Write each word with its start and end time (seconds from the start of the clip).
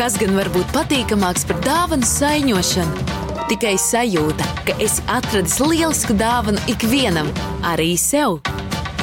Kas 0.00 0.14
gan 0.16 0.32
var 0.32 0.48
būt 0.48 0.70
patīkamāks 0.72 1.42
par 1.44 1.58
dāvanu 1.60 2.06
saiņošanu? 2.08 3.02
Tikai 3.50 3.74
sajūta, 3.76 4.46
ka 4.64 4.72
esi 4.80 5.02
atradis 5.12 5.58
lielisku 5.60 6.16
dāvanu 6.16 6.56
ikvienam, 6.72 7.28
arī 7.68 7.90
sev. 8.00 8.38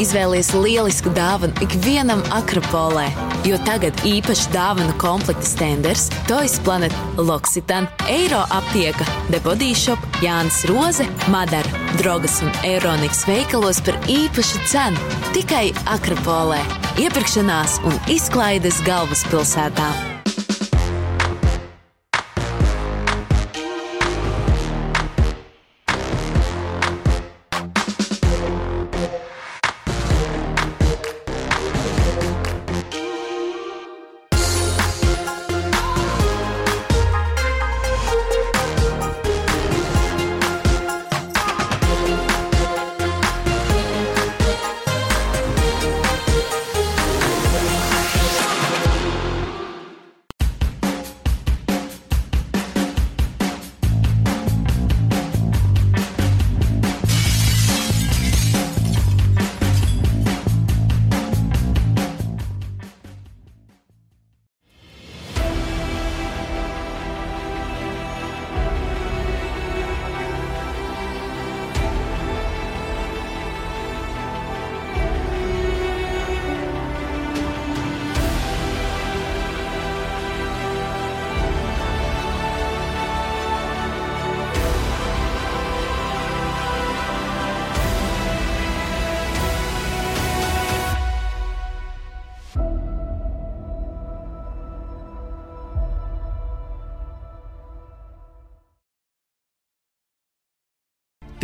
Izvēlies 0.02 0.50
lielisku 0.58 1.14
dāvanu 1.14 1.54
ikvienam 1.62 2.26
Akropolē, 2.34 3.06
jo 3.46 3.62
tagad 3.70 4.02
īpaši 4.10 4.50
dāvanu 4.56 4.98
komplekta 4.98 5.46
stenders, 5.46 6.08
Toys 6.26 6.58
Planet, 6.66 6.98
Loksitan, 7.22 7.86
Eiro 8.10 8.42
aptieka, 8.50 9.06
Shop, 9.78 10.02
Jānis 10.26 10.66
Roze, 10.66 11.06
Madara, 11.30 11.86
Drogas 12.02 12.42
un 12.42 12.50
Euroniks 12.66 13.28
veikalos 13.30 13.86
par 13.86 14.02
īpašu 14.10 14.66
cenu 14.66 14.98
tikai 15.38 15.68
Akropolē. 15.86 16.66
Iepirkšanās 16.98 17.84
un 17.86 17.94
izklaides 18.10 18.82
galvaspilsētā. 18.82 20.17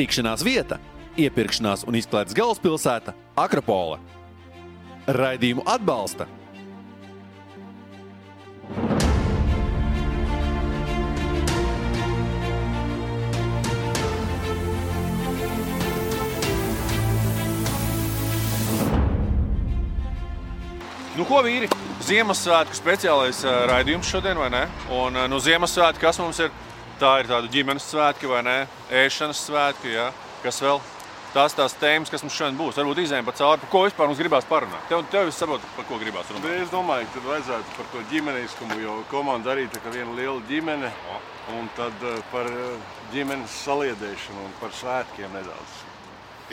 Tikšanās 0.04 0.42
vieta, 0.44 0.82
iepirkšanās 1.16 1.86
un 1.88 1.96
izklaides 1.96 2.36
galvaspilsēta- 2.36 3.14
Akropola. 3.46 4.02
Raidījumu 5.08 5.64
atbalsta 5.64 6.28
Nu, 21.14 21.24
ko 21.30 21.40
vīri? 21.46 21.70
Ziemassvētku 22.04 22.76
speciālais 22.76 23.40
raidījums 23.72 24.10
šodien, 24.12 24.36
vai 24.36 24.50
ne? 24.52 24.68
Un 24.92 25.16
no 25.30 25.40
Ziemassvētku 25.40 26.04
kas 26.04 26.20
mums 26.20 26.44
ir? 26.44 26.52
Tā 27.02 27.14
ir 27.22 27.30
tāda 27.30 27.50
ģimenes 27.52 27.86
svētki, 27.90 28.30
vai 28.30 28.44
ne? 28.46 28.58
Ēšanas 28.94 29.46
svētki, 29.48 29.96
jā. 29.96 30.12
Kas 30.44 30.60
vēl? 30.62 30.82
Tās 31.34 31.56
tās 31.58 31.74
tēmas, 31.82 32.12
kas 32.14 32.22
mums 32.22 32.36
šodien 32.38 32.58
būs. 32.60 32.76
Varbūt 32.78 33.00
izējām 33.02 33.26
pa 33.26 33.34
cauri, 33.34 33.64
par 33.64 33.70
ko 33.72 33.80
vispār 33.88 34.10
mums 34.10 34.20
gribās 34.22 34.46
parunāt. 34.46 34.84
Tev, 34.92 35.02
tev 35.10 35.32
es 35.32 35.40
saprotu, 35.42 35.66
par 35.74 35.88
ko 35.90 35.98
gribās 35.98 36.30
runāt. 36.30 36.46
Bet 36.46 36.62
Es 36.62 36.70
domāju, 36.70 37.08
ka 37.10 37.16
tad 37.16 37.26
vajadzētu 37.32 37.78
par 37.80 37.90
to 37.94 38.04
ģimeniskumu, 38.12 38.78
jo 38.84 38.98
komanda 39.10 39.56
arī 39.56 39.66
tā 39.74 39.82
kā 39.82 39.96
viena 39.96 40.14
liela 40.14 40.38
ģimene. 40.52 40.92
Un 41.58 41.72
tad 41.80 42.06
eh, 42.12 42.22
par 42.32 42.52
eh, 42.52 42.94
ģimenes 43.16 43.58
saliedēšanu 43.64 44.46
un 44.46 44.54
par 44.62 44.78
svētkiem 44.78 45.34
nedaudz. 45.34 45.83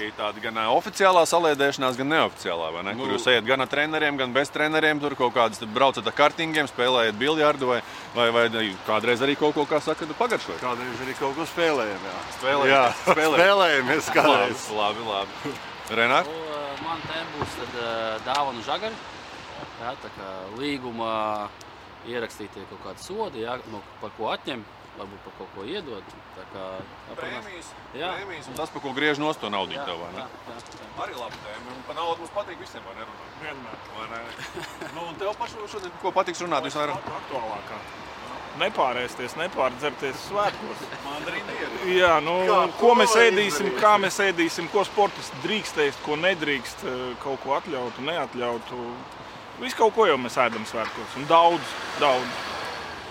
Tie 0.01 0.07
ir 0.09 0.15
tādi 0.17 0.41
gan 0.41 0.57
oficiālā 0.73 1.27
saliedēšanās, 1.29 1.97
gan 2.01 2.09
neoficiālā. 2.09 2.69
Ne? 2.87 2.95
Nu- 2.97 3.05
Kur 3.05 3.11
jūs 3.13 3.27
ejat 3.29 3.45
gan 3.45 3.61
ar 3.61 3.69
treneriem, 3.69 4.17
gan 4.17 4.33
bez 4.33 4.49
treneriem. 4.49 4.97
Tur 5.01 5.13
kaut 5.15 5.35
kādas 5.35 5.61
braucat 5.75 6.07
ar 6.09 6.15
kartingiem, 6.17 6.65
spēlējat 6.71 7.19
biljardu 7.21 7.67
vai, 7.69 7.83
vai, 8.15 8.31
vai 8.33 8.45
kādreiz 8.87 9.21
arī 9.21 9.37
kaut 9.37 9.53
ko, 9.59 9.67
kā 9.69 9.77
saka, 9.85 10.07
nu, 10.09 10.17
pagaršojat. 10.17 10.63
Kādreiz 10.65 11.03
arī 11.05 11.13
kaut 11.19 11.37
ko 11.37 11.45
spēlējam. 11.45 12.01
Jā, 12.09 12.17
Spēlējat? 12.39 12.73
jā 12.73 12.81
Spēlējat? 13.13 13.45
spēlējamies 13.45 14.09
kādreiz. 14.17 14.65
Labi, 14.73 15.05
labi. 15.05 15.55
Renārs? 16.01 16.33
Nu, 16.33 16.47
Man 16.81 17.01
te 17.05 17.21
būs 17.37 17.59
tad, 17.61 17.75
dāvanu 18.25 18.65
žagari. 18.65 18.97
Jā, 19.83 19.93
tā 20.01 20.09
kā 20.17 20.29
līgumā 20.57 21.13
ierakstītie 22.09 22.65
kaut 22.73 22.81
kādi 22.87 23.05
sodi, 23.05 23.45
jā, 23.45 23.59
no, 23.69 23.83
par 24.01 24.17
ko 24.17 24.33
atņem, 24.33 24.65
varbūt 25.01 25.25
par 25.27 25.37
kaut 25.39 25.55
ko 25.57 25.65
iedod. 25.69 26.13
Tā 26.37 26.45
kā 26.53 26.67
aprunās. 27.15 27.73
Jā. 27.97 28.13
Prēmijas 28.19 28.51
un 28.53 28.59
tas, 28.61 28.73
par 28.75 28.85
ko 28.85 28.93
griež 28.97 29.23
nost 29.23 29.41
to 29.43 29.51
naudu. 29.53 29.79
Tev, 29.79 29.97
vai 30.03 30.11
ne? 30.17 30.27
jā, 30.27 30.29
jā, 30.51 30.61
jā. 30.77 30.91
Arī 31.07 31.17
labi 31.17 31.41
tēma. 31.47 31.79
Par 31.89 31.99
naudu 31.99 32.23
mums 32.25 32.37
patīk 32.37 32.61
visiem, 32.61 32.85
vai 32.87 32.95
ne? 32.99 33.09
runāt? 33.09 33.35
Vienmēr. 33.47 33.83
Vai 33.97 34.07
ne? 34.13 34.23
nu, 34.97 35.09
un 35.09 35.19
tev 35.21 35.35
pašam 35.41 35.67
šodien, 35.73 35.97
ko 36.03 36.15
patiks 36.15 36.45
runāt 36.45 36.69
visvairāk? 36.69 37.11
aktuālākā. 37.21 37.83
Nepārēsties, 38.61 39.37
nepārdzerties 39.39 40.25
svētkos. 40.27 40.81
Jā, 41.95 42.17
nu, 42.25 42.35
Kā, 42.49 42.59
ko 42.81 42.91
ko 42.91 42.97
mēs 42.99 43.15
ēdīsim, 43.17 43.71
kā 43.79 43.95
mēs 44.03 44.19
ēdīsim, 44.27 44.69
ko 44.75 44.83
sportists 44.85 45.45
drīkst 45.45 45.79
ēst, 45.87 46.03
ko 46.05 46.19
nedrīkst, 46.19 46.85
eh, 46.91 47.01
kaut 47.23 47.41
ko 47.45 47.55
atļautu, 47.61 48.05
neatļautu. 48.11 48.85
Visu 49.63 49.79
kaut 49.79 49.95
ko 49.95 50.11
jau 50.11 50.19
mēs 50.19 50.37
ēdam 50.41 50.67
svētkos. 50.67 51.21
Un 51.21 51.31
daudz, 51.31 51.77
daudz. 52.03 52.50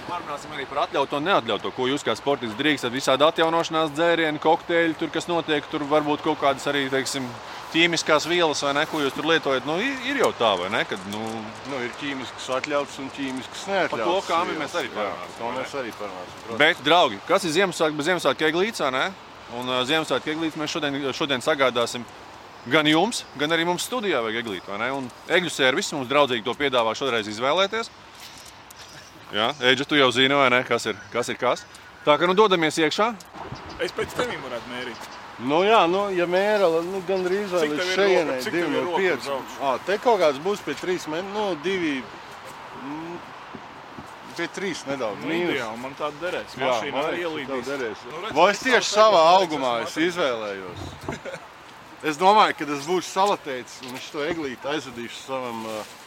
Parunāsim 0.09 0.53
arī 0.55 0.65
par 0.69 0.79
atļautu 0.87 1.17
un 1.19 1.27
neatļautu. 1.29 1.69
Ko 1.75 1.85
jūs 1.89 2.03
kā 2.05 2.15
sportists 2.17 2.57
drīkstat? 2.57 2.93
Visādi 2.93 3.25
atjaunošanās 3.27 3.91
dzērieni, 3.93 4.41
kokteļi, 4.41 4.95
tur 4.97 5.11
kas 5.13 5.27
notiek. 5.29 5.65
Tur 5.69 5.85
varbūt 5.89 6.23
kaut 6.25 6.39
kādas 6.41 6.65
arī, 6.71 6.87
teiksim, 6.89 7.27
ķīmiskās 7.73 8.25
vielas 8.29 8.63
vai 8.65 8.71
ne, 8.79 8.85
ko 8.89 9.03
jūs 9.03 9.13
tur 9.13 9.27
lietojat. 9.29 9.67
Nu, 9.69 9.75
ir, 9.85 9.93
ir 10.09 10.21
jau 10.23 10.31
tā, 10.39 10.55
vai 10.57 10.71
ne? 10.73 10.81
Kad, 10.89 11.03
nu, 11.13 11.21
Nu, 11.69 11.81
ir 11.85 11.91
ķīmisks 12.01 12.47
atļauts 12.57 12.97
un 13.03 13.11
ķīmisks 13.13 13.65
Par 13.67 13.75
neatļauts. 13.75 14.07
to 14.09 14.33
kāmi 14.33 14.55
vielas. 14.55 14.63
mēs 14.65 14.79
arī 14.81 14.89
Jā, 14.89 14.95
parunāsim, 14.97 15.35
To 15.37 15.51
ne? 15.51 15.59
mēs 15.59 15.75
arī 15.83 15.93
parunāsim. 15.99 16.39
protams. 16.47 16.59
Bet, 16.63 16.81
draugi, 16.89 17.19
kas 17.29 17.45
ir 17.45 17.53
Ziemassvētku 17.59 18.01
bez 18.01 18.09
Ziemassvētku 18.09 18.49
eglītes? 18.49 18.81
ne? 18.97 19.05
Un 19.59 19.69
uh, 19.69 19.83
Ziemassvētku 19.85 20.33
eglītes 20.33 20.57
mēs 20.57 20.73
šodien, 20.73 20.97
šodien 21.13 21.45
sagādāsim 21.45 22.03
gan 22.69 22.89
jums, 22.89 23.23
gan 23.37 23.53
arī 23.53 23.65
mums 23.69 23.85
studijā 23.85 24.23
vajag 24.25 24.41
eglīti. 24.41 25.05
egļu 25.29 25.49
sērvis 25.53 25.93
mums 25.93 26.09
draudzīgi 26.09 26.43
to 26.43 26.53
piedāvā 26.57 26.95
šoreiz 26.97 27.27
izvēlēties. 27.29 27.89
Jā, 29.35 29.51
Eģe, 29.71 29.85
tu 29.85 29.97
jau 29.99 30.09
zini, 30.13 30.33
vai 30.33 30.49
ne? 30.49 30.63
Kas 30.65 30.87
ir 30.89 30.97
kas? 31.13 31.29
Ir 31.29 31.37
kas. 31.37 31.65
Tā 32.05 32.15
kā 32.17 32.27
nu 32.29 32.33
dodamies 32.37 32.79
iekšā. 32.81 33.11
Es 33.83 33.93
pēc 33.95 34.15
tevīm 34.17 34.41
varētu 34.41 34.71
mērīt. 34.71 35.09
Nu, 35.39 35.61
jā, 35.63 35.83
nu, 35.87 36.07
ja 36.11 36.25
mēra, 36.27 36.67
nu, 36.83 36.99
gan 37.07 37.21
drīz 37.23 37.51
vēl 37.53 37.61
Cik 37.63 37.73
līdz 37.75 37.91
šejienai, 37.95 38.33
roka? 38.33 38.43
Cik 38.43 38.55
tev 38.55 38.63
ir 38.63 38.69
2 38.69 38.73
no 38.73 38.81
roka 38.87 39.03
5. 39.03 39.19
uz 39.21 39.29
augšu? 39.35 39.59
Ah, 39.63 39.77
te 39.87 39.97
kaut 40.03 40.19
kāds 40.19 40.41
būs 40.43 40.63
pie 40.65 40.75
3 40.81 41.05
mēnešiem, 41.13 41.29
nu, 41.35 41.45
2, 41.63 41.93
mm, 42.81 43.21
pie 44.39 44.47
3 44.57 44.81
nedaudz. 44.89 45.21
Nu, 45.21 45.29
mīnus. 45.31 45.53
ideāli, 45.53 45.79
man 45.85 45.95
tāda 46.01 46.23
derēs. 46.25 46.57
Jā, 46.57 46.65
Mašīna 46.65 46.97
man 46.97 47.07
arī 47.13 47.23
ielīdīs. 47.23 47.71
Nu, 47.71 47.79
redz, 47.85 48.35
Vai 48.35 48.49
es 48.51 48.65
tieši 48.65 48.89
savā 48.89 49.23
augumā 49.37 49.73
es 49.85 49.95
izvēlējos? 50.09 50.83
es 52.11 52.19
domāju, 52.19 52.59
ka 52.59 52.67
es 52.75 52.89
būšu 52.89 53.07
salatēts 53.13 53.79
un 53.87 53.95
es 53.95 54.11
to 54.11 54.25
eglīti 54.27 54.73
aizvedīšu 54.73 55.23
savam 55.23 55.63
uh, 55.69 55.97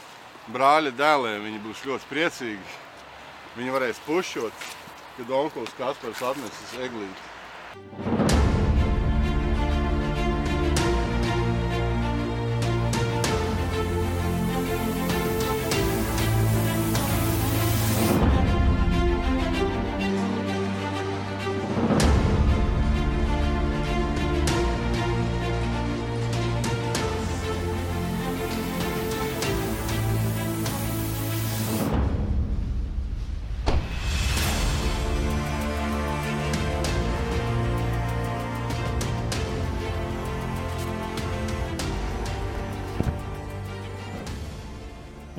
brāļa 0.52 0.92
dēliem. 0.98 1.48
Viņi 1.48 1.64
būs 1.70 1.86
ļoti 1.88 2.12
priecīgi. 2.12 2.80
Viņi 3.52 3.72
varēs 3.74 3.98
pušot, 4.06 4.64
kad 5.18 5.32
onkulis 5.36 5.76
Kaspars 5.76 6.24
atnesis 6.24 6.72
eglīti. 6.86 8.21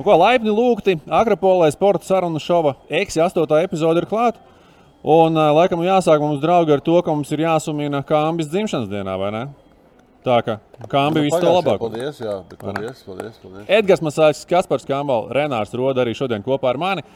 Nu, 0.04 0.10
ko 0.12 0.18
laipni 0.20 0.52
lūgti 0.52 0.98
Akropolē 1.08 1.70
sporta 1.72 2.04
sarunu 2.04 2.36
šova 2.44 2.74
Eksi 2.92 3.22
8. 3.24 3.46
epizode 3.64 4.02
ir 4.02 4.08
klāta. 4.12 4.42
Un 5.00 5.32
laikam 5.56 5.80
jāsāk 5.80 6.20
mums 6.20 6.42
draugi 6.44 6.74
ar 6.76 6.82
to, 6.84 6.98
ka 7.00 7.14
mums 7.16 7.32
ir 7.32 7.46
jāsumina 7.46 8.02
Kāmbis 8.04 8.50
dzimšanas 8.52 8.90
dienā, 8.92 9.14
vai 9.22 9.30
ne? 9.32 9.44
Tā 10.28 10.42
kā 10.44 10.58
Kāmbi 10.92 11.22
Nu, 11.22 11.30
visu 11.30 11.40
to 11.40 11.54
labāko. 11.56 11.88
Paldies, 11.88 12.20
jā, 12.20 12.36
bet 12.50 12.60
paldies, 12.60 13.00
paldies, 13.08 13.40
paldies. 13.40 13.70
Edgars 13.80 14.04
Masāļs, 14.04 14.44
Kaspars 14.50 14.84
Kambals, 14.90 15.32
Renārs 15.40 15.72
Roda 15.80 16.04
arī 16.04 16.18
šodien 16.20 16.44
kopā 16.44 16.74
ar 16.74 16.82
mani. 16.84 17.08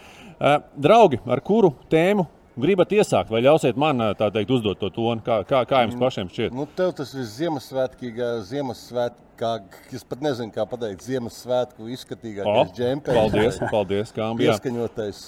Draugi, 0.80 1.20
ar 1.28 1.44
kuru 1.44 1.74
tēmu 1.92 2.24
gribat 2.62 2.94
iesākt, 2.98 3.30
vai 3.34 3.42
ļausiet 3.46 3.78
man 3.80 4.02
tā 4.20 4.30
teikt 4.34 4.52
uzdot 4.56 4.80
to 4.82 4.90
tonu, 4.94 5.22
kā, 5.26 5.42
kā, 5.48 5.64
kā 5.70 5.84
jums 5.86 5.98
pašiem 6.02 6.30
šķiet? 6.34 6.56
Nu, 6.58 6.66
tev 6.78 6.94
tas 6.98 7.14
ir 7.14 7.26
Ziemassvētkīgais, 7.30 8.48
Ziemassvētkā, 8.52 9.52
es 9.94 10.06
pat 10.08 10.24
nezinu, 10.26 10.54
kā 10.56 10.66
pateikt, 10.70 11.04
Ziemassvētku 11.06 11.90
izskatīgākais 11.98 12.74
džempers. 12.78 13.20
paldies, 13.20 13.60
paldies, 13.76 14.16
Kāmbi. 14.16 14.48
jā. 14.48 14.56
Pieskaņotais. 14.56 15.22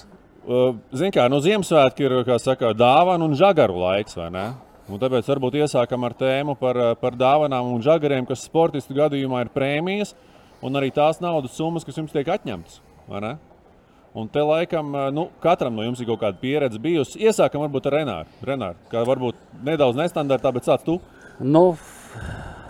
Uh, 0.49 0.79
Ziniet, 0.95 1.13
kā 1.19 1.27
no 1.29 1.41
Ziemassvētku 1.43 2.05
ir 2.07 2.17
kā 2.25 2.39
saka, 2.41 2.71
dāvana 2.77 3.27
un 3.27 3.35
žagaru 3.37 3.77
laiks, 3.83 4.17
vai 4.17 4.31
ne? 4.33 4.47
Un 4.89 4.97
tāpēc 4.97 5.27
varbūt 5.29 5.59
iesākam 5.59 6.07
ar 6.07 6.15
tēmu 6.17 6.55
par, 6.57 6.79
par 6.97 7.13
dāvanām 7.13 7.75
un 7.75 7.83
žagariem, 7.85 8.25
kas 8.25 8.47
sportistu 8.47 8.95
gadījumā 8.97 9.43
ir 9.45 9.51
prēmijas 9.53 10.15
un 10.65 10.79
arī 10.79 10.89
tās 10.95 11.21
naudas 11.21 11.53
summas, 11.53 11.85
kas 11.85 11.99
jums 12.01 12.15
tiek 12.15 12.25
atņemtas. 12.25 12.81
Un 14.17 14.29
te 14.33 14.41
laikam, 14.41 14.89
uh, 14.95 15.09
nu, 15.13 15.27
katram 15.43 15.75
no 15.77 15.85
jums 15.85 15.99
ir 16.01 16.09
kaut 16.09 16.23
kāda 16.23 16.41
pieredze 16.41 16.81
bijusi. 16.81 17.19
Iesākam 17.21 17.61
varbūt 17.65 17.89
ar 17.91 17.97
Renāru. 17.99 18.37
Renāru 18.45 18.89
kā 18.89 19.03
varbūt 19.05 19.37
nedaudz 19.67 19.99
nestandartā, 19.99 20.53
bet 20.55 20.65
sāc 20.65 20.85
tu. 20.87 20.97
Nu, 21.39 21.63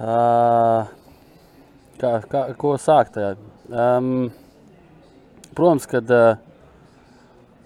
uh, 0.03 0.89
kā, 2.01 2.11
kā, 2.27 2.43
ko 2.59 2.75
sākt? 2.81 3.15
Um, 3.71 4.27
protams, 5.55 5.87
ka 5.89 6.03
uh, 6.03 6.41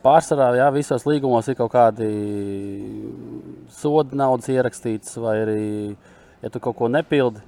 pārsvarā 0.03 0.51
jā, 0.59 0.67
visos 0.75 1.07
līgumos 1.07 1.47
ir 1.49 1.57
kaut 1.59 1.71
kādi 1.73 2.09
soda 3.73 4.17
naudas 4.19 4.49
ierakstīts, 4.51 5.15
vai 5.23 5.37
arī, 5.45 5.63
ja 6.43 6.51
tu 6.53 6.61
kaut 6.63 6.77
ko 6.79 6.91
nepildi, 6.91 7.41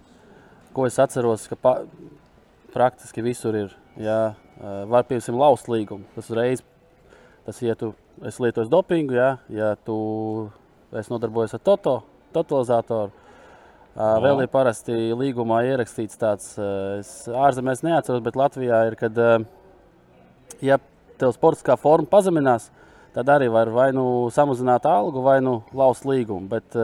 ko 0.76 0.88
es 0.88 1.00
atceros, 1.02 1.46
ka 1.52 1.60
pa, 1.60 1.76
praktiski 2.74 3.24
visur 3.26 3.58
ir. 3.60 3.76
Jā, 4.00 4.36
var 4.62 5.04
piemēram 5.10 5.42
laust 5.42 5.68
līgumu. 5.72 6.06
Tas 6.16 6.30
uzreiz, 6.32 6.64
tas, 7.46 7.62
ja 7.62 7.76
tu 7.80 7.94
esi 8.26 8.46
lietojis 8.46 8.72
dopingu, 8.72 9.18
jā, 9.18 9.30
ja 9.52 9.74
tu 9.86 9.98
esi 10.96 11.12
nodarbojies 11.12 11.58
ar 11.58 11.64
toto, 11.66 12.00
totalizatoru, 12.36 13.12
Uh, 13.96 14.18
vēl 14.20 14.42
ir 14.44 14.50
parasti 14.52 14.92
līgumā 15.16 15.62
ierakstīts 15.70 16.18
tāds, 16.20 16.50
uh, 16.60 16.98
es 17.00 17.30
ārzemēs 17.32 17.80
neatceros, 17.80 18.20
bet 18.26 18.36
Latvijā 18.36 18.82
ir, 18.90 18.98
kad, 19.00 19.16
ja 20.60 20.78
tev 21.16 21.32
sportiskā 21.32 21.78
forma 21.80 22.04
pazeminās, 22.12 22.66
tad 23.16 23.32
arī 23.32 23.48
var 23.48 23.72
vai 23.72 23.86
nu 23.96 24.28
samazināt 24.36 24.84
algu, 24.92 25.24
vai 25.24 25.38
nu 25.40 25.62
laust 25.72 26.04
līgumu. 26.04 26.50
Bet, 26.52 26.76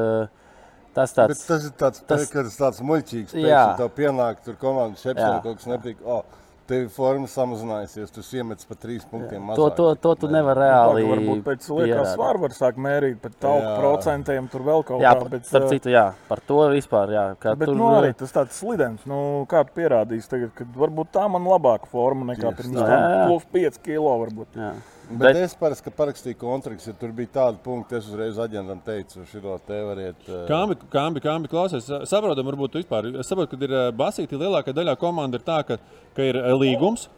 tas 0.96 1.12
Bet 1.12 1.20
tāds, 1.20 1.44
tas 1.50 1.68
ir 1.68 1.74
tāds, 1.76 2.06
tas- 2.08 2.32
tas... 2.32 2.56
tāds 2.62 2.80
muļķīgs. 2.80 3.36
Jā. 3.44 3.66
Tam 3.82 3.92
pienāk 3.92 4.40
tur 4.46 4.56
komandas 4.62 5.04
šepsē, 5.04 5.34
kaut 5.44 5.60
kas 5.60 5.68
nepatīk. 5.68 6.00
Oh, 6.08 6.24
tev 6.72 6.88
forma 6.96 7.28
samazinājusies, 7.32 8.12
tu 8.16 8.24
iemet 8.38 8.64
pa 8.70 8.78
trīs 8.80 9.04
punktiem 9.10 9.42
to, 9.42 9.48
mazāk. 9.50 9.76
to, 9.78 9.88
to 10.06 10.14
tu 10.24 10.30
nevari 10.32 10.64
reāli. 10.64 11.04
Varbūt 11.10 11.44
pēc 11.48 11.68
pierādīt. 11.68 12.14
svaru 12.16 12.44
var 12.46 12.56
sākt 12.56 12.80
mērīt, 12.82 13.18
bet 13.24 13.36
tauku 13.44 13.66
Jā. 13.68 13.74
procentiem 13.82 14.48
tur 14.52 14.64
vēl 14.68 14.86
kaut 14.88 15.04
Jā, 15.04 15.12
kā. 15.14 15.26
par, 15.26 15.32
Bet, 15.36 15.46
starp 15.50 15.68
eh, 15.68 15.74
citu, 15.76 15.92
jā, 15.94 16.06
par 16.30 16.44
to 16.48 16.60
vispār. 16.74 17.12
Jā, 17.16 17.26
Bet 17.60 17.68
tur, 17.70 17.76
nu, 17.80 17.90
arī 18.00 18.14
tas 18.18 18.32
tāds 18.36 18.58
slidens, 18.62 19.04
nu, 19.10 19.20
kā 19.52 19.64
pierādījis 19.68 20.32
tagad, 20.32 20.56
ka 20.56 20.68
varbūt 20.78 21.12
tā 21.16 21.28
man 21.32 21.46
labāka 21.48 21.92
forma 21.92 22.32
nekā 22.34 22.56
pirms 22.56 22.76
tā. 22.76 22.88
tam. 22.88 22.96
Jā, 22.96 23.12
jā. 23.18 23.28
Plus 23.32 23.46
5 23.60 23.82
kilo 23.86 24.16
varbūt. 24.26 24.58
jā. 24.60 24.74
Bet, 25.12 25.20
Bet- 25.20 25.36
es 25.44 25.54
parasti, 25.60 25.84
kad 25.84 25.96
parakstīju 25.98 26.38
kontraktu, 26.40 26.88
ja 26.88 26.94
tur 27.00 27.12
bija 27.16 27.28
tādi 27.36 27.58
punkti, 27.64 27.98
es 27.98 28.06
uzreiz 28.08 28.38
aģentam 28.40 28.80
teicu, 28.86 29.26
šo 29.28 29.58
te 29.68 29.80
variet. 29.84 30.16
eh, 30.28 30.46
Kāmbi, 30.48 30.78
kāmbi, 30.94 31.20
kāmbi 31.26 31.50
klausies. 31.52 31.90
Saprotam, 32.08 32.46
varbūt 32.48 32.72
tu 32.72 32.80
vispār. 32.82 33.10
Es 33.20 33.28
saprotu, 33.28 33.58
ka 33.58 33.66
ir 33.66 33.74
eh, 33.74 33.92
basīti 33.92 34.40
lielākā 34.40 34.72
daļā 34.78 34.96
komanda 35.02 35.36
ir 35.40 35.44
tā, 35.44 35.58
ka, 35.68 35.78
ka 36.16 36.22
ir 36.24 36.38
eh, 36.40 36.52
līgums. 36.54 37.10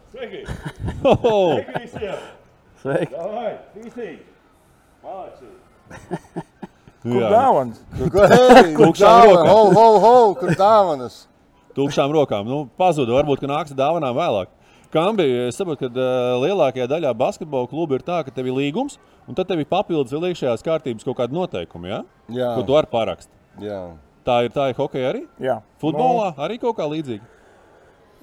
Oh, 1.04 1.60
Sveiki! 2.82 3.14
Kur 7.04 7.20
jā, 7.20 7.30
dāvāns? 7.34 7.80
Kur, 7.98 8.10
kur, 8.14 8.26
hei, 8.32 8.74
kur 8.78 8.88
Tukšām 8.94 9.10
dāvana, 9.12 9.44
rokām. 9.44 9.50
ho, 9.52 9.72
ho, 9.76 9.88
ho, 10.00 10.34
kur 10.40 10.54
dāvanas? 10.56 11.18
Tukšām 11.76 12.14
rokām. 12.16 12.48
Nu, 12.48 12.62
pazuda. 12.80 13.12
Varbūt, 13.18 13.42
ka 13.44 13.50
nāks 13.52 13.74
dāvanām 13.76 14.16
vēlāk. 14.16 14.48
Kambi, 14.94 15.26
es 15.48 15.58
saprotu, 15.58 15.88
ka 15.88 15.90
uh, 15.90 16.38
lielākajā 16.44 16.86
daļā 16.92 17.12
basketbola 17.18 17.70
klubu 17.72 17.98
ir 17.98 18.04
tā, 18.06 18.20
ka 18.26 18.34
tev 18.34 18.52
ir 18.52 18.58
līgums, 18.60 19.00
un 19.26 19.38
tad 19.38 19.50
tev 19.50 19.64
ir 19.64 19.70
papildus 19.70 20.14
vēl 20.14 20.30
iekšējās 20.30 20.66
kārtības 20.66 21.08
kaut 21.08 21.18
kāda 21.18 21.34
noteikuma, 21.34 21.90
ja? 21.90 22.02
Jā, 22.30 22.52
ko 22.58 22.66
tu 22.68 22.76
vari 22.76 22.92
parakstīt. 22.92 23.34
jā. 23.64 23.84
Tā 24.24 24.38
ir 24.46 24.54
tā 24.56 24.70
ir 24.72 24.78
hokeja 24.78 25.10
arī. 25.10 25.26
Jā. 25.44 25.58
Futbolā 25.84 26.30
arī 26.40 26.56
kaut 26.62 26.78
kā 26.78 26.86
līdzīga. 26.88 27.26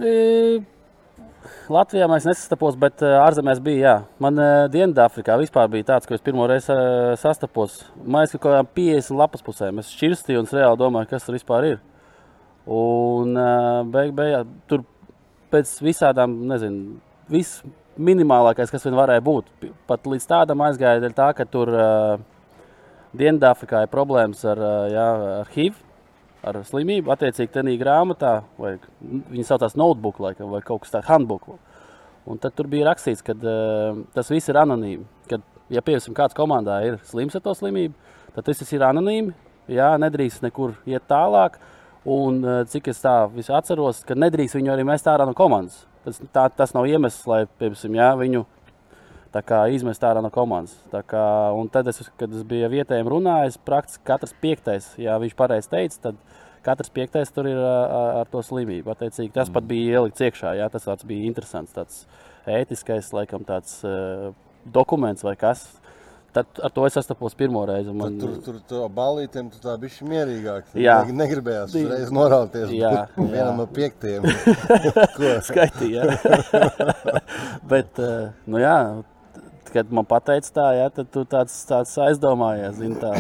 E, 0.00 0.12
Latvijā 1.68 2.06
mēs 2.08 2.24
nesastapos, 2.24 2.78
bet 2.80 3.04
ārzemēs 3.04 3.60
bija. 3.60 3.82
Jā. 3.82 3.92
Man 4.22 4.40
Dienvidāfrikā 4.72 5.36
vispār 5.42 5.68
bija 5.74 5.90
tāds, 5.90 6.08
ka 6.08 6.16
es 6.16 6.24
pirmo 6.24 6.46
reizi 6.48 6.72
sastapos. 7.20 7.82
Ka 8.00 8.24
kaut 8.38 8.46
kādām 8.46 8.70
50 8.78 9.20
lapas 9.20 9.44
pusēm 9.44 9.82
es 9.82 9.92
šķirstīju 9.92 10.40
un 10.40 10.48
es 10.48 10.56
reāli 10.56 10.80
domāju, 10.80 11.10
kas 11.12 11.28
tur 11.28 11.36
vispār 11.36 11.68
ir. 11.74 11.84
Un 12.70 13.36
beig, 13.92 14.16
beigās 14.16 14.48
tur 14.72 14.86
pēc 15.52 15.76
visādām, 15.84 16.34
nezinu, 16.50 16.98
viss 17.30 17.60
minimālākais, 18.00 18.70
kas 18.72 18.84
vien 18.86 18.96
varēja 18.98 19.22
būt. 19.24 19.50
Pat 19.88 20.06
līdz 20.08 20.26
tādam 20.30 20.62
aizgāja, 20.64 21.02
dēļ 21.02 21.16
tā, 21.16 21.30
ka 21.36 21.46
tur 21.48 21.72
uh, 21.74 22.20
Dienvidāfrikā 23.16 23.84
ir 23.84 23.90
problēmas 23.92 24.44
ar, 24.48 24.60
uh, 24.62 24.84
jā, 24.92 25.06
ar 25.40 25.50
HIV, 25.54 25.80
ar 26.46 26.60
slimību. 26.68 27.10
Attiecīgi, 27.12 27.52
tādā 27.54 27.74
grāmatā, 27.80 28.36
vai 28.60 28.76
viņi 29.00 29.48
saucās 29.48 29.76
notebook, 29.78 30.20
laikam, 30.22 30.52
vai 30.54 30.62
kaut 30.66 30.84
kas 30.84 30.94
tāds- 30.94 31.10
handbook. 31.12 31.50
Un 32.30 32.38
tad 32.38 32.54
tur 32.54 32.68
bija 32.70 32.86
rakstīts, 32.90 33.24
ka 33.26 33.34
uh, 33.34 34.04
tas 34.14 34.30
viss 34.30 34.48
ir 34.48 34.60
anonīmi. 34.60 35.04
Kad, 35.28 35.42
ja 35.72 35.82
piemēram 35.82 36.16
kāds 36.16 36.36
komandā 36.36 36.80
ir 36.86 37.00
slims 37.08 37.34
ar 37.34 37.42
to 37.44 37.56
slimību, 37.56 37.94
tad 38.34 38.44
tas 38.44 38.72
ir 38.72 38.86
anonīmi. 38.86 39.34
Jā, 39.70 39.92
nedrīkst 39.98 40.42
nekur 40.42 40.74
iet 40.86 41.04
tālāk. 41.08 41.58
Un, 42.08 42.40
uh, 42.40 42.62
cik 42.64 42.88
es 42.94 43.02
tā 43.02 43.14
visu 43.34 43.52
atceros, 43.52 44.04
ka 44.08 44.16
nedrīkst 44.16 44.56
viņu 44.56 44.72
arī 44.72 44.86
mest 44.88 45.08
ārā 45.10 45.26
no 45.28 45.36
komandas. 45.36 45.82
Tas, 46.04 46.20
tā, 46.32 46.46
tas 46.56 46.72
nav 46.72 46.88
iemesls, 46.88 47.26
lai 47.28 47.42
piemēram, 47.60 47.98
jā, 47.98 48.08
viņu 48.22 48.46
kā 49.46 49.60
izmest 49.70 50.02
ārā 50.02 50.22
no 50.24 50.30
komandas. 50.32 50.74
Tā 50.90 51.02
Kā, 51.06 51.24
tad, 51.72 51.90
es, 51.92 52.02
kad 52.18 52.32
es 52.34 52.42
biju 52.42 52.70
vietējiem 52.72 53.10
runājis, 53.10 53.60
praktiski 53.62 54.04
katrs 54.08 54.34
piektais, 54.40 54.88
ja 54.98 55.18
viņš 55.20 55.36
pareizi 55.38 55.70
teica, 55.70 56.00
tad 56.08 56.16
katrs 56.66 56.90
piektais 56.90 57.30
tur 57.32 57.46
ir 57.46 57.60
ā, 57.60 58.22
ar 58.22 58.30
to 58.30 58.42
slimību. 58.42 58.90
Attiecīgi, 58.90 59.32
tas 59.36 59.48
mm. 59.48 59.54
pat 59.54 59.68
bija 59.68 60.00
ielikts 60.00 60.24
iekšā. 60.24 60.56
Jā, 60.58 60.68
tas 60.72 60.88
bija 61.06 61.28
interesants, 61.28 61.76
tāds 61.76 62.06
ētiskais, 62.50 63.12
laikam, 63.14 63.44
tāds 63.46 63.80
uh, 63.86 64.32
dokuments 64.64 65.24
vai 65.24 65.36
kas. 65.40 65.68
Tad 66.30 66.46
ar 66.62 66.70
to 66.70 66.84
es 66.86 66.94
sastapos 66.94 67.34
pirmo 67.34 67.64
reizi. 67.66 67.90
Man... 67.90 68.14
Man, 68.14 68.18
Tur, 68.20 68.34
tur, 68.44 68.58
tur 68.68 68.84
balītiem 68.94 69.48
tu 69.50 69.58
tā 69.62 69.72
bija 69.82 70.06
mierīgāk. 70.06 70.68
Jā. 70.78 71.00
Ne- 71.08 71.16
Negribējās 71.24 71.74
uzreiz 71.74 72.12
norauties. 72.14 72.70
Jā, 72.70 72.92
jā. 72.94 73.06
Vienam 73.18 73.58
no 73.58 73.66
piektiem. 73.66 74.28
Ko? 75.16 75.32
skaitīja. 75.48 76.06
Bet, 77.72 77.98
eh, 77.98 78.30
nu 78.46 78.62
jā, 78.62 78.76
kad 79.74 79.90
man 79.94 80.06
pateica 80.06 80.54
tā, 80.60 80.68
jā, 80.78 80.86
tad 80.94 81.10
tu 81.14 81.26
tāds, 81.34 81.58
tāds 81.66 81.96
aizdomājies, 82.06 82.78
zini, 82.78 82.98
tā, 83.02 83.12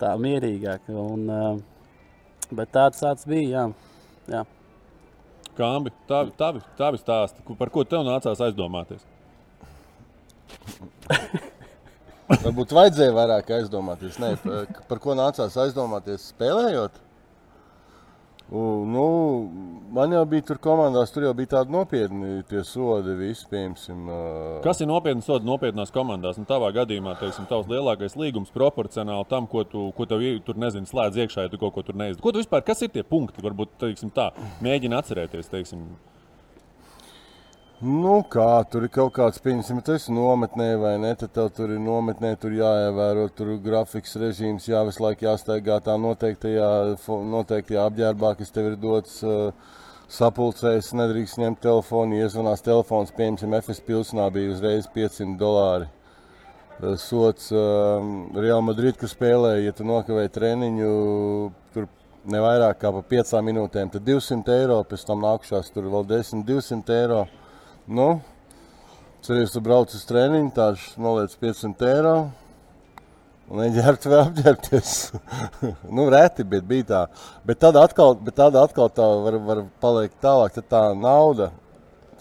tā 0.00 0.16
mierīgāk. 0.20 0.88
Un, 0.88 1.28
eh, 1.28 2.48
bet 2.52 2.72
tāds, 2.72 3.04
tāds 3.04 3.28
bija, 3.28 3.48
jā. 3.52 3.68
jā. 4.38 4.42
Kambi, 5.56 5.92
tavi, 6.08 6.32
tavi, 6.40 6.64
tavi 6.80 7.00
stāsti, 7.00 7.44
par 7.60 7.68
ko 7.72 7.84
tev 7.84 8.08
nācās 8.08 8.40
aizdomāties? 8.48 9.04
Varbūt 12.42 12.72
vajadzēja 12.74 13.14
vairāk 13.14 13.50
aizdomāties. 13.54 14.18
Nē, 14.18 14.34
par, 14.42 14.84
par 14.90 15.00
ko 15.02 15.14
nācās 15.18 15.54
aizdomāties 15.62 16.30
spēlējot? 16.32 16.98
U, 18.52 18.62
nu, 18.84 19.04
man 19.96 20.12
jau 20.12 20.24
bija 20.28 20.44
tur 20.50 20.58
komandās, 20.60 21.12
tur 21.14 21.24
jau 21.24 21.30
bija 21.38 21.54
tādi 21.54 21.72
nopietni 21.72 22.42
tie 22.50 22.60
sodi. 22.68 23.14
Visi, 23.16 23.46
piemēram, 23.48 24.10
ā, 24.12 24.18
Kas 24.66 24.82
ir 24.82 24.90
nopietni 24.90 25.24
soda 25.24 25.46
nopietnās 25.48 25.94
komandās? 25.94 26.36
Nu, 26.36 26.44
tavā 26.50 26.68
gadījumā, 26.76 27.14
teiksim, 27.22 27.46
tavs 27.48 27.70
lielākais 27.70 28.18
līgums 28.20 28.52
proporcionāli 28.52 29.30
tam, 29.30 29.46
ko 29.48 29.64
tu, 29.64 29.86
ko 29.96 30.08
tev 30.10 30.26
tur 30.44 30.58
nezini, 30.60 30.90
slēdz 30.90 31.22
iekšā, 31.22 31.46
ja 31.46 31.52
tu 31.52 31.62
kaut 31.62 31.72
ko 31.78 31.86
tur 31.86 31.96
neizdari. 31.96 32.26
Ko 32.26 32.34
tu 32.34 32.42
vispār, 32.42 32.66
kas 32.66 32.84
ir 32.84 32.92
tie 32.92 33.06
punkti? 33.06 33.40
Varbūt 33.46 33.78
teiksim, 33.86 34.12
tā, 34.12 34.32
mēģini 34.66 34.98
atcerēties. 34.98 35.48
Teiksim, 35.54 35.86
Nu, 37.82 38.20
kā 38.30 38.62
tur 38.70 38.84
ir 38.86 38.90
kaut 38.94 39.16
kāds, 39.16 39.40
tu 39.42 39.92
esi 39.96 40.12
nometnē 40.14 40.68
vai 40.78 40.92
ne, 41.02 41.16
tad 41.18 41.32
tev 41.34 41.48
tur 41.50 41.72
ir 41.74 41.80
nometnē, 41.82 42.36
tur 42.38 42.54
jāievēro 42.54 43.24
tur 43.34 43.56
grafiks 43.58 44.14
režīms, 44.22 44.68
jā, 44.70 44.84
visu 44.86 45.02
laiku 45.02 45.26
jāstaigā 45.26 45.80
tā 45.82 45.96
noteiktajā, 45.98 46.68
noteiktajā 47.32 47.88
apģērbā, 47.90 48.36
kas 48.38 48.54
tev 48.54 48.68
ir 48.70 48.76
dots 48.84 49.16
uh, 49.26 49.50
sapulcējas, 50.06 50.92
nedrīkst 50.94 51.42
ņemt 51.42 51.62
telefonu. 51.66 52.20
Iezvanās 52.22 52.62
telefons, 52.62 53.10
piemēram, 53.18 53.58
FS 53.58 53.82
pilsēnā 53.90 54.28
bija 54.30 54.54
uzreiz 54.54 54.86
500 54.94 55.34
dolāri. 55.42 55.90
Sots 57.02 57.50
um, 57.50 58.14
Real 58.38 58.62
Madrid, 58.62 58.94
kas 59.02 59.18
spēlēja, 59.18 59.66
ja 59.66 59.74
tu 59.74 59.90
nokavēji 59.90 60.36
treniņu, 60.38 60.94
tur 61.74 61.90
ne 62.30 62.46
vairāk 62.46 62.78
kā 62.78 62.94
pa 62.94 63.02
5 63.18 63.38
minūtēm, 63.50 63.90
tad 63.90 64.06
200 64.06 64.58
eiro, 64.60 64.82
pēc 64.86 65.10
tam 65.10 65.26
nākušās 65.26 65.74
tur 65.74 65.90
vēl 65.90 66.12
10, 66.14 66.46
200 66.46 67.00
eiro. 67.02 67.24
Nu, 67.92 68.12
Cerēs, 69.22 69.52
tu 69.54 69.60
brauc 69.62 69.92
uz 69.94 70.02
treniņu, 70.08 70.48
tāds 70.56 70.84
noliec 70.98 71.34
500 71.38 71.88
eiro. 71.92 72.14
Un 73.52 73.60
neģērbt 73.60 74.06
vai 74.08 74.20
apģērbties. 74.22 74.92
nu, 75.98 76.06
reti, 76.10 76.46
bet 76.48 76.64
bija 76.66 76.86
tā. 76.88 77.02
Bet 77.46 77.60
tad 77.62 77.76
atkal, 77.76 78.16
bet 78.16 78.38
tad 78.38 78.56
atkal 78.56 78.88
tā 78.96 79.06
var, 79.26 79.36
var 79.44 79.60
palikt 79.82 80.16
tālāk. 80.24 80.56
Tad 80.56 80.70
tā 80.72 80.82
nauda, 80.96 81.50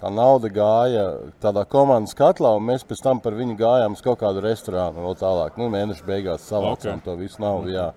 tā 0.02 0.12
nauda 0.12 0.52
gāja 0.52 1.08
tādā 1.42 1.64
komandas 1.72 2.18
katlā, 2.20 2.52
un 2.60 2.68
mēs 2.68 2.84
pēc 2.90 3.02
tam 3.08 3.24
par 3.24 3.40
viņu 3.40 3.56
gājām 3.64 3.96
uz 3.96 4.04
kaut 4.04 4.20
kādu 4.26 4.44
restorānu 4.44 5.08
vēl 5.08 5.18
tālāk. 5.24 5.58
Nu, 5.62 5.72
mēneša 5.72 6.06
beigās 6.10 6.52
savācām 6.52 7.00
okay. 7.00 7.06
to 7.08 7.18
visu 7.22 7.42
naudu. 7.42 7.72
Jā. 7.78 7.94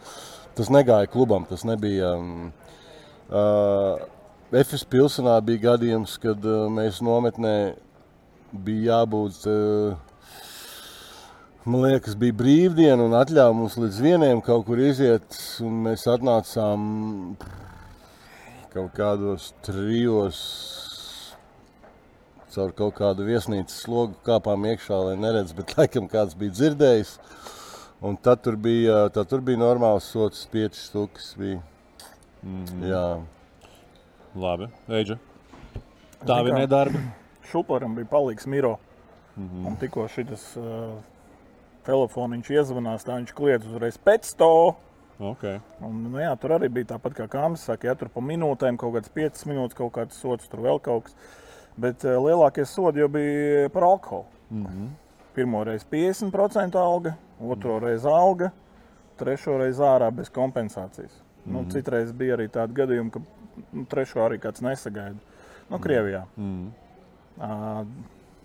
Tas 0.55 0.71
negāja 0.71 1.11
klubam, 1.11 1.49
tas 1.51 1.67
nebija. 1.67 2.15
Um, 2.15 2.53
uh, 3.29 4.14
Efes 4.55 4.85
pilsēnā 4.87 5.35
bija 5.43 5.71
gadījums, 5.73 6.19
kad 6.23 6.45
uh, 6.47 6.67
mēs 6.71 7.01
nometnē 7.03 7.55
bija 8.53 9.01
jābūt. 9.01 9.47
Uh, 9.51 10.15
Man 11.65 11.81
liekas, 11.81 12.13
bija 12.21 12.35
brīvdiena 12.37 13.07
un 13.07 13.15
atļāva 13.17 13.55
mums 13.57 13.79
līdz 13.81 13.99
vienam 14.05 14.43
kaut 14.45 14.67
kur 14.67 14.83
iziet. 14.85 15.25
Mēs 15.65 16.03
atnācām 16.13 16.83
kaut 18.75 18.91
kādos 18.93 19.47
trijos, 19.65 20.43
caur 22.53 22.75
kaut 22.77 22.99
kādu 22.99 23.25
viesnīcas 23.25 23.79
slogu, 23.87 24.19
kāpām 24.29 24.67
iekšā, 24.75 24.99
lai 25.07 25.17
neredz, 25.23 25.57
bet 25.57 25.73
laikam 25.79 26.11
kāds 26.13 26.37
bija 26.37 26.53
dzirdējis. 26.59 27.15
Un 28.05 28.21
tad 28.21 28.45
tur 28.45 28.61
bija, 28.61 29.07
tad 29.17 29.33
tur 29.33 29.41
bija 29.41 29.65
normāls 29.65 30.11
sots, 30.13 30.45
piecas 30.53 30.85
stūkas. 30.91 31.33
Bija. 31.41 31.63
Mm 32.43 32.65
-hmm. 32.67 32.89
Jā. 32.93 33.07
Labi, 34.35 34.67
Eģe. 34.91 35.15
Tā 36.27 36.41
bija 36.43 36.57
nedarba. 36.59 36.99
Šuparam 37.47 37.93
bija 37.95 38.09
palīgs 38.11 38.49
Miro. 38.51 38.79
Mm 39.37 39.49
-hmm. 39.49 39.67
Un 39.67 39.77
tikko 39.77 40.09
šis 40.09 40.57
uh, 40.57 40.97
telefoniņš 41.87 42.51
iezvanās, 42.51 43.05
tā 43.07 43.19
viņš 43.19 43.35
kliedz 43.35 43.67
uzreiz 43.67 43.99
pēc 43.99 44.35
to. 44.37 44.75
Okay. 45.21 45.61
Un, 45.81 46.03
nu, 46.03 46.19
jā, 46.19 46.35
tur 46.41 46.51
arī 46.51 46.69
bija 46.69 46.85
tāpat 46.85 47.15
kā 47.15 47.29
Kāmas 47.29 47.63
saka, 47.63 47.87
ja 47.87 47.95
tur 47.95 48.09
pa 48.09 48.21
minūtēm 48.21 48.77
kaut 48.77 48.95
kāds 48.95 49.11
5 49.15 49.47
minūtes, 49.47 49.75
kaut 49.75 49.93
kāds 49.93 50.19
sots, 50.19 50.49
tur 50.49 50.61
vēl 50.61 50.81
kaut 50.81 51.05
kas. 51.05 51.15
Bet 51.77 52.05
uh, 52.05 52.19
lielākie 52.19 52.65
sodi 52.65 53.01
jau 53.01 53.09
bija 53.09 53.69
par 53.71 53.85
alkoholu. 53.85 54.25
Mm 54.51 54.67
-hmm. 54.67 54.89
Pirmo 55.35 55.65
reizi 55.65 55.87
50% 55.91 56.77
alga, 56.79 57.15
otro 57.41 57.79
reizi 57.79 58.09
alga, 58.09 58.51
trešo 59.17 59.59
reizi 59.59 59.83
ārā 59.83 60.11
bez 60.11 60.31
kompensācijas. 60.31 61.23
Mm 61.45 61.53
-hmm. 61.53 61.65
nu, 61.65 61.71
citreiz 61.71 62.13
bija 62.13 62.37
arī 62.37 62.49
tādi 62.49 62.73
gadījumi, 62.75 63.11
ka 63.11 63.21
nu, 63.73 63.85
trešo 63.91 64.25
arī 64.25 64.41
kāds 64.43 64.65
nesagaida. 64.65 65.21
No 65.71 65.81
Krievijā. 65.83 66.25
Mm. 66.37 66.73
Uh, 67.35 67.85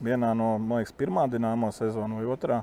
vienā 0.03 0.31
no, 0.37 0.53
man 0.57 0.81
liekas, 0.81 0.95
pirmā 0.97 1.25
dināmo 1.31 1.71
sezona 1.75 2.19
vai 2.19 2.29
otrā. 2.31 2.61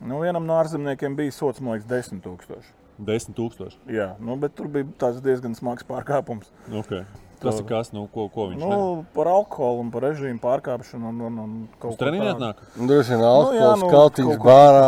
Nu, 0.00 0.18
vienam 0.20 0.44
no 0.48 0.58
ārzemniekiem 0.60 1.16
bija 1.16 1.32
sots, 1.32 1.62
man 1.62 1.76
liekas, 1.76 1.88
10 2.10 2.24
tūkstoši. 2.24 2.74
10 3.06 3.36
tūkstoši. 3.36 3.78
Jā, 3.92 4.10
nu, 4.20 4.36
bet 4.40 4.56
tur 4.56 4.68
bija 4.72 5.12
diezgan 5.24 5.56
smags 5.56 5.86
pārkāpums. 5.88 6.50
Okay. 6.82 7.04
Tas 7.40 7.58
ir 7.60 7.66
kas, 7.68 7.90
nu, 7.92 8.06
ko, 8.12 8.26
ko 8.32 8.46
viņš 8.48 8.62
nu, 8.62 8.70
ne? 8.70 9.04
par 9.12 9.28
alkoholu 9.28 9.82
un 9.84 9.90
par 9.92 10.06
režīmu 10.06 10.40
pārkāpšanu. 10.40 11.10
Un, 11.10 11.20
un, 11.28 11.38
un 11.42 11.90
Uz 11.90 11.98
treniņu 12.00 12.32
nāk? 12.40 12.62
Droši 12.78 13.12
vien 13.12 13.24
alkohols, 13.28 13.82
nu, 13.82 13.90
kaltiņš 13.92 14.40
bārā, 14.40 14.86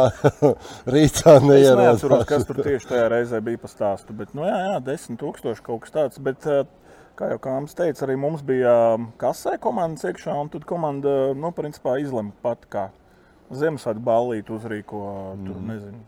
rītā 0.95 1.35
neieradās. 1.45 1.69
Es 1.69 1.83
neatceros, 1.83 2.27
kas 2.31 2.49
tur 2.49 2.63
tieši 2.65 2.91
tajā 2.95 3.07
reizē 3.13 3.43
bija 3.45 3.61
pa 3.61 3.73
stāstu, 3.73 4.17
bet, 4.17 4.33
nu 4.39 4.49
jā, 4.49 4.57
jā, 4.65 4.79
10 4.89 5.21
tūkstoši 5.21 5.67
kaut 5.69 5.85
kas 5.85 5.97
tāds. 5.99 6.23
Bet, 6.25 6.49
kā 7.19 7.33
jau 7.35 7.41
Kāms 7.45 7.77
teica, 7.77 8.07
arī 8.07 8.17
mums 8.21 8.45
bija 8.47 8.73
kasē 9.21 9.59
komandas 9.63 10.09
iekšā, 10.09 10.37
un 10.41 10.53
tad 10.55 10.65
komanda, 10.69 11.19
nu, 11.37 11.53
principā 11.57 11.99
izlema 12.01 12.33
pat 12.45 12.65
kā 12.73 12.89
Ziemassvētku 13.49 14.05
ballīti 14.05 14.53
uzrīko. 14.53 15.03
Tur, 15.41 15.57
mm. 15.57 15.69
nezinu. 15.73 16.07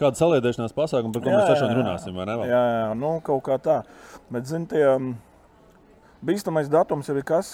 Kāda 0.00 0.18
saliedēšanās 0.18 0.74
pasākuma, 0.74 1.14
par 1.14 1.22
ko 1.22 1.30
jā, 1.30 1.38
mēs 1.38 1.50
tiešām 1.52 1.74
runāsim? 1.78 2.16
Jā, 2.48 2.62
jā, 2.74 2.88
nu, 2.98 3.12
kaut 3.22 3.44
kā 3.46 3.60
tā. 3.62 3.82
Bet, 4.34 4.48
zini, 4.50 4.66
tie 4.72 4.82
bīstamais 6.24 6.70
datums 6.72 7.10
jau 7.10 7.14
ir 7.14 7.26
kas, 7.28 7.52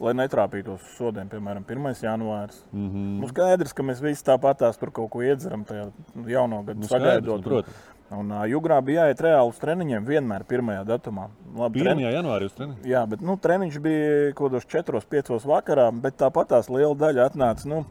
lai 0.00 0.14
netrāpītos 0.16 0.80
uz 0.80 0.96
sodiem, 0.96 1.28
piemēram, 1.28 1.66
1. 1.68 1.92
janvārs. 2.06 2.62
Mm 2.72 2.88
-hmm. 2.88 3.20
Nu, 3.20 3.28
skaidrs, 3.28 3.76
ka 3.76 3.84
mēs 3.84 4.00
visi 4.00 4.24
tāpatās 4.24 4.80
tur 4.80 4.90
kaut 4.90 5.10
ko 5.10 5.22
iedzeram 5.22 5.64
tajā 5.64 5.90
jauno 6.26 6.62
gadu 6.62 6.80
nu, 6.80 6.88
sagaidot. 6.88 7.44
Protams. 7.44 7.88
Un 8.10 8.32
uh, 8.32 8.42
Jugrā 8.50 8.80
bija 8.82 9.04
jāiet 9.04 9.20
reāli 9.22 9.52
uz 9.52 9.58
treniņiem 9.62 10.06
vienmēr 10.06 10.42
pirmajā 10.44 10.82
datumā. 10.84 11.28
Labi, 11.54 11.80
1. 11.80 11.84
Tren... 11.84 12.12
janvārī 12.16 12.48
uz 12.48 12.52
treniņu? 12.52 12.88
Jā, 12.90 13.04
bet 13.06 13.20
nu, 13.20 13.36
treniņš 13.36 13.78
bija 13.84 14.32
kaut 14.34 14.50
kādos 14.50 14.66
4, 14.66 15.00
5 15.10 15.46
vakarā, 15.46 15.90
bet 15.92 16.16
tāpat 16.18 16.48
tās 16.48 16.68
liela 16.68 16.94
daļa 16.94 17.28
atnāca. 17.30 17.68
Nu, 17.70 17.84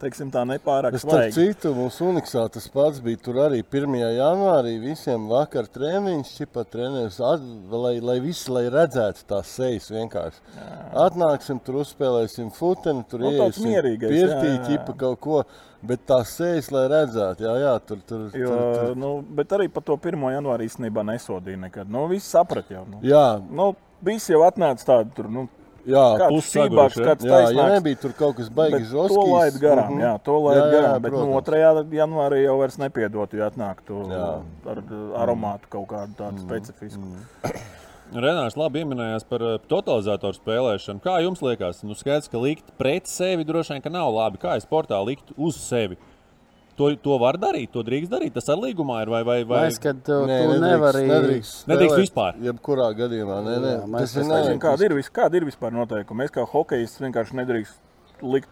teiksim, 0.00 0.30
tā 0.32 0.42
nepārāk 0.48 0.96
svaigi. 0.98 1.32
Starp 1.32 1.36
citu, 1.36 1.72
mums 1.76 1.98
Uniksā 2.04 2.44
tas 2.52 2.66
pats 2.72 3.00
bija 3.04 3.20
tur 3.24 3.40
arī 3.44 3.60
1. 3.62 3.96
janvārī. 4.16 4.74
Visiem 4.82 5.26
vakar 5.30 5.68
treniņš, 5.70 6.34
čipa 6.38 6.64
treneris, 6.68 7.20
lai, 7.20 7.96
lai 8.04 8.18
visi 8.24 8.52
lai 8.52 8.66
redzētu 8.72 9.26
tās 9.30 9.54
sejas 9.58 9.90
vienkārši. 9.92 10.44
Jā. 10.56 10.68
Atnāksim, 11.06 11.60
tur 11.64 11.82
uzspēlēsim 11.84 12.52
futeni, 12.56 13.04
tur 13.10 13.26
no, 13.26 13.34
iesim 13.34 13.70
pirtī, 14.06 14.54
čipa 14.68 14.96
kaut 15.04 15.20
ko. 15.24 15.42
Bet 15.80 16.02
tā 16.04 16.18
sēž, 16.28 16.66
lai 16.74 16.82
redzētu, 16.92 17.46
jā, 17.46 17.52
jā 17.62 17.70
tur 17.88 18.02
tur 18.04 18.26
tur. 18.34 18.90
Nu, 19.00 19.14
bet 19.36 19.54
arī 19.56 19.70
par 19.72 19.86
to 19.86 19.96
1. 19.96 20.26
janvāri 20.34 20.66
īstenībā 20.68 21.04
nesodīja 21.08 21.62
nekad. 21.62 21.88
Nu, 21.88 22.04
visi 22.10 22.28
saprata 22.28 22.74
jau. 22.76 22.82
Nu. 22.84 23.00
Jā, 23.06 23.40
nu, 23.48 23.70
visi 24.04 24.34
jau 24.34 24.42
atnāca 24.44 24.84
tādu 24.90 25.16
tur. 25.16 25.30
Nu, 25.32 25.46
Jā, 25.88 26.28
pusīgāks, 26.28 26.98
kāds 27.00 27.24
jā, 27.24 27.40
ja 27.56 27.66
nebija 27.74 27.96
tur 28.02 28.12
kaut 28.18 28.36
kas 28.36 28.50
baigs 28.52 28.90
žoskis. 28.90 29.16
To 29.16 29.24
laid 29.30 29.56
garām, 29.62 29.94
mm 29.94 29.96
-hmm. 29.96 30.04
jā, 30.04 30.12
to 30.24 30.38
laid 30.44 30.58
jā, 30.58 30.64
jā, 30.64 30.72
garām, 30.74 31.02
bet 31.02 31.12
nu, 31.12 31.40
2. 31.40 31.84
janvārī 32.00 32.42
jau 32.44 32.58
vairs 32.58 32.78
nepiedot, 32.78 33.32
ja 33.32 33.50
atnāktu 33.50 34.04
jā. 34.12 34.30
ar 34.66 34.82
aromātu 35.24 35.68
kaut 35.68 35.88
kādu 35.88 36.14
tādu 36.18 36.32
mm 36.32 36.38
-hmm. 36.38 36.48
specifisku. 36.48 37.00
Mm 37.00 37.14
-hmm. 37.42 37.78
Renārs 38.10 38.56
labi 38.58 38.80
pieminējās 38.80 39.22
par 39.24 39.42
totalizatoru 39.70 40.34
spēlēšanu. 40.34 41.00
Kā 41.04 41.20
jums 41.22 41.42
liekas? 41.42 41.84
Nu, 41.86 41.94
skaidrs, 41.94 42.28
ka 42.28 42.38
likt 42.38 42.72
pret 42.78 43.06
sevi 43.06 43.44
droši 43.44 43.76
vien 43.76 43.92
nav 43.92 44.10
labi. 44.14 44.40
Kā 44.42 44.56
ir 44.56 44.64
sportā 44.64 44.98
likt 45.06 45.30
uz 45.36 45.54
sevi? 45.54 45.96
To, 46.80 46.86
to 47.04 47.16
var 47.20 47.36
darīt, 47.36 47.68
to 47.74 47.82
drīkst 47.84 48.12
darīt. 48.12 48.32
Tas 48.32 48.46
ar 48.48 48.60
līgumā 48.62 49.02
ir 49.04 49.10
vai, 49.12 49.20
vai, 49.26 49.40
vai... 49.44 49.64
Es, 49.68 49.76
kad 49.82 49.98
tu, 50.06 50.22
nē, 50.28 50.38
tu 50.48 50.54
nevari... 50.62 51.02
nedrīkst, 51.10 51.66
nedrīkst 51.68 51.98
vispār. 52.06 52.38
Jebkurā 52.46 52.86
gadījumā, 52.96 53.42
nē, 53.44 53.56
nē. 53.60 53.74
Jā, 53.74 54.06
ir 54.06 54.30
nezinu, 54.30 54.62
kāda 54.62 54.88
ir, 54.88 54.96
kāda 55.20 55.36
ir 55.36 55.46
vispār 55.50 55.76
noteikumi. 55.76 56.22
Mēs 56.22 56.32
kā 56.32 56.46
hokejists 56.48 57.02
vienkārši 57.04 57.36
nedrīkst 57.42 58.24
likt 58.24 58.48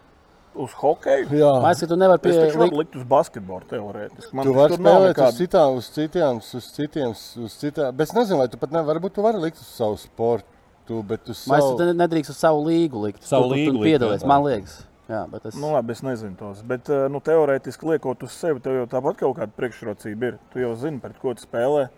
uz 0.59 0.75
hokeju. 0.83 1.31
Jā, 1.39 1.55
Mēs, 1.63 1.83
tu 1.89 1.99
nevari 1.99 2.23
pie... 2.25 2.35
Es 2.35 2.59
likt... 2.59 2.77
likt 2.83 2.99
uz 2.99 3.07
basketbolu 3.09 3.69
teorētiski. 3.71 4.35
Man 4.37 4.49
tu 4.49 4.55
vari 4.57 4.77
spēlēt 4.79 5.13
nekāda... 5.13 5.31
uz 5.33 5.41
citām, 5.41 5.79
uz 5.79 5.91
citiem, 5.95 6.43
uz 6.43 6.69
citiem, 6.77 7.17
uz 7.47 7.57
citām. 7.63 7.97
Bet 7.97 8.11
es 8.11 8.15
nezinu, 8.17 8.43
vai 8.43 8.49
tu 8.53 8.61
pat 8.61 8.75
nevari, 8.75 8.99
varbūt 8.99 9.17
tu 9.19 9.25
vari 9.25 9.43
likt 9.43 9.63
uz 9.63 9.71
savu 9.71 9.99
sportu, 10.03 11.01
bet 11.09 11.31
uz 11.33 11.45
savu... 11.45 11.77
Mēs 11.79 11.97
nedrīkst 12.03 12.35
uz 12.35 12.41
savu 12.41 12.65
līgu 12.67 13.07
likt. 13.07 13.25
Savu 13.29 13.53
līgu 13.55 13.79
likt. 13.79 13.87
Piedalies, 13.93 14.27
man 14.29 14.45
liekas. 14.47 14.81
Jā, 15.09 15.23
bet 15.33 15.47
es... 15.49 15.57
Nu, 15.57 15.71
labi, 15.73 15.95
es 15.97 16.03
nezinu 16.05 16.37
tos. 16.37 16.61
Bet, 16.69 16.91
eh, 16.93 17.07
nu, 17.13 17.23
teorētiski 17.25 17.95
liekot 17.95 18.27
uz 18.27 18.35
sevi, 18.37 18.61
tev 18.65 18.83
jau 18.83 18.91
tāpat 18.93 19.23
kaut 19.23 19.39
kāda 19.39 19.55
priekšrocība 19.57 20.33
ir. 20.33 20.37
Tu 20.53 20.61
jau 20.61 20.75
zini, 20.77 21.01
pret 21.01 21.17
ko 21.23 21.33
tu 21.37 21.47
spēlē. 21.47 21.89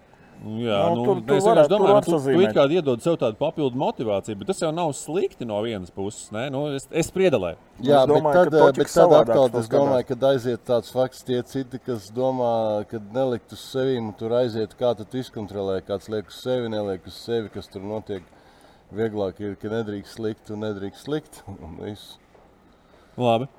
Jā, 0.41 0.77
nu, 0.89 1.03
nu, 1.03 1.03
tur, 1.05 1.19
tur 1.27 1.37
es 1.37 1.45
vienkārši 1.45 1.69
domāju, 1.69 1.95
ka 1.97 2.03
tu, 2.07 2.19
tu 2.25 2.41
it 2.41 2.55
kā 2.57 2.63
iedod 2.73 3.03
sev 3.05 3.17
tādu 3.21 3.37
papildu 3.37 3.77
motivāciju, 3.77 4.39
bet 4.41 4.49
tas 4.49 4.63
jau 4.63 4.71
nav 4.73 4.95
slikti 4.97 5.45
no 5.45 5.59
vienas 5.67 5.93
puses. 5.93 6.31
Ne? 6.33 6.47
Nu, 6.55 6.63
es, 6.79 6.87
es 6.97 7.11
priedalēju. 7.13 7.59
Jā, 7.85 7.99
es 8.01 8.09
domāju, 8.09 8.47
bet 8.47 8.55
tad, 8.55 8.79
bet 8.81 8.95
tad 8.95 9.17
atkal 9.19 9.61
es 9.61 9.69
domāju, 9.75 10.07
ka 10.09 10.19
aiziet 10.31 10.65
tāds 10.71 10.95
fakts, 10.95 11.27
tie 11.29 11.43
citi, 11.51 11.83
kas 11.85 12.09
domā, 12.17 12.55
ka 12.89 13.03
nelikt 13.13 13.53
uz 13.53 13.67
sevi, 13.67 13.99
un 14.01 14.15
tur 14.17 14.33
aiziet, 14.39 14.73
kā 14.81 14.95
tu 14.97 15.05
izkontrolē, 15.21 15.83
kāds 15.85 16.09
liek 16.09 16.33
uz 16.33 16.41
sevi, 16.41 16.73
neliek 16.73 17.05
uz 17.11 17.21
sevi, 17.21 17.53
kas 17.53 17.69
tur 17.69 17.85
notiek. 17.85 18.25
Vieglāk 18.97 19.45
ir, 19.45 19.61
ka 19.61 19.69
nedrīkst 19.71 20.17
slikt 20.17 20.49
un 20.55 20.65
nedrīkst 20.65 21.05
slikt. 21.05 21.45
Un 21.67 21.77
viss. 21.85 22.17
Labi. 23.25 23.51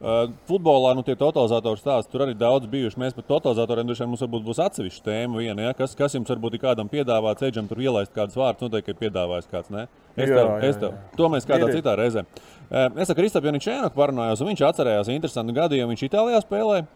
Uh, 0.00 0.30
futbolā 0.48 0.94
nu, 0.96 1.02
tie 1.04 1.12
totalizatoru 1.12 1.76
stāsti 1.76 2.08
tur 2.08 2.22
arī 2.24 2.32
daudz 2.32 2.64
bijuši. 2.72 2.96
Mēs 3.02 3.12
par 3.12 3.26
totalizatoriem 3.28 3.90
droši 3.90 4.06
vien 4.06 4.08
mums 4.14 4.46
būs 4.46 4.60
atsevišķa 4.64 5.02
tēma. 5.04 5.42
Viena, 5.42 5.66
ja? 5.66 5.74
kas, 5.76 5.92
kas 5.98 6.16
jums 6.16 6.30
varbūt 6.32 6.56
ir 6.56 6.62
kādam 6.62 6.88
piedāvāts, 6.88 7.44
eģam 7.44 7.68
tur 7.68 7.82
ielaist 7.84 8.14
kādus 8.16 8.38
vārdus, 8.40 8.64
noteikti 8.64 8.94
ir 8.94 8.96
piedāvājis 9.02 9.50
kāds. 9.50 9.68
Ne? 9.68 9.84
Es 10.16 10.32
tev, 10.32 10.40
jā, 10.40 10.54
es 10.70 10.80
tev. 10.80 10.94
Jā, 10.94 11.02
jā. 11.04 11.18
To 11.20 11.28
mēs 11.34 11.48
kādā 11.50 11.68
ir. 11.68 11.74
citā 11.76 11.92
reizē. 12.00 12.24
Uh, 12.70 12.86
es 12.96 13.12
ar 13.12 13.18
Kristapam 13.18 13.50
Janičēnu 13.50 13.92
parunājos, 13.92 14.40
un 14.40 14.48
viņš 14.54 14.64
atcerējās 14.70 15.12
interesantu 15.12 15.56
gadījumu. 15.60 15.92
Viņš 15.92 16.06
Itālijā 16.08 16.40
spēlēja. 16.46 16.88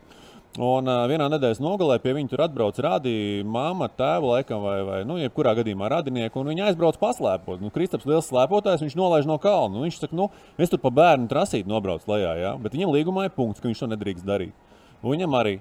Un 0.54 0.86
uh, 0.86 1.00
vienā 1.10 1.26
nedēļas 1.32 1.58
nogalē 1.58 1.96
pie 1.98 2.12
viņa 2.14 2.30
tur 2.30 2.44
atbrauc 2.44 2.76
rādīja 2.78 3.42
mamma, 3.42 3.88
tēva, 3.90 4.36
laikam, 4.36 4.60
vai, 4.62 4.76
vai 4.86 4.98
nu, 5.02 5.16
jebkurā 5.18 5.50
gadījumā 5.58 5.88
radinieku. 5.90 6.38
Un 6.38 6.52
viņa 6.52 6.68
aizbrauc 6.68 6.98
paslēpot. 7.00 7.58
Nu, 7.58 7.72
Kristaps 7.74 8.06
liels 8.06 8.28
slēpotājs, 8.30 8.84
viņš 8.84 8.94
nolaiž 8.94 9.26
no 9.26 9.34
kalna. 9.42 9.74
Nu, 9.74 9.82
viņš 9.82 9.98
saka, 10.04 10.14
nu, 10.14 10.28
es 10.54 10.70
tur 10.70 10.78
pa 10.78 10.92
bērnu 10.94 11.26
trasīti 11.32 11.66
nobraucu 11.66 12.06
lejā, 12.12 12.36
jā, 12.38 12.52
bet 12.62 12.76
viņam 12.76 12.92
līgumā 12.94 13.26
ir 13.26 13.34
punkts, 13.34 13.58
ka 13.58 13.66
viņš 13.66 13.82
to 13.82 13.88
nedrīkst 13.90 14.28
darīt. 14.28 14.54
Un 15.02 15.16
viņam 15.16 15.34
arī. 15.40 15.56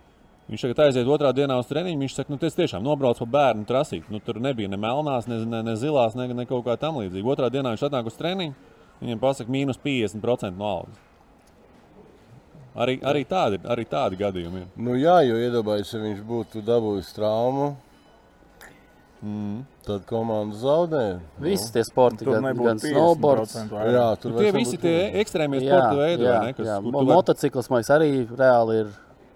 Viņš 0.52 0.66
tagad 0.68 0.82
aiziet 0.84 1.10
otrā 1.10 1.32
dienā 1.34 1.56
uz 1.58 1.72
treniņu. 1.72 2.02
Viņš 2.04 2.18
saka, 2.20 2.30
nu, 2.30 2.38
tas 2.38 2.60
tiešām 2.60 2.86
nobrauc 2.86 3.18
pa 3.24 3.30
bērnu 3.38 3.66
trasīti. 3.66 4.12
Nu, 4.14 4.22
tur 4.22 4.38
nebija 4.44 4.70
ne 4.70 4.78
melnās, 4.78 5.26
ne, 5.32 5.40
ne, 5.48 5.64
ne 5.66 5.74
zilās, 5.80 6.14
ne, 6.20 6.28
ne 6.36 6.46
kaut 6.46 6.68
kā 6.68 6.78
tam 6.78 7.00
līdzīga. 7.02 7.34
Otrā 7.34 7.50
dienā 7.50 7.74
viņš 7.74 7.88
atnāk 7.88 8.12
uz 8.12 8.20
treniņu. 8.20 8.70
Viņam 9.02 9.24
pasaka, 9.24 9.50
mīnus 9.56 9.82
50% 9.82 10.54
no 10.60 10.70
algas. 10.70 11.02
Arī, 12.76 12.96
arī, 13.06 13.22
tādi, 13.30 13.60
arī 13.70 13.86
tādi 13.86 14.18
gadījumi 14.18 14.62
ir. 14.64 14.68
Nu, 14.82 14.96
jā, 14.98 15.20
jo 15.28 15.36
iedomājieties, 15.38 15.94
ja 15.94 16.00
viņš 16.00 16.22
būtu 16.26 16.64
dabūjis 16.66 17.12
traumu, 17.14 17.76
Mm. 19.24 19.62
tad 19.86 20.02
komanda 20.06 20.56
zaudē. 20.60 21.20
Visi 21.40 21.72
tie 21.72 21.84
sporti, 21.88 22.26
Tur 22.26 22.34
gan, 22.42 22.44
gan 22.58 22.78
snowboards. 22.78 23.54
50% 23.56 23.72
Nu, 23.72 23.78
vairāk. 23.78 23.94
jā, 23.96 24.20
tur 24.20 24.32
Nu, 24.32 24.38
tie 24.40 24.52
visi 24.52 24.78
tie 24.78 25.12
ekstrēmie 25.22 25.62
sporta 25.64 25.96
veidi? 25.96 26.26
Kas, 26.58 26.68
jā. 26.68 26.82
kur 26.84 26.92
Mo- 26.92 27.00
tu 27.00 27.06
vari- 27.06 27.16
Motocikls, 27.16 27.70
man 27.70 27.80
liekas, 27.82 27.94
arī 27.96 28.28
reāli 28.28 28.80
ir. 28.82 28.88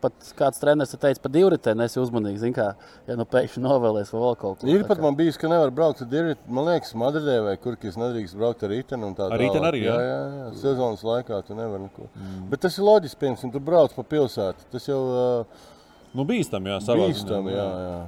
Pat 0.02 0.28
kāds 0.38 0.60
treneris 0.62 0.92
te 0.94 0.98
teica, 1.02 1.22
par 1.24 1.32
divritēm 1.34 1.82
esi 1.86 1.98
uzmanīgs. 2.02 2.44
Zini, 2.44 2.54
kā, 2.54 2.68
ja 3.08 3.16
nu 3.18 3.26
pēkšņi 3.26 3.64
novēlēs 3.64 4.12
vai 4.14 4.22
vēl 4.22 4.36
kaut 4.38 4.62
ko. 4.62 4.70
Ir 4.70 4.84
pat 4.86 5.00
kā- 5.00 5.06
man 5.08 5.18
bijis, 5.18 5.40
ka 5.42 5.50
nevar 5.50 5.72
braukt 5.74 6.04
ar 6.06 6.08
divi. 6.12 6.36
Man 6.48 6.70
liekas, 6.70 6.94
Madridē 6.94 7.40
vai 7.48 7.56
kur 7.58 7.76
kas 7.76 7.98
nedrīkst 7.98 8.38
braukt 8.38 8.64
ar 8.64 8.70
riteni. 8.70 9.10
Ar 9.18 9.38
riteni 9.42 9.66
arī, 9.72 9.82
jā. 9.88 9.96
jā? 9.98 10.06
Jā, 10.06 10.20
jā, 10.22 10.44
jā. 10.44 10.54
Sezonas 10.62 11.02
laikā 11.02 11.42
tu 11.48 11.58
nevari 11.58 11.88
neko. 11.88 12.10
Mm. 12.14 12.50
Bet 12.52 12.62
tas 12.62 12.78
ir 12.78 12.86
loģiski, 12.86 13.22
piemēram, 13.26 13.52
tu 13.52 13.60
brauc 13.60 13.94
pa 13.98 14.04
pilsētu. 14.04 14.70
Tas 14.72 14.86
jau 14.88 15.02
uh, 15.02 15.68
Nu, 16.16 16.24
bīstam, 16.26 16.66
jā, 16.66 16.80
savā 16.82 17.10
bīstam, 17.12 17.46
ziņā, 17.50 17.58
jā, 17.58 17.68
jā. 17.90 18.00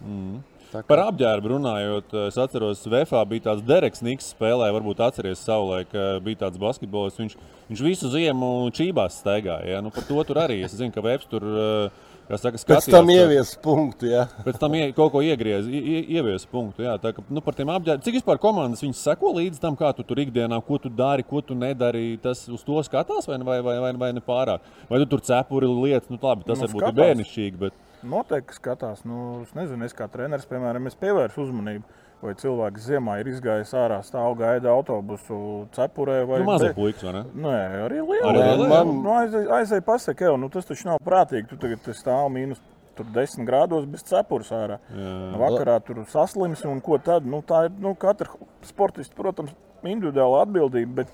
tā 0.00 0.51
kā- 0.80 0.86
Par 0.88 0.98
apģērbu 1.12 1.50
runājot, 1.52 2.14
es 2.28 2.38
atceros, 2.40 2.86
Vēfā 2.86 3.20
bija 3.28 3.40
tāds 3.50 3.62
Dereks 3.66 4.02
Niks 4.02 4.32
spēlē, 4.34 4.70
varbūt 4.72 5.00
atceries 5.04 5.38
savulaik, 5.44 5.90
ka 5.92 6.20
bija 6.24 6.36
tāds 6.46 6.58
basketbolists. 6.58 7.18
Viņš, 7.20 7.36
viņš 7.70 7.82
visu 7.84 8.08
ziemu 8.10 8.70
čībās 8.72 9.20
staigāja. 9.22 9.66
Ja? 9.76 9.80
Nu, 9.80 9.90
par 9.90 10.02
to 10.04 10.22
tur 10.24 10.36
arī. 10.36 10.62
Es 10.64 10.74
zinu, 10.74 10.92
ka 10.94 11.00
Vēps 11.04 11.28
tur, 11.28 11.42
eh, 11.42 11.90
saka, 12.38 12.56
Pēc 12.56 12.64
skatījās. 12.64 12.90
tam 12.90 13.06
ka- 13.06 13.12
ievies 13.12 13.56
punktu. 13.62 14.06
Jā. 14.08 14.28
Pēc 14.44 14.58
tam 14.58 14.74
ie, 14.74 14.92
kaut 14.92 15.12
ko 15.12 15.18
iegriez, 15.20 15.66
ie- 15.68 15.82
ie- 15.82 16.06
ievies 16.16 16.46
punktu. 16.46 16.82
Jā, 16.86 16.98
tā, 16.98 17.12
ka, 17.14 17.22
nu, 17.28 17.40
par 17.40 17.52
tiem 17.54 17.66
apģērbiem, 17.68 18.02
cik 18.02 18.14
vispār 18.22 18.38
komandas 18.38 18.80
viņas 18.80 19.02
seko 19.04 19.34
līdz 19.36 19.58
tam, 19.60 19.76
kā 19.76 19.94
tu 19.94 20.02
tur 20.02 20.16
ikdienā, 20.16 20.64
ko 20.64 20.78
tu 20.78 20.88
dari, 20.88 21.22
ko 21.22 21.40
tu 21.42 21.54
nedari. 21.54 22.18
Tas 22.22 22.48
uz 22.48 22.62
to 22.64 22.72
skatās, 22.82 23.26
vai, 23.28 23.36
ne- 23.38 23.44
vai, 23.44 23.60
vai, 23.60 23.78
vai, 23.78 23.92
vai 23.92 24.12
ne 24.12 24.20
pārāk. 24.20 24.60
Vai 24.88 24.98
tu 25.04 25.06
tur 25.06 25.20
cepuri 25.20 25.66
lietas, 25.66 26.08
nu, 26.08 26.18
labi, 26.22 26.44
tas 26.44 26.58
Nu, 26.58 26.66
varbūt 26.66 26.80
ir 26.80 26.92
skatās. 26.92 27.02
bērnišķīgi. 27.02 27.58
Bet... 27.58 27.72
Noteikti 28.02 28.56
skatās. 28.58 29.04
Nu, 29.08 29.42
es 29.46 29.52
nezinu, 29.54 29.84
es 29.86 29.94
kā 29.96 30.08
treneris, 30.10 30.46
piemēram, 30.50 30.88
pievērsu 31.00 31.46
uzmanību. 31.46 31.98
Vai 32.22 32.36
cilvēks 32.38 32.84
ziemā 32.86 33.16
ir 33.18 33.32
izgājis 33.32 33.72
ārā, 33.74 33.96
stāv 34.06 34.36
gaida 34.38 34.70
autobusu 34.70 35.66
cepurē 35.74 36.20
vai 36.28 36.38
Nu, 36.44 36.52
be- 36.62 36.68
puikas, 36.76 37.02
vai 37.02 37.12
ne? 37.16 37.22
Nē, 37.34 37.54
arī 37.88 37.98
liela. 37.98 38.34
jā. 38.38 38.84
Nu, 38.86 39.16
aizej 39.56 39.80
pasaka, 39.82 40.28
jau, 40.30 40.36
nu, 40.38 40.48
tas 40.48 40.68
taču 40.68 40.86
nav 40.86 41.00
prātīgi. 41.02 41.48
Tu 41.50 41.56
tagad 41.58 41.82
stāv 41.98 42.28
mīnus 42.30 42.60
tur 42.94 43.06
10 43.10 43.42
grādos 43.48 43.88
bez 43.90 44.04
cepures 44.06 44.52
ārā. 44.54 44.78
Jā. 44.94 45.16
Vakarā 45.42 45.80
tur 45.82 46.04
saslims 46.12 46.62
un 46.64 46.80
ko 46.80 46.98
tad? 47.02 47.26
Nu, 47.26 47.42
tā 47.42 47.64
ir 47.66 47.74
nu, 47.82 47.96
katra 47.98 48.30
sportista, 48.62 49.16
protams, 49.18 49.50
individuāla 49.82 50.44
atbildība. 50.46 51.02
Bet 51.02 51.08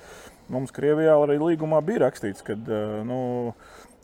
mums 0.52 0.70
Krievijā 0.76 1.16
arī 1.24 1.38
līgumā 1.40 1.80
bija 1.84 2.04
rakstīts, 2.04 2.44
ka 2.44 2.52
nu, 3.08 3.54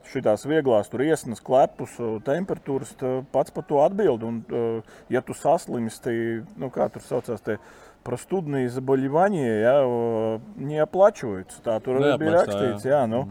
šīs 0.10 0.46
vieglās 0.50 0.90
tur 0.90 1.04
iesnas, 1.06 1.42
klepus, 1.46 1.96
temperatūras 2.26 2.96
tā 3.00 3.20
pats 3.34 3.54
par 3.54 3.66
to 3.70 3.82
atbild. 3.84 4.24
Un, 4.26 4.42
eh, 4.50 4.82
ja 5.10 5.22
tu 5.22 5.34
saslimsti, 5.34 6.46
nu, 6.58 6.70
kā 6.70 6.90
tur 6.90 7.02
saucās, 7.02 7.42
tie 7.42 7.60
простудные 8.04 8.70
заболевания, 8.70 9.62
ja, 9.62 9.84
о, 9.84 10.40
не 10.56 10.80
оплачиваются. 10.80 11.62
Tā 11.62 11.80
tur 11.84 12.00
arī 12.00 12.18
bija 12.18 12.32
Neapmaksā, 12.32 12.48
rakstīts. 12.48 12.86
Jā, 12.88 13.04
nu, 13.10 13.28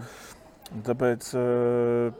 tāpēc 0.84 1.32
eh, 1.34 2.12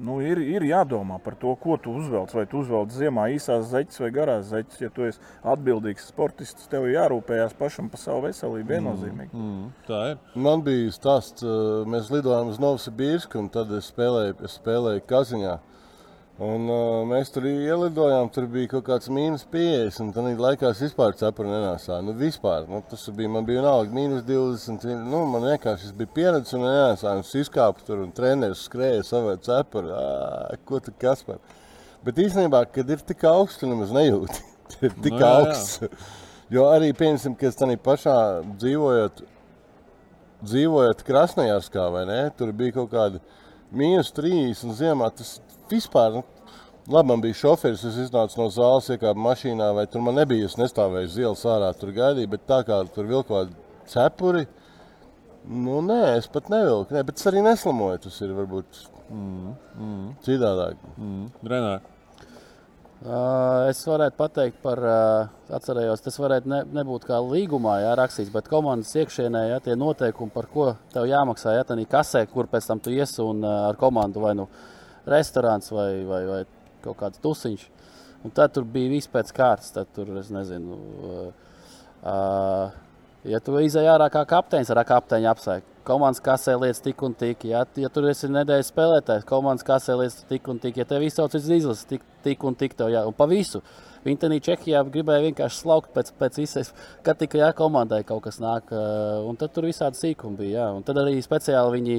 nu, 0.00 0.18
ir, 0.24 0.40
ir 0.42 0.64
jādomā 0.68 1.18
par 1.22 1.36
to, 1.40 1.52
ko 1.60 1.76
tu 1.80 1.94
uzvelc. 2.00 2.32
Vai 2.36 2.46
tu 2.50 2.60
uzvelc 2.64 2.92
ziemā 2.94 3.28
īsās 3.36 3.68
zeķes 3.70 4.02
vai 4.02 4.10
garās 4.14 4.48
zeķes. 4.50 4.80
Ja 4.82 4.90
tu 4.94 5.06
esi 5.06 5.22
atbildīgs 5.54 6.08
sportists, 6.10 6.68
tev 6.72 6.88
jārūpējas 6.90 7.56
pašam 7.58 7.90
par 7.92 8.02
savu 8.02 8.26
veselību 8.28 8.74
viennozīmīgi. 8.74 9.32
Mm, 9.36 9.72
tā 9.88 10.02
ir. 10.12 10.20
Man 10.34 10.64
bija 10.66 10.92
stāsts, 10.94 11.44
uh, 11.46 11.82
mēs 11.90 12.12
lidojām 12.14 12.52
uz 12.52 12.60
Novosibīrsku, 12.62 13.40
un 13.40 13.50
tad 13.52 13.72
es 13.76 13.90
spēlēju, 13.92 14.38
es 14.46 14.56
spēlēju 14.60 15.06
Kaziņā. 15.10 15.56
Un, 16.40 16.62
uh, 16.72 17.02
mēs 17.04 17.28
tur 17.34 17.44
ielidojām, 17.44 18.30
tur 18.32 18.46
bija 18.48 18.70
kaut 18.70 18.86
kāds 18.86 19.10
mīnus 19.12 19.42
50, 19.52 19.98
un 20.06 20.12
tad 20.16 20.38
laikā 20.40 20.70
es 20.72 20.78
vispār 20.86 21.12
cepuri 21.18 21.50
nenāsāju. 21.52 22.06
Nu, 22.06 22.14
vispār, 22.16 22.64
nu, 22.70 22.78
tas 22.88 23.02
bija, 23.12 23.28
man 23.28 23.44
bija 23.44 23.60
vienalga, 23.60 23.92
mīnus 23.92 24.22
20. 24.24 24.86
Nu, 25.10 25.26
man 25.28 25.44
vienkārši 25.50 25.92
bija 25.98 26.14
pieredze 26.16 26.56
un 26.56 26.64
nenāsāju. 26.64 27.26
Es 27.26 27.34
izkāpu 27.42 27.84
tur 27.84 28.00
un 28.06 28.14
treneris 28.16 28.62
skrēja 28.70 29.02
savai 29.10 29.34
cepuri. 29.44 29.92
Ā, 29.92 30.56
Ko 30.64 30.80
tu 30.80 30.94
kas 30.96 31.20
par? 31.28 31.42
Bet 32.08 32.22
īstenībā, 32.24 32.62
kad 32.72 32.88
ir 32.88 33.04
tik 33.04 33.26
augsts, 33.28 33.66
nemaz 33.68 33.92
nejūti. 33.92 34.40
ir 34.86 34.96
tik 34.96 35.12
Nu, 35.12 35.20
jā, 35.20 35.26
jā. 35.26 35.34
augsts. 35.42 36.08
Jo 36.56 36.70
arī, 36.72 36.94
pieņemsim, 36.96 37.36
ka 37.36 37.50
es 37.50 37.60
tādā 37.60 37.76
pašā 37.84 38.16
dzīvojot, 38.48 39.20
dzīvojot 40.48 41.04
Krasnodārskā, 41.04 41.84
vai 41.92 42.08
ne? 42.08 42.18
Tur 42.40 42.56
bija 42.56 42.80
kaut 42.80 42.90
kāda 42.96 43.20
mīnus 43.76 44.08
30 44.16 44.64
un 44.66 44.76
ziemā 44.80 45.12
tas 45.14 45.36
vispār. 45.72 46.20
Nu, 46.20 46.24
Labi, 46.90 47.08
man 47.12 47.20
bija 47.22 47.36
šoferis, 47.36 47.82
es 47.86 47.98
iznācu 48.06 48.40
no 48.40 48.48
zāles, 48.50 48.88
iekāpu 48.90 49.20
mašīnā, 49.22 49.68
vai 49.76 49.84
tur 49.90 50.02
man 50.02 50.16
nebija. 50.18 50.48
Es 50.48 50.56
nestāvēju 50.58 51.10
uz 51.10 51.18
ielas 51.20 51.44
ārā, 51.46 51.68
tur 51.78 51.92
gaidīju, 51.94 52.30
bet 52.32 52.48
tā 52.48 52.62
kā 52.66 52.80
tur 52.94 53.10
kāda 53.28 53.52
cepuri. 53.90 54.46
Nu, 55.46 55.78
nē, 55.84 56.16
es 56.18 56.26
pat 56.32 56.50
nevilku. 56.52 56.96
Nē, 56.96 57.04
bet 57.06 57.20
es 57.20 57.28
arī 57.30 57.44
neslimoju. 57.44 58.00
Tas 58.06 58.18
ir 58.24 58.34
varbūt 58.36 58.82
mm, 59.06 59.54
mm. 59.76 60.10
citādāk. 60.26 60.82
Mm. 60.96 61.30
Renāri. 61.52 61.96
Uh, 63.00 63.70
es 63.70 63.78
varētu 63.88 64.18
pateikt 64.18 64.58
par, 64.60 64.82
uh, 64.84 65.54
atcerējos, 65.56 66.02
tas 66.04 66.18
varētu 66.20 66.50
ne, 66.52 66.58
nebūt 66.76 67.06
kā 67.08 67.16
līgumā 67.24 67.78
jā, 67.80 67.94
rakstīts, 67.96 68.28
bet 68.34 68.50
komandas 68.52 68.90
iekšienē 68.92 69.46
jā, 69.54 69.60
tie 69.64 69.76
noteikumi, 69.80 70.34
par 70.34 70.50
ko 70.52 70.66
tev 70.92 71.06
jāmaksā, 71.08 71.54
ja 71.56 71.64
tā 71.64 71.78
ir 71.80 71.88
kasē, 71.88 72.26
kur 72.28 72.50
pēc 72.52 72.68
tam 72.68 72.82
tu 72.84 72.92
iesi 72.92 73.22
un 73.24 73.40
uh, 73.40 73.70
ar 73.70 73.80
komandu 73.80 74.20
vai 74.20 74.34
nu 74.36 74.50
restorāns 75.08 75.70
vai, 75.72 76.04
vai, 76.08 76.24
vai 76.28 76.40
kaut 76.84 76.98
kāds 77.00 77.22
tusiņš. 77.22 77.68
Un 78.24 78.34
tad 78.36 78.52
tur 78.52 78.66
bija 78.68 78.90
viss 78.92 79.08
pēc 79.10 79.32
kārtas. 79.36 79.72
Tad 79.72 79.88
tur, 79.96 80.10
es 80.20 80.28
nezinu, 80.32 80.76
uh, 80.76 81.58
uh, 82.04 82.78
ja 83.28 83.40
tu 83.44 83.56
izai 83.64 83.86
ārā 83.88 84.10
kā 84.12 84.26
kapteinis 84.28 84.72
ar 84.72 84.82
kapteiņa 84.88 85.30
apsēku. 85.32 85.66
Komandas 85.88 86.20
kasē 86.22 86.54
lietas 86.60 86.82
tik 86.84 87.00
un 87.02 87.14
tik. 87.16 87.46
Ja, 87.48 87.64
ja 87.80 87.88
tur 87.92 88.10
esi 88.10 88.28
nedēļas 88.30 88.68
spēlētājs, 88.70 89.24
komandas 89.28 89.64
kasē 89.66 89.96
lietas 90.02 90.26
tik 90.28 90.50
un 90.52 90.60
tik. 90.60 90.76
Ja 90.76 90.84
tev 90.88 91.06
izsauc 91.06 91.34
uz 91.34 91.48
izlases, 91.48 91.86
tik, 91.88 92.04
tik 92.26 92.44
un 92.44 92.58
tik 92.60 92.76
tev 92.76 92.92
jā. 92.92 93.06
Un 93.08 93.16
pa 93.16 93.26
visu. 93.30 93.62
Viņi 94.04 94.20
tajā 94.20 94.42
Čehijā 94.44 94.84
gribēja 94.88 95.26
vienkārši 95.26 95.58
slaukt 95.60 95.90
pēc, 95.96 96.12
pēc 96.20 96.38
visas, 96.40 96.70
kad 97.04 97.18
tikai 97.20 97.42
jā, 97.42 97.50
komandai 97.56 98.00
kaut 98.08 98.22
kas 98.28 98.38
nāk. 98.40 98.70
Un 98.72 99.40
tad 99.40 99.56
tur 99.56 99.68
visādi 99.68 99.98
sīkumi 99.98 100.40
bija. 100.44 100.60
Jā. 100.60 100.68
Un 100.76 100.84
tad 100.84 101.00
arī 101.00 101.18
speciāli 101.24 101.80
viņi, 101.80 101.98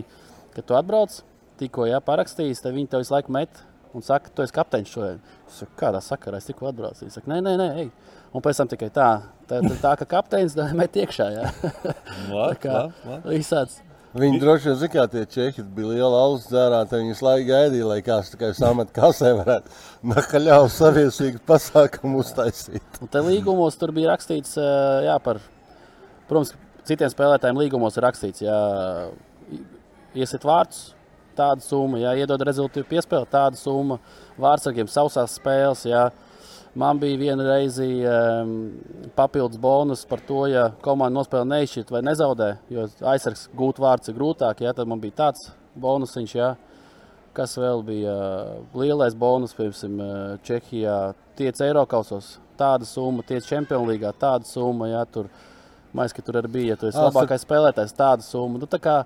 kad 0.56 0.70
tu 0.70 0.78
atbrauc, 0.78 1.20
tikko 1.62 1.86
jā, 1.90 2.00
parakstījis, 2.04 2.64
tad 2.66 2.76
viņi 2.76 2.90
tev 2.92 3.04
visu 3.06 3.14
laiku 3.16 3.34
met 3.38 3.62
un 3.96 4.04
saka, 4.06 4.32
tu 4.34 4.44
esi 4.44 4.56
kapteinis 4.56 4.92
šodien. 4.94 5.20
Es 5.50 5.62
saku, 5.62 5.74
kādā 5.80 6.00
sakarā 6.04 6.40
es 6.40 6.48
tikko 6.48 6.70
atbraucu? 6.70 7.04
Viņi 7.06 7.16
saka, 7.18 7.28
nē, 7.32 7.40
nē, 7.46 7.54
nē, 7.60 7.70
ej. 7.84 7.90
Un 8.32 8.44
pēc 8.46 8.62
tam 8.62 8.70
tikai 8.72 8.88
tā, 8.96 9.08
tā, 9.50 9.60
tā, 9.66 9.78
tā 9.84 9.94
ka 10.00 10.08
kapteinis 10.18 10.56
tā 10.56 10.70
met 10.80 10.96
iekšā. 11.02 11.28
Jā. 11.36 11.50
Labi, 12.32 12.60
kā- 12.64 12.76
labi, 12.78 13.08
labi. 13.10 13.34
Visāds. 13.40 13.82
Viņi 14.12 14.40
droši 14.42 14.68
vien 14.68 14.78
zina, 14.80 14.92
kā 14.92 15.04
tie 15.12 15.22
čehi 15.32 15.64
bija 15.76 15.88
liela 15.94 16.18
alus 16.26 16.48
dzērāta. 16.50 16.98
Viņi 17.00 17.14
visu 17.14 17.24
laiku 17.24 17.46
gaidīja, 17.48 17.86
lai 17.88 18.00
kāds 18.04 18.32
tikai 18.34 18.50
samet 18.58 18.90
kasē 18.96 19.30
varētu 19.38 19.76
nakaļāvu 20.12 20.72
saviesīgu 20.76 21.40
pasākumu 21.48 22.20
uztaisīt. 22.20 23.00
Un 23.04 23.12
te 23.12 23.22
līgumos 23.24 23.80
tur 23.80 23.94
bija 23.96 24.12
rakstīts, 24.12 24.58
jā, 25.08 25.16
par, 25.24 25.40
protams, 26.28 26.52
citiem 26.88 27.12
spēlētājiem 27.14 27.60
līgumos 27.64 27.96
ir 28.00 28.08
rakstīts, 28.08 28.44
ja 28.44 28.58
iesit 30.18 30.44
vārdus, 30.48 30.90
tāda 31.38 31.64
summa, 31.66 32.02
ja 32.02 32.16
iedod 32.18 32.42
rezultātu 32.48 32.88
piespēli, 32.90 33.30
tāda 33.32 33.60
summa, 33.60 34.00
vārdsargiem 34.42 34.90
sausās 34.92 35.38
spēles. 35.40 35.86
Jā. 35.90 36.10
Man 36.72 37.02
bija 37.02 37.20
viena 37.20 37.44
reize 37.44 37.84
um, 38.08 38.52
papildus 39.16 39.60
bonus 39.60 40.06
par 40.08 40.22
to, 40.24 40.46
ja 40.48 40.70
komanda 40.84 41.18
nospēlē 41.18 41.50
neizšķirt 41.50 41.92
vai 41.92 42.04
nezaudē, 42.08 42.54
jo 42.72 42.86
aizsargs 43.12 43.50
gūt 43.60 43.82
vārds 43.84 44.08
ir 44.08 44.16
grūtāk. 44.16 44.64
Jā, 44.64 44.72
tad 44.78 44.88
man 44.88 45.02
bija 45.04 45.18
tāds 45.26 45.50
bonusiņš, 45.76 46.36
jā. 46.36 46.54
kas 47.36 47.58
vēl 47.60 47.84
bija 47.88 48.14
uh, 48.14 48.54
lielais 48.80 49.16
bonus, 49.16 49.56
piemēram, 49.56 50.40
Čehijā, 50.48 50.96
tiec 51.40 51.60
Eiropausos. 51.64 52.38
Tāda 52.60 52.86
summa, 52.86 53.24
tiec 53.28 53.48
Champions 53.48 53.88
League, 53.88 54.14
tāda 54.22 54.48
summa, 54.48 54.88
jā, 54.92 55.04
tur, 55.12 55.28
mais, 55.98 56.14
ka 56.14 56.24
tur 56.24 56.40
arī 56.40 56.52
bija, 56.56 56.76
ja 56.76 56.80
tu 56.80 56.88
esi 56.88 57.00
labākais 57.00 57.44
spēlētājs, 57.44 57.96
tāda 57.98 58.24
summa. 58.24 58.62
Nu, 58.62 58.70
tā 58.70 58.80
kā, 58.80 59.02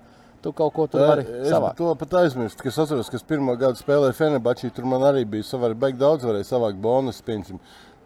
tu 0.45 0.53
kaut 0.53 0.73
ko 0.75 0.85
tur 0.91 1.01
vari 1.01 1.25
es 1.25 1.49
savākt. 1.49 1.79
to 1.79 1.89
pat 1.97 2.13
aizmirstu, 2.21 2.61
ka 2.61 2.69
es 2.69 2.77
atceros, 2.83 3.09
ka 3.09 3.17
es 3.17 3.25
pirmā 3.25 3.57
gada 3.57 3.79
spēlēju 3.79 4.17
Fenebačī, 4.19 4.69
tur 4.75 4.85
man 4.91 5.05
arī 5.09 5.25
bija 5.25 5.47
savari 5.47 5.77
beig 5.85 5.97
daudz, 5.97 6.27
varēja 6.27 6.51
savākt 6.51 6.77
bonus, 6.81 7.23
piemēram, 7.25 7.61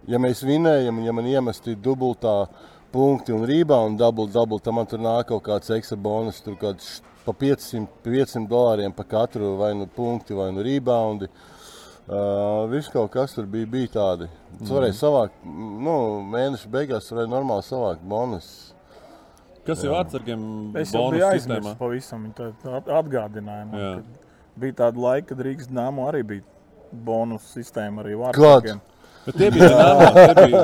ja 0.07 0.21
mēs 0.23 0.45
vinējam, 0.47 1.03
ja 1.03 1.15
man 1.15 1.27
iemesti 1.27 1.75
dubultā 1.75 2.37
punkti 2.93 3.35
un 3.35 3.43
rībā 3.49 3.77
un 3.85 3.99
dubult, 3.99 4.31
dubult, 4.33 4.63
tad 4.63 4.77
man 4.77 4.87
tur 4.89 5.03
nāk 5.03 5.27
kaut 5.33 5.43
kāds 5.49 5.75
ekstra 5.75 5.99
bonus, 5.99 6.39
tur 6.45 6.55
kāds 6.61 6.99
pa 7.25 7.35
500, 7.35 7.85
500 8.07 8.47
dolāriem 8.49 8.95
pa 8.95 9.05
katru 9.05 9.55
vai 9.59 9.73
nu 9.77 9.89
punkti 9.95 10.37
vai 10.37 10.49
nu 10.55 10.65
rebound. 10.65 11.27
Uh, 12.09 12.65
viss 12.71 12.89
kaut 12.89 13.11
kas 13.13 13.35
tur 13.35 13.45
bija, 13.45 13.67
bija 13.69 13.91
tādi. 13.93 14.31
Tas 14.57 14.71
varēja 14.73 14.95
savākt, 14.97 15.43
nu, 15.45 15.93
mēneša 16.31 16.71
beigās 16.73 17.11
varēja 17.11 17.29
normāli 17.29 17.67
savākt 17.67 18.01
bonus. 18.01 18.47
Kas 19.69 19.83
jau 19.85 19.95
atsargiem 19.99 20.43
Es 20.81 20.91
jau 20.93 21.05
biju 21.13 21.25
aizmirsis 21.29 21.75
pavisam. 21.79 22.27
Man, 23.45 23.73
Jā. 23.73 23.91
bija 24.59 24.73
tāda 24.83 24.97
laika, 25.07 25.27
kad 25.33 25.43
Rīgas 25.45 25.69
dāmas 25.71 26.09
arī 26.11 26.23
bija 26.33 26.43
bonus 27.05 27.45
sistēma 27.55 28.01
arī 28.03 28.15
vārdsargiem. 28.19 28.79
Bet 29.25 29.35
tie 29.37 29.49
bija 29.51 29.67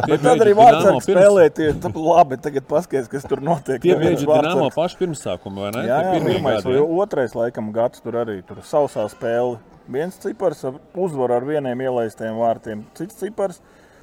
Bet 0.08 0.22
tad 0.24 0.40
bija 0.40 0.46
arī 0.46 0.54
pirms- 0.58 1.06
spēlēja 1.06 1.54
tie 1.54 1.68
labi. 1.94 2.38
Tagad 2.42 2.66
paskaties, 2.68 3.10
kas 3.12 3.24
tur 3.30 3.42
notiek. 3.46 3.82
Tie 3.84 3.96
bija 4.00 4.16
vārdsargs- 4.26 4.74
paši 4.76 4.98
pirmsākumi, 5.04 5.60
vai 5.66 5.72
ne? 5.76 5.84
Jā, 5.90 6.00
jā 6.02 6.12
pirmais 6.24 6.64
gadi, 6.64 6.68
vai 6.72 6.76
ja? 6.80 6.86
otrais 7.06 7.36
laikam 7.38 7.72
gads 7.76 8.02
tur 8.02 8.14
arī 8.24 8.40
tur 8.48 8.58
sausā 8.66 9.06
spēle. 9.12 9.60
Viens 9.88 10.18
cipars 10.18 10.64
ar 10.66 10.80
uzvaru 10.98 11.36
ar 11.36 11.44
vieniem 11.46 11.78
ielaistiem 11.86 12.34
vārtiem, 12.40 12.84
cits 12.98 13.20
cipars. 13.22 13.60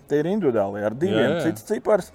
Tie 0.06 0.20
ir 0.20 0.28
individuāli 0.30 0.84
ar 0.84 0.94
diviem, 0.94 1.18
Jā, 1.18 1.40
jā. 1.40 1.42
cits 1.48 1.62
cipars. 1.66 2.12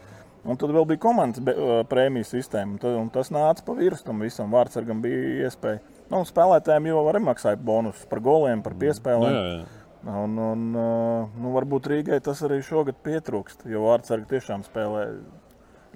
Un 0.47 0.55
tad 0.55 0.71
vēl 0.71 0.85
bija 0.87 1.01
komandas 1.03 1.41
be- 1.43 1.55
ā, 1.59 1.81
prēmiju 1.91 2.23
sistēma. 2.29 2.79
tad- 2.79 3.11
tas 3.11 3.29
nāca 3.35 3.65
pa 3.65 3.73
virsmu 3.75 4.05
tam 4.05 4.19
visam. 4.23 4.51
Vārdsargam 4.53 5.01
bija 5.03 5.47
iespēja. 5.47 5.81
Nu, 6.09 6.21
spēlētājiem 6.23 6.87
jau 6.87 7.01
arī 7.11 7.19
maksāja 7.19 7.57
bonusus 7.59 8.05
par 8.07 8.19
goliem, 8.23 8.63
par 8.63 8.73
piespēlēm. 8.79 9.33
jā, 9.35 9.43
jā. 9.57 9.65
Un, 10.07 10.37
un, 10.39 10.61
ā, 10.73 11.27
nu, 11.41 11.51
varbūt 11.51 11.89
Rīgai 11.91 12.21
tas 12.23 12.39
arī 12.47 12.61
šogad 12.63 12.95
pietrūkst, 13.03 13.65
jo 13.67 13.81
vārdsargi 13.89 14.29
tiešām 14.37 14.63
spēlē 14.63 15.01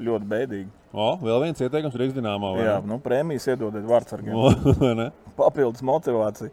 ļoti 0.01 0.27
bēdīgi. 0.27 0.67
O, 0.91 1.15
vēl 1.21 1.41
viens 1.45 1.61
ieteikums 1.63 1.95
Rīgas 1.95 2.17
vai 2.57 2.65
Jā, 2.65 2.81
nu, 2.83 2.97
prēmijas 2.99 3.47
iedodiet 3.53 3.85
vārdsargiem. 3.87 4.35
O? 4.35 5.11
Papildus 5.37 5.81
motivācija. 5.81 6.51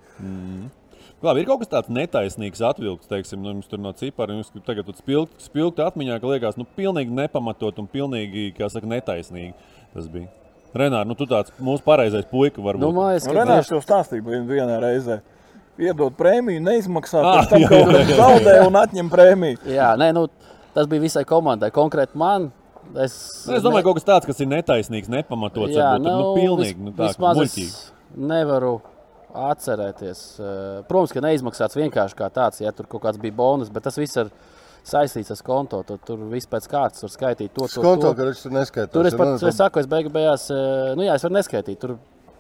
Labi, 1.22 1.40
ir 1.42 1.46
kaut 1.48 1.58
kas 1.64 1.70
tāds 1.72 1.88
netaisnīgs, 1.90 2.60
atvilkts, 2.62 3.08
teiksim, 3.10 3.40
nu, 3.42 3.56
tur 3.66 3.80
no 3.82 3.90
cipara. 3.98 4.36
Jums 4.36 4.52
tagad 4.66 4.86
spilgt, 5.00 5.32
spilgt 5.42 5.80
atmiņā, 5.82 6.20
ka 6.22 6.30
liekas, 6.30 6.58
nu, 6.60 6.66
pilnīgi 6.78 7.10
nepamatot 7.10 7.80
un 7.82 7.88
pilnīgi, 7.90 8.52
kā 8.54 8.68
saka, 8.70 8.86
netaisnīgi 8.86 9.54
tas 9.96 10.06
bija. 10.12 10.28
Renāri, 10.78 11.08
nu, 11.10 11.16
tu 11.18 11.26
tāds 11.26 11.50
mūsu 11.58 11.82
pareizais 11.82 12.26
puika 12.30 12.62
varbūt. 12.62 12.84
Nu, 12.84 12.92
mājas, 12.94 13.26
Nu, 13.26 13.32
ka 13.34 13.40
Renārs 13.40 13.70
jau 13.72 13.80
stāstīja 13.82 14.22
vien- 14.22 14.46
vienā 14.46 14.76
reizē. 14.84 15.20
Iedod 15.78 16.14
prēmiju, 16.18 16.60
neizmaksā, 16.62 17.22
Ah, 17.24 17.44
tam 17.46 17.62
jā, 17.62 17.68
kaut 17.68 17.88
jā. 17.94 18.16
zaudē 18.18 18.54
un 18.66 18.74
atņem 18.78 19.10
prēmiju. 19.10 19.58
Jā, 19.74 19.96
nē, 19.98 20.12
nu, 20.14 20.26
tas 20.74 20.86
bija 20.86 21.00
visai 21.02 21.24
komandai. 21.24 21.70
Konkrēti 21.74 22.14
man. 22.14 22.52
Es, 22.94 23.44
Nu, 23.48 23.54
es 23.56 23.62
domāju, 23.62 23.82
ka 23.82 23.88
kaut 23.90 23.98
kas 23.98 24.04
tāds, 24.04 24.26
kas 24.26 24.40
ir 24.40 24.46
netaisnīgs, 24.46 25.08
nepamatots, 25.12 25.74
Jā, 25.74 25.96
varbūt, 25.98 26.04
tur, 26.04 26.14
nu, 26.22 26.34
pilnīgi, 26.38 26.76
vis- 26.76 26.84
nu, 26.86 26.92
tā, 26.92 27.08
vismaz 27.10 27.36
muļķīgi. 27.36 27.66
es 27.66 27.92
nevaru 28.16 28.80
atcerēties. 29.34 30.20
Eh, 30.40 30.82
Protams, 30.88 31.12
ka 31.14 31.22
neizmaksāts 31.24 31.78
vienkārši 31.78 32.18
kā 32.18 32.28
tāds, 32.34 32.62
ja 32.64 32.72
tur 32.72 32.88
kaut 32.90 33.04
kāds 33.06 33.20
bija 33.20 33.36
bonus, 33.36 33.70
bet 33.72 33.84
tas 33.88 33.98
viss 34.00 34.16
ir 34.20 34.30
saistīts 34.88 35.32
ar 35.34 35.42
konto. 35.44 35.82
Tur, 35.86 35.98
tur 36.04 36.22
viss 36.32 36.48
pēc 36.48 36.68
kārtas 36.70 37.04
var 37.04 37.12
skaitīt 37.12 37.52
to, 37.52 37.66
to, 37.66 37.80
Skonto, 37.80 38.10
to. 38.10 38.14
ka 38.18 38.28
viņš 38.30 38.44
tur 38.46 38.54
neskaitās. 38.56 38.92
Tur 38.94 39.08
es 39.10 39.16
pat 39.18 39.34
nezinu, 39.34 39.50
es 39.52 39.58
saku, 39.60 39.82
es 39.82 39.90
beigu 39.90 40.12
beigās, 40.14 40.48
eh, 40.54 40.94
nu 40.96 41.04
jā, 41.08 41.16
es 41.18 41.26
varu 41.26 41.36
neskaitīt. 41.38 41.80
Tur 41.82 41.96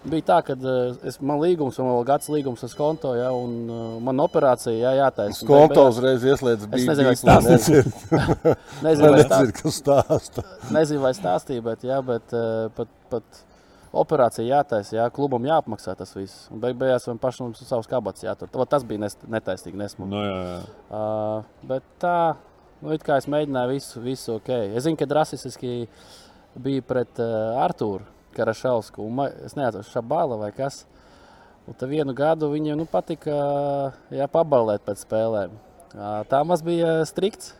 bija 0.08 0.24
tā, 0.30 0.38
ka 0.46 0.54
eh, 0.56 0.94
es, 1.10 1.18
man 1.20 1.42
līgums, 1.42 1.76
man 1.82 1.92
vēl 1.98 2.06
gads 2.08 2.30
līgums 2.32 2.62
uz 2.64 2.76
konto, 2.78 3.12
ja, 3.18 3.32
un 3.36 4.00
man 4.06 4.24
operācija 4.24 4.76
jā, 4.78 4.94
jātaisa. 5.02 5.42
Un 5.42 5.42
Skonto 5.42 5.82
beig 5.84 5.96
uzreiz 5.96 6.24
ieslēdz 6.24 6.64
Es 6.64 6.72
bija. 6.72 6.86
nezinu, 6.92 7.10
vai 7.10 7.18
stāstīt. 7.24 7.92
nezinu, 8.86 9.12
vai 9.12 9.26
tā, 9.26 9.42
nezinu, 9.42 9.58
kas 9.60 9.82
vai 11.04 11.12
stāstīja, 11.18 11.66
bet, 11.68 11.84
jā, 11.90 12.00
bet 12.06 12.32
pat, 12.78 12.96
pat 13.12 13.44
operācija 13.92 14.46
jātaisa, 14.46 14.96
jā, 14.98 15.06
klubam 15.14 15.46
jāapmaksā 15.48 15.94
tas 15.98 16.12
viss. 16.16 16.46
Un 16.52 16.60
beig 16.62 16.76
beigās 16.78 17.06
man 17.08 17.20
pašam 17.22 17.54
savus 17.56 17.88
kabatas 17.90 18.26
jātur. 18.26 18.50
Vat 18.52 18.72
Tas 18.72 18.84
bija 18.84 19.08
netaisnīgi 19.08 19.80
nesmuki. 19.80 20.10
Nu, 20.12 20.22
jā, 20.24 20.38
jā. 20.44 20.58
Uh, 20.88 21.68
bet 21.70 21.86
tā, 22.02 22.18
nu, 22.82 22.92
it 22.96 23.04
kā 23.06 23.16
es 23.20 23.28
mēģināju 23.30 23.72
visu, 23.72 24.02
visu 24.04 24.34
ok. 24.36 24.52
Es 24.76 24.84
zinu, 24.86 24.98
ka 25.00 25.08
rasistiski 25.20 25.88
bija 26.58 26.84
pret 26.84 27.22
uh, 27.22 27.60
Artūru 27.64 28.04
Karašausku. 28.36 29.02
un 29.02 29.24
Es 29.46 29.56
neatceros, 29.58 29.92
Šabāla 29.94 30.38
vai 30.40 30.52
kas. 30.56 30.84
Un 31.68 31.76
tad 31.76 31.90
vienu 31.90 32.14
gadu 32.16 32.48
viņam 32.52 32.78
nu, 32.80 32.86
patika 32.88 33.32
jā, 34.12 34.28
pabalēt 34.32 34.84
pēc 34.86 35.04
spēlēm. 35.04 35.56
Uh, 35.94 36.20
tā 36.28 36.44
maz 36.44 36.64
bija 36.64 37.00
strikts. 37.08 37.54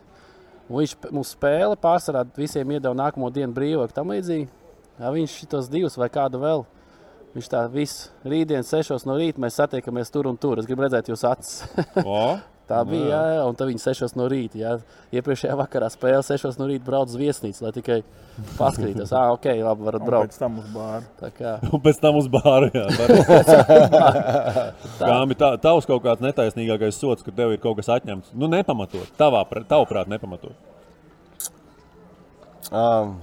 Un 0.69 0.83
Viņš 0.83 0.95
mums 1.17 1.33
spēle 1.33 1.79
pārsvarā 1.81 2.27
visiem 2.37 2.77
iedeva 2.77 2.93
nākamo 2.93 3.31
dienu 3.33 3.55
brīvāku 3.57 3.95
tam 3.97 4.13
līdzīgi. 4.13 4.51
Jā, 4.99 5.13
viņš 5.15 5.39
šitos 5.45 5.69
divus 5.71 5.99
vai 6.01 6.09
kādu 6.11 6.41
vēl. 6.43 6.65
Viņš 7.37 7.49
tā 7.53 7.61
viss 7.71 8.09
rītdien, 8.27 8.65
sešos 8.67 9.05
no 9.07 9.15
rīta 9.21 9.39
mēs 9.43 9.59
satiekamies 9.61 10.11
tur 10.11 10.27
un 10.31 10.39
tur. 10.41 10.59
Es 10.59 10.67
gribu 10.67 10.83
redzēt 10.87 11.11
jūs 11.13 11.27
acis. 11.29 11.61
Tā 12.69 12.83
bija, 12.85 13.07
jā, 13.09 13.21
jā, 13.33 13.45
un 13.49 13.55
tad 13.57 13.71
viņi 13.71 13.81
sešos 13.81 14.13
no 14.19 14.27
rīta. 14.29 14.59
Jā. 14.61 14.71
Iepriekšējā 15.17 15.55
vakarā 15.57 15.87
spēlē 15.89 16.19
sešos 16.27 16.59
no 16.61 16.67
rīta 16.69 16.85
brauc 16.85 17.09
uz 17.09 17.15
viesnīcu, 17.17 17.63
lai 17.65 17.71
tikai 17.73 17.97
paskatītos. 18.59 19.09
Ah, 19.17 19.31
ok, 19.33 19.47
labi, 19.65 19.87
varat 19.87 20.03
Un 20.05 20.09
braukt. 20.11 20.35
pēc 20.35 20.43
tam 20.43 20.59
uz 20.61 20.67
bāru. 20.75 21.07
Tā 21.17 21.31
kā, 21.33 21.55
un 21.73 21.81
pēc 21.87 22.01
tam 22.03 22.19
uz 22.21 22.29
bāru. 22.29 22.69
Jā, 22.77 22.85
Kāmi, 25.01 25.39
tā, 25.41 25.55
tavs 25.65 25.89
kaut 25.89 26.05
kāds 26.05 26.21
netaisnīgākais 26.27 27.01
sots, 27.01 27.25
ka 27.25 27.33
tev 27.33 27.55
ir 27.57 27.63
kaut 27.63 27.79
kas 27.81 27.89
atņemts. 27.97 28.35
Nu, 28.37 28.51
nepamatot. 28.53 29.09
Tavā, 29.17 29.41
pr- 29.49 29.65
tavuprāt, 29.73 30.13
nepamatot. 30.13 30.53
Um, 32.69 33.17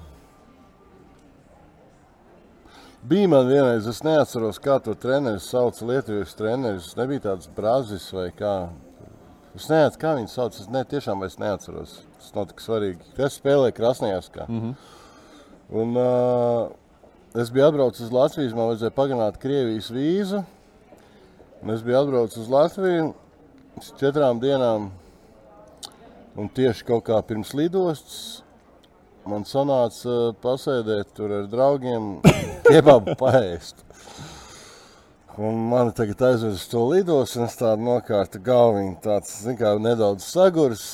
bija 3.09 3.27
man 3.27 3.47
vienreiz, 3.47 3.87
es 3.87 4.01
neatceros, 4.05 4.59
kā 4.61 4.77
to 4.83 4.95
treneris 4.97 5.47
sauc. 5.51 5.77
Lietuvijas 5.85 6.35
treneris 6.37 6.93
nebija 6.97 7.27
tāds 7.29 7.49
brazis 7.55 8.07
vai 8.13 8.29
kā. 8.35 8.55
Es 9.55 9.67
neatceros, 9.71 9.99
kā 10.01 10.13
viņu 10.17 10.31
sauc. 10.31 10.57
Es 10.59 10.69
ne, 10.71 10.83
tiešām 10.91 11.23
es 11.27 11.37
neatceros. 11.41 11.99
Tas 12.19 12.33
nav 12.35 12.49
tik 12.51 12.63
svarīgi. 12.63 13.13
Es 13.17 13.37
spēlēju 13.39 13.77
Krasnodarbā. 13.77 14.47
Mm 14.47 14.61
-hmm. 14.61 14.75
Un 15.81 15.97
uh, 15.97 17.41
es 17.41 17.51
biju 17.51 17.65
atbraucis 17.67 18.05
uz 18.05 18.11
Latviju. 18.11 18.55
Man 18.55 18.67
vajadzēja 18.67 18.91
pagarināt 18.91 19.37
Krievijas 19.37 19.91
vīzu. 19.91 20.43
Un 21.63 21.69
es 21.69 21.81
biju 21.81 21.99
atbraucis 21.99 22.37
uz 22.37 22.49
Latviju 22.49 23.13
uz 23.77 23.93
četrām 23.99 24.39
dienām. 24.39 24.89
Un 26.35 26.49
tieši 26.49 26.83
kaut 26.83 27.03
kā 27.03 27.21
pirms 27.21 27.53
lidostas 27.53 28.44
man 29.29 29.45
sanāca 29.47 30.11
uh, 30.11 30.35
pasēdēt 30.41 31.13
tur 31.17 31.33
ar 31.39 31.49
draugiem, 31.51 32.19
kebabu 32.71 33.15
paēst. 33.19 33.83
Un 35.35 35.57
man 35.69 35.91
tagad 35.91 36.21
aizved 36.29 36.53
uz 36.55 36.63
to 36.71 36.85
lidos, 36.93 37.33
un 37.35 37.43
es 37.49 37.57
tādu 37.59 37.83
nokārtu 37.83 38.39
galviņu, 38.43 38.93
tāds, 39.03 39.33
zin 39.43 39.57
kā, 39.59 39.73
nedaudz 39.83 40.23
sagurs. 40.29 40.85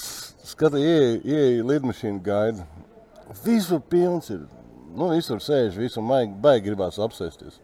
Skatu, 0.52 0.80
ieeju, 0.82 1.20
ieeju 1.22 1.67
lidmašīnu 1.70 2.24
gaida. 2.26 2.65
Visur 3.46 3.84
pilns 3.91 4.32
ir, 4.34 4.41
nu, 4.98 5.12
visur 5.13 5.39
sēž, 5.44 5.78
visur 5.78 6.04
maigi, 6.04 6.34
baigi 6.41 6.65
gribās 6.72 6.98
apsēsties. 7.00 7.62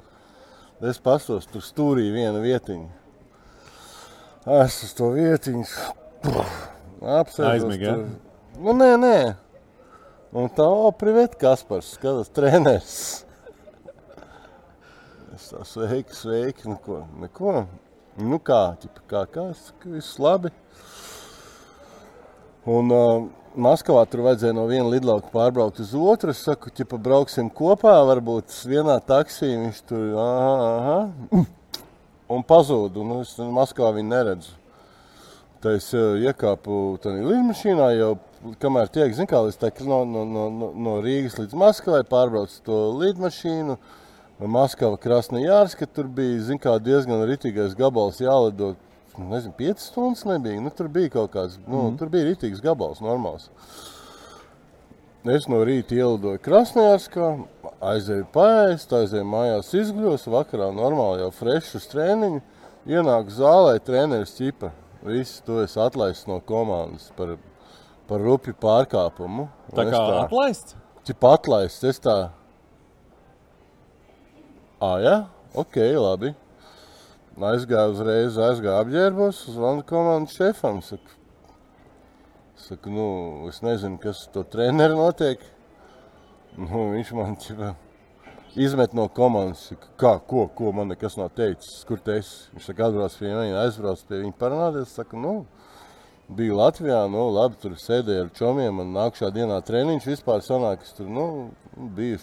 Es 0.86 1.02
pastos 1.02 1.50
tur 1.50 1.66
stūrī 1.66 2.12
viena 2.14 2.38
vietiņa. 2.44 2.88
Es 4.62 4.78
uz 4.86 4.94
to 4.96 5.10
vietiņu 5.16 5.66
apsēžos 7.02 7.50
Aizmigi, 7.50 7.90
ja? 7.90 7.98
Nu, 8.62 8.78
nē, 8.78 8.94
nē. 9.02 9.18
Un 10.36 10.50
tā, 10.52 10.66
o, 10.68 10.90
privet, 10.92 11.38
Kaspars, 11.40 11.94
skatās, 11.96 12.28
treneris. 12.36 12.98
Es 15.38 15.46
tā 15.54 15.62
sveiki, 15.64 16.16
sveiki, 16.18 16.68
neko, 16.68 16.98
neko. 17.22 17.54
Nu 18.20 18.40
kā, 18.44 18.74
ķipa, 18.82 19.04
kā, 19.08 19.22
kā, 19.32 19.46
es 19.54 19.62
saku, 19.70 19.94
viss 19.94 20.20
labi. 20.20 20.52
Un 22.68 22.92
uh, 22.92 23.30
Maskavā 23.56 24.04
tur 24.12 24.26
vajadzēja 24.26 24.58
no 24.58 24.68
viena 24.68 24.90
lidlauka 24.92 25.32
pārbraukt 25.32 25.80
uz 25.80 25.96
otru. 25.96 26.36
Es 26.36 26.44
saku, 26.44 26.76
ķipa, 26.76 27.00
brauksim 27.08 27.48
kopā, 27.48 27.96
varbūt 28.12 28.52
vienā 28.68 29.00
taksī 29.08 29.54
viņš 29.54 29.84
tur, 29.88 30.08
aha, 30.20 30.72
aha. 30.76 31.44
Un 32.36 32.44
pazūd, 32.44 33.00
un 33.00 33.22
es 33.22 33.38
Maskavā 33.40 33.96
viņu 33.96 34.12
neredzu. 34.12 34.58
Tad 35.64 35.80
es 35.80 35.88
iekāpu 35.96 36.98
tajā 37.00 37.24
lidmašīnā, 37.24 37.94
jau 37.96 38.18
kamēr 38.62 38.92
tiek, 38.94 39.14
zin 39.16 39.30
kā, 39.30 39.40
līdz 39.46 39.60
tā, 39.62 39.72
no, 39.86 40.04
no, 40.06 40.26
no, 40.26 40.72
no- 40.74 40.98
Rīgas 41.04 41.38
līdz 41.40 41.56
Maskavai 41.58 42.04
pārbraucu 42.08 42.62
to 42.66 42.82
lidmašīnu. 43.02 43.78
Maskava, 44.38 45.00
Krasnodarbska, 45.02 45.88
tur 45.90 46.06
bija 46.14 46.44
zin 46.46 46.60
kā, 46.62 46.76
diezgan 46.78 47.26
ritīgais 47.26 47.74
gabals 47.78 48.22
jālido. 48.22 48.76
nu, 49.18 49.30
Nezinu, 49.32 49.54
5 49.58 49.80
stundas 49.82 50.26
nebija. 50.30 50.62
Nu, 50.62 50.70
tur 50.70 50.88
bija 50.88 51.10
kaut 51.10 51.32
kāds, 51.34 51.58
nu, 51.66 51.88
mm. 51.88 51.98
tur 51.98 52.10
bija 52.14 52.28
ritīgs 52.28 52.62
gabals, 52.62 53.02
normāls. 53.02 53.50
Es 55.26 55.48
no 55.50 55.64
rīta 55.66 55.98
ielidoju 55.98 56.40
Krasnodarbskā, 56.46 57.32
aizēju 57.82 58.28
paēst, 58.32 58.94
aizēju 58.94 59.26
mājās 59.28 59.74
izgļos, 59.76 60.28
vakarā 60.30 60.70
normāli 60.72 61.26
jau 61.26 61.32
frešu 61.34 61.82
treniņu. 61.92 62.44
Ienāk 62.88 63.34
zālē, 63.34 63.80
treneris 63.84 64.38
ķipa. 64.38 64.70
Visi 65.04 65.42
to 65.44 65.60
es 65.66 65.74
atlaists 65.82 66.30
no 66.30 66.38
komandas 66.40 67.10
par, 67.18 67.34
par 68.08 68.24
rupju 68.24 68.56
pārkāpumu. 68.62 69.48
Tā 69.76 69.88
kā 69.92 70.02
atlaists. 70.24 70.78
Čipa 71.08 71.36
atlaists, 71.38 71.86
es 71.88 72.02
tā. 72.04 72.18
Ā, 74.84 74.92
jā, 75.02 75.16
ok, 75.58 75.80
labi. 75.98 76.34
Aizgāju 77.38 77.94
uzreiz, 77.94 78.38
aizgāju 78.42 78.82
apģērbos, 78.82 79.44
zvanu 79.54 79.84
komandas 79.86 80.36
šefam. 80.38 80.80
Saku, 80.86 81.18
saku, 82.62 82.94
nu, 82.94 83.08
es 83.52 83.62
nezinu, 83.66 84.00
kas 84.02 84.24
to 84.34 84.42
treneru 84.46 84.98
notiek. 84.98 85.44
Nu, 86.58 86.88
viņš 86.96 87.12
man 87.18 87.38
čipa, 87.42 87.76
izmet 88.58 88.96
no 88.98 89.06
komandas. 89.14 89.68
Saka, 89.70 89.92
kā, 90.02 90.14
ko, 90.30 90.48
ko 90.58 90.74
man 90.74 90.90
nekas 90.94 91.20
nav 91.20 91.30
teicis, 91.38 91.84
kur 91.90 92.02
te 92.02 92.18
esi. 92.24 92.48
Viņš 92.56 92.72
saka, 92.72 92.90
atbrauc 92.90 93.18
pie 93.22 93.30
viņa, 93.30 93.62
aizbrauc 93.64 94.02
pie 94.10 94.24
viņa 94.24 94.38
parunāties. 94.42 94.98
Saku, 94.98 95.22
nu, 95.22 95.36
biju 96.28 96.58
Latvijā, 96.60 97.04
nu, 97.12 97.28
labi, 97.32 97.56
tur 97.62 97.78
sēdēju 97.80 98.26
ar 98.26 98.32
čomiem, 98.36 98.82
man 98.82 98.92
nākšā 98.96 99.30
dienā 99.36 99.60
treniņš 99.66 100.10
vispār 100.10 100.44
sanāk, 100.44 100.84
es 100.84 100.96
tur, 100.98 101.08
nu, 101.12 101.28
biju 101.96 102.20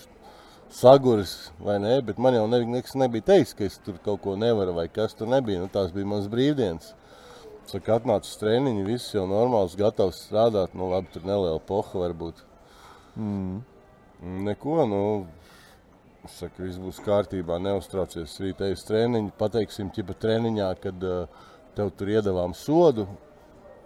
saguris 0.75 1.53
vai 1.63 1.79
nē, 1.83 2.01
bet 2.05 2.19
man 2.19 2.35
jau 2.35 2.47
ne- 2.51 2.65
nekas 2.67 2.97
nebija 2.99 3.23
teiks, 3.31 3.55
ka 3.55 3.65
es 3.65 3.79
tur 3.79 3.99
kaut 4.05 4.21
ko 4.23 4.37
nevaru 4.37 4.75
vai 4.75 4.89
kas 4.89 5.15
tur 5.15 5.29
nebija. 5.31 5.61
Nu, 5.61 5.69
tās 5.69 5.93
bija 5.93 6.07
mans 6.07 6.29
brīvdienas. 6.29 6.93
Saka, 7.67 7.97
atnācu 7.97 8.29
uz 8.29 8.37
treniņu, 8.37 8.85
viss 8.85 9.15
jau 9.15 9.25
normāls, 9.27 9.77
gatavs 9.77 10.27
strādāt, 10.27 10.75
nu, 10.75 10.91
labi, 10.91 11.09
tur 11.15 11.23
neliela 11.25 11.61
poha 11.65 12.03
varbūt. 12.03 12.43
Mm. 13.17 13.63
Neko, 14.45 14.85
nu, 14.91 15.27
es 16.25 16.37
saku, 16.43 16.67
viss 16.67 16.81
būs 16.83 17.01
kārtībā, 17.07 17.57
neuztraucies. 17.63 18.37
Rīt 18.41 18.61
ej 18.61 18.77
uz 18.77 18.85
treniņu, 18.85 19.33
pateiksim, 19.39 19.89
ķipa 19.95 20.19
treniņā, 20.21 20.69
kad 20.83 21.09
uh, 21.09 21.47
tev 21.75 21.95
tur 21.97 22.13
iedavām 22.13 22.53
sodu, 22.53 23.07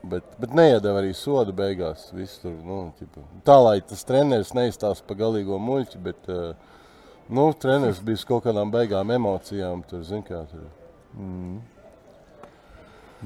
Bet, 0.06 0.26
bet 0.38 0.52
neiedeva 0.54 1.00
arī 1.00 1.10
sodu 1.16 1.52
beigās. 1.56 2.08
Tur, 2.42 2.52
nu, 2.64 2.80
ķipa, 3.00 3.24
tā 3.46 3.56
lai 3.58 3.78
tas 3.82 4.04
treneris 4.06 4.54
neizstāsta 4.54 5.06
pa 5.08 5.16
galīgo 5.18 5.58
muļķi, 5.58 6.02
bet 6.04 6.30
uh, 6.30 6.52
nu, 7.26 7.48
treneris 7.58 7.98
bija 8.04 8.28
kaut 8.28 8.46
kādām 8.46 8.70
beigām 8.74 9.10
emocijām. 9.16 9.82
Tur, 9.90 10.04
zin, 10.06 10.22
kā, 10.26 10.44
tur. 10.52 10.68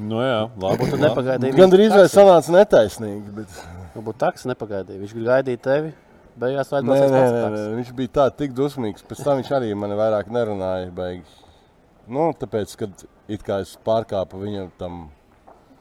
Nu, 0.01 0.23
jā, 0.25 0.41
labi. 0.57 0.89
Tu 0.89 1.01
nepagaidīji. 1.03 1.57
Gan 1.59 1.73
drīz 1.73 1.93
vai 1.93 2.09
sanāca 2.09 2.55
netaisnīgi. 2.57 3.37
Bet... 3.37 3.61
Varbūt 3.93 4.21
taks 4.23 4.49
nepagaidīja. 4.49 5.03
Viņš 5.03 5.15
gaidīja 5.21 5.61
tevi. 5.69 5.93
Beigās 6.41 6.71
Nē, 6.73 6.81
nē, 6.89 7.09
nē, 7.13 7.41
nē, 7.53 7.63
viņš 7.77 7.91
bija 7.97 8.11
tā, 8.17 8.31
tik 8.33 8.55
dusmīgs. 8.57 9.05
Pēc 9.05 9.21
tam 9.21 9.43
viņš 9.43 9.51
arī 9.53 9.75
mani 9.77 9.99
vairāk 9.99 10.31
nerunāja. 10.33 10.89
Beigi. 10.97 11.27
Nu, 12.09 12.31
tāpēc, 12.33 12.73
kad 12.81 13.05
it 13.29 13.45
kā 13.45 13.61
es 13.63 13.75
pārkāpu 13.85 14.41
viņam 14.41 14.71
tam 14.81 15.03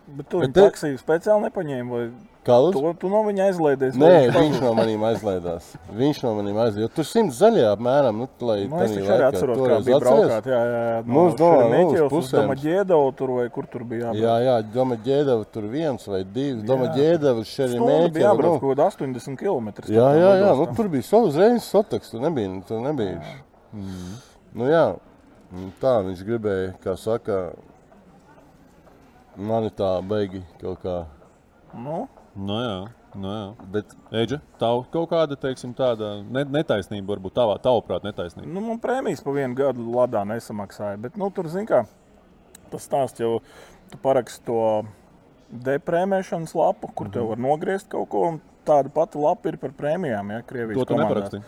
Bet 0.07 0.27
tu 0.27 0.39
viņu 0.41 0.53
te- 0.53 0.61
taksiju 0.65 0.97
speciāli 0.99 1.45
nepaņēmi. 1.47 1.89
Vai 1.91 2.09
kalus. 2.43 2.73
tu, 2.73 2.93
tu 2.99 3.07
no 3.07 3.21
viņa 3.23 3.45
aizlaidies? 3.51 3.95
Nē, 3.95 4.31
vai 4.33 4.41
viņš 4.47 4.57
no 4.63 4.73
maniem 4.73 5.03
aizlaidās. 5.07 5.67
Viņš 5.93 6.23
no 6.25 6.33
maniem 6.35 6.57
aizlaidās. 6.57 6.91
Tur 6.95 7.05
simt 7.05 7.31
zaļā 7.37 7.69
apmēram. 7.77 8.17
Nu, 8.17 8.27
lai 8.41 8.65
Nu, 8.67 8.81
es 8.81 8.91
laikā 8.97 9.27
atceros, 9.29 9.61
kā 9.61 9.77
bija 9.85 9.99
braukāt. 10.01 10.49
Jā, 10.51 10.61
jā, 10.71 10.81
jā. 10.89 10.97
Nu, 11.05 11.27
es 11.29 11.37
domāju, 11.39 11.69
nu, 11.69 11.93
uz 11.93 12.11
pusēm. 12.11 12.41
Domaģēdavu 12.49 13.13
tur 13.15 13.29
vai 13.37 13.47
kur 13.49 13.69
tur 13.71 13.85
bija 13.87 14.09
jābrauc. 14.09 14.23
Jā, 14.25 14.35
jā, 14.49 14.57
Doma 14.73 14.97
ģēdeva 15.05 15.45
tur 15.53 15.69
viens 15.77 16.07
vai 16.07 16.23
divi. 16.23 16.61
Doma 16.67 16.89
Jā. 16.89 16.95
ģēdeva 16.97 17.45
šeit 17.45 17.69
Stundu 17.77 18.11
bija 18.11 18.27
jābrauc 18.27 18.57
nu, 18.57 18.59
kaut 18.59 18.75
kādā 18.75 18.89
80 18.91 19.37
km. 19.37 19.69
jā, 19.87 20.09
jā, 20.17 20.31
jā, 20.41 20.51
nu, 20.57 20.67
tur 20.75 20.89
bija 20.89 21.03
savs 21.07 21.35
reizes 21.39 21.69
sotaks, 21.71 22.09
tur 22.11 22.19
nebija, 22.25 22.49
tur 22.67 22.81
nebija. 22.81 23.21
Mm. 23.71 24.15
Nu 24.53 24.65
jā, 24.67 24.95
un 25.53 25.71
tā 25.79 26.01
viņš 26.03 26.25
gribēja, 26.27 26.73
kā 26.83 26.97
saka, 26.97 27.53
mani 29.41 29.71
tā 29.75 29.91
beigi 30.07 30.43
kaut 30.61 30.81
kā, 30.85 30.97
Nu, 31.73 32.07
Nu, 32.35 32.57
jā. 32.63 32.75
Nu, 33.15 33.27
jā. 33.31 33.47
bet 33.73 33.91
Eģe, 34.15 34.37
tev 34.59 34.85
kaut 34.91 35.09
kāda, 35.11 35.35
teiksim, 35.39 35.73
tāda 35.75 36.13
ne, 36.23 36.45
netaisnība, 36.47 37.09
varbūt 37.13 37.33
tavā, 37.35 37.57
tavuprāt, 37.63 38.05
netaisnība. 38.07 38.47
nu, 38.47 38.61
man 38.63 38.79
prēmijas 38.79 39.19
pa 39.23 39.33
vienu 39.35 39.55
gadu 39.57 39.83
ladā 39.91 40.21
nesamaksāja. 40.29 40.99
Bet, 41.03 41.17
nu, 41.19 41.27
tur, 41.35 41.49
zin 41.51 41.67
kā, 41.67 41.81
tas 42.71 42.87
stāsts 42.87 43.19
jau, 43.19 43.41
tu 43.91 43.99
paraksti 44.03 44.45
to 44.47 44.59
deprēmēšanas 45.51 46.53
lapu, 46.55 46.87
kur 46.95 47.11
tev 47.11 47.31
var 47.33 47.41
nogriezt 47.41 47.89
kaut 47.91 48.09
ko. 48.13 48.23
Tāda 48.61 48.91
pati 48.93 49.17
lapa 49.17 49.49
ir 49.49 49.55
par 49.57 49.71
prēmijām, 49.73 50.27
ja 50.35 50.43
Krievijas 50.45 50.77
To 50.77 50.85
tu 50.85 50.93
komandās. 50.93 51.31
neparakstīji. 51.33 51.43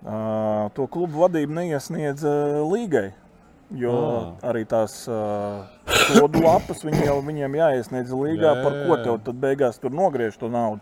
Uh, 0.00 0.70
to 0.72 0.86
klubu 0.88 1.20
vadība 1.20 1.58
neiesniedz 1.58 2.24
uh, 2.24 2.62
līgai. 2.64 3.10
Jo 3.70 3.92
Ah. 3.94 4.50
arī 4.50 4.64
tās 4.66 5.04
uh, 5.06 5.62
sodu 6.10 6.42
lapas 6.42 6.82
viņi 6.82 7.04
jau 7.06 7.20
viņiem 7.22 7.54
jāiesniedz 7.54 8.10
līgā, 8.10 8.54
Jā, 8.56 8.62
par 8.64 8.78
ko 8.86 8.96
tev 8.98 9.18
tad 9.28 9.38
beigās 9.38 9.78
tur 9.78 9.94
nogriež 9.94 10.38
to 10.40 10.50
naudu. 10.50 10.80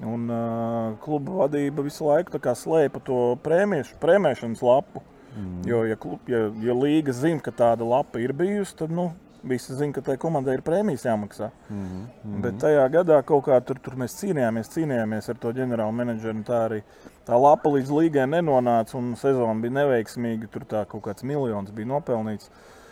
Un 0.00 0.30
uh, 0.30 0.96
kluba 1.02 1.42
vadība 1.42 1.82
visu 1.84 2.06
laiku 2.06 2.38
slēpa 2.38 3.02
to 3.04 3.36
prēmiešu, 3.42 3.98
prēmēšanas 4.00 4.62
lapu. 4.62 5.02
Mm. 5.36 5.66
Jo, 5.66 5.84
ja, 5.86 5.96
klub, 5.96 6.20
ja, 6.26 6.48
ja 6.62 6.74
līga 6.74 7.12
zina, 7.12 7.40
ka 7.40 7.52
tāda 7.54 7.86
lapa 7.86 8.18
ir 8.18 8.32
bijusi, 8.32 8.74
tad 8.76 8.90
nu, 8.90 9.10
visi 9.42 9.74
zina, 9.74 9.92
ka 9.92 10.00
tai 10.00 10.16
komandai 10.20 10.56
ir 10.58 10.64
prēmijas 10.66 11.06
jāmaksā. 11.06 11.50
Mm. 11.70 12.06
Mm. 12.24 12.40
Bet 12.46 12.58
tajā 12.62 12.86
gadā 12.90 13.20
kaut 13.26 13.44
kā 13.46 13.60
tur, 13.64 13.78
tur 13.82 13.94
mēs 14.00 14.16
cīnījāmies, 14.18 14.72
cīnījāmies 14.74 15.30
ar 15.30 15.38
to 15.40 15.52
ģenerālu 15.56 15.94
menedžeru. 16.00 16.42
Tā 16.46 16.64
arī 16.66 16.80
tā 17.28 17.38
lapa 17.38 17.72
līdz 17.72 17.92
līgai 17.94 18.26
nenonāca, 18.30 18.96
un 18.98 19.14
sezona 19.20 19.56
bija 19.62 19.76
neveiksmīga. 19.80 20.50
Tur 20.52 20.66
tā 20.68 20.84
kaut 20.90 21.04
kāds 21.08 21.26
miljons 21.26 21.72
bija 21.74 21.90
nopelnīts. 21.92 22.50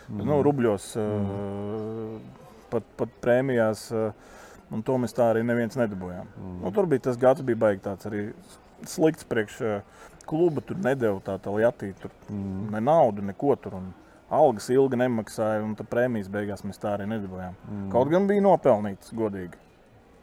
Mm. 0.09 0.25
Nu, 0.25 0.39
rubļos, 0.45 0.89
mm. 0.97 2.17
pat, 2.73 2.87
pat 2.99 3.15
prēmijās. 3.23 3.89
Un 4.69 4.83
to 4.85 4.99
mēs 5.01 5.15
tā 5.17 5.31
arī 5.31 5.41
neviens 5.45 5.77
nedabūjām. 5.79 6.27
Mm. 6.35 6.57
Nu, 6.63 6.73
tur 6.73 6.89
bija 6.89 7.07
tas 7.09 7.17
gads, 7.17 7.45
bija 7.45 7.57
baigi 7.57 7.85
tāds 7.85 8.09
arī 8.09 8.27
slikts 8.89 9.25
priekš 9.29 9.63
kluba. 10.29 10.61
Tur 10.65 10.77
nedēļa 10.85 11.23
tā 11.25 11.39
tā 11.41 11.53
lietī, 11.55 11.93
tur 12.01 12.13
mm. 12.29 12.69
ne 12.75 12.83
naudu, 12.85 13.25
neko 13.31 13.55
tur. 13.61 13.79
Un 13.81 13.89
algas 14.29 14.69
ilgi 14.69 14.99
nemaksāja, 14.99 15.63
un 15.65 15.73
tā 15.77 15.85
prēmijas 15.89 16.29
beigās 16.31 16.61
mēs 16.65 16.81
tā 16.81 16.93
arī 16.95 17.09
nedabūjām. 17.09 17.57
Mm. 17.65 17.89
Kaut 17.93 18.11
gan 18.13 18.29
bija 18.29 18.45
nopelnīts, 18.45 19.13
godīgi. 19.17 19.57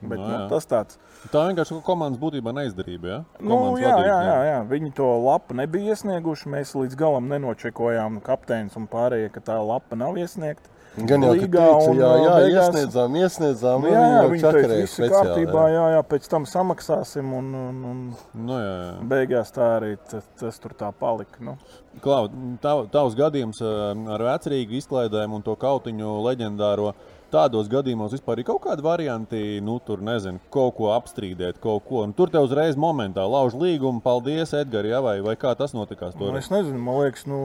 Bet, 0.00 0.18
Nu, 0.20 0.26
nu, 0.28 0.32
jā. 0.34 0.46
tas 0.50 0.66
tāds. 0.68 0.98
Tā 1.32 1.46
vienkārši 1.48 1.80
komandas 1.86 2.20
būtībā 2.20 2.52
neizdarība. 2.52 3.08
Ja? 3.08 3.18
Nu, 3.40 3.56
Komandas 3.56 3.80
jā, 3.80 3.92
vadības 3.94 4.06
jā, 4.10 4.18
jā, 4.28 4.38
jā, 4.50 4.58
viņi 4.68 4.92
to 4.98 5.08
lapu 5.24 5.56
nebija 5.56 5.96
iesnieguši. 5.96 6.50
Mēs 6.52 6.74
līdz 6.76 6.98
galam 7.00 7.28
nenočekojām, 7.32 8.20
kapteinis 8.26 8.76
un 8.76 8.88
pārējie, 8.92 9.30
ka 9.32 9.40
tā 9.48 9.56
lapa 9.64 9.96
nav 9.96 10.18
iesniegta. 10.20 10.68
gan 10.96 11.24
jau, 11.26 11.32
teica, 11.36 11.64
un, 11.90 11.98
jā, 11.98 12.10
uh, 12.12 12.22
jā, 12.24 12.60
iesniedzām, 12.60 13.16
iesniedzām, 13.20 13.82
Nu, 13.82 13.88
nu, 13.88 13.92
jā, 13.92 14.04
jā, 14.04 14.20
jau 14.20 14.28
viņi 14.32 14.52
viss 14.52 14.76
ir 14.76 14.86
speciāli, 14.92 15.10
kārtībā, 15.16 15.64
jā. 15.68 15.74
jā, 15.74 15.88
jā, 15.96 16.04
pēc 16.12 16.28
tam 16.32 16.46
samaksāsim. 16.48 17.32
Un, 17.36 17.50
un, 17.54 17.82
un 17.90 17.98
Nu, 18.46 18.60
jā, 18.60 18.76
jā. 18.84 18.94
beigās 19.10 19.52
tā 19.52 19.66
arī 19.80 19.90
tas, 20.12 20.24
tas 20.40 20.60
tur 20.62 20.72
tā 20.76 20.92
palika. 20.96 21.36
Nu. 21.40 21.56
Klau, 22.04 22.30
tav, 22.64 22.86
tavs 22.92 23.16
gadījums 23.16 23.60
ar 23.64 24.24
vecrīgu 24.30 24.76
izklaidēm 24.80 25.36
un 25.36 25.44
to 25.44 25.56
kautiņu 25.56 26.16
leģendāro. 26.28 26.94
Tādos 27.32 27.66
gadījumos 27.70 28.12
vispār 28.14 28.38
ir 28.38 28.46
kaut 28.46 28.60
kādi 28.62 28.84
varianti, 28.86 29.40
nu, 29.64 29.80
tur 29.82 30.02
nezinu, 30.04 30.38
kaut 30.54 30.76
ko 30.76 30.92
apstrīdēt, 30.94 31.58
kaut 31.62 31.82
ko. 31.88 32.04
Un 32.06 32.14
tur 32.16 32.30
te 32.30 32.38
uzreiz 32.42 32.78
momentā 32.78 33.24
lauž 33.26 33.56
līgumu, 33.58 33.98
paldies, 34.04 34.54
Edgars, 34.54 34.92
ja, 34.92 35.00
vai, 35.02 35.16
vai 35.24 35.34
kā 35.40 35.56
tas 35.58 35.74
notikās. 35.74 36.14
Nu, 36.14 36.28
Tur? 36.28 36.38
es 36.38 36.52
nezinu, 36.54 36.78
man 36.86 37.00
liekas, 37.02 37.26
nu, 37.26 37.40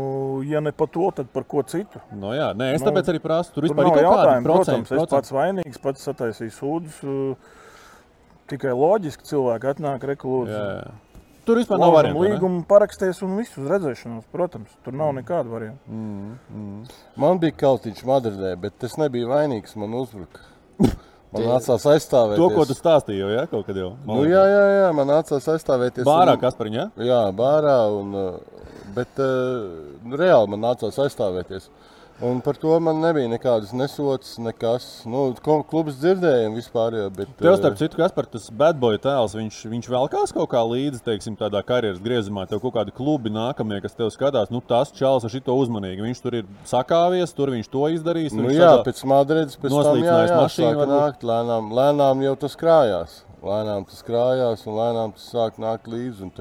ja 0.46 0.62
ne 0.62 0.74
par 0.76 0.91
to, 0.94 1.10
tad 1.17 1.32
par 1.34 1.48
ko 1.50 1.65
citu. 1.65 2.02
No, 2.13 2.36
jā, 2.38 2.52
nē, 2.54 2.76
es 2.76 2.86
Nu, 2.86 2.91
tāpēc 2.91 3.10
arī 3.10 3.24
prasu, 3.24 3.56
tur 3.56 3.65
Tur 3.65 3.70
vispār 3.72 3.89
ir 3.89 4.06
kaut 4.06 4.46
procenti. 4.46 4.86
Protams, 4.91 4.94
es 4.94 5.15
pats 5.15 5.34
vainīgs, 5.34 5.82
pats 5.82 6.08
sataisīju 6.12 6.56
sūdzes. 6.60 7.02
uh, 7.08 7.58
Tikai 8.52 8.74
loģiski 8.76 9.24
cilvēki 9.30 9.70
atnāk 9.72 10.04
reklūdzu. 10.12 10.58
Tur 11.45 11.58
vispār 11.58 11.80
nav 11.82 11.91
variantu. 11.95 12.21
līgumu, 12.21 12.60
paraksties 12.69 13.21
un 13.25 13.36
visu 13.39 13.63
uz 13.63 13.69
redzēšanos. 13.71 14.23
Protams, 14.32 14.69
tur 14.86 14.93
nav 14.93 15.10
nekāda 15.17 15.49
varianta. 15.49 15.82
Man 17.17 17.39
bija 17.41 17.56
kautiņš 17.63 18.04
Madridē, 18.06 18.54
bet 18.62 18.84
es 18.86 18.93
nebiju 19.01 19.32
vainīgs, 19.32 19.73
man 19.82 19.95
uzbruka. 19.97 20.43
Man 21.32 21.45
nācās 21.47 21.86
aizstāvēt. 21.88 22.36
To, 22.38 22.49
ko 22.51 22.65
tu 22.67 22.75
stāstīji, 22.75 23.21
jau, 23.23 23.30
jā, 23.32 23.45
kaut 23.49 23.65
kad 23.65 23.77
jau. 23.80 23.93
Nu, 24.06 24.17
jā, 24.27 24.41
jā, 24.51 24.63
jā, 24.82 24.88
man 24.97 25.08
nācās 25.08 25.45
aizstāvēties. 25.54 26.04
Bārā, 26.06 26.34
un- 26.36 26.41
kas 26.41 26.58
par 26.60 26.67
viņu? 26.67 26.89
Jā, 27.08 27.21
bārā. 27.38 27.77
Un, 28.01 28.12
uh, 28.13 28.65
bet 28.97 29.21
uh, 29.23 30.12
reāli 30.12 30.51
man 30.51 30.60
nācās 30.67 30.99
aizstāvēties. 31.06 31.69
Un 32.21 32.38
par 32.45 32.53
to 32.62 32.75
man 32.77 32.99
nebija 33.01 33.25
nekādas 33.31 33.71
nesots, 33.73 34.36
nekas. 34.38 34.84
Nu, 35.10 35.23
klubs 35.41 35.95
dzirdēja 35.97 36.51
vispār. 36.53 36.93
Jā, 36.99 37.07
bet, 37.15 37.31
Tev, 37.39 37.55
uh, 37.55 37.57
starp 37.57 37.79
citu, 37.79 37.97
kas 37.97 38.13
par 38.13 38.27
tas 38.29 38.45
badboja 38.53 38.99
tēls, 39.01 39.34
viņš, 39.39 39.57
viņš 39.71 39.88
velkās 39.89 40.34
kaut 40.36 40.51
kā 40.51 40.62
līdzi, 40.69 41.01
teiksim, 41.07 41.38
tādā 41.39 41.63
karjeras 41.65 41.97
griezumā. 42.03 42.43
Tev 42.49 42.62
kaut 42.62 42.75
kādi 42.75 42.93
klubi 42.93 43.34
nākamie, 43.34 43.79
kas 43.81 43.97
tev 43.97 44.12
skatās, 44.13 44.51
nu 44.53 44.62
tas 44.62 44.93
čels 44.93 45.25
ar 45.25 45.34
šito 45.34 45.55
uzmanīgi. 45.63 46.05
Viņš 46.05 46.21
tur 46.21 46.38
ir 46.43 46.51
sakāvies, 46.69 47.34
tur 47.34 47.55
viņš 47.55 47.71
to 47.73 47.89
izdarīs. 47.95 48.36
Nu, 48.38 48.51
jā, 48.53 48.75
pēc 48.86 49.01
Madrides 49.10 49.57
pēc 49.57 49.73
tam 49.73 50.03
jā, 50.05 50.19
jā, 50.29 50.43
varbūt? 50.77 50.93
nākt. 50.93 51.25
Lēnām, 51.25 51.73
lēnām 51.73 52.21
jau 52.27 52.36
tas 52.45 52.60
krājās. 52.60 53.17
Lēnām 53.41 53.89
tas 53.89 54.05
krājās 54.05 54.67
un 54.69 54.77
lēnām 54.77 55.17
tas 55.17 55.25
sāk 55.34 55.57
nākt 55.57 55.89
līdzi. 55.89 56.29
un 56.29 56.36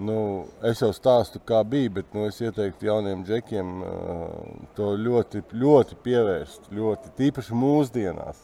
Nu, 0.00 0.46
es 0.64 0.80
jau 0.80 0.88
stāstu, 0.96 1.36
kā 1.44 1.58
bija, 1.68 1.90
bet 1.98 2.14
nu, 2.16 2.24
es 2.24 2.38
ieteiktu 2.40 2.86
jauniem 2.88 3.26
džekiem 3.28 3.82
uh, 3.84 4.30
to 4.76 4.94
ļoti, 4.96 5.42
ļoti 5.52 5.98
pievērst. 6.06 6.70
Ļoti 6.72 7.12
tīpaši 7.18 7.58
mūsdienās, 7.60 8.40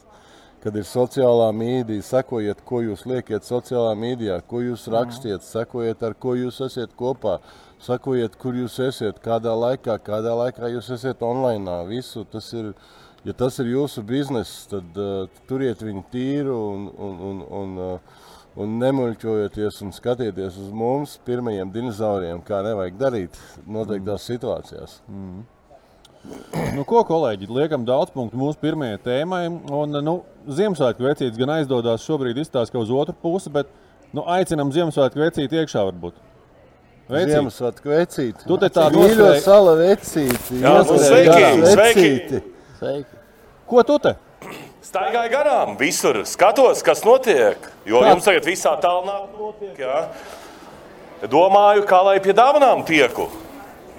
kad 0.60 0.76
ir 0.76 0.84
sociālā 0.84 1.48
mīdija. 1.56 2.04
Sekojiet, 2.04 2.60
ko 2.68 2.82
jūs 2.84 3.06
liekat 3.08 3.48
sociālā 3.48 3.96
mīdijā, 3.96 4.42
ko 4.44 4.60
jūs 4.66 4.84
rakstiet, 4.92 5.46
sekojiet, 5.46 6.04
ar 6.04 6.18
ko 6.20 6.36
jūs 6.36 6.60
esat 6.68 6.92
kopā. 7.00 7.38
Sakojiet, 7.80 8.36
kur 8.36 8.58
jūs 8.58 8.76
esat, 8.84 9.24
kādā 9.24 9.56
laikā, 9.56 9.96
kādā 10.04 10.36
laikā 10.36 10.68
jūs 10.74 10.92
esat 10.98 11.24
online. 11.24 11.80
Visu 11.88 12.26
tas 12.28 12.52
ir, 12.52 12.74
ja 13.24 13.32
tas 13.32 13.56
ir 13.64 13.72
jūsu 13.72 14.04
bizness, 14.04 14.66
tad 14.68 15.00
uh, 15.00 15.40
turiet 15.48 15.80
viņu 15.80 16.04
tīru 16.12 16.60
un, 16.74 16.88
un, 16.92 17.20
un, 17.32 17.44
un 17.62 17.78
uh, 17.86 18.26
un 18.56 18.78
nemuļķojieties 18.80 19.82
un 19.84 19.92
skatieties 19.94 20.56
uz 20.60 20.72
mums, 20.74 21.18
pirmajiem 21.26 21.70
dinozauriem, 21.74 22.40
kā 22.46 22.62
nevajag 22.66 22.98
darīt 23.00 23.38
noteiktās 23.66 24.26
situācijās. 24.30 24.98
Mm. 25.10 25.44
Nu, 26.74 26.82
ko, 26.88 27.02
kolēģi, 27.06 27.48
liekam 27.54 27.84
daudz 27.88 28.12
punktu 28.12 28.38
mūsu 28.40 28.58
pirmajai 28.60 28.98
tēmai. 29.04 29.44
Un, 29.48 30.00
nu, 30.04 30.16
Ziemassvētku 30.48 31.06
vecītis 31.06 31.38
gan 31.38 31.54
aizdodas 31.58 32.04
šobrīd 32.04 32.40
izstāsta, 32.42 32.74
ka 32.74 32.82
uz 32.82 32.90
otru 32.92 33.14
pusi, 33.22 33.52
bet 33.54 33.70
nu, 34.16 34.24
aicinam 34.26 34.72
Ziemassvētku 34.74 35.22
vecīti 35.22 35.60
iekšā 35.62 35.84
varbūt. 35.88 36.18
Ziemassvētku 37.08 37.88
vecīti. 37.88 38.44
Tu 38.48 38.58
te 38.60 38.68
tā 38.74 38.88
mīļo 38.92 39.30
sala 39.44 39.76
vecīti. 39.78 40.58
Jā, 40.60 40.74
sveiki, 40.90 41.68
sveiki. 41.72 42.42
sveiki. 42.80 43.20
Ko 43.68 43.84
tu 43.86 43.96
te? 44.04 44.16
Staigāju 44.88 45.28
garām, 45.28 45.74
visur 45.76 46.22
skatos, 46.24 46.80
kas 46.80 47.02
notiek. 47.04 47.60
Jo 47.84 48.00
jums 48.06 48.24
tagad 48.24 48.46
visā 48.48 48.70
tālnā 48.80 49.18
notiek. 49.34 49.74
Jā. 49.76 50.06
Domāju, 51.28 51.82
kā 51.88 51.98
lai 52.06 52.14
pie 52.24 52.32
dāvanām 52.32 52.86
tieku. 52.88 53.26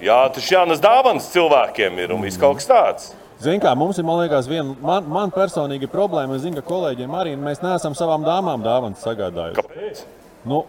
Jā, 0.02 0.24
tas 0.34 0.48
jānes 0.50 0.80
dāvanas 0.82 1.28
cilvēkiem 1.30 2.00
ir 2.02 2.14
un 2.16 2.24
viss 2.24 2.40
kaut 2.40 2.58
kas 2.58 2.66
tāds. 2.66 3.10
Ziniet, 3.40 3.62
kā 3.62 3.76
mums 3.78 4.00
ir, 4.00 4.06
man 4.08 4.18
liekas, 4.24 4.48
viena 4.50 4.74
man, 4.82 5.06
man 5.06 5.30
personīgi 5.30 5.86
problēma. 5.92 6.34
Es 6.34 6.42
zinu, 6.42 6.58
ka 6.58 6.66
kolēģiem 6.72 7.14
arī 7.20 7.36
mēs 7.38 7.62
neesam 7.62 7.94
savām 7.94 8.26
dāmām 8.26 8.64
dāvanas 8.64 9.04
sagādājuši. 9.06 9.60
Kāpēc? 9.60 10.00
Nu, 10.50 10.64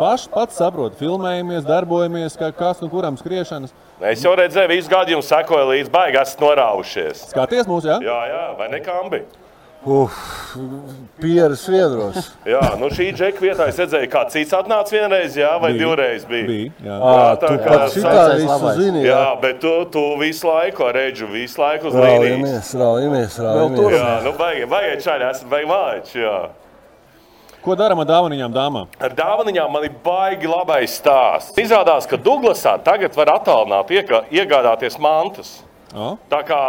paši 0.00 0.32
pats 0.32 0.58
saprot, 0.58 0.96
filmējamies, 0.98 1.62
darbojamies, 1.68 2.34
kā 2.40 2.50
kas 2.56 2.82
nu 2.82 2.90
kuram 2.90 3.20
skriešanas. 3.20 3.76
Es 4.10 4.26
jau 4.26 4.34
redzēju, 4.34 4.72
visu 4.72 4.90
gadu 4.90 5.14
jums 5.14 5.30
sekoju 5.30 5.70
līdzi, 5.70 5.94
baigi 5.94 6.18
esat 6.24 6.42
norāvušies. 6.42 7.22
Skaties 7.36 7.70
mūsu, 7.70 7.92
jā? 7.92 8.00
Jā, 8.08 8.18
jā, 8.32 8.42
vai 8.58 8.68
ne 8.74 8.82
kambi? 8.82 9.22
Uf, 9.80 10.12
pieras 11.20 11.62
viedros. 11.64 12.26
jā, 12.44 12.60
nu 12.76 12.90
šī 12.92 13.06
džeka 13.16 13.40
vietā 13.40 13.68
es 13.70 13.78
redzēju, 13.80 14.10
kā 14.12 14.26
cits 14.28 14.52
atnāca 14.52 14.92
vienreiz, 14.92 15.38
jā, 15.40 15.54
vai 15.62 15.70
bija, 15.72 15.80
divreiz 15.80 16.26
bija. 16.28 16.48
bija 16.50 16.72
jā. 16.84 16.98
Jā, 17.00 17.22
tā 17.40 17.48
tu 17.48 17.62
kā 17.64 17.78
šitā 17.94 18.24
visu 18.42 18.74
zini. 18.76 19.04
Jā, 19.06 19.14
jā 19.14 19.30
bet 19.40 19.62
tu, 19.62 19.72
tu 19.94 20.02
visu 20.20 20.50
laiku 20.50 20.84
ar 20.84 20.98
reģu, 21.00 21.30
visu 21.32 21.62
laiku 21.62 21.88
uz 21.88 21.96
līnijas. 21.96 22.20
Raujamies, 22.20 22.74
raujamies, 22.82 23.40
raujamies. 23.46 23.96
Jā, 23.96 24.12
nu 24.26 24.34
vajag, 24.42 24.68
vajag 24.74 25.06
čaļi, 25.06 25.28
esat 25.32 25.50
vajag 25.56 25.72
mājiņš, 25.72 26.14
jā. 26.26 26.36
Ko 27.64 27.76
darām 27.76 28.04
ar 28.04 28.12
dāvanām 28.12 28.52
dāmām? 28.52 28.92
Ar 29.00 29.16
dāvanām 29.16 29.72
man 29.72 29.88
ir 29.88 29.96
baigi 30.04 30.48
labais 30.48 31.00
stāsts. 31.00 31.56
Izrādās, 31.60 32.08
ka 32.08 32.20
Duglasā 32.20 32.76
tagad 32.84 33.16
var 33.16 33.32
attālināt 33.38 33.92
iegādāties 34.32 35.00
mantas. 35.00 35.58
O? 35.96 36.14
Tā 36.28 36.44
kā 36.44 36.60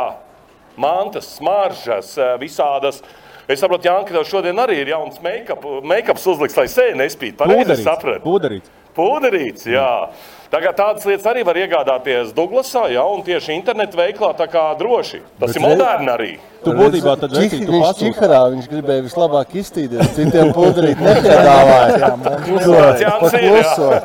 mantas, 0.77 1.37
smaržas, 1.37 2.17
eh, 2.17 2.37
visādas. 2.41 3.01
Es 3.47 3.59
saprotu, 3.59 3.89
Jānis, 3.89 4.07
ka 4.07 4.13
tev 4.15 4.27
šodien 4.29 4.59
arī 4.63 4.77
ir 4.81 4.93
jauns 4.93 5.17
make-ups 5.19 6.27
uzlikts, 6.27 6.57
lai 6.57 6.67
sēde 6.71 6.95
nespīd. 7.01 7.35
Pareizi 7.39 7.83
sapratu. 7.83 8.23
Pūderīts. 8.23 8.69
Pūderīts, 8.95 9.65
jā. 9.71 10.09
Tagad 10.51 10.75
tādas 10.75 11.05
lietas 11.07 11.27
arī 11.31 11.45
var 11.47 11.55
iegādāties 11.55 12.33
Duglasā, 12.35 12.89
ja 12.91 13.05
un 13.07 13.23
tieši 13.23 13.55
internetu 13.55 13.99
veiklā 13.99 14.33
tā 14.37 14.47
kā 14.51 14.65
droši. 14.79 15.21
Tas 15.39 15.53
Bet 15.53 15.55
ir 15.55 15.63
moderni 15.63 16.11
arī. 16.11 16.31
Tu 16.61 16.73
būtībā 16.77 17.15
tad 17.17 17.31
vecīt, 17.33 17.63
tu 17.65 17.73
viņš 17.73 17.97
čikarā, 17.97 18.39
viņš 18.53 18.67
gribēja 18.69 19.01
vislabāk 19.07 19.55
iztīties, 19.57 20.11
citiem 20.13 20.51
puderīt 20.53 20.99
nepiedāvāja. 21.01 22.11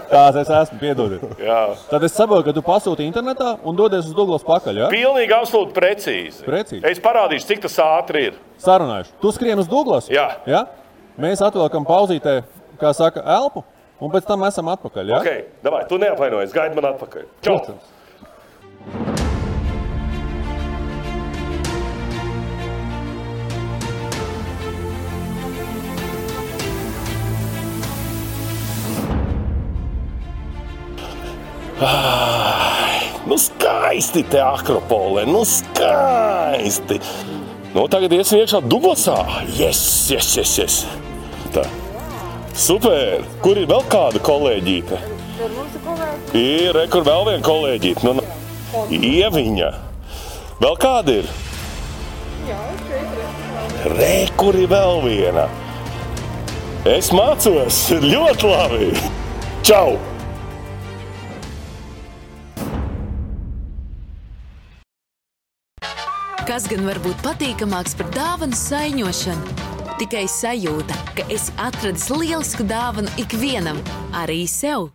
Tās 0.08 0.38
es 0.40 0.52
esmu, 0.60 0.78
piedodiet. 0.80 1.24
Tad 1.90 2.06
es 2.08 2.16
saprotu, 2.16 2.46
ka 2.48 2.54
tu 2.56 2.64
pasūti 2.64 3.04
internetā 3.04 3.56
un 3.60 3.76
dodies 3.76 4.08
uz 4.08 4.16
Duglas 4.16 4.46
pakaļ, 4.46 4.80
jā? 4.84 4.88
Pilnīgi 4.94 5.36
absolūti 5.36 5.76
precīzi. 5.76 6.46
Precīzi. 6.48 6.82
Es 6.88 7.02
parādīšu, 7.04 7.48
cik 7.50 7.66
tas 7.66 7.76
ātri 7.84 8.30
ir. 8.30 8.40
Sarunājuši. 8.64 9.12
Tu 9.20 9.34
skrien 9.36 9.60
uz 9.60 9.68
Duglas? 9.68 10.08
Jā. 10.12 10.30
jā? 10.48 10.64
Mēs 11.20 11.44
atvelkam 11.44 11.84
pauzītē, 11.88 12.38
kā 12.80 12.94
saka, 12.96 13.20
elpu. 13.36 13.64
Un 14.00 14.12
pēc 14.12 14.26
tam 14.28 14.42
esam 14.48 14.68
atpakaļ. 14.72 15.12
Ja? 15.12 15.20
Okay, 15.20 15.44
davai, 15.64 15.84
tu 15.88 16.00
neapvainojies, 16.00 16.52
gaidi 16.56 16.76
man 16.76 16.92
atpakaļ. 16.92 17.28
Čau! 17.44 17.60
Protams. 17.60 19.24
Ai, 31.80 33.10
nu 33.28 33.36
skaisti 33.36 34.22
te 34.24 34.40
akropolē, 34.40 35.26
nu 35.28 35.42
skaisti. 35.44 36.96
Nu, 37.74 37.84
tagad 37.92 38.14
iesim 38.16 38.40
iekšā 38.40 38.62
Dublasā. 38.64 39.18
Yes, 39.58 39.82
yes, 40.08 40.30
yes, 40.38 40.54
yes. 40.56 40.78
Tā. 41.52 41.66
Super! 42.56 43.20
Kur 43.44 43.60
ir 43.60 43.68
vēl 43.68 43.84
kāda 43.92 44.22
kolēģīte? 44.24 45.02
Ir 46.32 46.72
re, 46.72 46.86
kur 46.88 47.04
vēl 47.04 47.28
viena 47.28 47.44
kolēģīte. 47.44 48.08
Nu, 48.08 48.24
Ieviņa. 48.96 49.70
Vēl 50.64 50.80
kāda 50.80 51.20
ir? 51.20 51.30
Jā, 52.48 52.62
šeit 52.88 53.20
ir. 53.20 53.94
Re, 53.98 54.18
kur 54.40 54.56
ir 54.56 54.72
vēl 54.72 55.04
viena? 55.04 55.48
Es 56.88 57.12
mācos 57.12 57.84
ļoti 58.00 58.48
labi. 58.48 58.92
Čau! 59.66 59.98
Kas 66.46 66.68
gan 66.70 66.86
var 66.86 67.00
būt 67.02 67.24
patīkamāks 67.26 67.96
par 67.98 68.12
dāvanu 68.14 68.54
saiņošanu? 68.54 69.66
tikai 69.96 70.26
sajūta, 70.28 70.96
ka 71.16 71.24
esi 71.32 71.52
atradis 71.62 72.08
lielisku 72.12 72.66
dāvanu 72.68 73.10
ikvienam, 73.20 73.80
arī 74.16 74.44
sev. 74.50 74.90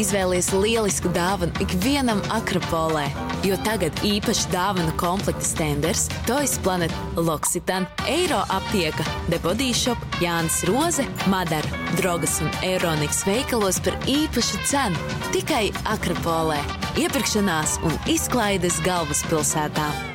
Izvēlies 0.00 0.48
lielisku 0.56 1.10
dāvanu 1.12 1.52
ikvienam 1.62 2.22
Akropolē, 2.32 3.04
jo 3.44 3.58
tagad 3.62 3.96
īpaši 4.08 4.48
dāvanu 4.50 4.94
komplekta 4.98 5.44
stenders, 5.46 6.06
Toys 6.26 6.56
Planet, 6.64 6.94
Loksitan, 7.16 7.86
Eiro 8.08 8.40
aptieka, 8.50 9.04
The 9.28 9.38
Body 9.44 9.72
Shop, 9.76 10.00
Jānis 10.24 10.62
Roze, 10.68 11.04
Madara, 11.30 11.82
Drogas 12.00 12.40
un 12.42 12.50
Eironikas 12.64 13.20
veikalos 13.28 13.82
par 13.84 13.98
īpašu 14.10 14.64
cenu 14.68 15.12
tikai 15.36 15.68
Akropolē. 15.92 16.62
Iepirkšanās 17.04 17.78
un 17.84 18.00
izklaides 18.10 18.80
galvaspilsētā. 18.88 20.11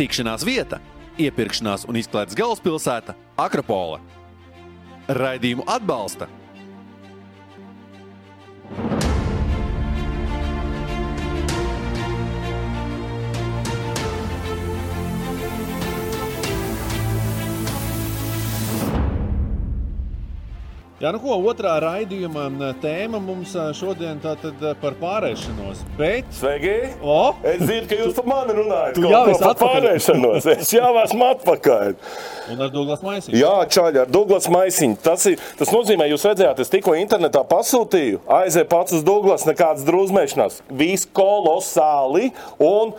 Tikšanās 0.00 0.46
vieta, 0.48 0.78
iepirkšanās 1.20 1.82
un 1.84 1.98
izklaides 2.00 2.32
galvaspilsēta- 2.38 3.12
Akropola. 3.44 3.98
Raidījumu 5.12 5.66
atbalsta 5.68 6.24
Jā, 21.00 21.08
nu 21.16 21.20
ko, 21.22 21.32
otrā 21.48 21.78
raidījuma 21.80 22.74
tēma 22.82 23.16
mums 23.24 23.54
ā, 23.56 23.70
šodien 23.72 24.18
tātad 24.20 24.60
ā, 24.60 24.74
par 24.82 24.98
pārēšanos. 25.00 25.78
Bet, 25.96 26.26
Sveiki! 26.36 26.74
o, 27.00 27.30
Es 27.40 27.62
zinu, 27.62 27.86
ka 27.88 27.96
jūs 27.96 28.18
par 28.18 28.26
mani 28.28 28.56
runājat. 28.58 28.98
Esi 29.00 29.06
par 29.08 29.30
atpakaļ. 29.32 29.62
pārēšanos. 29.62 30.48
Es 30.58 30.72
jau 30.76 30.90
esmu 31.00 31.24
atpakaļ. 31.30 31.94
un 32.52 32.60
ar 32.66 32.74
Douglas 32.74 33.00
Maisiņu. 33.06 33.38
Jā, 33.40 33.54
čaļi 33.72 34.02
ar 34.02 34.12
Douglas 34.12 34.50
maisiņu. 34.52 34.98
Tas, 35.06 35.24
ir, 35.32 35.40
tas 35.56 35.72
nozīmē, 35.72 36.10
jūs 36.12 36.26
redzējāt, 36.28 36.60
es 36.66 36.72
tikko 36.76 36.92
internetā 37.00 37.46
pasūtīju. 37.48 38.20
Aizēju 38.42 38.68
pats 38.68 38.98
uz 38.98 39.06
Douglas, 39.08 39.48
nekādas 39.48 39.88
drūzmēšanās. 39.88 40.60
Viss 40.82 41.08
kolosāli 41.16 42.28
un 42.60 42.92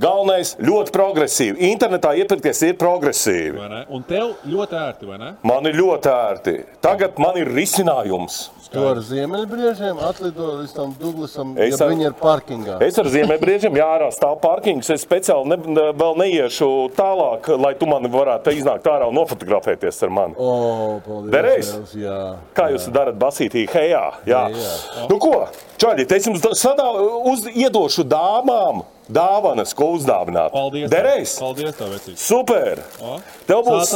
galvenais 0.00 0.54
ļoti 0.62 0.92
progresīvi. 0.94 1.70
Internetā 1.72 2.14
iepirkties 2.22 2.62
ir 2.68 2.78
progresīvi. 2.80 3.60
Un 3.92 4.04
tev 4.08 4.34
ļoti 4.48 4.78
ērti, 4.78 5.08
vai 5.10 5.20
ne? 5.20 5.30
Man 5.46 5.68
ir 5.68 5.78
ļoti 5.78 6.12
ērti. 6.12 6.56
Tagad 6.84 7.20
man 7.22 7.38
ir 7.40 7.50
risinājums. 7.52 8.44
Tu 8.72 8.80
ar 8.88 8.96
ziemeļbriežiem 9.04 9.98
atlido 10.00 10.46
līdz 10.62 10.72
tam 10.76 10.94
Douglasam, 11.00 11.50
Es 11.60 11.74
ja 11.78 11.84
ar- 11.86 11.92
viņi 11.92 12.06
ir 12.08 12.14
parkingā. 12.16 12.76
Es 12.82 12.98
ar 12.98 13.04
ziemeļbriežiem, 13.12 13.74
jā, 13.76 13.86
ārā 13.98 14.08
stāv 14.14 14.38
parkings. 14.40 14.88
Es 14.90 15.04
speciāli 15.04 15.46
ne, 15.52 15.56
ne, 15.56 15.84
vēl 15.92 16.16
neiešu 16.22 16.68
tālāk, 16.96 17.48
lai 17.60 17.74
tu 17.74 17.86
mani 17.86 18.08
varētu 18.08 18.54
iznākt 18.56 18.88
ārā 18.88 19.08
un 19.08 19.14
nofotografēties 19.20 20.02
ar 20.02 20.10
mani. 20.10 20.34
O, 20.38 21.00
paldies. 21.06 21.72
Dievs, 21.72 21.92
Jā. 22.02 22.36
Kā 22.56 22.70
jūs 22.72 22.88
darat 22.92 23.18
basītī, 23.20 23.66
hejā? 23.68 24.04
Jā. 24.26 24.46
Hejā. 24.48 25.08
Nu, 25.10 25.18
ko? 25.18 25.46
Čaļi, 25.78 26.06
es 26.16 26.26
jums 26.26 26.40
da- 26.40 26.54
sadā, 26.56 26.88
uz, 27.28 27.44
iedošu 27.52 28.04
dāmām 28.08 28.84
dāvanas, 29.10 29.74
ko 29.74 29.92
uzdāvināt. 29.98 30.52
Paldies! 30.54 30.88
Derēs! 30.90 31.34
Paldies, 31.40 31.74
tev, 31.76 31.90
vecīt! 31.92 32.16
Super! 32.16 32.80
O, 33.02 33.18
Tev 33.46 33.64
būs, 33.66 33.92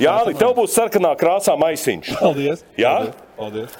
jā, 0.00 0.16
Sāta 0.24 0.34
tev 0.38 0.54
būs 0.56 0.74
sarkanā 0.74 1.12
krāsā 1.20 1.54
maisiņš. 1.60 2.16
Paldies! 2.18 2.64
Jā? 2.76 2.96
Paldies! 2.96 3.22
Paldies! 3.36 3.70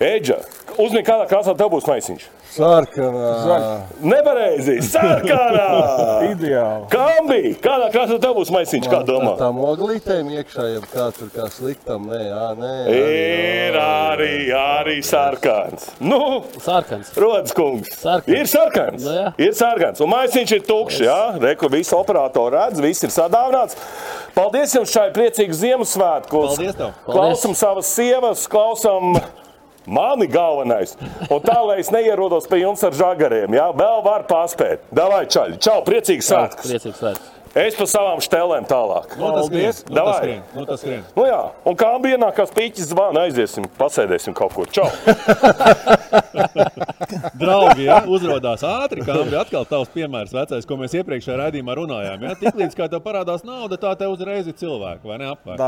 Eģa, 0.00 0.36
uzmini, 0.76 1.02
kādā 1.06 1.26
krāsā 1.30 1.54
tev 1.58 1.70
būs 1.72 1.86
maisiņš. 1.88 2.26
Sarkanā. 2.50 3.66
Nepareizi! 4.02 4.76
Sarkanā! 4.82 5.66
Ideāli. 6.32 6.88
Kambi! 6.90 7.52
Kādā 7.62 7.90
krāsā 7.94 8.18
tev 8.22 8.34
būs 8.38 8.50
maisiņš, 8.54 8.88
kā 8.90 9.00
domā? 9.06 9.36
Tā 9.38 9.50
moglītēm 9.54 10.32
iekšā, 10.34 10.66
jau 10.74 10.82
kā 10.90 11.06
tur 11.16 11.30
kā 11.34 11.46
sliktam. 11.54 12.08
Nē, 12.10 12.20
jā, 12.26 12.46
nē. 12.58 12.72
Ir 12.96 13.78
arī, 13.80 14.32
arī 14.56 14.98
sarkans. 15.06 15.92
Nu, 16.02 16.42
Sarkans. 16.60 17.12
Rodas 17.18 17.54
kungs. 17.56 17.92
Sarkans. 18.00 18.34
Ir 18.34 18.50
sarkans. 18.50 19.06
Nu, 19.06 19.14
jā. 19.14 19.28
ir 19.46 19.54
sarkans. 19.58 20.02
Un 20.02 20.10
maisiņš 20.14 20.56
ir 20.58 20.64
tukšs. 20.66 21.04
Jā, 21.06 21.20
reku 21.42 21.70
visi 21.72 21.94
operatori 21.96 22.58
redz, 22.58 22.82
viss 22.82 23.06
ir 23.06 23.14
sadāvināts. 23.14 23.78
Paldies 24.34 24.74
jums 24.74 24.90
šai 24.94 25.10
priecīgu 25.14 25.54
Ziemassvētku. 25.58 26.42
Paldies 26.50 26.76
tev! 26.78 26.92
Klausam 27.06 27.54
savas 27.58 27.90
sievas, 27.94 28.46
klausam 28.50 29.16
mani 29.90 30.28
galvenais. 30.30 30.94
Un 31.28 31.42
tā, 31.44 31.58
lai 31.66 31.80
es 31.82 31.90
neierodos 31.94 32.48
pie 32.50 32.62
jums 32.62 32.84
ar 32.86 32.96
žagariem, 32.96 33.58
jā, 33.58 33.66
vēl 33.76 34.00
var 34.06 34.24
paspēt. 34.30 34.86
Davai, 34.94 35.26
čaļi. 35.30 35.60
Čau, 35.62 35.80
priecīgs 35.86 36.30
svētkus. 36.30 36.70
Priecīgs 36.70 37.02
svētkus. 37.02 37.36
Es 37.50 37.74
pa 37.74 37.82
savām 37.88 38.20
štelēm 38.22 38.66
tālāk. 38.70 39.16
Nu, 39.18 39.32
tas 39.34 39.48
skrien! 39.48 39.72
Nu, 39.88 39.94
Davai. 39.96 40.12
tas 40.12 40.20
skrien! 40.20 40.42
Nu, 40.54 40.64
tas 40.68 40.82
skrien! 40.84 41.00
Nu 41.16 41.24
jā, 41.26 41.40
un 41.66 41.78
kā 41.80 41.88
bija 42.02 42.18
ienākās 42.18 42.52
pīķis 42.54 42.92
zvana, 42.92 43.24
aiziesim, 43.26 43.66
pasēdēsim 43.74 44.36
kaut 44.38 44.54
kur. 44.54 44.70
Čau! 44.70 44.86
Draugi, 47.40 47.88
ja, 47.88 47.98
uzrādās 48.06 48.62
ātri, 48.66 49.02
kā 49.02 49.18
bija 49.24 49.42
atkal 49.42 49.66
tavs 49.66 49.90
piemērs, 49.90 50.34
vecais, 50.36 50.68
ko 50.68 50.78
mēs 50.78 50.94
iepriekšējā 51.00 51.40
raidījumā 51.42 51.74
runājām. 51.80 52.28
Ja? 52.28 52.38
Tiklīdz 52.38 52.78
kā 52.78 52.86
tev 52.92 53.02
parādās 53.02 53.42
nauda, 53.42 53.80
tā 53.82 53.96
tev 53.98 54.14
uzreiz 54.14 54.46
ir 54.46 54.54
cilvēki, 54.60 55.10
vai 55.10 55.18
ne? 55.18 55.32
Apvērt. 55.34 55.58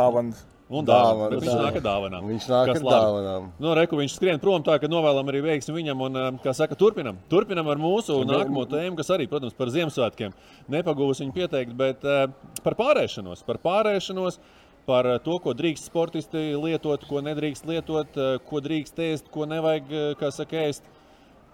Un 0.73 0.87
dāvana. 0.89 1.29
Dāvanas, 1.29 1.33
Bet 1.33 1.45
Viņš 1.45 1.59
nāk 1.61 1.77
ar 1.77 1.85
dāvanām. 1.85 2.29
Viņš 2.31 2.47
nāk 2.49 2.71
ar 2.73 2.79
dāvanām. 2.87 3.49
Nu, 3.61 3.75
reku, 3.77 3.99
viņš 4.01 4.15
skrien 4.17 4.41
prom 4.41 4.65
tā, 4.65 4.79
ka 4.81 4.89
novēlam 4.89 5.29
arī 5.29 5.43
veiksmi 5.45 5.75
viņam. 5.77 6.05
Un, 6.07 6.17
eh, 6.17 6.31
kā 6.45 6.55
saka, 6.57 6.79
turpinam. 6.79 7.19
Turpinam 7.29 7.69
ar 7.69 7.77
mūsu 7.77 8.17
nākamo 8.25 8.65
tēmu, 8.71 8.97
kas 8.97 9.13
arī, 9.13 9.29
protams, 9.29 9.53
par 9.59 9.69
Ziemassvētkiem. 9.69 10.33
Nepagūs 10.73 11.21
viņu 11.21 11.37
pieteikt, 11.37 11.77
bet 11.77 12.05
eh, 12.05 12.27
par 12.65 12.75
pārēšanos. 12.79 13.45
Par 13.45 13.59
pārēšanos. 13.59 14.39
Par 14.87 15.07
eh, 15.07 15.19
to, 15.23 15.39
ko 15.39 15.53
drīkst 15.55 15.91
sportisti 15.91 16.57
lietot, 16.57 17.05
ko 17.07 17.21
nedrīkst 17.21 17.69
lietot, 17.69 18.17
eh, 18.17 18.39
ko 18.49 18.65
drīkst 18.65 18.97
ēst, 18.97 19.29
ko 19.31 19.45
nevajag 19.47 20.17
kā 20.19 20.33
saka, 20.33 20.57
ēst. 20.57 20.89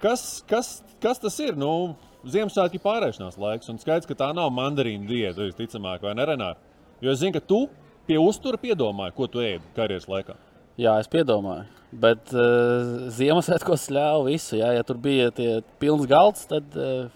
Kas, 0.01 0.45
kas, 0.47 0.79
kas 1.03 1.19
tas 1.19 1.41
ir? 1.43 1.59
Nu, 1.59 1.97
Ziemassvētku 2.29 2.79
pārēšanās 2.83 3.39
laiks. 3.39 3.69
Un 3.71 3.79
skaidrs, 3.83 4.07
ka 4.07 4.15
tā 4.15 4.31
nav 4.35 4.51
mandarīna 4.55 5.07
diēta, 5.07 5.51
visticamāk, 5.51 6.03
vai 6.07 6.15
ne, 6.15 6.27
Renāri? 6.27 6.57
Jo 7.03 7.13
es 7.13 7.21
zinu, 7.21 7.35
ka 7.37 7.43
tu 7.47 7.69
pie 8.09 8.19
uztura 8.21 8.61
piedomāji, 8.61 9.15
ko 9.17 9.29
tu 9.31 9.43
ēdi 9.45 9.65
karjeras 9.77 10.09
laikā. 10.09 10.39
Jā, 10.79 10.95
es 11.03 11.11
piedomāju. 11.11 11.67
Bet 11.99 12.33
uh, 12.37 13.09
Ziemassvētkos 13.17 13.89
ļāvu 13.97 14.27
visu. 14.29 14.59
Jā, 14.61 14.73
ja 14.77 14.85
tur 14.87 14.99
bija 15.03 15.31
tie 15.35 15.59
pilns 15.81 16.09
galds, 16.11 16.45
tad 16.51 16.77
uh, 16.77 17.09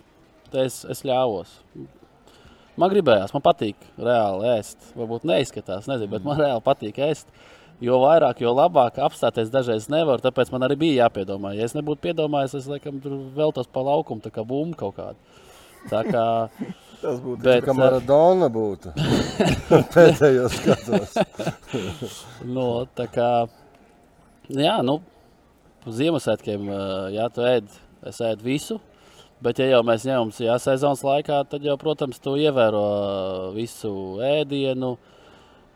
es, 0.56 0.80
es 0.88 1.02
ļāvos. 1.06 1.52
Man 2.80 2.88
gribējās, 2.88 3.34
man 3.34 3.44
patīk 3.44 3.76
reāli 4.00 4.48
ēst. 4.54 4.92
Varbūt 4.96 5.26
neizskatās, 5.28 5.88
nezinu, 5.90 6.10
bet 6.14 6.24
man 6.24 6.40
reāli 6.40 6.64
patīk 6.64 7.02
ēst. 7.04 7.28
Jo 7.82 7.98
vairāk, 8.00 8.40
jo 8.40 8.52
labāk 8.54 9.00
apstāties 9.02 9.50
dažreiz 9.52 9.88
nevaru. 9.92 10.22
Tāpēc 10.24 10.52
man 10.54 10.64
arī 10.64 10.78
bija 10.84 11.04
jāpiedomā. 11.04 11.52
Ja 11.58 11.66
es 11.66 11.76
nebūtu 11.76 12.06
piedomājis, 12.06 12.56
es 12.60 12.68
laikam 12.70 13.00
tur 13.02 13.18
veltos 13.36 13.68
pa 13.68 13.82
laukumu, 13.84 14.22
tā 14.24 14.30
kā 14.32 14.44
bumba 14.46 14.78
kaut 14.84 14.96
kāda. 15.00 15.40
Tā 15.90 16.02
kā, 16.06 16.24
Tas 17.02 17.18
būtu 17.18 17.42
bet, 17.42 17.64
Kā 17.66 17.74
Maradona 17.74 18.46
būtu. 18.52 18.92
Pēdējos 19.94 20.58
gados. 20.66 21.16
Nu, 22.54 22.84
tā 22.94 23.08
kā, 23.10 23.30
jā, 24.50 24.76
nu, 24.86 25.00
Ziemassvētkiem, 25.82 26.68
ā, 26.70 26.82
jā, 27.14 27.26
tu 27.34 27.42
ēd, 27.46 27.70
es 28.06 28.20
ēdu 28.22 28.46
visu. 28.46 28.78
Bet, 29.42 29.58
ja 29.58 29.66
jau 29.72 29.80
mēs 29.86 30.04
ņemam 30.06 30.30
jā, 30.38 30.54
sezonas 30.62 31.02
laikā, 31.02 31.40
tad 31.50 31.66
jau, 31.66 31.74
protams, 31.80 32.22
tu 32.22 32.36
ievēro 32.38 32.82
ā, 32.82 33.48
visu 33.56 33.94
ēdienu. 34.22 34.94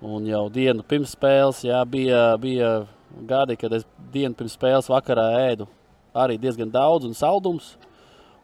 Un 0.07 0.29
jau 0.29 0.45
dienu 0.53 0.85
pirms 0.87 1.17
spēles, 1.17 1.65
jā, 1.67 1.81
bija, 1.91 2.37
bija 2.39 2.71
gadi, 3.27 3.57
kad 3.59 3.75
es 3.75 3.87
dienu 4.15 4.37
pirms 4.39 4.55
spēles 4.55 4.93
vakarā 4.93 5.31
ēdu 5.49 5.67
arī 6.17 6.39
diezgan 6.41 6.71
daudz 6.73 7.07
un 7.09 7.15
saldums. 7.17 7.75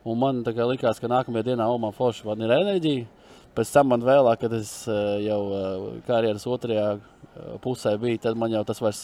Un 0.02 0.18
man 0.18 0.42
likās, 0.42 0.98
ka 0.98 1.10
nākamajā 1.10 1.52
dienā 1.52 1.68
oh, 1.70 1.78
man 1.78 1.94
forši 1.94 2.26
man 2.26 2.40
ir 2.42 2.50
enerģija. 2.50 3.06
Pēc 3.52 3.68
tam 3.68 3.90
man 3.92 4.02
vēlāk, 4.02 4.40
kad 4.40 4.54
es 4.56 4.70
eh, 4.88 5.26
jau 5.26 5.40
eh, 5.52 5.82
karjeras 6.06 6.46
otrajā 6.48 6.86
eh, 6.96 7.50
pusē 7.62 7.92
biju, 8.00 8.20
tad 8.24 8.38
man 8.40 8.54
jau 8.54 8.62
tas 8.64 8.80
vairs 8.80 9.02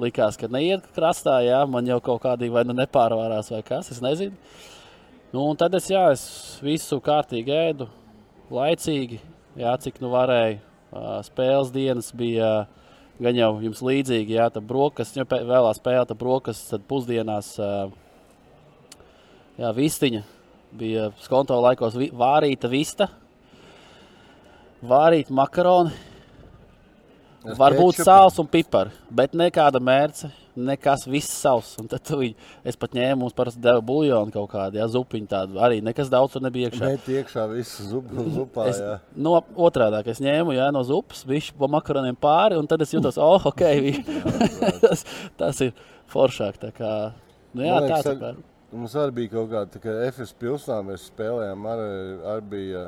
likās, 0.00 0.38
ka 0.40 0.48
neiet 0.48 0.86
krastā. 0.96 1.36
Jā, 1.44 1.60
man 1.68 1.86
jau 1.86 2.00
kaut 2.02 2.22
kādā 2.24 2.48
vai 2.50 2.64
nu 2.64 2.74
nepārvārās 2.78 3.52
vai 3.52 3.60
kas, 3.68 3.92
es 3.92 4.00
nezinu. 4.02 4.34
Nu, 5.32 5.44
un 5.44 5.60
tad 5.60 5.76
es, 5.76 5.90
jā, 5.92 6.06
es 6.12 6.24
visu 6.64 6.98
kārtīgi 7.04 7.52
ēdu, 7.52 7.88
laicīgi, 8.52 9.20
jā, 9.60 9.76
cik 9.84 10.00
nu 10.02 10.10
varēju. 10.12 10.58
Spēles 11.24 11.70
dienas 11.72 12.10
bija 12.12 12.66
gan 13.22 13.38
jau 13.38 13.54
jums 13.62 13.80
līdzīgi, 13.80 14.36
jā, 14.36 14.50
tā 14.52 14.60
brokastis, 14.60 15.22
ja 15.22 15.28
pē- 15.28 15.44
vēlā 15.48 15.70
spēlē, 15.78 16.04
tā 16.08 16.16
brokastis, 16.18 16.68
tad 16.74 16.84
pusdienās. 16.88 17.54
Jā, 19.56 19.72
vistiņa 19.76 20.24
bija 20.78 21.10
skonto 21.22 21.58
laikos 21.62 21.96
vārīta 21.96 22.70
vista, 22.72 23.08
vārīta 24.82 25.34
makaroni, 25.34 25.92
Ar 27.42 27.56
varbūt 27.58 27.96
kečupu? 27.98 28.06
sāls 28.06 28.36
un 28.38 28.46
pipari, 28.46 28.92
bet 29.10 29.32
nekāda 29.34 29.80
mērce, 29.82 30.28
nekas 30.54 31.08
viss 31.10 31.32
savs. 31.42 31.72
Un 31.80 31.88
tad 31.90 32.04
tu 32.06 32.20
viņu, 32.20 32.36
es 32.68 32.78
pat 32.78 32.94
ņēmu, 32.94 33.18
mums 33.24 33.34
parasti 33.34 33.62
deva 33.64 33.82
buļļonu 33.82 34.34
kaut 34.34 34.50
kādu, 34.52 34.78
jā, 34.78 34.86
zupiņu 34.92 35.30
tādu, 35.30 35.58
arī 35.58 35.80
nekas 35.82 36.10
daudz 36.12 36.36
tur 36.36 36.44
nebija 36.44 36.70
iekšā. 36.70 36.92
Met 36.92 37.08
iekšā 37.10 37.46
visu 37.50 37.88
zupu, 37.88 38.26
zupā. 38.36 38.68
Es, 38.70 38.78
jā. 38.78 38.94
no 39.16 39.34
otrādi 39.56 40.04
es 40.14 40.22
ņēmu 40.22 40.54
jā, 40.54 40.68
no 40.74 40.84
zupas, 40.86 41.24
viņš 41.26 41.50
pa 41.58 41.70
makaroniem 41.72 42.18
pāri, 42.20 42.60
un 42.60 42.70
tad 42.70 42.84
es 42.86 42.94
jutos, 42.94 43.18
oh, 43.18 43.42
ok, 43.50 43.64
vi- 43.82 44.04
tas, 44.84 45.02
tas 45.40 45.64
ir 45.66 45.74
foršāk. 46.12 46.62
tā 46.62 46.70
Kā, 46.76 46.94
nu, 47.56 47.66
jā, 47.66 47.82
tā, 47.90 48.16
kā. 48.22 48.34
Mums 48.72 48.94
arī 48.96 49.12
bija 49.20 49.34
kaut 49.34 49.50
kāda, 49.52 49.80
kā 49.84 49.92
FS 50.08 50.32
pilsnā 50.40 50.78
mēs 50.86 51.02
spēlējām, 51.10 51.60
arī, 51.68 51.88
arī 52.32 52.42
bija, 52.54 52.82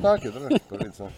nākiet, 0.00 0.36
par 0.70 0.78
vidu. 0.80 1.08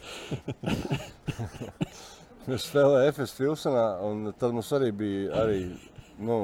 Mēs 2.49 2.65
spēlējām 2.67 3.13
FS 3.13 3.33
pilsnā, 3.39 3.85
un 4.03 4.33
tad 4.35 4.51
mums 4.57 4.73
arī 4.75 4.89
bija, 4.99 5.29
arī, 5.45 5.61
nu, 6.19 6.39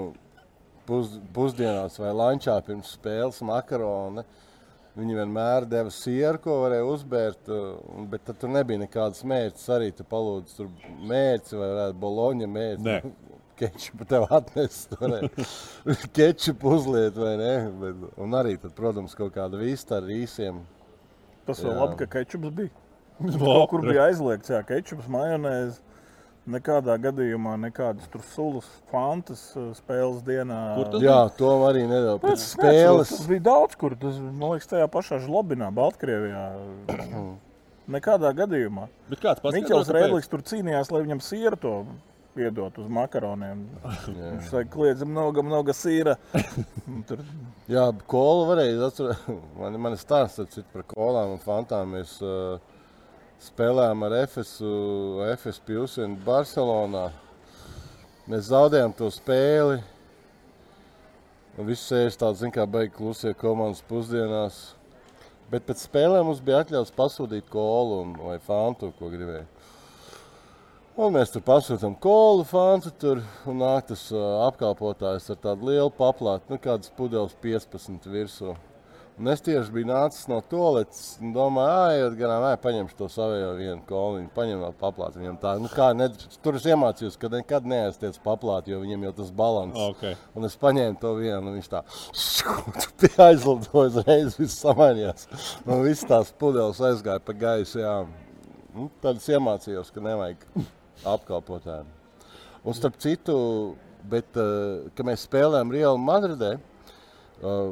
pus, 0.86 1.16
pusdienās 1.34 1.98
vai 1.98 2.12
lančā 2.14 2.54
pirms 2.66 2.92
spēles 2.94 3.42
makaroni. 3.46 4.22
Viņi 4.98 5.18
vienmēr 5.18 5.66
deva 5.70 5.90
sieru, 5.94 6.38
ko 6.42 6.52
varēja 6.64 6.86
uzbērt, 6.90 7.50
bet 8.10 8.30
tur 8.38 8.50
nebija 8.50 8.82
nekādas 8.82 9.22
mērķis. 9.26 9.68
Arī 9.74 9.88
tu 9.94 10.02
palūdzi 10.06 10.56
tur 10.58 10.68
mērķi 11.10 11.58
vai 11.58 11.92
boloņa 12.06 12.46
mērķi. 12.54 12.96
Kečupu 13.58 14.06
tev 14.06 14.26
atnest, 14.30 14.92
kečupu 16.16 16.76
uzliet 16.76 17.16
vai 17.18 17.32
ne. 17.40 17.54
Bet, 17.80 18.04
un 18.22 18.36
arī, 18.38 18.54
tad, 18.62 18.70
protams, 18.76 19.16
kaut 19.18 19.32
kāda 19.34 19.58
vista 19.58 19.98
ar 19.98 20.06
īsiem. 20.14 20.60
Tas 21.48 21.62
vēl 21.64 21.72
Jā. 21.72 21.78
labi, 21.80 21.98
ka 21.98 22.06
kečups 22.12 22.54
bija. 22.54 22.70
Kaut 23.42 23.70
kur 23.72 23.82
bija 23.82 24.04
aizliegts, 24.06 24.52
jā, 24.52 24.60
kečups, 24.62 25.08
majonēze. 25.10 25.80
Nekādā 26.48 26.94
gadījumā 27.02 27.56
nekādas 27.60 28.06
tur 28.08 28.22
sulas, 28.24 28.68
fantas 28.92 29.42
uh, 29.58 29.72
spēles 29.76 30.22
dienā. 30.24 30.60
Jā, 31.02 31.18
to 31.36 31.50
arī 31.66 31.82
nedaudz 31.90 32.22
pēc 32.22 32.44
spēles. 32.54 33.10
Tas 33.10 33.26
bija 33.28 33.42
daudz, 33.50 33.74
kur 33.80 33.96
tas, 34.00 34.16
man 34.22 34.54
liekas, 34.54 34.70
tajā 34.70 34.86
pašā 34.94 35.18
Žlobinā, 35.26 35.68
Baltkrievijā. 35.76 36.46
Nekādā 37.98 38.30
gadījumā. 38.38 38.86
Bet 39.10 39.24
kāds 39.24 39.44
Miķels 39.44 39.90
kāpēc? 39.90 39.96
Rēdlis 39.98 40.30
tur 40.30 40.46
cīnījās, 40.46 40.92
lai 40.94 41.02
viņam 41.04 41.20
sieru 41.24 41.60
to 41.60 41.74
iedot 42.36 42.78
uz 42.78 42.88
makaroniem. 42.92 43.64
Viņš 44.06 44.50
saka, 44.50 44.68
kliedz, 44.72 45.04
mnoga, 45.06 45.42
mnoga 45.44 45.74
sīra. 45.76 46.16
Tur... 47.08 47.22
Jā, 47.70 47.88
kolu 48.10 48.48
varēja 48.50 48.88
atcerēties. 48.88 49.44
Man, 49.58 49.78
man 49.82 49.96
ir 49.96 50.02
stāsts 50.02 50.60
par 50.72 50.84
kolām 50.92 51.34
un 51.34 51.42
fantām. 51.42 51.96
Mēs 51.96 52.18
uh, 52.24 52.58
spēlējām 53.42 54.06
ar 54.06 54.16
Efesu, 54.22 54.72
Efesu 55.32 55.64
pilsētu 55.66 56.22
Barcelonā. 56.26 57.08
Mēs 58.28 58.50
zaudējām 58.52 58.94
to 58.96 59.10
spēli. 59.14 59.80
Un 61.58 61.66
viss 61.66 61.88
sēž 61.90 62.14
tāds, 62.20 62.38
zin, 62.42 62.52
kā 62.54 62.62
beigas 62.70 62.94
klusie 62.94 63.32
komandas 63.34 63.82
pusdienās. 63.88 64.60
Bet 65.50 65.64
pēc 65.66 65.80
spēlēm 65.88 66.28
mums 66.28 66.42
bija 66.44 66.60
atļauts 66.62 66.92
pasūtīt 66.94 67.48
kolu 67.50 68.02
un, 68.04 68.12
vai 68.20 68.36
fantu, 68.44 68.92
ko 68.98 69.08
gribēja. 69.10 69.46
Un 70.98 71.12
mēs 71.14 71.30
tur 71.30 71.44
pasūtām 71.46 71.92
kolu, 72.02 72.42
fantu 72.42 72.90
tur, 72.98 73.20
un 73.46 73.60
nāk 73.62 73.84
tas 73.86 74.00
uh, 74.10 74.40
apkalpotājs 74.48 75.28
ar 75.30 75.36
tādu 75.38 75.68
lielu 75.68 75.92
paplātu, 75.94 76.50
nu 76.50 76.56
kādas 76.58 76.90
pudeles 76.96 77.36
15 77.38 78.08
virsū. 78.10 78.56
Un 79.18 79.28
es 79.30 79.44
tieši 79.46 79.70
biju 79.76 79.86
nācis 79.86 80.26
no 80.30 80.40
toaletes 80.50 81.04
un 81.22 81.30
domāju, 81.36 82.08
ah, 82.08 82.16
garām, 82.18 82.46
ej, 82.48 82.56
paņemšu 82.64 82.98
to 82.98 83.06
savējo 83.14 83.52
vienu 83.60 83.78
kolu, 83.86 84.16
viņu 84.18 84.32
paņem 84.34 84.64
vēl 84.64 84.74
paplātu. 84.80 85.20
Viņam 85.22 85.38
tā, 85.42 85.52
nu 85.62 85.70
kā, 85.70 85.86
ne, 85.94 86.08
tur 86.42 86.58
es 86.58 86.66
iemācījos, 86.66 87.18
ka 87.22 87.30
nekad 87.30 87.68
neaiztiec 87.70 88.18
paplātu, 88.24 88.72
jo 88.74 88.80
viņam 88.82 89.04
jau 89.06 89.12
tas 89.20 89.30
balans. 89.42 89.78
Okay. 89.92 90.16
Un 90.34 90.46
es 90.50 90.58
paņēmu 90.58 90.98
to 91.02 91.12
vienu, 91.20 91.44
un 91.44 91.60
viņš 91.60 91.68
tā, 91.76 91.84
aizlidoja 93.28 93.84
uzreiz, 93.92 94.34
viss 94.38 94.58
samainījās. 94.66 95.30
Un 95.62 95.86
viss 95.86 96.10
tās 96.10 96.34
pudeles 96.42 96.82
aizgāja 96.90 97.22
pa 97.22 97.38
gaisu, 97.38 97.84
jā. 97.84 97.94
Nu, 98.74 98.90
tad 99.02 99.22
es 99.22 99.30
iemācījos, 99.30 99.94
ka 99.94 100.02
nevajag 100.02 100.42
apkalpotājiem. 101.06 101.86
Un 102.64 102.74
starp 102.74 102.98
citu, 103.02 103.36
bet, 104.10 104.34
uh, 104.36 104.88
kad 104.96 105.06
mēs 105.06 105.26
spēlējām 105.28 105.72
Real 105.72 106.00
Madridē, 106.02 106.56
uh, 106.58 107.70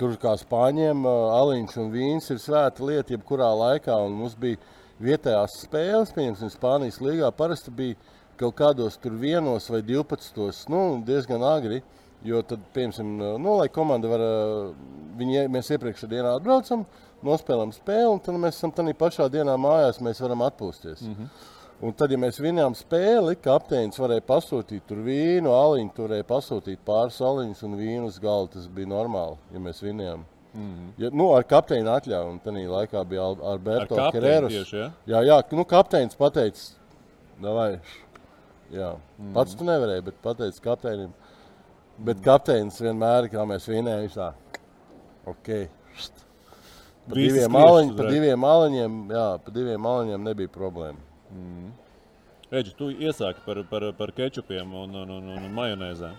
tur 0.00 0.16
kā 0.20 0.34
spāņiem 0.40 1.06
uh, 1.06 1.30
aliņš 1.38 1.78
un 1.82 1.92
vīns 1.94 2.30
ir 2.34 2.42
svēta 2.42 2.84
lieta 2.84 3.14
jebkurā 3.14 3.48
laikā. 3.62 3.96
Un 4.06 4.18
mums 4.18 4.36
bija 4.38 4.58
vietējās 5.02 5.60
spēles, 5.64 6.14
pieņemsim, 6.16 6.52
Spānijas 6.52 7.00
līgā. 7.04 7.30
Parasti 7.34 7.74
bija 7.74 7.98
kaut 8.38 8.58
kādos 8.58 8.98
tur 9.02 9.16
vienos 9.18 9.68
vai 9.70 9.82
12. 9.86 10.66
Nu, 10.72 10.82
diezgan 11.06 11.44
agri. 11.46 11.82
Jo 12.26 12.40
tad, 12.42 12.58
piemēram, 12.74 13.12
nu, 13.38 13.52
lai 13.60 13.68
komanda 13.70 14.08
var, 14.10 14.22
viņi, 15.20 15.44
mēs 15.54 15.68
iepriekšējā 15.70 16.10
dienā 16.10 16.32
atbraucam, 16.34 16.82
nospēlējam 17.22 17.70
spēli, 17.76 18.08
un 18.10 18.18
tad 18.26 18.40
mēs 18.42 18.58
esam 18.58 18.72
tādā 18.74 18.90
pašā 18.98 19.28
dienā 19.30 19.54
mājās, 19.54 20.00
mēs 20.02 20.18
varam 20.24 20.42
atpūsties. 20.48 21.04
Mm 21.06 21.14
-hmm. 21.14 21.28
Un 21.78 21.92
tad, 21.94 22.10
ja 22.10 22.18
mēs 22.18 22.40
vinējām 22.42 22.74
spēli, 22.74 23.36
kapteinis 23.38 24.00
varēja 24.02 24.24
pasūtīt 24.26 24.82
tur 24.88 24.98
vīnu, 25.06 25.52
aliņu, 25.54 25.92
tur 25.94 26.08
varēja 26.08 26.26
pasūtīt 26.26 26.80
pāris 26.86 27.20
aliņus 27.22 27.62
un 27.68 27.76
vīnu 27.78 28.08
uz 28.10 28.18
galda. 28.22 28.56
Tas 28.56 28.66
bija 28.74 28.90
normāli, 28.90 29.38
ja 29.54 29.62
mēs 29.62 29.82
vinējām. 29.84 30.24
Mm 30.54 30.72
-hmm. 30.74 30.90
ja, 30.98 31.10
nu, 31.12 31.28
ar 31.36 31.44
kapteini 31.46 31.90
atļauju, 31.92 32.32
un 32.32 32.38
tajā 32.42 32.68
laikā 32.72 33.04
bija 33.06 33.22
Al- 33.22 33.42
Alberto 33.52 33.94
tieši, 33.94 34.76
ja? 34.76 34.90
Jā, 35.06 35.22
jā, 35.22 35.38
nu, 35.52 35.64
kapteinis 35.64 36.18
pateica, 36.18 36.60
vai. 37.40 37.80
Jā, 38.72 38.92
mm 38.96 39.24
-hmm. 39.24 39.34
pats 39.34 39.54
tu 39.54 39.64
nevarēji, 39.64 40.04
bet 40.04 40.14
pateicis 40.22 40.60
kapteinim. 40.60 41.12
Bet 41.98 42.20
kapteinis 42.20 42.80
vienmēr, 42.80 43.28
kā 43.30 43.44
mēs 43.46 43.68
vinējām, 43.68 44.08
tā, 44.14 44.32
ok. 45.26 45.68
št. 45.94 46.12
Pa 47.08 47.14
Visi 47.14 47.34
diviem, 47.34 47.56
aliņ, 47.56 47.88
pa 47.88 48.02
uzreiz. 48.02 48.12
diviem 48.14 48.44
aliņiem, 48.44 49.10
jā, 49.10 49.38
pa 49.44 49.50
diviem 49.50 49.86
aliņiem 49.86 50.24
nebija 50.24 50.48
problēma. 50.48 51.07
Reģi, 52.48 52.72
tu 52.78 52.88
iesāki 52.94 53.42
par, 53.44 53.60
par, 53.68 53.84
par 53.98 54.12
kečupiem 54.16 54.70
un, 54.72 54.94
un, 55.02 55.10
un, 55.18 55.30
un 55.36 55.50
majonēzēm. 55.52 56.16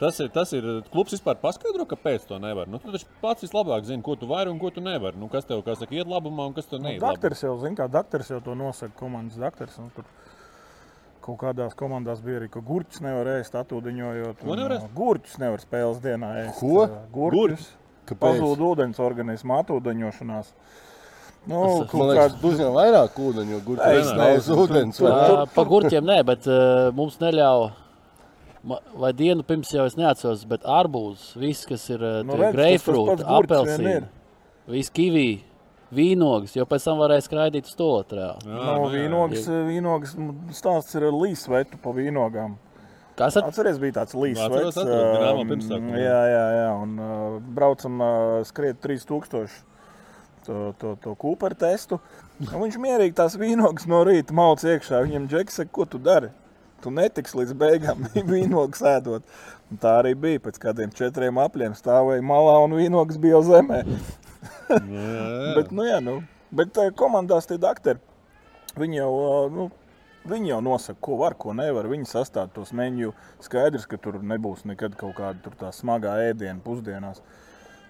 Tas 0.00 0.16
ir, 0.20 0.30
tas 0.32 0.48
ir 0.56 0.66
klubs 0.88 1.12
vispār 1.12 1.36
paskaidro, 1.40 1.84
kāpēc 1.88 2.22
to 2.28 2.38
nevar. 2.40 2.68
Nu, 2.72 2.78
tu 2.80 2.92
taču 2.92 3.08
pats 3.20 3.44
vislabāk 3.44 3.84
zini, 3.84 4.00
ko 4.04 4.14
tu 4.16 4.28
vari 4.28 4.48
un 4.52 4.56
ko 4.60 4.70
tu 4.72 4.80
nevari. 4.84 5.18
Nu, 5.20 5.28
kas 5.32 5.44
tev, 5.48 5.60
kā 5.64 5.74
saka, 5.76 5.92
iet 5.92 6.08
labumā 6.08 6.46
un 6.48 6.56
kas 6.56 6.68
tev 6.70 6.80
Nu, 6.80 6.86
neiet 6.88 7.02
labumā. 7.02 7.18
Dakteris 7.18 7.44
jau 7.44 7.52
zina, 7.60 7.76
kā 7.82 7.88
dakteris 7.92 8.32
jau 8.32 8.40
to 8.44 8.56
nosaka. 8.56 8.96
Komandas 8.96 9.36
dakteris. 9.40 9.76
un 9.80 9.90
Tur 9.96 10.08
kaut 11.20 11.36
kādās 11.42 11.76
komandās 11.76 12.22
bija 12.24 12.40
arī, 12.40 12.48
ka 12.52 12.62
gurķus 12.64 13.02
nevar 13.04 13.28
ēst 13.36 13.56
atūdeņojot. 13.60 14.40
Ko 14.40 14.56
nevar 14.56 14.76
ā, 14.78 14.80
Gurķus 14.96 15.36
nevar 15.42 15.60
spēles 15.60 16.00
dienā 16.04 16.32
ēst. 16.46 16.62
Ko? 16.62 16.86
ā, 16.86 17.02
Gurķus. 17.12 17.68
Kāpēc? 18.08 18.24
Pazūd 18.24 18.64
ūdens 18.70 19.00
organismā 19.04 19.60
atūdeņošanās. 19.66 20.54
Nu, 21.48 21.60
Man 21.80 21.86
kaut 21.88 22.10
liekas, 22.10 22.34
tu 22.40 22.50
uzņem 22.52 22.74
vairāk 22.76 23.14
ūdeņu, 23.16 23.52
jo 23.54 23.60
gurķis 23.64 24.10
nav 24.18 24.34
uz 24.36 24.48
ūdens. 24.52 24.98
tur- 25.00 25.46
pa 25.54 25.62
gurķiem 25.64 26.04
nē, 26.04 26.18
bet 26.28 26.46
uh, 26.50 26.90
mums 26.96 27.16
neļauj. 27.22 27.70
Vai 29.00 29.12
dienu 29.16 29.40
pirms 29.48 29.70
jau 29.72 29.86
es 29.88 29.94
neatceros, 29.96 30.42
bet 30.44 30.66
arbūs, 30.68 31.30
viss, 31.40 31.64
kas 31.64 31.86
ir 31.88 32.02
uh, 32.04 32.18
Nu, 32.22 32.34
nu, 32.36 32.50
tas- 32.52 32.84
tas 32.84 32.84
vien 32.92 33.38
apelsīni, 33.38 33.94
ir. 34.02 34.08
viss 34.68 34.92
kivī, 34.92 35.40
vīnogas, 35.96 36.52
jo 36.58 36.66
pēc 36.68 36.84
tam 36.84 37.00
varēja 37.00 37.24
skraidīt 37.24 37.64
uz 37.72 37.74
to 37.78 37.88
otrā. 38.02 38.34
No 38.44 38.90
vīnogas, 38.92 39.48
vīnogas 39.48 40.12
stāsts 40.52 40.94
ir 41.00 41.08
līsvetu 41.08 41.80
pa 41.80 41.94
vīnogām. 41.96 42.58
Kas 43.16 43.36
ar... 43.40 43.48
Atceries, 43.48 43.80
bija 43.80 43.96
tāds 44.02 44.12
līsvets. 44.14 44.76
Pirmsākumā. 44.76 45.96
Jā, 45.96 46.20
jā, 46.34 46.44
jā, 46.60 46.68
un 46.84 46.94
uh, 47.00 47.40
braucam 47.56 47.96
uh, 48.00 48.44
skriet 48.48 48.78
3000 48.84 49.48
to, 50.46 50.74
to, 50.80 50.96
to 51.02 51.14
Cooper 51.20 51.54
testu. 51.58 52.00
Un 52.40 52.62
viņš 52.64 52.78
mierīgi 52.80 53.16
tās 53.18 53.36
vīnogas 53.40 53.88
no 53.90 54.02
rīta 54.06 54.34
mauc 54.36 54.62
iekšā. 54.64 55.02
Viņam 55.06 55.28
džeks 55.30 55.60
saka, 55.60 55.72
ko 55.76 55.86
tu 55.88 56.00
dari? 56.02 56.30
Tu 56.80 56.92
netiksi 56.94 57.36
līdz 57.42 57.56
beigām 57.60 58.06
vīnogas 58.32 58.84
ēdot. 58.96 59.26
Un 59.70 59.80
tā 59.82 59.98
arī 60.00 60.14
bija. 60.18 60.42
Pēc 60.46 60.60
kādiem 60.62 60.92
četriem 60.96 61.40
apļiem 61.42 61.76
stāvēja 61.78 62.24
malā 62.26 62.56
un 62.64 62.76
vīnogas 62.78 63.20
bija 63.20 63.38
jau 63.38 63.42
zemē. 63.52 63.82
bet, 65.56 65.70
nu, 65.74 65.84
jā, 65.86 65.98
nu, 66.04 66.20
bet 66.54 66.78
eh, 66.80 66.90
komandās 66.96 67.48
tie 67.50 67.58
dakteri, 67.60 68.00
viņi 68.80 69.00
jau, 69.00 69.10
eh, 69.26 69.50
nu, 69.54 69.68
viņi 70.30 70.52
jau 70.52 70.60
nosaka, 70.64 71.00
ko 71.04 71.18
var, 71.20 71.36
ko 71.40 71.54
nevar. 71.56 71.88
Viņi 71.90 72.08
sastāv 72.08 72.52
tos 72.54 72.72
meniju. 72.76 73.12
Skaidrs, 73.44 73.86
ka 73.90 74.00
tur 74.00 74.20
nebūs 74.22 74.64
nekad 74.68 74.96
kaut 75.00 75.18
kāda 75.20 75.74
smagā 75.76 76.16
ēdiena 76.30 76.60
pusdienās. 76.64 77.22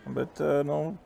Bet, 0.09 0.40
eh, 0.42 0.61
nu, 0.66 0.96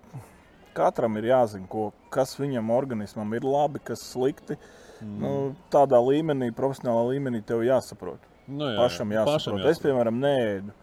katram 0.76 1.16
ir 1.20 1.30
jāzina, 1.30 1.68
ko, 1.70 1.88
kas 2.14 2.36
viņam 2.40 2.70
organismam 2.74 3.34
ir 3.38 3.46
labi, 3.46 3.82
kas 3.84 4.02
slikti. 4.12 4.58
Mm. 5.00 5.18
Nu, 5.20 5.32
tādā 5.74 5.98
līmenī, 6.00 6.52
profesionālā 6.54 7.08
līmenī, 7.14 7.42
tev 7.46 7.64
jāsaprot. 7.66 8.22
Nu, 8.46 8.68
jā, 8.68 8.78
pašam 8.78 9.12
jā, 9.12 9.22
jāsaprot. 9.22 9.60
pašam 9.62 9.70
Es, 9.70 9.80
piemēram, 9.82 10.20
neēdu. 10.22 10.74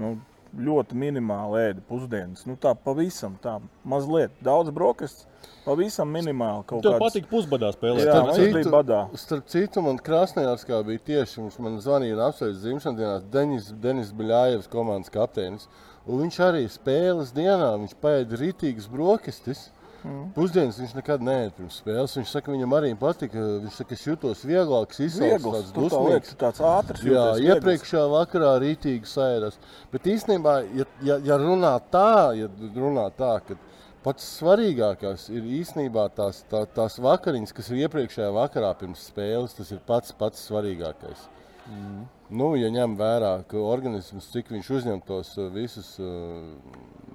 Nu, 0.00 0.14
ļoti 0.52 0.96
minimāli 0.98 1.60
ēdu 1.70 1.84
pusdienas. 1.88 2.44
Nu, 2.48 2.56
tā 2.60 2.74
pavisam 2.76 3.38
tā, 3.42 3.58
mazliet 3.88 4.34
daudz 4.44 4.72
brokastis. 4.74 5.26
Pavisam 5.64 6.10
minimāli. 6.10 6.64
Tev 6.66 6.82
kādas- 6.82 7.00
patīk 7.00 7.28
pusbadā 7.30 7.70
spēlēt. 7.72 8.04
Jā, 8.04 8.12
Starp 8.12 8.26
man 8.26 8.52
bija 8.52 8.72
badā. 8.72 9.00
Starp 9.16 9.46
citu, 9.46 9.82
man 9.82 9.98
Krasnodarbā 9.98 10.84
bija 10.86 10.98
tieši 10.98 11.40
viņš 11.40 11.58
man 11.58 11.78
zvanīja 11.78 12.14
un 12.18 12.24
apsveica 12.26 12.58
dzimšanas 12.58 12.98
dienā 12.98 13.30
Denis, 13.30 13.72
Denis 13.72 14.12
Biļājevs, 14.12 14.68
komandas 14.68 15.10
kapteinis. 15.10 15.68
Un 16.06 16.24
viņš 16.24 16.40
arī 16.42 16.64
spēles 16.72 17.30
dienā 17.36 17.76
viņš 17.84 17.94
paēda 18.02 18.38
rītīgas 18.40 18.88
brokastis. 18.90 19.68
Mm. 20.02 20.32
Pusdienas 20.34 20.80
viņš 20.82 20.96
nekad 20.98 21.20
neēda 21.22 21.52
pirms 21.54 21.76
spēles. 21.78 22.16
Viņš 22.18 22.30
saka, 22.34 22.50
viņam 22.50 22.72
arī 22.74 22.88
patika. 22.98 23.38
Viņš 23.62 23.76
saka, 23.78 23.94
es 23.94 24.06
jutos 24.08 24.40
vieglāks, 24.42 24.98
izsalcis, 24.98 25.44
Viegls, 25.44 25.54
tāds 25.54 25.68
tā 25.70 25.76
dusmīgs. 25.78 26.08
liekas, 26.10 26.32
tāds 26.40 26.62
ātrs 26.66 27.04
Jā, 27.06 27.26
viegls. 27.36 27.44
iepriekšējā 27.52 28.06
vakarā 28.10 28.50
rītīgi 28.64 29.06
sēdās. 29.12 29.60
Bet 29.92 30.08
īstenībā, 30.10 30.56
ja, 30.74 30.88
ja, 31.06 31.18
ja 31.22 31.36
runā 31.38 31.76
tā, 31.94 32.34
ja 32.34 32.48
runā 32.74 33.04
tā, 33.14 33.36
ka 33.46 33.54
pats 34.02 34.26
svarīgākais 34.40 35.28
ir 35.30 35.46
īstenībā 35.60 36.08
tās, 36.18 36.42
tā, 36.50 36.64
tās 36.66 36.98
vakariņas, 36.98 37.54
kas 37.54 37.70
ir 37.70 37.84
iepriekšējā 37.86 38.32
vakarā 38.34 38.72
pirms 38.82 39.06
spēles, 39.12 39.54
tas 39.54 39.70
ir 39.70 39.78
pats 39.86 40.10
pats 40.18 40.42
svarīgākais. 40.50 41.28
Mm. 41.70 42.02
Nu, 42.32 42.52
ja 42.56 42.70
ņem 42.72 42.94
vērā, 42.96 43.32
ka 43.48 43.60
organisms, 43.60 44.30
cik 44.32 44.52
viņš 44.54 44.68
uzņem 44.78 45.02
tos 45.04 45.34
uh, 45.36 45.50
visus 45.52 45.94
uh, 46.00 46.46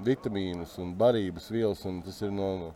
vitamīnus 0.05 0.76
un 0.84 0.91
barības 0.97 1.47
vielas, 1.53 1.82
un 1.89 2.03
tas 2.05 2.20
ir 2.22 2.34
no, 2.34 2.49
no, 2.59 2.68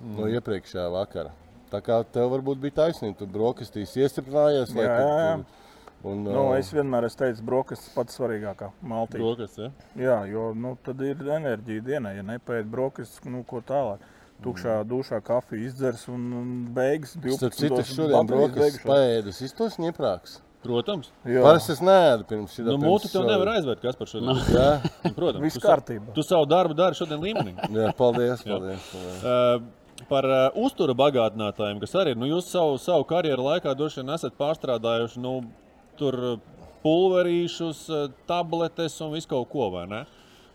mm. 0.00 0.18
no 0.18 0.28
iepriekšējā 0.34 0.90
vakara. 0.92 1.32
Tā 1.70 1.80
kā 1.86 2.00
tev 2.12 2.32
varbūt 2.34 2.60
bija 2.60 2.76
taisnība, 2.82 3.16
tu 3.20 3.28
brokastīs 3.30 3.94
iestrādājies. 3.96 4.74
Jā, 4.76 4.84
jā, 4.84 5.08
jā. 5.24 5.32
Un, 6.02 6.22
Nu, 6.24 6.46
uh, 6.48 6.54
es 6.56 6.70
vienmēr 6.72 7.04
esmu 7.08 7.20
teicis, 7.20 7.42
brokastis 7.44 7.92
pats 7.92 8.16
svarīgākā 8.16 8.70
maltīte. 8.80 9.20
Brokastis, 9.20 9.66
ja? 9.66 9.88
Jā, 10.00 10.18
jo 10.32 10.46
nu, 10.56 10.74
tad 10.84 11.00
ir 11.04 11.20
enerģija 11.20 11.84
dienai. 11.84 12.14
Ja 12.16 12.24
nepēd 12.24 12.68
brokastis, 12.72 13.20
nu, 13.28 13.42
ko 13.48 13.60
tālāk. 13.64 14.04
Tukšā 14.40 14.78
dušā 14.88 15.18
kafiju 15.20 15.68
izdzers 15.68 16.06
un, 16.08 16.22
un 16.38 16.52
beigas. 16.76 17.12
Starp 17.36 17.56
citu, 17.58 17.82
šodien 17.84 18.28
brokastis 18.28 18.80
paēdis, 18.88 19.42
iztos 19.44 19.76
ņeprāks. 19.80 20.38
Protams. 20.60 21.08
Parasti 21.24 21.72
es 21.72 21.80
neēdu 21.80 22.26
pirms 22.28 22.52
šī 22.52 22.66
Nu, 22.66 22.76
mūtu 22.82 23.08
tev 23.08 23.24
nevar 23.24 23.54
aizvērt, 23.54 23.80
kas 23.80 23.96
par 23.96 24.10
šodien. 24.10 24.36
Jā, 24.52 24.66
Protams. 25.16 25.40
Viss 25.46 25.60
kārtībā. 25.62 26.12
Tu 26.16 26.24
savu 26.26 26.48
darbu 26.50 26.76
dari 26.76 26.98
šodien 26.98 27.22
līmenī. 27.22 27.54
jā 27.78 27.92
paldies. 27.96 28.42
Paldies, 28.44 28.90
paldies. 28.92 29.22
Uh, 29.24 30.04
par 30.10 30.28
uh, 30.28 30.42
uzturu 30.60 30.92
bagātinātājiem, 31.00 31.80
kas 31.80 31.96
arī. 32.02 32.12
Nu, 32.18 32.28
jūs 32.28 32.52
savu, 32.52 32.76
savu 32.80 33.08
karjeru 33.08 33.48
laikā 33.48 33.72
droši 33.76 34.02
vien 34.02 34.12
esat 34.16 34.36
pārstrādājuši 34.40 35.24
nu, 35.24 35.34
tur 36.00 36.20
uh, 36.34 36.38
pulverīšus, 36.84 37.82
uh, 37.92 38.08
tabletes 38.28 39.00
un 39.04 39.14
visu 39.16 39.32
kaut 39.32 39.48
ko. 39.52 39.70
vai 39.72 39.86
ne? 39.88 40.04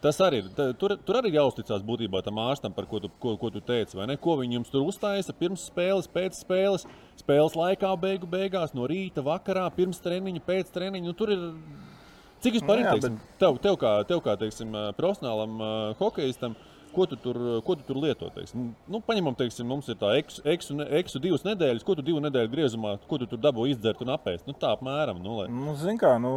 Tas 0.06 0.20
arī 0.22 0.44
ir. 0.44 0.50
Tur, 0.78 0.94
tur 1.02 1.18
arī 1.18 1.32
ir 1.32 1.40
jāuzticas 1.40 1.82
būtībā 1.86 2.22
tam 2.26 2.38
ārstam, 2.44 2.74
par 2.76 2.86
ko 2.90 3.00
tu, 3.02 3.10
ko, 3.22 3.34
ko 3.42 3.50
tu 3.50 3.62
teici. 3.66 3.98
Ko 4.22 4.36
viņi 4.38 4.60
jums 4.60 4.70
tur 4.70 4.86
uztaisa 4.86 5.34
pirms 5.34 5.66
spēles, 5.72 6.10
pēc 6.14 6.38
spēles, 6.44 6.86
spēles 7.18 7.58
laikā, 7.58 7.90
beigu 7.98 8.30
beigās, 8.30 8.76
no 8.78 8.86
rīta, 8.92 9.26
vakarā, 9.26 9.66
pirms 9.74 10.04
treniņa, 10.06 10.46
pēc 10.46 10.70
treniņa. 10.76 11.08
Nu, 11.10 11.18
tur 11.18 11.34
ir 11.34 11.48
Cik 12.46 12.60
vispār 12.60 12.78
Nu 12.78 12.84
ir 12.84 12.92
teiksim, 12.94 13.20
tev, 13.42 13.58
tev 13.64 13.76
kā, 13.82 13.92
tev 14.06 14.22
kā 14.22 14.36
teiksim, 14.38 14.74
ā, 14.78 14.88
profesionālam 14.98 15.58
ā, 15.58 15.70
hokeistam? 15.98 16.54
Ko 16.96 17.04
tu 17.10 17.18
tur, 17.20 17.36
ko 17.66 17.74
tu 17.76 17.84
tur 17.88 17.98
lieto? 18.00 18.30
Teiksim? 18.32 18.70
Nu, 18.88 19.02
paņemam, 19.04 19.34
teiksim, 19.36 19.66
mums 19.68 19.90
ir 19.92 19.98
tā 20.00 20.14
eksu, 20.20 21.20
divas 21.24 21.44
nedēļas, 21.44 21.84
ko 21.84 21.98
tu 21.98 22.06
divu 22.06 22.22
nedēļu 22.24 22.52
griezumā, 22.54 22.94
ko 23.10 23.20
tu 23.20 23.28
tur 23.32 23.42
dabū 23.42 23.66
izdzert 23.72 24.04
un 24.06 24.14
apēst. 24.14 24.46
Nu, 24.48 24.56
tā 24.62 24.72
apmēram. 24.78 25.20
Nu, 25.26 25.42
lai... 25.42 25.50
Nu, 25.52 25.74
zin 25.82 26.00
kā, 26.00 26.14
nu, 26.22 26.32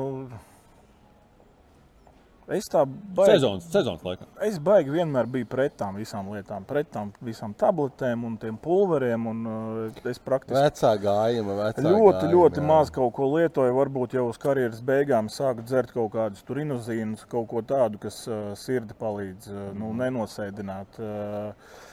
es 2.54 2.68
tā 2.70 2.82
baigi, 2.86 3.34
Sezonas, 3.34 3.66
sezonas 3.72 4.04
laikā. 4.06 4.26
es 4.46 4.58
baigi 4.62 4.92
vienmēr 4.94 5.28
biju 5.30 5.48
pret 5.50 5.74
tām 5.80 5.98
visām 6.00 6.30
lietām, 6.32 6.64
pret 6.68 6.90
tām 6.94 7.10
visām 7.24 7.54
tabletēm 7.58 8.24
un 8.28 8.36
tiem 8.40 8.56
pulveriem. 8.62 9.26
Un, 9.32 9.42
uh, 9.48 10.08
es 10.08 10.20
praktiski 10.22 10.56
Vecā 10.56 10.94
gājuma, 11.02 11.58
vecā 11.62 11.84
ļoti, 11.84 12.22
gājuma, 12.24 12.32
ļoti 12.34 12.62
jā. 12.62 12.66
maz 12.70 12.92
kaut 12.94 13.12
ko 13.18 13.28
lietoju. 13.34 13.76
Varbūt 13.78 14.16
jau 14.18 14.28
uz 14.30 14.40
karjeras 14.40 14.80
beigām 14.84 15.28
sāku 15.32 15.66
dzert 15.66 15.92
kaut 15.96 16.12
kādus 16.16 16.46
turinozīnus, 16.48 17.26
kaut 17.30 17.50
ko 17.52 17.64
tādu, 17.66 18.00
kas 18.02 18.22
uh, 18.30 18.50
sirdi 18.58 18.96
palīdz 18.98 19.52
uh, 19.52 19.68
nu, 19.78 19.92
nenosēdināt. 20.00 21.00
Uh, 21.02 21.86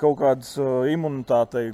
kaut 0.00 0.20
kādas 0.20 0.54
uh, 0.60 0.84
imunitātei 0.90 1.70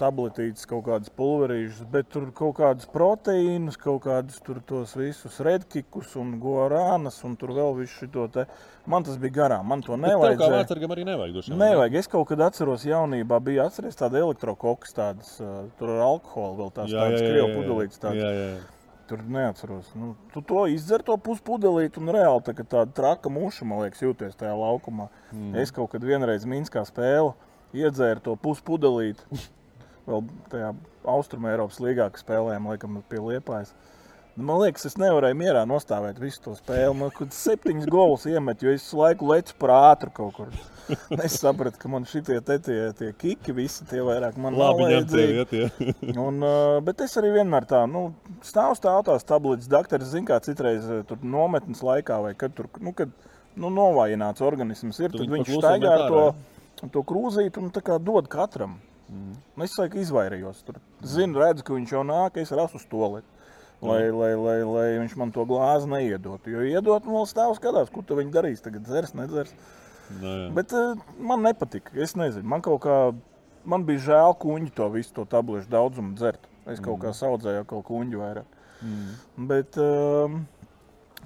tabletītes, 0.00 0.64
kaut 0.70 0.86
kādas 0.88 1.10
pulverīšas, 1.16 1.84
bet 1.92 2.08
tur 2.12 2.30
kaut 2.36 2.56
kādas 2.58 2.88
proteīnas, 2.90 3.76
kaut 3.80 4.02
kādus 4.06 4.40
tur 4.44 4.58
tos 4.66 4.94
visus 4.98 5.36
redkikus 5.44 6.16
un 6.20 6.34
guarānas 6.42 7.20
un 7.28 7.36
tur 7.40 7.52
vēl 7.56 7.76
visu 7.82 8.08
šo 8.08 8.26
te. 8.32 8.46
Man 8.90 9.04
tas 9.06 9.20
bija 9.20 9.36
garām, 9.42 9.68
man 9.70 9.84
to 9.84 9.94
Bet 9.96 10.08
Tev 10.10 10.24
kā 10.24 10.26
nevajag. 10.48 10.56
vecākam 10.64 10.96
arī 10.96 11.04
nevajag. 11.04 11.38
ne? 11.52 11.60
Nevajag. 11.66 11.94
Es 12.00 12.08
kaut 12.10 12.28
kad 12.32 12.40
atceros, 12.48 12.84
jaunībā 12.88 13.38
bija 13.44 13.68
atceries 13.68 13.96
tāda 14.00 14.18
elektrokoks, 14.24 14.96
tādas 14.96 15.36
tur 15.78 15.92
ar 15.94 16.04
alkoholu 16.08 16.56
vēl 16.64 16.72
tās 16.80 16.90
Jā, 16.90 17.04
tādas 17.04 17.20
krievu 17.20 17.52
pudelītes. 17.60 18.00
tādas. 18.00 18.22
Jā, 18.24 18.30
jā. 18.40 18.60
Tur 19.10 19.22
neatceros. 19.26 19.88
Nu, 19.98 20.12
tu 20.32 20.40
to 20.46 20.64
izdzer 20.70 21.02
to 21.02 21.16
puspudelīti 21.18 21.98
un 21.98 22.12
reāli 22.14 22.44
tā, 22.46 22.54
tāda 22.62 22.92
traka 22.94 23.28
muša, 23.28 23.66
man 23.66 23.82
liekas, 23.82 24.04
jūties 24.06 24.36
tajā 24.38 24.52
laukumā. 24.54 25.08
Mm. 25.34 25.56
Es 25.58 25.72
kaut 25.74 25.90
kad 25.90 26.04
vienreiz 26.06 26.46
Minskā 26.46 26.84
spēlē 26.86 27.32
iedzēru 27.74 28.22
to 28.22 28.36
puspudelīti. 28.38 29.26
Vēl 30.10 30.26
tajā 30.52 30.74
Austrumē 31.10 31.54
Eiropas 31.54 31.80
līgā, 31.82 32.10
kas 32.12 32.24
spēlējām, 32.26 32.68
laikam, 32.72 33.00
pie 33.08 33.22
Liepājas. 33.22 33.72
Nu, 34.36 34.44
Man 34.46 34.60
liekas, 34.62 34.86
es 34.88 34.94
nevarēju 35.00 35.36
mierā 35.36 35.62
nostāvēt 35.68 36.20
visu 36.22 36.40
to 36.44 36.54
spēli. 36.56 36.92
Man 36.96 37.10
kaut 37.10 37.26
kāds 37.26 37.40
septiņus 37.44 37.88
golus 37.90 38.26
iemet, 38.30 38.62
jo 38.62 38.72
es 38.72 38.84
visu 38.84 39.00
laiku 39.00 39.30
lecu 39.30 39.56
par 39.60 39.72
ātru 39.74 40.12
kaut 40.16 40.36
kur. 40.38 40.52
Es 41.22 41.36
sapratu, 41.38 41.78
ka 41.78 41.90
man 41.90 42.06
šitie 42.08 42.38
te 42.46 42.56
tie, 42.62 42.78
tie 42.98 43.10
kiki, 43.14 43.54
visi 43.54 43.84
tie 43.90 44.00
vairāk 44.06 44.38
man 44.42 44.56
Labi, 44.58 44.88
tie. 45.10 45.68
Un, 46.26 46.40
uh, 46.42 46.78
bet 46.86 47.02
es 47.04 47.14
arī 47.20 47.34
vienmēr 47.36 47.66
tā, 47.70 47.84
nu, 47.90 48.08
stāvu 48.46 48.78
stāv 48.78 49.04
tās 49.06 49.26
tabletes. 49.26 49.70
Dakteris 49.70 50.10
zina, 50.14 50.32
kā 50.32 50.40
citreiz 50.42 50.86
uh, 50.88 51.02
tur 51.06 51.22
nometnes 51.22 51.82
laikā, 51.86 52.18
vai 52.24 52.34
kad 52.38 52.54
tur 52.58 52.70
nu, 52.82 52.94
kad, 52.96 53.12
nu, 53.54 53.70
novājināts 53.70 54.42
organisms 54.46 54.98
ir. 55.02 55.12
Tad 55.14 55.26
viņu 55.26 55.38
viņš 55.38 55.56
staigā 55.60 55.96
to, 56.10 56.24
to 56.88 57.04
krūzīti 57.06 57.62
un 57.62 57.70
tā 57.74 57.84
kā 57.86 58.00
dod 58.02 58.30
katram. 58.32 58.78
Mm. 59.10 59.36
Es 59.66 59.76
laiku 59.78 60.00
izvairījos. 60.00 60.62
Tur 60.66 60.78
zinu, 61.02 61.40
redzu, 61.42 61.66
ka 61.66 61.74
viņš 61.76 61.94
jau 61.96 62.04
nāk, 62.06 62.38
es 62.40 62.52
rasu 62.54 62.78
uz 62.78 62.86
to. 62.90 63.10
Lai, 63.80 64.02
lai, 64.12 64.34
lai, 64.36 64.58
lai 64.68 64.88
viņš 65.00 65.16
man 65.16 65.30
to 65.32 65.46
glāzi 65.48 65.88
neiedot. 65.88 66.44
Jo 66.52 66.62
iedot, 66.68 67.06
man 67.08 67.22
vēl 67.22 67.28
stāv 67.30 67.54
skatās, 67.56 67.88
ko 67.92 68.04
viņi 68.04 68.34
darīs. 68.34 68.60
Tagad 68.64 68.84
dzers, 68.84 69.14
nedzers. 69.16 69.54
Nu, 70.20 70.28
jā. 70.28 70.46
Bet 70.54 70.74
uh, 70.76 71.00
man 71.16 71.42
nepatika. 71.46 71.94
Es 71.96 72.12
nezinu, 72.18 72.44
man 72.50 72.62
kaut 72.66 72.82
kā 72.84 72.98
man 73.64 73.84
bija 73.88 74.04
žēl 74.10 74.36
kuģi 74.40 74.72
to 74.76 74.88
visu 74.94 75.14
to 75.16 75.26
tablešu 75.28 75.70
daudzumu 75.72 76.16
dzert. 76.18 76.46
Es 76.70 76.80
kaut 76.82 77.00
kā 77.02 77.12
saudzēju 77.16 77.66
kaut 77.68 77.86
kuģi 77.88 78.20
vairāk. 78.20 78.58
Mm. 78.80 79.46
Bet, 79.50 79.76
uh, 79.80 80.36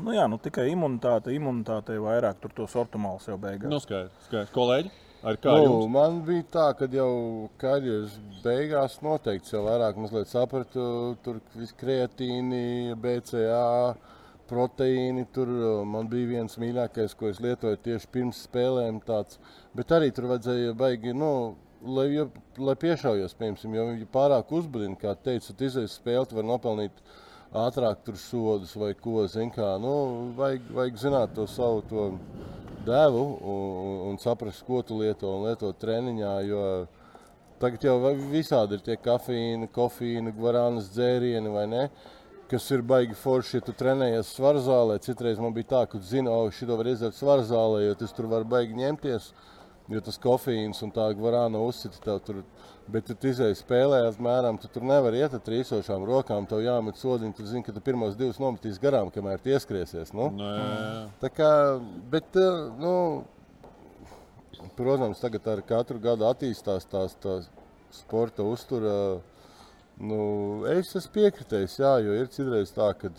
nu 0.02 0.14
jā, 0.14 0.24
nu 0.30 0.38
tikai 0.42 0.66
imunitāte, 0.72 1.34
imunitāte 1.34 1.98
vairāk 2.02 2.40
tur 2.42 2.54
tos 2.54 2.74
ortomālus 2.78 3.28
jau 3.30 3.36
beigās. 3.40 3.70
Nu, 3.70 3.80
skaidrs, 3.82 4.14
skaidrs. 4.28 4.52
Kolēģi, 4.54 4.90
ar 5.24 5.38
kā 5.40 5.54
Nu, 5.56 5.64
jums? 5.64 5.90
man 5.94 6.18
bija 6.26 6.44
tā, 6.56 6.66
ka 6.78 6.88
jau 6.92 7.48
karjeras 7.60 8.18
beigās 8.44 8.98
noteikti 9.04 9.54
jau 9.54 9.62
vairāk 9.66 9.96
sapratu, 10.30 10.84
tur 11.24 11.40
viss 11.56 11.72
kreatīni, 11.80 12.94
BCA, 13.00 13.96
proteīni. 14.50 15.26
Tur 15.32 15.48
uh, 15.48 15.82
man 15.88 16.08
bija 16.12 16.28
viens 16.36 16.58
mīļākais, 16.60 17.16
ko 17.18 17.30
es 17.32 17.40
lietoju 17.40 17.80
tieši 17.84 18.10
pirms 18.12 18.44
spēlēm. 18.48 19.00
Tāds. 19.08 19.38
Bet 19.74 19.92
arī 19.96 20.12
tur 20.14 20.28
vajadzēja 20.32 20.74
baigi, 20.78 21.14
nu, 21.16 21.30
lai, 21.84 22.08
jo- 22.14 22.30
lai 22.58 22.76
piešaujos, 22.80 23.34
piemēram, 23.40 23.98
jo 24.00 24.06
pārāk 24.12 24.52
uzbrīna, 24.56 24.98
kā 25.00 25.16
teicu, 25.16 25.56
spēle, 25.98 26.28
tu 26.28 26.36
vari 26.38 26.48
nopelnīt 26.52 27.02
ātrāk 27.54 28.02
tur 28.04 28.18
sodus 28.18 28.74
vai 28.76 28.92
ko, 28.98 29.22
kā. 29.54 29.70
Nu, 29.78 29.94
vajag, 30.36 30.66
vajag 30.74 30.98
zināt 30.98 31.34
to 31.36 31.46
savu 31.46 31.84
to 31.88 32.10
devu 32.84 33.22
un, 33.40 34.10
un, 34.10 34.18
saprast, 34.18 34.64
ko 34.66 34.82
tu 34.82 34.98
lieto 34.98 35.30
un 35.36 35.46
lietot 35.48 35.78
treniņā. 35.78 36.34
Jo 36.48 36.64
tagad 37.62 37.86
jau 37.86 37.96
visādi 38.32 38.76
ir 38.76 38.84
tie 38.84 38.98
kafīni, 38.98 39.70
kofīni, 39.72 40.34
guarānas 40.34 40.90
dzērieni 40.96 41.54
vai 41.54 41.66
ne. 41.70 41.88
Kas 42.50 42.66
ir 42.74 42.82
baigi 42.84 43.16
forši, 43.16 43.56
ja 43.56 43.64
tu 43.64 43.72
trenējies 43.72 44.34
svaru 44.34 44.60
zālē. 44.60 44.98
Citreiz 45.00 45.38
man 45.40 45.54
bija 45.54 45.70
tā, 45.70 45.86
ka 45.88 45.96
tu 45.96 46.04
zini, 46.04 46.28
ka 46.28 46.58
šī 46.58 46.68
var 46.74 46.90
izdarīt 46.90 47.16
svaru 47.16 47.46
zālē, 47.48 47.86
jo 47.86 47.94
tas 48.02 48.12
tur 48.12 48.28
var 48.30 48.44
baigi 48.44 48.76
ņemties. 48.82 49.30
Jo 49.94 50.00
tas 50.04 50.18
kofīns 50.20 50.82
un 50.84 50.92
tā 50.92 51.06
guarāna 51.16 51.60
uzsita 51.64 52.02
tev 52.04 52.20
tur. 52.26 52.42
Bet, 52.84 53.08
tu 53.08 53.28
izēji 53.30 53.56
spēlē, 53.56 54.02
apmēram, 54.10 54.58
tu 54.60 54.68
tur 54.68 54.84
nevari 54.84 55.22
iet 55.22 55.32
ar 55.32 55.40
trīsošām 55.44 56.02
rokām. 56.04 56.44
Tev 56.48 56.60
jāmet 56.60 56.98
sodiņi, 57.00 57.32
tu 57.36 57.46
zini, 57.48 57.64
ka 57.64 57.72
tu 57.72 57.80
pirmos 57.84 58.16
divus 58.18 58.40
nometīs 58.42 58.80
garām, 58.82 59.08
kamēr 59.14 59.40
tie 59.40 59.54
ieskriesies. 59.56 60.12
Nu? 60.12 60.28
Nu, 60.36 60.50
jā, 60.52 60.66
jā. 60.68 60.98
Tā 61.22 61.30
kā, 61.32 61.50
bet, 62.12 62.36
eh, 62.36 62.58
nu, 62.82 62.92
protams, 64.76 65.22
tagad 65.22 65.48
ar 65.48 65.64
katru 65.64 66.02
gadu 66.02 66.28
attīstās 66.28 66.84
tās, 66.90 67.16
tās 67.24 67.48
sporta 67.94 68.44
uztura. 68.44 69.22
Nu, 69.96 70.20
es 70.68 70.92
esmu 70.98 71.14
piekritējis, 71.14 71.78
jā, 71.80 71.94
jo 72.04 72.18
ir 72.18 72.28
citreiz 72.34 72.74
tā, 72.74 72.90
ka, 72.98 73.14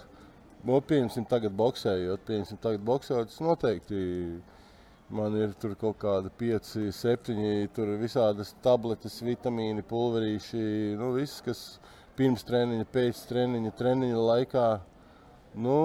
nu, 0.68 0.78
pieņemsim, 0.78 1.26
tagad 1.32 1.56
boxējot, 1.58 2.26
pieņemsim, 2.28 2.62
tagad 2.62 2.86
boxējot, 2.86 3.32
tas 3.32 3.42
noteikti 3.42 4.00
man 5.10 5.38
ir 5.38 5.54
tur 5.62 5.76
kaut 5.80 6.00
kāda 6.02 6.32
pieci, 6.34 6.90
septiņi, 6.96 7.70
tur 7.76 7.96
visādas 8.02 8.56
tabletes, 8.66 9.22
vitamīni, 9.26 9.86
pulverīši, 9.86 10.66
nu, 11.00 11.14
viss, 11.20 11.44
kas 11.46 11.64
pirms 12.18 12.46
treniņa, 12.48 12.88
pēc 12.94 13.26
treniņa, 13.30 13.74
treniņa 13.80 14.28
laikā, 14.32 14.68
nu, 15.62 15.80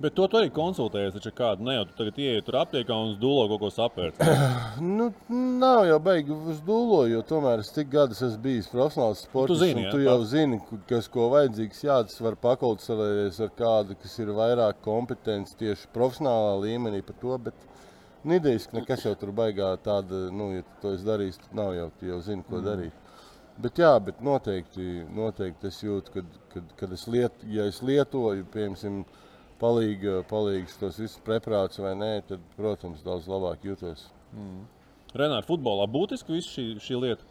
Bet 0.00 0.14
to 0.16 0.24
tu 0.32 0.38
arī 0.38 0.48
konsultējies. 0.56 1.12
Taču 1.18 1.30
kādu 1.36 1.66
ne 1.66 1.74
jau 1.74 1.82
tu 1.84 1.96
tagad 1.98 2.18
ienāc 2.24 2.46
tur 2.46 2.56
aptiekā 2.62 2.96
un 2.96 3.10
dūlo 3.20 3.42
kaut 3.50 3.60
ko 3.60 3.68
sapērt. 3.74 4.22
Nu, 4.80 5.10
nav 5.60 5.82
jau 5.84 5.98
baigi 6.00 6.32
uz 6.32 6.62
dūlo, 6.64 7.02
jo 7.10 7.20
tomēr 7.28 7.60
es 7.60 7.68
tik 7.74 7.90
gadus 7.92 8.22
esmu 8.24 8.40
bijis 8.46 8.70
profesionāls 8.72 9.20
sports. 9.26 9.58
zini, 9.60 9.82
un 9.82 9.84
jā, 9.84 9.90
tu 9.92 10.00
jau 10.00 10.14
tā. 10.22 10.28
zini, 10.30 10.60
kas 10.88 11.08
ko 11.12 11.26
vajadzīgs. 11.34 11.82
Jā, 11.84 11.98
tas 12.08 12.22
var 12.24 12.38
pakonsultēties 12.40 13.42
ar 13.44 13.52
kādu, 13.58 13.98
kas 14.00 14.16
ir 14.22 14.32
vairāk 14.38 14.80
kompetents 14.86 15.58
tieši 15.60 15.90
profesionālā 15.92 16.56
līmenī 16.64 17.02
par 17.04 17.18
to. 17.20 17.36
Bet 17.50 17.68
nu, 18.24 18.36
idejas, 18.36 18.66
ka 18.68 18.78
nekas 18.78 19.04
jau 19.06 19.14
tur 19.18 19.32
baigā 19.36 19.70
tāda, 19.84 20.26
nu, 20.34 20.50
ja 20.56 20.64
tu 20.66 20.76
to 20.82 20.94
esi 20.96 21.06
darījis, 21.06 21.40
tad 21.44 21.56
nav 21.56 21.72
jau, 21.76 21.86
tu 22.00 22.10
jau 22.10 22.20
zini, 22.26 22.44
ko 22.48 22.58
mm. 22.58 22.66
darīt. 22.66 23.06
Bet, 23.60 23.80
jā, 23.82 23.90
bet 24.00 24.20
noteikti, 24.24 24.86
noteikti 25.12 25.68
es 25.68 25.80
jūtu, 25.84 26.14
kad, 26.14 26.36
kad, 26.52 26.70
kad 26.80 26.92
es, 26.96 27.04
liet, 27.12 27.42
ja 27.52 27.66
es 27.68 27.82
lietoju, 27.84 28.46
piemēram, 28.54 29.02
palīga, 29.60 30.20
palīgs 30.30 30.78
tos 30.80 31.00
visus 31.02 31.20
preparātus 31.24 31.82
vai 31.84 31.92
nē, 31.98 32.12
tad, 32.28 32.44
protams, 32.56 33.02
daudz 33.04 33.28
labāk 33.28 33.66
jūtos. 33.68 34.06
Mm. 34.32 34.62
Renāri, 35.20 35.44
futbolā 35.48 35.88
būtiski 35.90 36.36
viss 36.36 36.54
šī, 36.54 36.66
šī 36.80 37.00
lieta? 37.02 37.26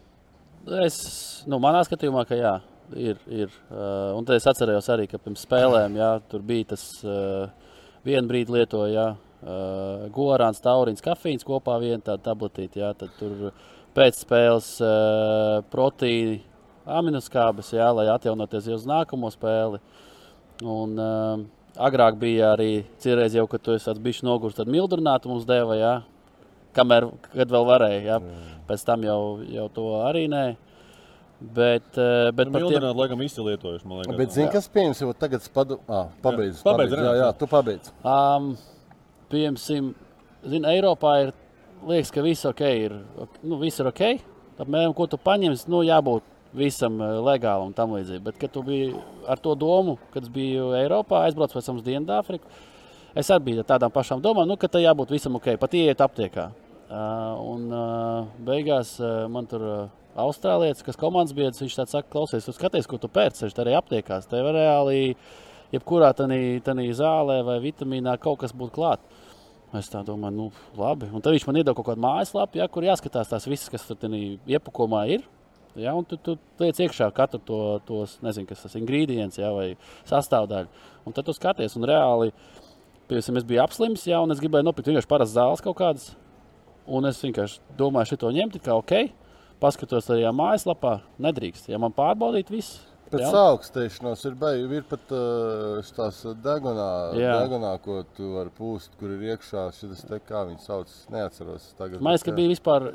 Es, 0.84 1.00
nu, 1.48 1.58
manā 1.62 1.80
skatījumā, 1.88 2.26
ka 2.28 2.36
jā, 2.38 2.58
ir. 2.94 3.18
ir. 3.26 3.50
Uh, 3.70 4.12
un 4.18 4.28
tad 4.28 4.36
es 4.36 4.46
atcerējos 4.50 4.90
arī, 4.92 5.08
ka 5.10 5.18
pirms 5.22 5.46
spēlēm 5.46 5.96
jā, 5.98 6.10
tur 6.30 6.44
bija 6.46 6.72
tas 6.74 6.84
uh, 7.06 7.48
lietoja. 8.04 8.92
Jā, 8.92 9.06
uh, 9.42 10.06
Gorāns, 10.14 10.62
Taurins, 10.64 11.04
kafīns 11.04 11.46
kopā 11.46 11.78
viena 11.82 12.02
tāda 12.04 12.30
tabletīte. 12.30 12.80
Jā, 12.82 12.92
tad 12.98 13.14
tur 13.18 13.50
pēc 13.96 14.22
spēles 14.22 14.72
uh, 14.84 15.60
proteīni, 15.72 16.40
aminoskābes, 16.90 17.72
jā, 17.76 17.88
lai 17.94 18.08
atjaunoties 18.12 18.70
uz 18.76 18.86
nākamo 18.88 19.30
spēli. 19.34 19.80
Un, 20.60 20.96
uh, 21.00 21.44
agrāk 21.80 22.18
bija 22.20 22.54
arī 22.54 22.70
citreiz 23.02 23.36
jau, 23.36 23.46
kad 23.50 23.62
tu 23.64 23.74
esi 23.76 23.94
bijis 24.02 24.24
nogurs, 24.26 24.56
tad 24.58 24.70
mildrinātu 24.70 25.30
mums 25.30 25.46
deva, 25.48 25.76
jā, 25.78 25.94
kamēr, 26.76 27.08
vēl 27.36 27.68
varēja. 27.68 28.02
Jā. 28.06 28.18
Pēc 28.68 28.84
tam 28.86 29.06
jau, 29.06 29.20
jau 29.50 29.70
to 29.74 29.86
arī 30.06 30.26
nē. 30.30 30.48
Bet, 31.40 31.96
bet 32.36 32.50
nu, 32.50 32.52
par 32.52 32.66
tiem 32.68 32.84
laikam 32.98 33.22
izlietojuši. 33.24 33.88
Bet, 34.12 34.34
zini, 34.34 34.50
kas 34.52 34.66
pieņems, 34.68 34.98
jau 35.00 35.14
tagad 35.16 35.46
padu... 35.54 35.78
ah, 35.88 36.10
pabeidz, 36.20 36.58
jā, 36.58 36.66
pabeidz, 36.66 36.92
pabeidz, 36.92 37.06
jā, 37.06 37.14
jā, 37.16 37.28
tu 37.40 37.48
pabeidz. 37.48 37.92
Um, 38.04 38.50
piemēram, 39.30 39.58
zini, 39.60 40.66
Eiropā 40.74 41.14
ir, 41.24 41.32
liekas, 41.88 42.12
ka 42.14 42.24
viss, 42.24 42.48
okay, 42.48 42.86
ir, 42.88 42.96
nu, 43.42 43.58
viss 43.62 43.80
ir 43.80 43.90
ok. 43.90 44.04
Apmēram, 44.60 44.92
ko 44.96 45.06
tu 45.08 45.18
paņemsi, 45.20 45.70
nu, 45.72 45.84
jābūt 45.86 46.26
visam 46.56 46.98
legālam 47.24 47.70
un 47.70 47.76
tam 47.76 47.94
līdzīgi. 47.94 48.22
Bet, 48.26 48.40
kad 48.40 48.52
tu 48.52 48.62
biji 48.66 48.90
ar 49.30 49.40
to 49.42 49.54
domu, 49.58 49.96
kad 50.14 50.26
biju 50.34 50.72
Eiropā, 50.78 51.24
aizbraucu 51.28 51.56
pēc 51.56 51.70
tam 51.70 51.78
uz 51.80 51.86
Dienvidāfriku, 51.86 52.50
es 53.14 53.30
arī 53.30 53.50
biju 53.50 53.66
tādām 53.66 53.92
pašām 53.94 54.22
domām, 54.22 54.48
nu, 54.50 54.58
ka 54.60 54.68
tai 54.68 54.84
jābūt 54.84 55.14
visam 55.14 55.38
ok, 55.38 55.54
pat 55.60 55.78
ieiet 55.78 56.02
aptiekā. 56.04 56.50
Uh, 56.90 57.38
un 57.52 57.68
uh, 57.70 58.26
beigās 58.42 58.96
uh, 58.98 59.28
man 59.30 59.46
tur 59.46 59.62
uh, 59.62 59.82
austrālietis, 60.18 60.82
kas 60.82 60.98
komandas 60.98 61.34
biedrs, 61.36 61.60
viņš 61.62 61.76
tāds 61.78 61.94
saka, 61.94 62.10
klausies, 62.10 62.46
tu 62.46 62.54
skaties, 62.56 62.88
ko 62.90 62.98
tu 62.98 63.06
pērci, 63.12 63.44
viņš 63.46 63.60
arī 63.62 63.76
aptiekās. 63.78 64.26
Tev 64.30 64.50
reāli, 64.56 65.14
jebkurā 65.70 66.10
tādā 66.18 66.86
zālē 66.98 67.40
vai 67.46 67.60
vitamīnā 67.62 68.16
kaut 68.18 68.42
kas 68.42 68.54
būtu 68.56 68.74
klāt. 68.74 69.04
Es 69.76 69.86
tā 69.86 70.00
domāju, 70.02 70.34
nu, 70.34 70.46
labi. 70.74 71.06
Un 71.14 71.22
tad 71.22 71.36
viņš 71.36 71.44
man 71.46 71.60
iedod 71.60 71.76
kaut 71.78 71.92
kādu 71.92 72.02
mājaslapu, 72.02 72.58
ja, 72.58 72.66
kur 72.66 72.82
jāskatās 72.82 73.30
tās 73.30 73.46
visas, 73.46 73.70
kas 73.70 73.84
tur 73.86 74.16
iepakomā 74.50 75.04
ir. 75.14 75.22
Ja, 75.78 75.92
un 75.94 76.02
tu, 76.02 76.16
tu 76.18 76.34
liec 76.58 76.80
iekšā 76.82 77.06
katru 77.14 77.38
to, 77.46 77.60
tos, 77.86 78.16
nezinu, 78.24 78.48
kas 78.48 78.64
tas 78.64 78.74
ingredients 78.80 79.38
ja, 79.38 79.52
vai 79.54 79.76
sastāvdaļa. 80.10 80.66
Un 81.06 81.14
tad 81.14 81.28
tu 81.28 81.34
skaties, 81.36 81.76
un 81.78 81.86
reāli, 81.86 82.34
piemēram, 83.06 83.38
es 83.38 83.46
biju 83.46 83.62
apslims, 83.62 84.08
ja, 84.10 84.18
un 84.24 84.34
es 84.34 84.42
gribēju 84.42 84.66
nopirkt 84.66 84.90
vienkārši 84.90 85.10
parastas 85.12 85.36
zāles 85.38 85.62
kaut 85.62 85.78
kādas. 85.78 86.10
Un 86.90 87.06
es 87.06 87.22
vienkārši 87.22 87.62
domāju, 87.78 88.16
šo 88.18 88.34
ņemt, 88.34 88.58
kā 88.64 88.74
ok, 88.74 88.96
paskatos 89.62 90.10
arī 90.10 90.26
mājaslapā, 90.34 90.98
nedrīkst. 91.22 91.70
Ja 91.70 91.78
man 91.78 91.94
pārbaudīt 91.94 92.50
visu. 92.50 92.89
Pēc 93.10 93.34
augstēšanās 93.34 94.20
ir, 94.28 94.34
bai, 94.38 94.52
ir 94.62 94.84
pat 94.86 95.02
tās 95.96 96.20
degunā, 96.44 96.90
degunā, 97.16 97.72
ko 97.82 98.04
tu 98.14 98.28
vari 98.36 98.52
pūst, 98.54 98.94
kur 99.00 99.16
ir 99.16 99.32
iekšā 99.32 99.64
šis 99.74 100.04
te, 100.06 100.20
kā 100.28 100.44
viņi 100.46 100.62
sauc, 100.62 100.92
neatceros. 101.10 101.72
Tagad, 101.78 101.98
man 101.98 102.14
liekas, 102.14 102.26
ka 102.28 102.36
bija 102.36 102.52
vispār, 102.52 102.86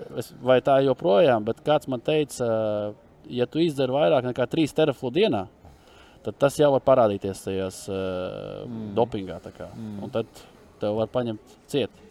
vai 0.46 0.62
tā 0.64 0.78
joprojām, 0.86 1.44
bet 1.48 1.60
kāds 1.68 1.92
man 1.92 2.04
teica, 2.06 2.48
ja 3.28 3.48
tu 3.52 3.60
izdzer 3.64 3.92
vairāk 3.92 4.30
nekā 4.30 4.48
3 4.56 4.76
teraflu 4.78 5.12
dienā, 5.16 5.46
tad 6.26 6.40
tas 6.42 6.58
jau 6.60 6.72
var 6.78 6.84
parādīties 6.86 7.44
tajās 7.46 7.84
uh, 7.92 8.64
mm. 8.64 8.90
dopingā. 8.98 9.42
Mm. 9.76 9.98
Un 10.06 10.14
tad 10.14 10.30
tev 10.82 10.96
var 11.02 11.12
paņemt 11.12 11.58
ciet. 11.72 12.04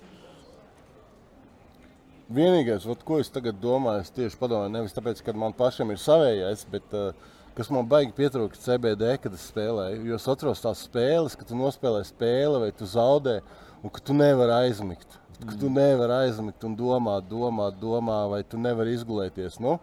Vienīgais, 2.35 2.85
vat, 2.89 3.01
ko 3.05 3.19
es 3.21 3.33
tagad 3.33 3.57
domāju, 3.61 4.05
es 4.05 4.13
tieši 4.13 4.39
padomāju, 4.41 4.73
nevis 4.73 4.95
tāpēc, 4.97 5.21
ka 5.25 5.35
man 5.37 5.57
pašam 5.57 5.91
ir 5.93 6.01
savējais, 6.01 6.65
bet 6.73 6.95
uh, 6.97 7.33
kas 7.55 7.71
man 7.71 7.89
baigi 7.89 8.15
pietrūka 8.17 8.59
CBD, 8.61 9.15
kad 9.23 9.35
es 9.37 9.49
spēlēju. 9.51 10.05
Jo 10.09 10.19
es 10.19 10.31
atceros 10.31 10.63
tās 10.65 10.85
spēles, 10.89 11.37
kad 11.39 11.49
tu 11.51 11.59
nospēlē 11.59 12.03
spēli 12.09 12.63
vai 12.67 12.71
tu 12.77 12.89
zaudē, 12.91 13.41
un 13.83 13.93
ka 13.95 14.03
tu 14.05 14.17
nevari 14.17 14.57
aizmigt. 14.65 15.21
Ka 15.45 15.59
tu 15.61 15.71
nevari 15.71 16.25
aizmigt 16.25 16.65
un 16.67 16.75
domāt, 16.79 17.29
domāt, 17.31 17.79
domāt, 17.83 18.31
vai 18.33 18.43
tu 18.47 18.61
nevari 18.61 18.97
izgulēties. 18.99 19.61
Nu, 19.63 19.79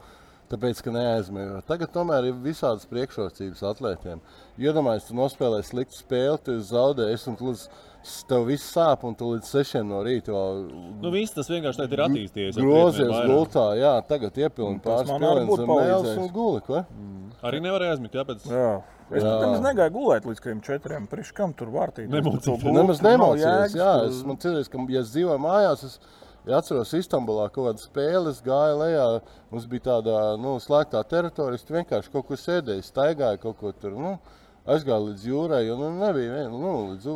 Tāpēc, 0.52 0.82
ka 0.84 0.92
neaizmirst. 0.92 1.64
Tagad 1.64 1.94
tomēr 1.94 2.26
ir 2.28 2.40
visādas 2.44 2.84
priekšrocības 2.90 3.62
atlētiem. 3.70 4.20
Iedomājieties, 4.60 5.08
tu 5.08 5.16
nospēlēji 5.16 5.70
sliktu 5.70 5.96
spēli, 5.96 6.42
tu 6.44 6.58
zaudēji, 6.68 7.22
un 7.32 7.38
tu 7.40 7.48
līdz 7.48 7.62
tev 8.30 8.48
viss 8.50 8.72
sāp, 8.74 9.04
un 9.08 9.18
tu 9.18 9.34
līdz 9.34 9.50
sešiem 9.56 9.90
no 9.90 10.02
rīta 10.06 10.34
vēl. 10.34 10.64
Nu, 11.04 11.12
viss 11.14 11.36
tas 11.36 11.50
vienkārši 11.52 11.86
ir 11.88 12.04
attīstījies. 12.08 12.62
Grozies 12.62 13.12
gultā, 13.30 13.68
jā, 13.80 13.94
tagad 14.10 14.40
iepilni 14.42 14.82
pāris 14.84 15.12
pilnas 15.12 15.68
mēles 15.70 16.16
un 16.16 16.32
guli? 16.34 16.64
Mm. 16.72 17.30
Arī 17.48 17.62
nevarēja 17.66 17.98
aizmigt, 17.98 18.18
jāpēc. 18.18 18.50
Jā. 18.50 18.72
Es 19.12 19.26
nemaz 19.26 19.60
negāju 19.66 19.92
gulēt 19.98 20.26
līdz 20.30 20.40
kādiem 20.40 20.60
četriem. 20.64 21.08
Priekš 21.12 21.34
kam 21.36 21.54
tur 21.58 21.72
vārtīt? 21.74 22.12
Nemaz 22.12 23.02
nemācījos. 23.04 23.76
Jā, 23.76 23.94
es 24.08 24.22
man 24.28 24.40
cilvēks, 24.40 24.72
ka, 24.72 24.84
ja 24.94 25.02
es 25.04 25.12
dzīvoju 25.12 25.42
mājās, 25.44 25.84
es 25.90 25.98
ja 26.48 26.62
atceros 26.62 26.94
Istambulā 26.98 27.50
kaut 27.52 27.68
kādas 27.68 27.88
spēles, 27.90 28.40
gāja 28.46 28.78
lejā. 28.80 29.08
Mums 29.52 29.68
bija 29.72 29.88
tāda 29.90 30.22
nu, 30.42 30.56
slēgtā 30.64 31.04
teritorija, 31.12 31.60
es 31.60 31.68
vienkārši 31.68 32.14
kaut 32.14 32.30
kur 32.30 32.40
sēdēju, 32.40 32.88
staigāju 32.88 33.42
kaut 33.44 33.60
ko 33.60 33.74
tur. 33.76 33.98
Nu, 34.00 34.16
aizgāju 34.70 35.08
līdz 35.10 35.24
jūrai, 35.26 35.62
jo 35.66 35.76
nu, 35.80 35.88
nebija, 35.98 36.44
nu, 36.52 36.72
līdz, 36.92 37.08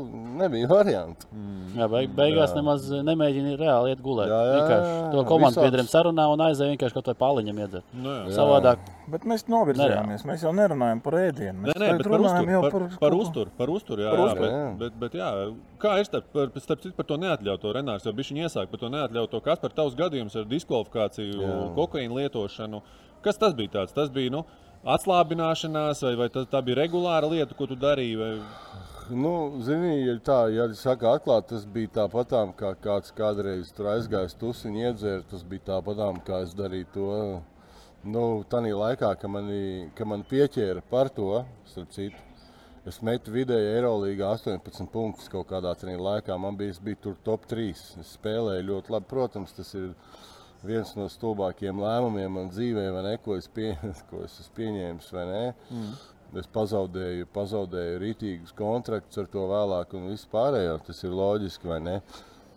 nebija 0.41 0.69
variantu. 0.69 1.27
Mm. 1.29 1.75
Jā, 1.77 1.87
beig, 1.91 2.13
beigās 2.17 2.51
jā. 2.51 2.57
nemaz 2.57 2.87
nemēģināja 3.05 3.59
reāli 3.59 3.93
iet 3.93 4.01
gulēt. 4.05 4.31
Jā, 4.31 4.39
jā, 4.49 4.55
jā, 4.57 4.79
jā. 4.81 5.03
To 5.13 5.23
komandas 5.29 5.59
biedriem 5.61 5.89
sarunā 5.91 6.25
un 6.33 6.41
aizēja 6.47 6.73
vienkārši 6.73 6.97
kaut 6.97 7.11
vai 7.11 7.15
pāliņam 7.21 7.61
iedzert. 7.61 7.93
Nu, 7.93 8.15
jā. 8.15 8.33
Savādāk. 8.39 8.89
Bet 9.13 9.29
mēs 9.29 9.45
novirzījāmies. 9.51 10.25
Mēs 10.25 10.47
jau 10.47 10.55
nerunājam 10.57 11.03
par 11.05 11.19
ēdienu. 11.21 11.67
Mēs 11.67 11.77
nē, 11.77 11.91
nē, 11.93 12.09
par 12.09 12.25
uzturu. 12.25 12.57
Par, 12.65 12.75
par, 12.75 12.99
par 13.05 13.19
uzturu. 13.19 13.55
Par 13.61 13.73
uzturu 13.75 14.05
jā, 14.07 14.11
par 14.15 14.23
jā, 14.23 14.27
uzturu. 14.31 14.49
Bet, 14.49 14.81
bet, 14.81 14.99
bet, 15.03 15.17
jā, 15.21 15.31
kā 15.85 15.95
ir 16.01 16.09
starp, 16.09 16.29
par, 16.33 16.53
starp 16.65 16.85
citu 16.87 16.97
par 16.97 17.09
to 17.11 17.21
neatļautu? 17.21 17.73
Renārs 17.77 18.09
jau 18.09 18.15
bija 18.17 18.47
iesākt 18.47 18.73
par 18.73 18.81
to 18.81 18.89
neatļautu. 18.89 19.45
Kas 19.45 19.61
par 19.61 19.77
tavus 19.77 19.97
gadījumus 19.99 20.41
ar 20.41 20.49
diskvalifikāciju, 20.49 21.57
kokaīnu 21.77 22.23
lietošanu? 22.23 22.81
Kas 23.25 23.37
tas 23.41 23.53
bija 23.57 23.77
tāds? 23.79 23.93
Tas 23.93 24.09
bija, 24.13 24.33
nu, 24.33 24.43
atslābināšanās, 24.85 26.03
vai, 26.05 26.13
vai 26.19 26.27
tā, 26.33 26.45
tā 26.49 26.61
bija 26.65 26.83
regulāra 26.83 27.29
lieta, 27.31 27.57
ko 27.57 27.67
tu 27.69 27.77
darīji? 27.79 28.17
Vai... 28.19 28.31
Nu, 29.13 29.33
zini, 29.65 29.99
ja 30.07 30.15
tā, 30.25 30.37
ja 30.53 30.67
saka 30.77 31.15
atklāt, 31.17 31.49
tas 31.51 31.65
bija 31.69 31.91
tāpatām, 32.01 32.53
kā 32.57 32.73
kāds 32.81 33.13
kādreiz 33.17 33.69
tur 33.75 33.91
aizgājis 33.93 34.37
tusiņu 34.41 34.85
iedzērt, 34.87 35.27
tas 35.33 35.43
bija 35.45 35.75
tāpatām, 35.75 36.21
kā 36.25 36.41
es 36.45 36.55
darīju 36.57 36.91
to. 36.93 37.09
Nu, 38.05 38.23
tanī 38.49 38.71
laikā, 38.77 39.11
kad 39.17 39.31
mani, 39.33 39.89
kad 39.97 40.09
man 40.09 40.25
pieķēra 40.29 40.83
par 40.89 41.09
to, 41.13 41.39
starp 41.71 41.93
citu, 41.93 42.21
es 42.85 42.99
metu 43.01 43.33
vidēji 43.33 43.71
Eirolīgā 43.79 44.29
18 44.37 44.89
punktus 44.93 45.29
kaut 45.33 45.49
kādā 45.49 45.71
tajā 45.73 45.97
laikā. 45.97 46.37
Man 46.37 46.57
bija, 46.57 46.77
bija 46.85 47.01
tur 47.01 47.15
top 47.25 47.47
3. 47.49 47.71
Es 48.01 48.13
spēlēju 48.13 48.67
ļoti 48.67 48.93
labi. 48.93 49.09
Protams, 49.09 49.55
tas 49.57 49.73
ir 49.73 49.95
viens 50.67 50.91
no 50.97 51.07
stulbākajiem 51.11 51.79
lēmumiem 51.81 52.35
manā 52.37 52.51
dzīvē, 52.53 52.89
ne, 53.05 53.15
ko, 53.23 53.37
es 53.39 53.47
pie, 53.51 53.73
ko 54.09 54.23
es 54.25 54.39
esmu 54.41 54.57
pieņēmis. 54.59 55.11
Mm. 55.15 55.95
Es 56.35 56.47
pazaudēju, 56.51 57.29
pazaudēju 57.31 57.99
rītīgus 58.01 58.55
kontraktus 58.57 59.21
ar 59.21 59.27
to 59.31 59.45
vēlāk, 59.51 59.93
un 59.95 60.09
viss 60.11 60.27
pārējo. 60.31 60.79
Tas 60.87 61.03
ir 61.05 61.13
loģiski, 61.15 61.69
vai 61.69 61.79
ne? 61.83 61.95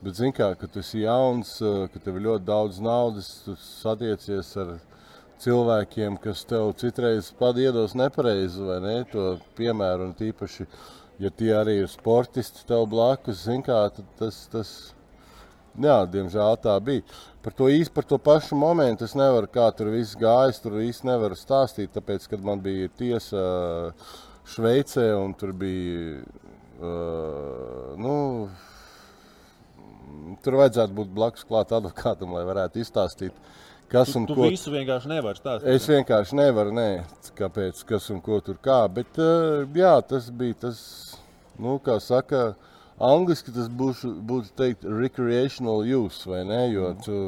Bet, 0.03 0.17
zini, 0.19 0.33
kā, 0.35 0.53
kad 0.59 0.73
tu 0.73 0.83
esi 0.83 1.05
jauns, 1.05 1.57
ka 1.93 2.03
tev 2.03 2.19
ir 2.19 2.27
ļoti 2.27 2.47
daudz 2.49 2.79
naudas, 2.83 3.31
tu 3.45 3.55
satiecies 3.59 4.53
ar 4.63 4.77
cilvēkiem, 5.43 6.19
kas 6.23 6.45
tev 6.49 6.73
citreiz 6.79 7.31
padiedos 7.39 7.95
nepareizi, 7.99 8.63
vai 8.67 8.79
ne? 8.83 8.95
To 9.13 9.33
piemēru, 9.59 10.11
un 10.11 10.15
tīpaši, 10.19 10.67
ja 11.23 11.31
tie 11.35 11.53
arī 11.59 11.81
ir 11.83 11.91
sportisti 11.91 12.67
tev 12.67 12.87
blakus, 12.91 13.45
zini, 13.47 13.67
kā 13.67 13.85
tas. 14.19 14.47
tas 14.53 14.79
Jā, 15.79 16.01
diemžēl 16.11 16.57
tā 16.59 16.73
bija. 16.83 17.05
Par 17.43 17.55
to 17.55 17.69
īsti 17.71 17.95
par 17.95 18.07
to 18.09 18.19
pašu 18.19 18.57
momentu 18.59 19.07
es 19.07 19.15
nevaru, 19.19 19.47
kā 19.53 19.69
tur 19.77 19.93
viss 19.95 20.19
gājis. 20.19 20.59
Tur 20.63 20.81
īsti 20.83 21.07
nevaru 21.07 21.39
stāstīt, 21.39 21.93
tāpēc, 21.95 22.27
kad 22.33 22.43
man 22.45 22.63
bija 22.65 22.91
tiesa 22.99 23.43
Šveicē 24.49 25.13
un 25.21 25.37
tur 25.39 25.55
bija. 25.57 26.25
Uh, 26.79 27.95
nu, 27.99 28.17
tur 30.45 30.59
vajadzētu 30.61 30.95
būt 30.95 31.15
blakus 31.15 31.47
klāt 31.47 31.75
advokātam, 31.75 32.37
lai 32.37 32.45
varētu 32.47 32.79
izstāstīt, 32.83 33.35
kas 33.91 34.13
tu, 34.13 34.21
un 34.21 34.29
tu 34.29 34.37
ko. 34.39 34.47
Tu 34.47 34.55
visu 34.55 34.75
vienkārši 34.75 35.11
nevari 35.11 35.43
stāstīt. 35.43 35.73
Es 35.75 35.89
vienkārši 35.91 36.39
nevaru, 36.39 36.75
nē, 36.79 36.89
kāpēc, 37.39 37.83
kas 37.87 38.07
un 38.15 38.23
ko 38.23 38.39
tur 38.47 38.59
kā. 38.63 38.85
Bet 38.95 39.19
uh, 39.23 39.67
jā, 39.79 39.95
tas 40.07 40.31
bija 40.31 40.59
tas, 40.67 40.81
nu, 41.59 41.79
kā 41.83 41.99
saka, 42.03 42.45
uh, 42.55 42.78
Angliski 42.99 43.53
tas 43.55 43.69
būs, 43.71 44.03
būtu 44.03 44.55
teikt, 44.59 44.85
recreational 44.85 45.85
use, 45.87 46.25
vai 46.27 46.43
ne? 46.49 46.65
Jo 46.73 46.93
tu, 47.05 47.19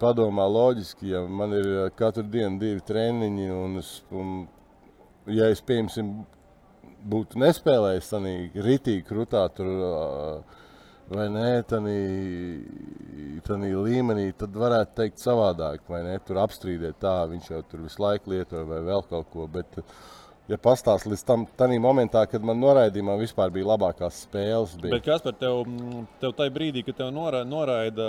padomā 0.00 0.46
loģiski, 0.48 1.10
ja 1.12 1.24
man 1.26 1.54
ir 1.56 1.66
uh, 1.66 1.88
katru 1.96 2.24
dienu 2.30 2.60
divi 2.60 2.80
treniņi, 2.86 3.48
un, 3.52 3.78
es, 3.82 3.90
un 4.14 4.46
ja 5.34 5.50
es, 5.52 5.60
piemēram, 5.66 6.12
būtu 7.10 7.40
nespēlējis 7.40 8.10
tādā 8.12 8.34
ritīgi 8.66 9.04
krutā, 9.08 9.44
tur, 9.56 9.68
uh, 9.88 10.58
vai 11.10 11.26
nē, 11.32 11.50
tādā 13.46 13.72
līmenī, 13.88 14.30
tad 14.38 14.56
varētu 14.62 14.96
teikt 15.02 15.22
savādāk, 15.22 15.82
vai 15.90 16.04
ne, 16.06 16.16
tur 16.26 16.40
apstrīdēt 16.44 17.00
tā, 17.02 17.16
viņš 17.32 17.50
jau 17.50 17.62
tur 17.66 17.84
visu 17.88 18.04
laiku 18.04 18.30
lietoja 18.34 18.64
vai 18.68 18.80
vēl 18.86 19.02
kaut 19.10 19.28
ko, 19.34 19.48
bet, 19.50 19.80
ja 20.50 20.58
pastāst 20.60 21.06
līdz 21.08 21.24
tam 21.26 21.46
momentā, 21.82 22.24
kad 22.30 22.44
man 22.46 22.58
noraidījumā 22.62 23.16
vispār 23.20 23.52
bija 23.54 23.70
labākās 23.72 24.24
spēles. 24.26 24.74
Bija. 24.80 24.96
Bet 24.96 25.06
kas 25.06 25.24
par 25.24 25.36
tev, 25.38 25.62
tev 26.22 26.34
tajā 26.38 26.54
brīdī, 26.54 26.84
kad 26.86 26.98
tev 27.02 27.12
nora, 27.14 27.44
noraida, 27.46 28.08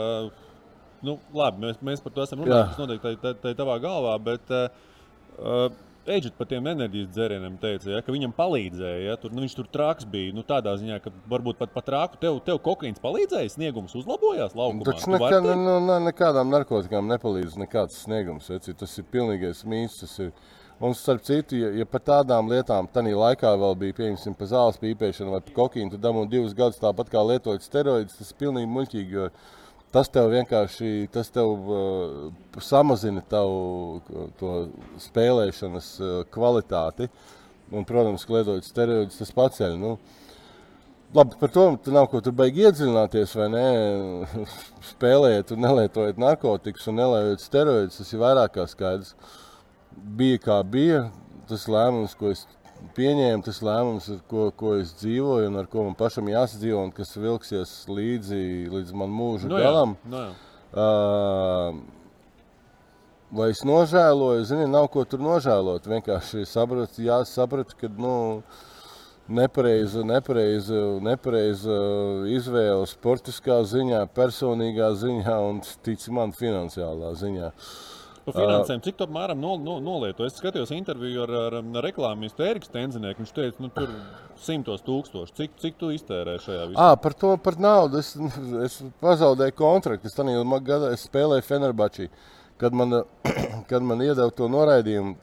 nu, 1.05 1.19
labi, 1.37 1.67
mēs, 1.67 1.79
mēs 1.85 2.03
par 2.03 2.15
to 2.15 2.25
esam 2.25 2.43
runājuši, 2.43 2.73
tas 2.73 2.81
noteikti 2.81 3.07
tā, 3.07 3.15
tā, 3.21 3.37
tā 3.45 3.55
tavā 3.61 3.77
galvā, 3.83 4.17
bet 4.31 4.53
uh, 4.57 5.71
Eģipte 6.01 6.33
par 6.33 6.47
tiem 6.49 6.65
enerģijas 6.65 7.11
dzērieniem 7.13 7.59
teica, 7.61 7.89
ja, 7.93 7.99
ka 8.01 8.13
viņam 8.13 8.31
palīdzēja. 8.33 9.01
Ja, 9.05 9.17
tur, 9.21 9.29
nu, 9.35 9.43
viņš 9.43 9.53
tur 9.59 9.67
trāks 9.69 10.07
bija. 10.09 10.31
Nu, 10.33 10.41
tādā 10.47 10.73
ziņā, 10.81 10.97
ka 11.03 11.11
varbūt 11.29 11.59
pat 11.59 11.75
pat 11.75 11.85
trāku 11.85 12.17
tev, 12.23 12.39
tev 12.47 12.57
kokaīns 12.65 12.97
palīdzēja, 13.03 13.51
sniegums 13.53 13.93
uzlabojās. 13.99 14.55
Taču 14.87 15.13
nekā, 15.13 15.29
ne, 15.45 15.53
nu, 15.61 15.75
ne, 15.85 15.99
nekādām 16.07 16.49
narkotikām 16.49 17.05
nepalīdz 17.11 17.59
nekāds 17.61 18.01
sniegums. 18.07 18.49
Veci, 18.49 18.73
tas 18.81 18.97
ir 18.97 19.05
pilnīgais 19.13 19.61
mīts. 19.69 20.01
Un, 20.81 20.95
starp 20.97 21.21
citu, 21.21 21.59
ja, 21.61 21.67
ja 21.77 21.85
par 21.85 22.01
tādām 22.01 22.47
lietām 22.49 22.87
tajā 22.89 23.13
laikā 23.13 23.51
vēl 23.61 23.75
bija 23.77 23.97
pieņemsim 23.99 24.33
par 24.37 24.47
zāles 24.49 24.79
pīpēšanu 24.81 25.35
vai 25.35 25.41
kokaīnu, 25.45 25.91
tad 25.93 26.01
dabūjām 26.07 26.29
divus 26.31 26.55
gadus 26.57 26.81
tāpat 26.81 27.11
kā 27.11 27.21
lietojot 27.21 27.61
steroīdus. 27.61 28.15
Tas 28.17 28.31
ir 28.33 28.39
pilnīgi 28.39 28.69
muļķīgi. 28.71 29.27
Tas 29.93 30.09
tev 30.09 30.31
vienkārši 30.31 30.89
tas 31.13 31.29
tev, 31.35 31.69
uh, 31.69 32.63
samazina 32.63 33.21
tavu 33.29 33.99
uh, 33.99 34.55
spēlēšanas 35.03 35.91
uh, 35.99 36.15
kvalitāti. 36.33 37.11
Un, 37.69 37.85
protams, 37.85 38.25
lietojot 38.25 38.65
steroīdus, 38.65 39.19
tas 39.21 39.35
paceļ. 39.37 39.77
Nu, 39.77 39.93
Labi, 41.13 41.35
par 41.37 41.51
to 41.51 41.67
nav 41.91 42.05
ko 42.07 42.23
tur 42.23 42.33
baigi 42.33 42.63
iedziļināties, 42.65 43.35
vai 43.35 43.51
ne? 43.51 43.63
Spēlējot, 44.93 45.53
nelietojot 45.59 46.25
narkotikas 46.25 46.87
un 46.87 47.01
nelietojot 47.03 47.45
steroīdus, 47.45 48.01
tas 48.01 48.13
ir 48.15 48.23
vairāk 48.23 48.55
kā 48.57 48.65
skaidrs. 48.71 49.13
Bija 49.91 50.39
kā 50.41 50.57
bija, 50.63 51.05
tas 51.49 51.67
lēmums, 51.71 52.15
ko 52.17 52.31
es 52.31 52.45
pieņēmu 52.95 53.45
tas 53.45 53.61
lēmums, 53.63 54.09
ar 54.15 54.21
ko, 54.29 54.47
ko 54.57 54.75
es 54.79 54.93
dzīvoju 55.01 55.51
un 55.51 55.59
ar 55.61 55.67
ko 55.71 55.85
man 55.87 55.97
pašam 55.97 56.29
jāsadzīvo, 56.31 56.85
un 56.87 56.93
kas 56.95 57.13
vilksies 57.17 57.73
līdzi 57.91 58.41
līdz 58.71 58.95
man 58.97 59.13
mūža 59.13 59.49
no 59.49 59.55
nu 59.55 59.61
jā, 59.61 59.67
galam. 59.67 59.95
No 60.09 60.23
jā. 60.23 60.31
Uh, 60.71 61.81
vai 63.35 63.51
es 63.51 63.63
nožēloju? 63.67 64.47
Zini, 64.47 64.67
nav 64.71 64.87
ko 64.93 65.05
tur 65.05 65.23
nožēlot. 65.23 65.87
Vienkārši 65.91 66.45
sapratu, 66.47 67.03
jāsapratu, 67.05 67.77
ka 67.79 67.91
nu, 67.91 68.15
nepareiza, 69.31 70.05
nepareiza, 70.07 70.81
nepareiza 71.03 71.79
izvēle 72.31 72.87
sportiskā 72.89 73.61
ziņā, 73.67 74.05
personīgā 74.15 74.93
ziņā 75.03 75.39
un, 75.49 75.63
tic 75.85 76.07
man, 76.15 76.35
finansiālā 76.35 77.15
ziņā. 77.19 77.51
Uh, 77.51 77.90
Par 78.21 78.35
finansēm, 78.35 78.81
cik 78.85 78.99
apmēram 79.01 79.39
no, 79.41 79.55
no, 79.57 79.79
nolieto? 79.81 80.27
Es 80.27 80.35
skatījos 80.37 80.69
interviju 80.75 81.23
ar, 81.23 81.31
ar, 81.47 81.55
ar 81.57 81.85
reklāmistu 81.87 82.45
Eriku 82.45 82.67
Stenzinieku. 82.67 83.23
Viņš 83.23 83.31
teica, 83.33 83.63
nu, 83.63 83.71
tur 83.73 83.89
simtos 84.41 84.83
tūkstoši. 84.85 85.33
Cik, 85.39 85.55
cik 85.63 85.79
tu 85.79 85.89
iztērē 85.95 86.35
šajā 86.43 86.67
visā? 86.69 86.85
À, 86.85 86.99
par 87.01 87.15
to, 87.17 87.31
par 87.41 87.57
naudu. 87.61 87.97
Es, 88.03 88.13
es 88.67 88.77
pazaudēju 89.01 89.57
kontraktu. 89.57 90.11
Es 90.11 90.17
tam 90.17 90.29
gadā 90.67 90.93
es 90.93 91.07
spēlēju 91.09 91.47
Fenerbačī. 91.47 92.11
Kad 92.61 92.77
man, 92.77 92.99
kad 93.71 93.89
man 93.89 94.05
iedeva 94.05 94.29
to 94.37 94.51
noraidījumu, 94.53 95.17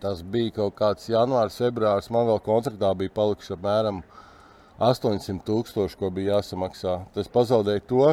tas 0.00 0.24
bija 0.24 0.56
kaut 0.62 0.78
kāds 0.80 1.12
janvārs, 1.12 1.60
februārs. 1.60 2.08
Man 2.14 2.32
vēl 2.32 2.40
kontraktā 2.48 2.96
bija 2.96 3.16
palikuši 3.20 3.56
apmēram 3.58 4.00
800 4.80 5.44
tūkstoši, 5.44 6.00
ko 6.00 6.08
bija 6.14 6.38
jāsamaksā. 6.38 7.02
Tas 7.12 7.28
pazaudēja 7.36 7.84
to. 7.92 8.12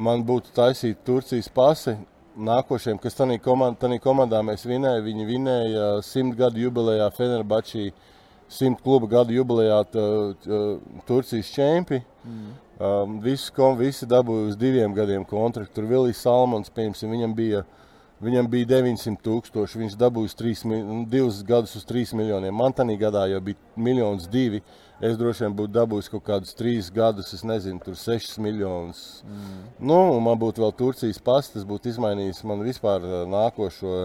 Man 0.00 0.24
būtu 0.24 0.56
taisīta 0.56 1.04
Turcijas 1.04 1.52
pasi 1.52 1.98
nākošiem, 2.36 2.98
kas 3.00 3.16
tajā 3.16 3.38
komandā, 3.42 3.96
komandā 4.02 4.42
mēs 4.44 4.66
vinējām, 4.68 5.04
viņi 5.06 5.26
vinēja 5.28 5.86
simt 6.04 6.36
gadu 6.38 6.60
jubilejā 6.60 7.08
Fenerbačī, 7.16 7.90
simt 8.52 8.82
kluba 8.84 9.08
gadu 9.10 9.34
jubilejā 9.36 9.80
tā, 9.90 10.06
tā, 10.44 10.60
Turcijas 11.08 11.50
čempi. 11.54 12.02
Mm. 12.24 12.54
Um, 12.76 13.18
visi, 13.24 13.48
kom, 13.56 13.78
visi 13.78 14.06
dabūja 14.08 14.50
uz 14.50 14.56
diviem 14.60 14.92
gadiem 14.94 15.24
kontraktu. 15.24 15.78
Tur 15.78 15.88
Vilnius 15.88 16.20
Salmons, 16.20 16.68
piemēram, 16.76 17.12
viņam 17.14 17.36
bija, 17.36 17.62
viņam 18.22 18.50
bija 18.52 18.68
900 18.74 19.22
tūkstoši. 19.24 19.80
Viņš 19.80 19.96
dabūja 20.00 20.36
3, 20.42 20.66
divus 21.08 21.40
gadus 21.46 21.72
uz 21.80 21.88
3 21.88 22.12
miljoniem. 22.20 22.52
Man 22.52 22.76
tajā 22.76 22.98
gadā 23.00 23.24
jau 23.32 23.40
bija 23.48 23.80
miljons 23.80 24.28
divi. 24.28 24.60
Uh, 24.60 24.85
es 25.00 25.16
droši 25.20 25.44
vien 25.44 25.56
būtu 25.56 25.74
dabūjis 25.74 26.10
kaut 26.12 26.24
kādus 26.26 26.56
trīs 26.56 26.90
gadus, 26.94 27.32
es 27.36 27.44
nezinu, 27.46 27.80
tur 27.84 27.98
sešas 27.98 28.38
miljonus. 28.42 29.02
Mm. 29.26 29.58
Nu, 29.90 29.98
man 30.24 30.40
būtu 30.40 30.64
vēl 30.64 30.74
Turcijas 30.78 31.20
pasts, 31.22 31.54
tas 31.56 31.66
būtu 31.68 31.92
izmainījis 31.92 32.44
man 32.48 32.64
vispār 32.64 33.04
nākošo, 33.28 33.96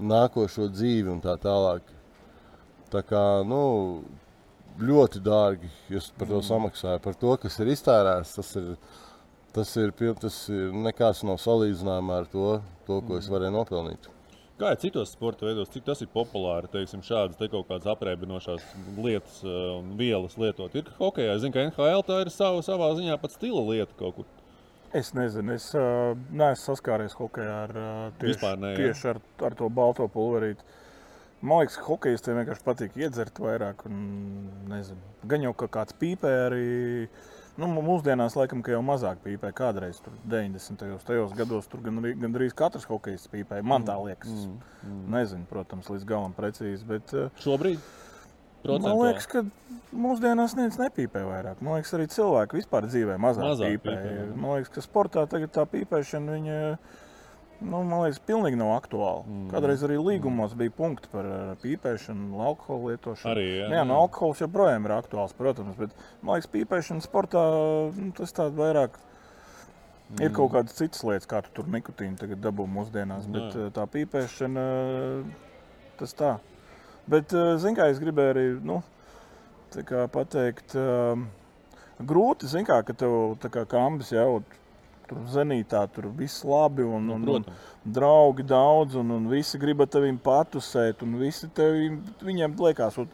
nākošo 0.00 0.70
dzīvi 0.72 1.12
un 1.12 1.20
tā 1.24 1.36
tālāk. 1.40 1.84
Tā 2.90 3.04
kā, 3.06 3.24
nu, 3.46 3.60
ļoti 4.80 5.20
dārgi 5.22 5.68
jūs 5.92 6.10
par 6.16 6.30
to 6.30 6.40
mm. 6.40 6.46
samaksājat. 6.48 7.04
Par 7.04 7.18
to, 7.20 7.34
kas 7.42 7.58
ir 7.60 7.72
iztērēts, 7.74 8.36
tas 8.38 8.54
ir, 8.58 8.70
tas 9.56 9.74
ir, 9.80 9.92
tas 10.22 10.40
ir 10.52 10.72
nekas 10.86 11.24
nav 11.28 11.40
salīdzināmā 11.42 12.22
ar 12.22 12.32
to, 12.32 12.56
to 12.86 13.02
ko 13.02 13.14
mm. 13.16 13.20
es 13.20 13.30
varēju 13.30 13.56
nopelnīt. 13.58 14.10
Kā 14.60 14.74
ir 14.74 14.80
citos 14.82 15.14
sporta 15.14 15.46
veidos, 15.48 15.70
cik 15.72 15.86
tas 15.86 16.02
ir 16.04 16.10
populāri, 16.12 16.68
teiksim, 16.68 17.00
šādas 17.04 17.38
te 17.40 17.46
kaut 17.48 17.64
kādas 17.70 17.88
apreibinošās 17.94 18.66
lietas 19.00 19.38
eh, 19.40 19.54
un 19.78 19.94
vielas 19.96 20.36
lietot? 20.40 20.74
Ir 20.76 20.90
hokeja, 20.98 21.32
es 21.32 21.40
zinu, 21.44 21.54
ka 21.54 21.64
NHL 21.64 22.04
tā 22.04 22.18
ir 22.26 22.32
savu, 22.34 22.60
savā 22.66 22.90
ziņā 22.98 23.16
pat 23.22 23.38
stila 23.38 23.64
lieta 23.70 23.96
kaut 23.96 24.18
kur. 24.18 24.28
Es 24.96 25.14
nezinu, 25.14 25.54
es 25.54 25.70
uh, 25.78 26.12
neesmu 26.34 26.74
saskāries 26.74 27.14
hokeja 27.16 27.56
ar, 27.64 27.72
uh, 27.72 28.04
tieši, 28.20 28.52
ne, 28.60 28.74
tieši 28.76 29.10
ar, 29.14 29.20
ar 29.48 29.56
to 29.56 29.70
balto 29.72 30.08
pulverīti. 30.12 30.66
Man 31.40 31.62
liekas, 31.62 31.78
ka 31.80 31.86
hokeistiem 31.86 32.40
vienkārši 32.42 32.66
patīk 32.66 32.98
iedzert 33.00 33.38
vairāk. 33.40 33.86
Un, 33.88 34.00
nezinu, 34.68 35.00
gan 35.30 35.46
jau 35.46 35.54
kā 35.56 35.70
kāds 35.78 35.96
pīpē 36.02 36.34
arī. 36.50 36.66
Uh, 37.06 37.39
Nu, 37.58 37.66
mūsdienās, 37.84 38.36
laikam, 38.38 38.62
jau 38.74 38.82
mazāk 38.84 39.22
pīpē. 39.24 39.50
Kādreiz, 39.56 39.98
tur 40.04 40.14
90. 40.30 40.84
Tajos 41.06 41.32
gados, 41.36 41.66
tur 41.70 41.82
gan, 41.84 41.98
gandrīz 42.22 42.54
katrs 42.56 42.86
hokejs 42.88 43.26
pīpēja. 43.32 43.66
Man 43.66 43.86
tā 43.88 43.96
liekas. 44.00 44.30
Mm, 44.30 44.60
mm. 44.84 45.02
Nezinu, 45.16 45.48
protams, 45.50 45.90
līdz 45.92 46.06
galam 46.08 46.36
precīzi. 46.36 46.86
Bet, 46.88 47.14
eh, 47.16 47.42
Šobrīd? 47.42 47.82
Man 48.68 48.96
liekas, 49.00 49.26
ka 49.30 49.42
mūsdienās 49.96 50.54
neviens 50.56 50.76
nepīpē 50.80 51.22
vairāk. 51.24 51.62
Man 51.64 51.78
liekas, 51.78 51.94
arī 51.96 52.06
cilvēki 52.12 52.58
vispār 52.60 52.86
dzīvē 52.90 53.16
mazāk, 53.20 53.46
mazāk 53.54 53.78
pīpē. 53.78 53.94
pīpē 54.04 54.26
Man 54.34 54.58
liekas, 54.58 54.72
ka 54.74 54.84
sportā 54.84 55.24
tagad 55.30 55.54
tā 55.56 55.64
pīpēšana 55.68 56.36
viņa 56.36 56.58
nu, 57.60 57.82
man 57.84 58.02
liekas, 58.04 58.20
pilnīgi 58.26 58.58
nav 58.60 58.72
aktuāli. 58.74 59.24
Mm. 59.28 59.46
Kādreiz 59.52 59.84
arī 59.86 59.98
līgumos 60.00 60.54
bija 60.58 60.72
punkti 60.76 61.10
par 61.12 61.28
uh, 61.28 61.52
pīpēšanu, 61.62 62.40
alkohola 62.44 62.94
lietošanu. 62.94 63.30
Arī, 63.32 63.46
jā, 63.60 63.68
nu 63.70 63.78
jā, 63.78 63.84
nu, 63.88 63.96
alkohols 64.00 64.42
joprojām 64.42 64.88
ir 64.88 64.94
aktuāls, 64.96 65.34
protams, 65.38 65.78
bet 65.78 65.94
man 66.20 66.36
liekas, 66.36 66.50
pīpēšana 66.54 67.04
sportā 67.04 67.44
nu, 67.96 68.10
tas 68.16 68.36
tāds 68.36 68.56
vairāk. 68.58 69.00
Mm. 70.10 70.22
Ir 70.26 70.32
kaut 70.34 70.54
kādas 70.56 70.78
citas 70.78 71.04
lietas, 71.06 71.28
kā 71.30 71.42
tu 71.46 71.52
tur 71.60 71.68
nikotīnu 71.70 72.18
tagad 72.18 72.40
dabū 72.42 72.66
mūsdienās, 72.70 73.28
bet 73.30 73.52
Nē. 73.52 73.66
Uh, 73.66 73.74
tā 73.76 73.84
pīpēšana, 73.92 74.64
tas 76.00 76.16
tā. 76.18 76.32
Bet, 77.10 77.34
uh, 77.36 77.54
zin 77.62 77.78
kā, 77.78 77.90
es 77.92 78.00
gribēju 78.02 78.34
arī, 78.34 78.46
nu, 78.66 78.80
pateikt, 80.10 80.74
grūti, 82.02 82.48
zin 82.50 82.66
kā, 82.66 82.80
ka 82.86 82.96
tev 82.96 83.36
kā 83.54 83.62
kambis 83.70 84.10
jau 84.10 84.40
tur 85.10 85.26
zenītā, 85.34 85.82
tur 85.94 86.08
viss 86.16 86.44
labi 86.46 86.86
un, 86.86 87.10
nu, 87.10 87.18
un, 87.18 87.28
un, 87.40 87.48
un 87.50 87.92
draugi 87.98 88.46
daudz, 88.46 88.96
un, 89.00 89.10
un 89.18 89.28
visi 89.30 89.58
grib 89.60 89.82
ar 89.84 89.90
tevim 89.90 90.20
patusēt, 90.22 91.02
un 91.06 91.18
visi 91.20 91.50
tevi, 91.56 91.90
viņiem 92.24 92.56
liekas, 92.62 93.00
un, 93.02 93.10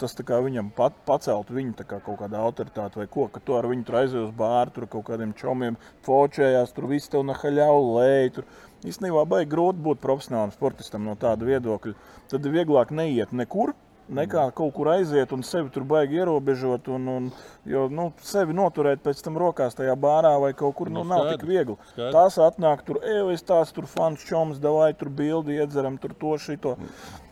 tas 0.00 0.16
viņam 0.16 0.70
pat, 0.76 0.94
pacelt 1.04 1.50
viņu 1.52 1.74
kā 1.84 1.98
kaut 2.00 2.18
kāda 2.22 2.40
autoritāte 2.40 3.00
vai 3.00 3.06
ko, 3.10 3.26
ka 3.28 3.40
tu 3.44 3.56
ar 3.56 3.68
viņu 3.68 3.84
tur 3.84 3.98
aizjūji 4.00 4.26
uz 4.28 4.32
bāru, 4.36 4.72
tur 4.74 4.86
kaut 4.88 5.06
kādiem 5.10 5.34
čomiem 5.36 5.76
focējās, 6.06 6.72
tur 6.72 6.88
viss 6.88 7.12
tev 7.12 7.26
nahaļauj 7.28 7.90
lej. 7.98 8.32
Tur. 8.38 8.48
Īstenībā 8.88 9.26
baigi 9.28 9.50
grūti 9.52 9.84
būt 9.84 10.00
profesionālam 10.00 10.54
sportistam 10.54 11.04
no 11.04 11.16
tāda 11.20 11.44
viedokļa. 11.44 11.92
Tad 12.32 12.48
vieglāk 12.54 12.94
neiet 12.96 13.34
nekur, 13.36 13.74
nekā 14.16 14.46
kaut 14.56 14.74
kur 14.76 14.90
aiziet 14.94 15.32
un 15.36 15.44
sevi 15.46 15.70
tur 15.74 15.86
baigi 15.88 16.20
ierobežot. 16.20 16.90
Un, 16.96 17.08
un, 17.14 17.30
jo 17.68 17.86
nu, 17.92 18.10
sevi 18.26 18.56
noturēt 18.56 19.04
pēc 19.04 19.22
tam 19.24 19.38
rokās 19.40 19.78
tajā 19.78 19.96
bārā 20.00 20.34
vai 20.42 20.52
kaut 20.58 20.76
kur 20.80 20.92
nu, 20.92 21.04
nu, 21.04 21.14
nav 21.14 21.30
tik 21.32 21.46
viegli. 21.48 21.78
Skaidrs. 21.92 22.12
Tās 22.16 22.38
atnāk 22.50 22.84
tur, 22.86 23.00
ej, 23.06 23.24
es 23.34 23.46
tās 23.46 23.74
tur 23.76 23.88
fans 23.90 24.22
čoms, 24.26 24.60
davai 24.62 24.92
tur 24.98 25.12
bildi 25.14 25.60
iedzeram, 25.60 25.98
tur 26.02 26.16
to 26.18 26.36
šito. 26.42 26.76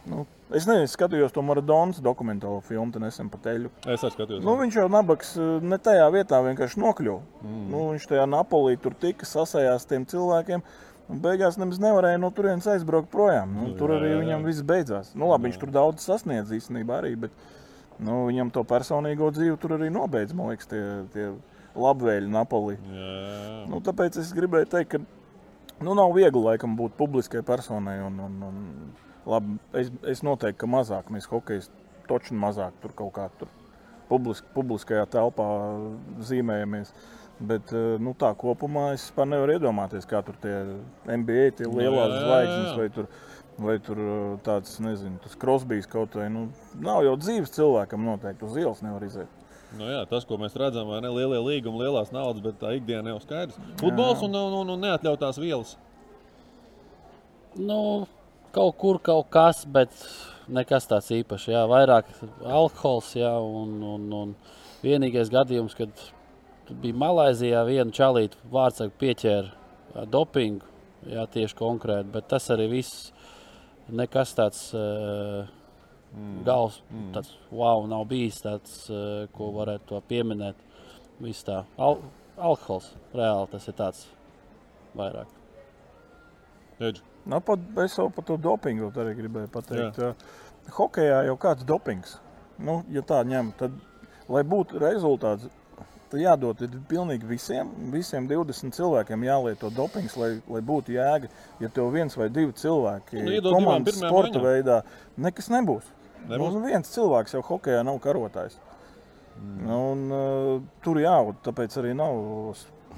Nu, 0.09 0.27
Es 0.49 0.65
nezinu, 0.65 0.89
skatījos 0.89 1.35
to 1.37 1.43
Maradonas 1.45 1.99
dokumentālo 2.01 2.63
filmu, 2.65 3.03
nesen 3.03 3.29
pa 3.29 3.37
teļu. 3.45 3.69
Es 3.85 4.01
skatījos. 4.01 4.41
Nu, 4.41 4.55
viņš 4.57 4.79
jau 4.81 4.87
nabaks 4.93 5.35
eh, 5.37 5.49
ne 5.61 5.77
tajā 5.77 6.07
vietā 6.15 6.41
vienkārši 6.47 6.81
nokļuva. 6.81 7.21
Mm. 7.43 7.67
Nu, 7.69 7.83
viņš 7.93 8.07
tajā 8.09 8.25
Napolī 8.33 8.79
tur 8.81 8.97
tika 8.97 9.29
sasējās 9.29 9.85
tiem 9.91 10.07
cilvēkiem. 10.09 10.65
Un 11.09 11.21
beigās 11.25 11.57
nemaz 11.57 11.79
nevarēja 11.81 12.21
no 12.21 12.29
turienes 12.37 12.67
aizbraukt 12.69 13.09
projām. 13.13 13.55
Nu, 13.57 13.71
tur 13.79 13.95
arī 13.97 14.13
viņam 14.19 14.45
viss 14.45 14.65
beidzās. 14.67 15.15
Nu, 15.17 15.31
labi, 15.31 15.49
viņš 15.49 15.61
tur 15.63 15.73
daudz 15.73 16.05
sasniedz 16.05 16.53
īstenībā 16.53 16.99
arī, 17.01 17.15
bet 17.25 17.47
nu, 17.97 18.27
viņam 18.29 18.53
to 18.53 18.65
personīgo 18.69 19.31
dzīvi 19.33 19.57
tur 19.63 19.79
arī 19.79 19.89
nobeidz, 19.95 20.35
man 20.37 20.53
liekas, 20.53 20.69
tie, 20.69 20.83
tie 21.15 21.31
labvēļi 21.79 22.29
Napoli. 22.33 22.77
Nu, 23.71 23.81
tāpēc 23.85 24.21
es 24.21 24.35
gribēju 24.37 24.69
teikt, 24.75 24.97
ka 24.97 25.85
nu, 25.85 25.95
nav 25.95 26.13
viegli 26.17 26.45
laikam 26.45 26.77
būt 26.79 26.99
publiskai 26.99 27.45
personai. 27.47 27.99
Un, 28.05 28.19
un, 28.27 28.41
un, 28.51 28.59
labi, 29.29 29.57
es, 29.81 29.93
es 30.13 30.25
noteikti, 30.27 30.61
ka 30.61 30.71
mazāk 30.71 31.09
mēs 31.15 31.31
hokeja 31.31 31.65
toču 32.09 32.37
mazāk 32.37 32.77
tur 32.83 32.95
kaut 32.97 33.15
kā 33.17 33.29
tur 33.41 33.51
publisk, 34.09 34.47
publiskajā 34.57 35.07
telpā 35.13 35.49
zīmējamies. 36.29 36.93
Bet 37.39 37.71
eh, 37.71 37.97
nu, 38.03 38.15
tā 38.19 38.33
kopumā 38.39 38.93
es 38.97 39.05
vispār 39.07 39.29
nevaru 39.31 39.55
iedomāties, 39.55 40.07
kā 40.11 40.21
tur 40.27 40.39
tie 40.43 40.57
NBA, 41.07 41.53
tie 41.59 41.69
Nu, 41.69 41.79
lielās 41.79 42.11
jā, 42.11 42.23
zvaigznes 42.25 42.79
vai 42.79 42.89
tur. 42.95 43.11
Vai 43.59 43.75
tur 43.83 43.99
eh, 43.99 44.33
tāds, 44.47 44.77
nezinu, 44.83 45.19
tas 45.23 45.39
krosbijs 45.39 45.87
kaut 45.91 46.17
vai. 46.19 46.29
Nu, 46.35 46.49
nav 46.83 47.05
jau 47.07 47.15
dzīves 47.19 47.55
cilvēkam 47.55 48.03
noteikti 48.07 48.47
uz 48.47 48.59
ielas 48.59 48.83
nevar 48.83 49.07
iziet. 49.07 49.47
Nu, 49.77 49.85
jā, 49.85 50.03
tas, 50.09 50.25
ko 50.25 50.39
mēs 50.41 50.55
redzam, 50.59 50.91
ir 50.97 51.09
lielie 51.13 51.39
līgumi, 51.45 51.83
lielās 51.83 52.11
naudas, 52.15 52.41
bet 52.43 52.57
tā 52.59 52.73
ikdiena 52.79 53.13
jau 53.13 53.19
skaidrs. 53.21 53.59
Futbols 53.79 54.23
un, 54.25 54.35
un, 54.35 54.55
un, 54.63 54.71
un 54.75 54.87
neatļautās 54.87 55.39
vielas. 55.43 55.75
Nu, 57.59 58.07
kaut 58.55 58.79
kur 58.81 58.99
kaut 59.05 59.29
kas, 59.35 59.65
bet 59.69 59.93
nekas 60.49 60.89
tāds 60.89 61.11
īpašs. 61.15 61.51
Jā, 61.53 61.67
vairāk 61.71 62.09
alkohols, 62.47 63.13
jā, 63.19 63.35
un, 63.39 63.77
un, 63.85 64.07
un 64.23 64.33
vienīgais 64.83 65.31
gadījums, 65.33 65.77
kad 65.79 65.93
bija 66.83 66.99
Malaisijā 66.99 67.63
viena 67.69 67.95
čalīta 67.95 68.41
vārdsarga 68.53 68.95
pieķēra 69.01 70.07
dopingu, 70.11 70.67
jā, 71.09 71.25
tieši 71.33 71.57
konkrēti, 71.59 72.13
bet 72.13 72.29
tas 72.31 72.49
arī 72.55 72.69
viss 72.73 73.13
nekas 73.89 74.35
tāds 74.37 74.61
uh, 74.77 75.49
mm. 76.13 76.43
gals, 76.47 76.81
mm. 76.91 77.11
tāds 77.17 77.35
wow, 77.51 77.87
nav 77.89 78.05
bijis 78.11 78.43
tāds, 78.45 78.79
uh, 78.93 79.25
ko 79.35 79.51
varētu 79.57 79.93
to 79.93 80.03
pieminēt. 80.11 80.65
Viss 81.19 81.43
tā, 81.43 81.65
Al 81.83 81.99
alkohols, 82.39 82.93
reāli 83.17 83.51
tas 83.51 83.65
ir 83.67 83.75
tāds 83.79 84.05
vairāk. 84.99 85.31
Edž. 86.79 87.03
Nu, 87.29 87.41
pat, 87.45 87.65
es 87.83 87.97
jau 87.99 88.07
par 88.15 88.25
to 88.25 88.39
dopingu 88.41 88.93
arī 89.03 89.17
gribēju 89.19 89.51
pateikt. 89.53 89.99
Jā. 89.99 90.13
Hokejā 90.77 91.25
jau 91.27 91.35
kāds 91.41 91.67
dopings. 91.67 92.15
Nu, 92.63 92.81
ja 92.95 93.03
tā 93.07 93.19
ņem, 93.27 93.51
tad, 93.59 93.75
lai 94.31 94.45
būtu 94.47 94.79
rezultāts, 94.83 95.51
tad 96.11 96.21
jādod 96.23 96.63
ir 96.65 96.77
pilnīgi 96.91 97.29
visiem, 97.29 97.71
visiem 97.93 98.29
20 98.31 98.75
cilvēkiem 98.77 99.27
jālieto 99.27 99.71
dopings, 99.75 100.17
lai, 100.21 100.31
lai 100.49 100.63
būtu 100.65 100.95
jēga. 100.97 101.31
Ja 101.63 101.71
tev 101.75 101.93
viens 101.95 102.17
vai 102.19 102.31
divi 102.33 102.55
cilvēki 102.57 103.25
Nu, 103.27 103.53
komandas 103.53 104.01
sporta 104.01 104.39
maiņām. 104.39 104.47
veidā, 104.49 104.81
nekas 105.17 105.51
nebūs. 105.53 105.87
Nebūs? 106.29 106.57
Nu, 106.57 106.65
viens 106.65 106.91
cilvēks 106.95 107.37
jau 107.37 107.45
hokejā 107.47 107.85
nav 107.87 108.01
karotājs. 108.05 108.59
Mm. 109.39 109.71
Un, 109.71 110.05
uh, 110.11 110.63
tur 110.83 110.99
jau 110.99 111.35
tāpēc 111.47 111.77
arī 111.79 111.95
nav 111.95 112.17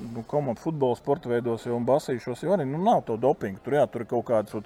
nu, 0.00 0.24
komandu 0.26 0.62
futbola 0.62 0.96
sporta 0.96 1.28
veidos, 1.28 1.66
jau 1.68 1.78
basīšos, 1.84 2.44
jau 2.46 2.54
arī 2.56 2.64
nu, 2.68 2.80
nav 2.84 3.02
to 3.08 3.18
dopingu. 3.20 3.60
Tur, 3.64 3.76
jā, 3.76 3.86
tur 3.90 4.06
ir 4.06 4.10
kaut 4.10 4.24
kāds 4.30 4.56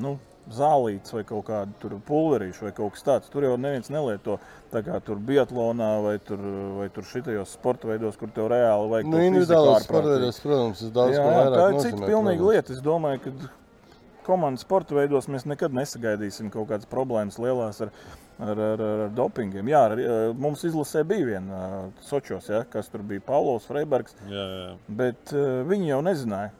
nu, 0.00 0.16
zālīts 0.52 1.14
vai 1.14 1.22
kaut 1.24 1.46
kāda 1.48 1.98
pulverīša 2.08 2.66
vai 2.66 2.72
kaut 2.76 2.92
kas 2.96 3.04
tāds. 3.06 3.30
Tur 3.32 3.46
jau 3.46 3.56
neviens 3.60 3.88
nelieto. 3.92 4.38
Tā 4.74 4.82
kā 4.84 4.98
tur 5.04 5.16
biatlonā 5.22 5.90
vai 6.04 6.16
tur, 6.20 6.40
vai 6.80 6.88
tur 6.92 7.06
šitajos 7.08 7.54
sporta 7.56 7.88
veidos, 7.88 8.16
kur 8.20 8.28
tev 8.34 8.48
reāli 8.52 8.90
vajag 8.90 9.08
Nu, 9.12 9.20
individuālās 9.22 9.86
sporta 9.86 10.16
veidos, 10.16 10.40
protams, 10.42 10.80
tas 10.82 10.90
daudz 10.96 11.14
Jā, 11.16 11.22
ko 11.22 11.30
vairāk 11.36 11.54
tā 11.54 11.68
ir 11.68 11.78
cita 11.78 11.92
nozīmē, 11.96 12.08
pilnīga 12.10 12.40
protams. 12.42 12.56
lieta. 12.56 12.72
Es 12.74 12.82
domāju, 12.84 13.22
ka 13.24 13.52
komandas 14.26 14.64
sporta 14.66 14.96
veidos 14.98 15.28
mēs 15.28 15.46
nekad 15.48 15.74
nesagaidīsim 15.76 16.50
kaut 16.52 16.68
kādas 16.72 16.88
problēmas 16.90 17.38
lielās 17.38 17.80
ar, 17.84 17.92
ar, 18.40 18.50
ar, 18.56 18.82
ar, 18.88 19.04
ar 19.06 19.14
dopingiem. 19.14 19.68
Jā, 19.68 19.82
ar, 19.92 20.02
mums 20.40 20.64
izlasē 20.64 21.04
bija 21.06 21.28
viena 21.28 21.62
Sočos, 22.04 22.48
ja, 22.50 22.64
kas 22.68 22.88
tur 22.92 23.04
bija 23.06 23.20
Paulos 23.24 23.68
Freibergs, 23.70 24.16
Jā, 24.28 24.44
jā. 24.64 24.74
bet 24.88 25.32
uh, 25.36 25.62
viņi 25.68 25.92
jau 25.92 26.02
nezināja. 26.08 26.52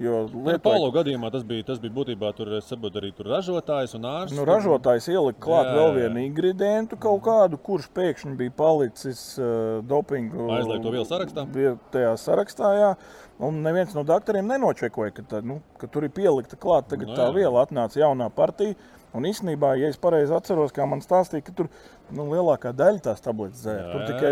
Jo 0.00 0.22
Lietoja... 0.24 0.60
Paulo 0.64 0.88
gadījumā 0.94 1.28
tas 1.34 1.42
bija, 1.44 1.66
tas 1.68 1.80
bija 1.82 1.92
būtībā 1.92 2.30
tur, 2.36 2.48
saprotu, 2.64 2.96
arī 3.02 3.10
tur 3.16 3.28
ražotājs 3.28 3.92
un 3.98 4.06
ārsts. 4.08 4.36
Nu, 4.38 4.46
ražotājs 4.48 5.10
ielika 5.12 5.42
klāt 5.44 5.68
Jā, 5.68 5.74
vēl 5.76 5.92
vienu 5.98 6.22
ingredientu, 6.22 6.96
kaut 7.00 7.20
kādu, 7.26 7.58
kurš 7.60 7.90
pēkšņi 7.92 8.32
bija 8.38 8.54
palicis 8.56 9.20
uh, 9.36 9.82
dopingu 9.84 10.48
Aizliegto 10.56 10.94
vielu 10.94 11.04
sarakstā? 11.08 11.44
Tajā 11.92 12.14
sarakstā, 12.24 12.72
jā. 12.78 12.90
Un 13.42 13.60
neviens 13.66 13.92
no 13.96 14.06
doktoriem 14.08 14.48
nenočekoja, 14.48 15.12
ka, 15.18 15.26
tā, 15.28 15.42
nu, 15.44 15.60
ka 15.80 15.90
tur 15.92 16.08
ir 16.08 16.14
pielikta 16.14 16.56
klāt 16.56 16.88
tagad 16.88 17.12
Nu, 17.12 17.18
tā 17.18 17.28
jā. 17.28 17.36
viela, 17.36 17.66
atnāca 17.66 18.00
jaunā 18.00 18.30
partija. 18.32 18.78
Un 19.14 19.26
īstenībā, 19.28 19.74
ja 19.76 19.88
es 19.92 19.98
pareizi 20.00 20.32
atceros, 20.32 20.72
kā 20.72 20.86
man 20.88 21.00
stāstīja, 21.04 21.44
ka 21.44 21.52
tur 21.52 21.66
nu, 22.16 22.24
lielākā 22.32 22.70
daļa 22.72 23.02
tās 23.04 23.20
tabletes 23.20 23.60
dzēra. 23.60 23.90
Tur 23.92 24.04
tikai 24.08 24.30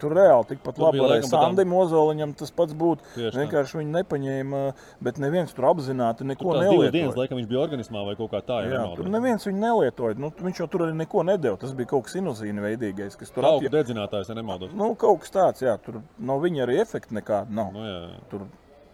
tur 0.00 0.14
reāli 0.16 0.46
tikpat 0.54 0.74
Tur 0.78 0.84
labi 0.86 1.02
bija 1.02 1.18
tā- 1.20 1.28
Sandim 1.30 1.72
Ozoliņam 1.76 2.32
tas 2.36 2.50
pats 2.50 2.72
būt. 2.72 2.98
Tieši 3.14 3.32
tā. 3.36 3.42
Vienkārši 3.42 3.80
viņi 3.82 3.92
nepaņēma, 3.98 4.62
bet 5.04 5.20
neviens 5.20 5.52
tur 5.52 5.68
apzināti 5.68 6.18
Tur 6.24 6.30
neko 6.32 6.48
tās 6.56 6.64
divas 6.70 6.90
dienas, 6.92 7.12
nelietoja. 7.12 7.20
laikam, 7.20 7.38
viņš 7.42 7.48
bija 7.52 7.60
organismā 7.68 8.06
vai 8.06 8.14
kaut 8.16 8.30
kā 8.32 8.40
tā. 8.42 8.58
Jā, 8.72 8.82
tur 8.96 9.04
neviens 9.12 9.44
viņu 9.46 9.60
nelietoja. 9.66 10.18
Nu, 10.18 10.30
viņš 10.30 10.60
jau 10.64 10.68
tur 10.72 10.80
arī 10.88 10.96
neko 10.96 11.22
nedēļa. 11.28 11.58
Tas 11.60 11.72
bija 11.74 11.86
kaut 11.92 12.04
kas 12.08 12.14
inozīna 12.16 12.64
veidīgais, 12.64 13.16
kas 13.20 13.30
tur 13.30 13.44
Tauku 13.44 13.66
atja- 13.68 13.74
dedzinātājs, 13.76 14.28
ja 14.28 14.34
nemaldos. 14.34 14.72
Nu, 14.72 14.94
kaut 14.94 15.20
kas 15.20 15.30
tāds, 15.30 15.60
jā, 15.60 15.76
tur 15.82 16.00
no 16.18 16.40
viņa 16.40 16.64
arī 16.66 16.80
efekta 16.80 17.12
nekāda 17.12 17.50
nav. 17.50 17.72
Nu, 17.72 17.80
jā, 17.84 18.00
jā. 18.08 18.20
Tur 18.30 18.40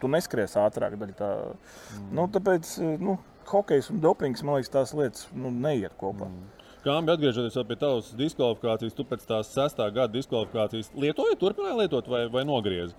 tu 0.01 0.09
neskries 0.09 0.57
ātrāk. 0.59 0.99
Tā. 1.15 1.55
Mm. 1.95 2.11
Nu, 2.13 2.27
tāpēc 2.27 2.99
nu, 2.99 3.19
hokejs 3.51 3.91
un 3.93 4.01
dopings, 4.03 4.43
man 4.47 4.59
liekas, 4.59 4.73
tās 4.73 4.93
lietas 4.97 5.29
nu, 5.35 5.51
neiet 5.51 5.95
kopā. 6.01 6.29
Mm. 6.29 6.51
Kā 6.83 6.97
bija 7.07 7.15
atgriežoties 7.15 7.59
pie 7.69 7.77
tavas 7.79 8.11
diskvalifikācijas, 8.19 8.95
tu 8.99 9.05
pēc 9.07 9.27
tās 9.29 9.51
sestā 9.55 9.87
gada 9.95 10.11
diskvalifikācijas 10.17 10.91
lietoji, 10.99 11.39
turpināji 11.39 11.85
lietot 11.85 12.09
vai, 12.11 12.25
vai 12.33 12.43
nogriezi? 12.49 12.97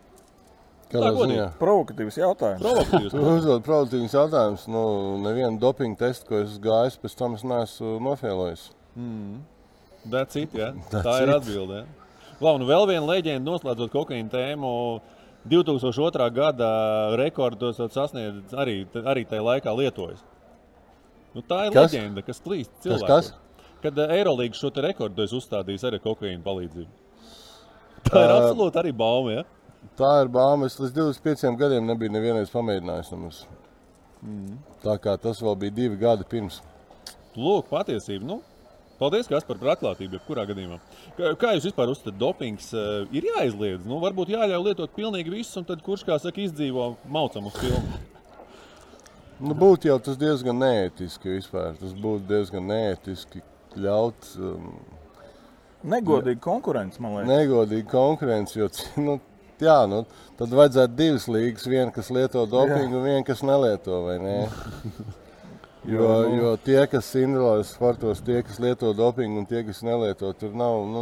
Provokatīvs 0.94 2.20
jautājums. 2.22 2.62
Provokatīvs. 2.62 3.16
Uzdod 3.34 3.66
provokatīvs 3.66 4.14
jautājums. 4.14 4.68
Nu, 4.72 4.84
nevienu 5.24 5.58
dopingu 5.62 5.98
testu, 6.00 6.30
ko 6.30 6.44
esmu 6.44 6.62
gājis, 6.64 7.00
pēc 7.02 7.18
tam 7.18 7.36
es 7.38 7.44
neesmu 7.50 7.98
nofēlojis. 8.08 8.68
That's 10.06 10.38
it, 10.40 10.54
ja? 10.54 10.74
That's 10.92 11.08
Tā 11.08 11.18
ir 11.24 11.32
it. 11.32 11.36
atbilde. 11.40 11.82
Ja? 11.82 12.38
Lau, 12.44 12.58
nu 12.62 12.68
vēl 12.70 12.86
viena 12.92 13.08
leģenda, 13.08 13.46
noslēdzot 13.48 13.94
kokaīna 13.94 14.32
tēmu. 14.34 14.74
2002. 15.50 16.30
gada 16.32 16.70
rekordu 17.20 17.74
esat 17.74 17.92
sasniedzis 17.92 18.54
arī, 18.56 18.78
arī 19.04 19.26
tajā 19.28 19.44
laikā 19.44 19.74
Lietuvas. 19.76 20.22
Nu, 21.34 21.42
tā 21.42 21.66
ir 21.68 21.74
Kas? 21.74 21.90
leģenda, 21.90 22.22
kas 22.26 22.42
klīst 22.44 22.72
Kas, 22.76 22.84
cilvēkiem. 22.86 23.10
kas? 23.10 23.32
Kad 23.84 23.98
eh, 24.00 24.14
Eirolandes 24.20 24.62
šo 24.62 24.72
rekordu 24.86 25.26
es 25.26 25.34
uzstādīju 25.36 25.90
ar 25.90 25.98
kokaīna 26.04 26.44
palīdzību. 26.46 26.92
Tā 28.10 28.22
ir 28.22 28.32
Ā. 28.32 28.38
absolūti 28.38 28.80
arī 28.84 28.94
bauma. 28.96 29.40
Ja? 29.40 29.44
Tā 30.00 30.14
ir 30.24 30.32
bāma. 30.32 30.70
Es 30.70 30.80
līdz 30.80 30.96
25 30.96 31.58
gadiem 31.60 31.86
nebiju 31.88 32.14
nevienreiz 32.14 32.52
pamēģinājis. 32.54 33.44
Mm. 34.24 34.58
Tā 34.84 34.96
kā 35.04 35.18
tas 35.20 35.42
vēl 35.44 35.58
bija 35.60 35.76
divi 35.82 36.00
gadi 36.00 36.28
pirms. 36.30 36.62
Lūk, 37.36 37.68
patiesība. 37.72 38.28
Nu, 38.30 38.40
paldies, 39.00 39.28
Kaspar, 39.32 39.60
par 39.60 39.74
atklātību. 39.76 40.20
Jebkurā 40.20 40.46
gadījumā. 40.48 40.80
Kā, 41.18 41.34
kā 41.40 41.54
jūs 41.58 41.68
vispār 41.68 41.92
uzskatāt, 41.92 42.20
dopings 42.22 42.70
uh, 42.78 43.04
ir 43.16 43.28
jāizliedz? 43.34 43.88
Nu, 43.90 44.00
varbūt 44.04 44.32
jāļauj 44.36 44.68
lietot 44.70 44.96
pilnīgi 44.96 45.34
visus, 45.34 45.58
un 45.60 45.68
tad 45.68 45.84
kurš, 45.86 46.06
kā 46.08 46.20
saka, 46.22 46.44
izdzīvo 46.46 46.94
maucam 47.12 47.50
uz 47.52 47.58
filmu. 47.60 48.00
Nu, 49.44 49.56
būtu 49.60 49.90
jau 49.90 49.98
tas 50.00 50.18
diezgan 50.20 50.60
neētiski 50.62 51.34
vispār. 51.36 51.74
Tas 51.80 51.92
būtu 52.00 52.28
diezgan 52.30 52.68
neētiski 52.70 53.42
ļaut 53.84 54.30
um, 54.40 54.70
Negodīga 55.84 56.40
konkurence, 56.44 57.02
man 57.04 57.18
liekas. 57.18 57.32
negodīgu 57.32 57.90
konkurenci. 57.92 58.60
Jo, 58.62 58.70
nu, 59.08 59.18
jā, 59.60 59.82
nu, 59.92 60.04
tad 60.40 60.54
vajadzētu 60.56 60.96
divas 61.00 61.28
līgas. 61.28 61.68
Viena, 61.68 61.92
kas 61.96 62.12
lieto 62.16 62.46
dopingu, 62.48 63.02
un 63.02 63.04
viena, 63.04 63.26
kas 63.28 63.44
nelieto. 63.46 64.00
ne? 64.24 64.38
Jo, 65.84 66.22
nu. 66.24 66.36
jo 66.40 66.52
tie, 66.64 66.78
kas 66.88 67.10
individuālajos 67.20 67.74
sportos, 67.76 68.22
tie, 68.24 68.38
kas 68.48 68.56
lieto 68.64 68.94
dopingu, 68.96 69.42
un 69.42 69.48
tie, 69.50 69.66
kas 69.68 69.82
nelieto, 69.84 70.30
tur 70.40 70.54
nav. 70.56 70.78
Nu, 70.88 71.02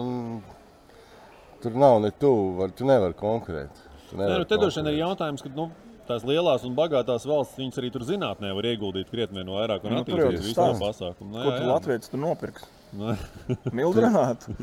tur 1.61 1.75
nav 1.77 1.99
ne 2.01 2.09
tuvu, 2.09 2.65
tu 2.73 2.87
nevari 2.89 3.13
konkurēt. 3.13 3.83
Tu 4.09 4.17
Nē, 4.17 4.23
nevari 4.23 4.41
nu, 4.41 4.47
te 4.49 4.57
droši 4.57 4.81
vien 4.81 4.89
ir 4.89 4.97
jautājums, 5.03 5.43
ka 5.45 5.51
nu, 5.53 5.67
tās 6.09 6.25
lielās 6.27 6.65
un 6.67 6.75
bagātās 6.77 7.25
valstis, 7.29 7.57
viņas 7.61 7.79
arī 7.81 7.89
tur 7.93 8.05
zinātnē 8.07 8.51
var 8.57 8.67
ieguldīt 8.71 9.09
krietni 9.11 9.43
vairāk 9.47 9.85
un 9.85 9.95
Nu, 9.95 10.03
attīstīt 10.03 10.41
visu 10.41 10.55
to 10.57 10.69
pasākumu. 10.81 11.33
Nu, 11.35 11.43
Ko 11.45 11.55
tu. 11.57 11.67
Latvijas 11.69 12.11
tur 12.11 12.21
nopirks? 12.23 12.65
Nu. 12.91 13.13
Mildrinātu. 13.77 14.55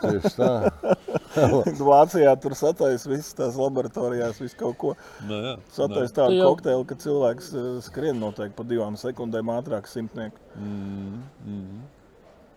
Tieši 0.00 0.32
tā. 0.38 0.50
Vācijā 1.90 2.32
tur 2.40 2.54
sataisa 2.56 3.10
visas 3.10 3.34
tās 3.36 3.58
laboratorijās, 3.60 4.38
visu 4.40 4.56
kaut 4.60 4.78
ko. 4.80 4.94
Nu, 5.28 5.40
jā. 5.48 5.56
Sataisa 5.76 6.08
Nu. 6.12 6.16
tādu 6.20 6.38
jau- 6.38 6.52
kokteili, 6.54 6.86
ka 6.92 6.98
cilvēks 7.04 7.50
eh, 7.58 7.66
skrien 7.84 8.20
noteikti 8.22 8.56
pa 8.56 8.66
divām 8.70 8.96
sekundēm 9.00 9.52
ātrāk 9.58 9.90
simtnieku. 9.90 10.40
Mm, 10.56 11.20
mm. 11.44 11.82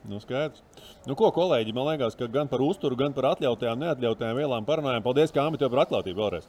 Nu, 0.08 0.22
skaidrs. 0.24 0.62
Nu, 1.04 1.18
ko, 1.20 1.28
kolēģi, 1.36 1.74
man 1.76 1.90
liekas, 1.90 2.16
ka 2.16 2.30
gan 2.32 2.48
par 2.48 2.62
uzturu, 2.64 2.96
gan 2.96 3.12
par 3.16 3.34
atļautajām, 3.34 3.82
neatļautajām 3.84 4.38
vielām 4.40 4.68
parunājām. 4.68 5.04
Paldies, 5.04 5.34
Kāmi, 5.36 5.60
tev 5.60 5.74
par 5.74 5.84
atklātību 5.84 6.22
vēlreiz. 6.24 6.48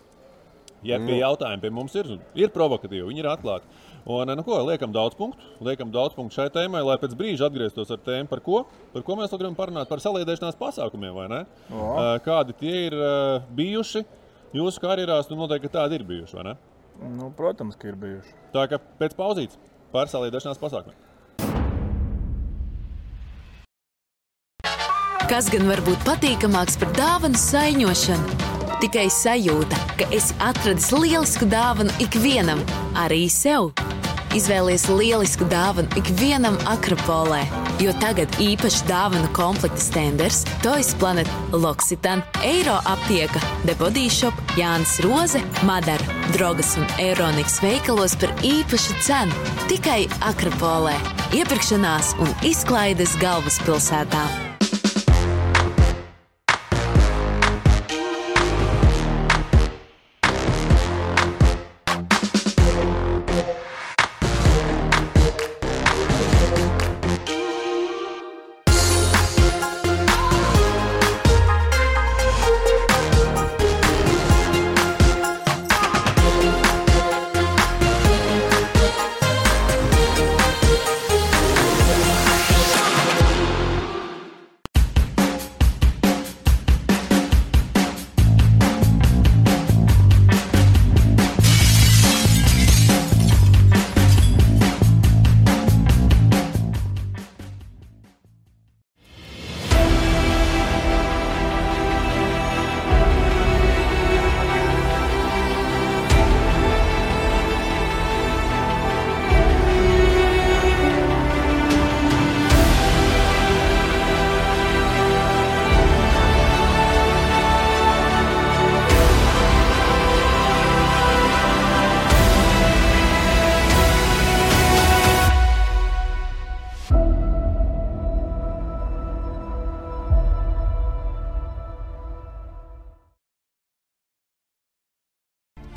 Ja 0.87 0.99
pie 1.03 1.18
jautājumi 1.18 1.62
pie 1.64 1.70
mums 1.74 1.95
ir, 1.99 2.11
ir 2.39 2.53
provokatīvi, 2.55 3.07
viņi 3.09 3.22
ir 3.24 3.29
atklāti. 3.33 3.66
Un, 4.09 4.31
nu, 4.39 4.45
ko, 4.47 4.61
liekam 4.64 4.93
daudz 4.95 5.16
punktu, 5.18 5.43
liekam 5.66 5.91
daudz 5.93 6.14
punktu 6.16 6.39
šai 6.39 6.47
tēmai, 6.55 6.81
lai 6.87 6.97
pēc 7.03 7.16
brīža 7.18 7.49
atgrieztos 7.49 7.91
ar 7.93 8.01
tēmu, 8.07 8.29
par 8.31 8.41
ko, 8.45 8.62
par 8.95 9.05
ko 9.05 9.18
mēs 9.18 9.35
gribam 9.35 9.59
parunāt, 9.59 9.91
par 9.91 10.01
saliedēšanās 10.01 10.57
pasākumiem, 10.61 11.12
vai 11.16 11.26
ne? 11.33 11.43
O. 11.68 11.83
Uh, 11.83 12.14
Kādi 12.24 12.57
tie 12.62 12.76
ir 12.87 12.97
uh, 12.97 13.43
bijuši 13.59 14.05
jūsu 14.57 14.85
karjerās, 14.85 15.29
nu 15.29 15.43
noteikti 15.43 15.74
tādi 15.74 15.99
ir 15.99 16.07
bijuši, 16.09 16.39
vai 16.39 16.47
ne? 16.53 16.57
Nu, 17.18 17.29
protams, 17.37 17.76
ka 17.79 17.91
ir 17.91 17.99
bijuši. 18.01 18.35
Tā 18.55 18.64
kā 18.70 18.81
pēc 19.03 19.18
pauzītes 19.18 19.61
par 19.93 20.09
saliedēšanās 20.11 20.62
pasākumiem. 20.62 21.05
Kas 25.29 25.51
gan 25.53 25.68
var 25.68 25.85
būt 25.85 26.07
patīkamāks 26.09 26.81
par 26.81 26.95
dāvanu 26.97 27.37
saiņošanu? 27.37 28.47
Tikai 28.79 29.09
sajūta, 29.11 29.74
ka 29.99 30.07
esi 30.14 30.37
atradis 30.39 30.93
lielisku 30.95 31.49
dāvanu 31.51 31.91
ikvienam, 31.99 32.61
arī 32.95 33.24
sev. 33.26 33.72
Izvēlies 34.39 34.85
lielisku 34.93 35.49
dāvanu 35.51 35.91
ikvienam 35.99 36.55
Akropolē, 36.70 37.41
jo 37.83 37.91
tagad 37.99 38.31
īpaši 38.39 38.87
dāvanu 38.87 39.26
komplekta 39.35 39.83
stenders, 39.83 40.45
Toys 40.62 40.93
Planet, 41.01 41.26
Loksitan, 41.51 42.22
Eiro 42.47 42.79
aptieka, 42.87 43.43
The 43.64 43.74
Body 43.83 44.07
Shop, 44.12 44.37
Jānis 44.55 45.01
Roze, 45.03 45.43
Madara, 45.66 46.18
Drogas 46.37 46.76
un 46.79 46.87
Eironikas 47.03 47.59
veikalos 47.64 48.14
par 48.20 48.31
īpašu 48.47 49.01
cenu. 49.03 49.49
Tikai 49.66 50.05
Akropolē. 50.29 50.95
Iepirkšanās 51.35 52.14
un 52.22 52.31
izklaides 52.47 53.18
galvaspilsētā. 53.18 54.47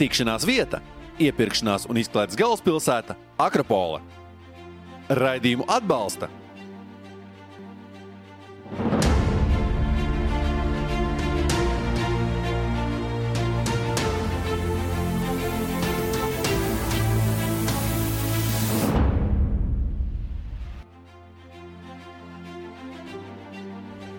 Tikšanās 0.01 0.47
vieta, 0.49 0.79
iepirkšanās 1.21 1.83
un 1.85 1.99
izklaides 2.01 2.33
galvaspilsēta- 2.39 3.13
Akropola. 3.45 3.99
Raidījumu 5.13 5.67
atbalsta 5.69 6.25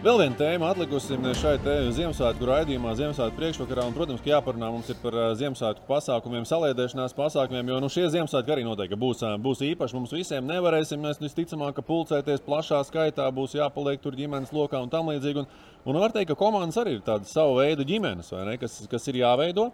Vēl 0.02 0.16
viena 0.18 0.34
tēma 0.34 0.66
atlikusi 0.72 1.14
šai 1.38 1.52
Ziemassvētku 1.94 2.46
raidījumā, 2.48 2.90
Ziemassvētku 2.98 3.38
priekšvakarā. 3.38 3.84
Un, 3.86 3.92
protams, 3.94 4.18
ka 4.24 4.32
jāparunā 4.32 4.72
mums 4.74 4.88
ir 4.90 4.96
par 4.98 5.14
Ziemassvētku 5.38 5.86
pasākumiem, 5.86 6.42
saliedēšanās 6.50 7.14
pasākumiem, 7.14 7.70
jo 7.70 7.76
nu, 7.84 7.90
šie 7.92 8.08
Ziemassvētki 8.10 8.50
arī 8.50 8.64
noteikti 8.66 8.98
būs, 8.98 9.22
būs 9.44 9.62
īpaši. 9.68 9.94
Mums 9.94 10.14
visiem 10.16 10.48
nevarēsim, 10.50 10.98
mēs 11.06 11.22
visticamāk, 11.22 11.78
pulcēties 11.86 12.42
plašā 12.42 12.80
skaitā, 12.88 13.28
būs 13.30 13.54
jāpaliek 13.54 14.02
tur 14.02 14.18
ģimenes 14.18 14.50
lokā 14.50 14.80
un 14.82 14.90
tam 14.90 15.12
līdzīgi. 15.12 15.44
Un, 15.44 15.70
un 15.86 16.00
var 16.02 16.10
teikt, 16.16 16.32
ka 16.32 16.38
komandas 16.40 16.80
arī 16.82 16.96
ir 16.96 17.06
tādas 17.06 17.30
savu 17.30 17.60
veidu 17.60 17.86
ģimenes, 17.86 18.32
ne, 18.50 18.58
kas, 18.58 18.80
kas 18.90 19.06
ir 19.12 19.20
jāveido. 19.22 19.68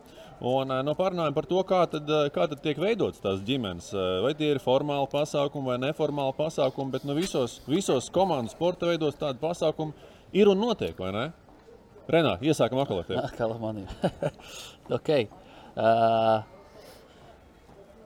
Un 0.45 0.77
ā, 0.77 0.83
no 0.85 0.93
pārunājam 0.95 1.35
par 1.35 1.49
to, 1.49 1.65
kā 1.67 1.81
tad, 1.89 2.13
kā 2.37 2.51
tad 2.53 2.61
tiek 2.63 2.77
veidotas 2.79 3.25
tās 3.25 3.41
ģimenes. 3.49 3.89
Vai 4.27 4.37
tie 4.37 4.53
ir 4.53 4.61
formāli 4.61 5.09
pasākumi 5.11 5.73
vai 5.73 5.81
neformāli 5.89 6.37
pasākumi, 6.37 6.93
bet 6.93 7.09
nu, 7.09 7.17
visos, 7.17 7.59
visos 7.67 8.13
komandu 8.13 8.53
sporta 8.53 8.93
veidos 8.93 9.17
tādi 9.19 9.41
pasākumi 9.41 9.97
ir 10.33 10.51
un 10.51 10.61
notiek, 10.61 10.97
vai 10.99 11.13
ne? 11.15 11.27
Renāte, 12.09 12.47
iesākam 12.49 12.81
atkal 12.81 13.03
ar 13.03 13.09
tevi. 13.09 13.21
Atkal 13.21 13.53
ar 13.53 13.59
maniem. 13.61 13.89
okay. 14.97 15.29
uh, 15.77 16.41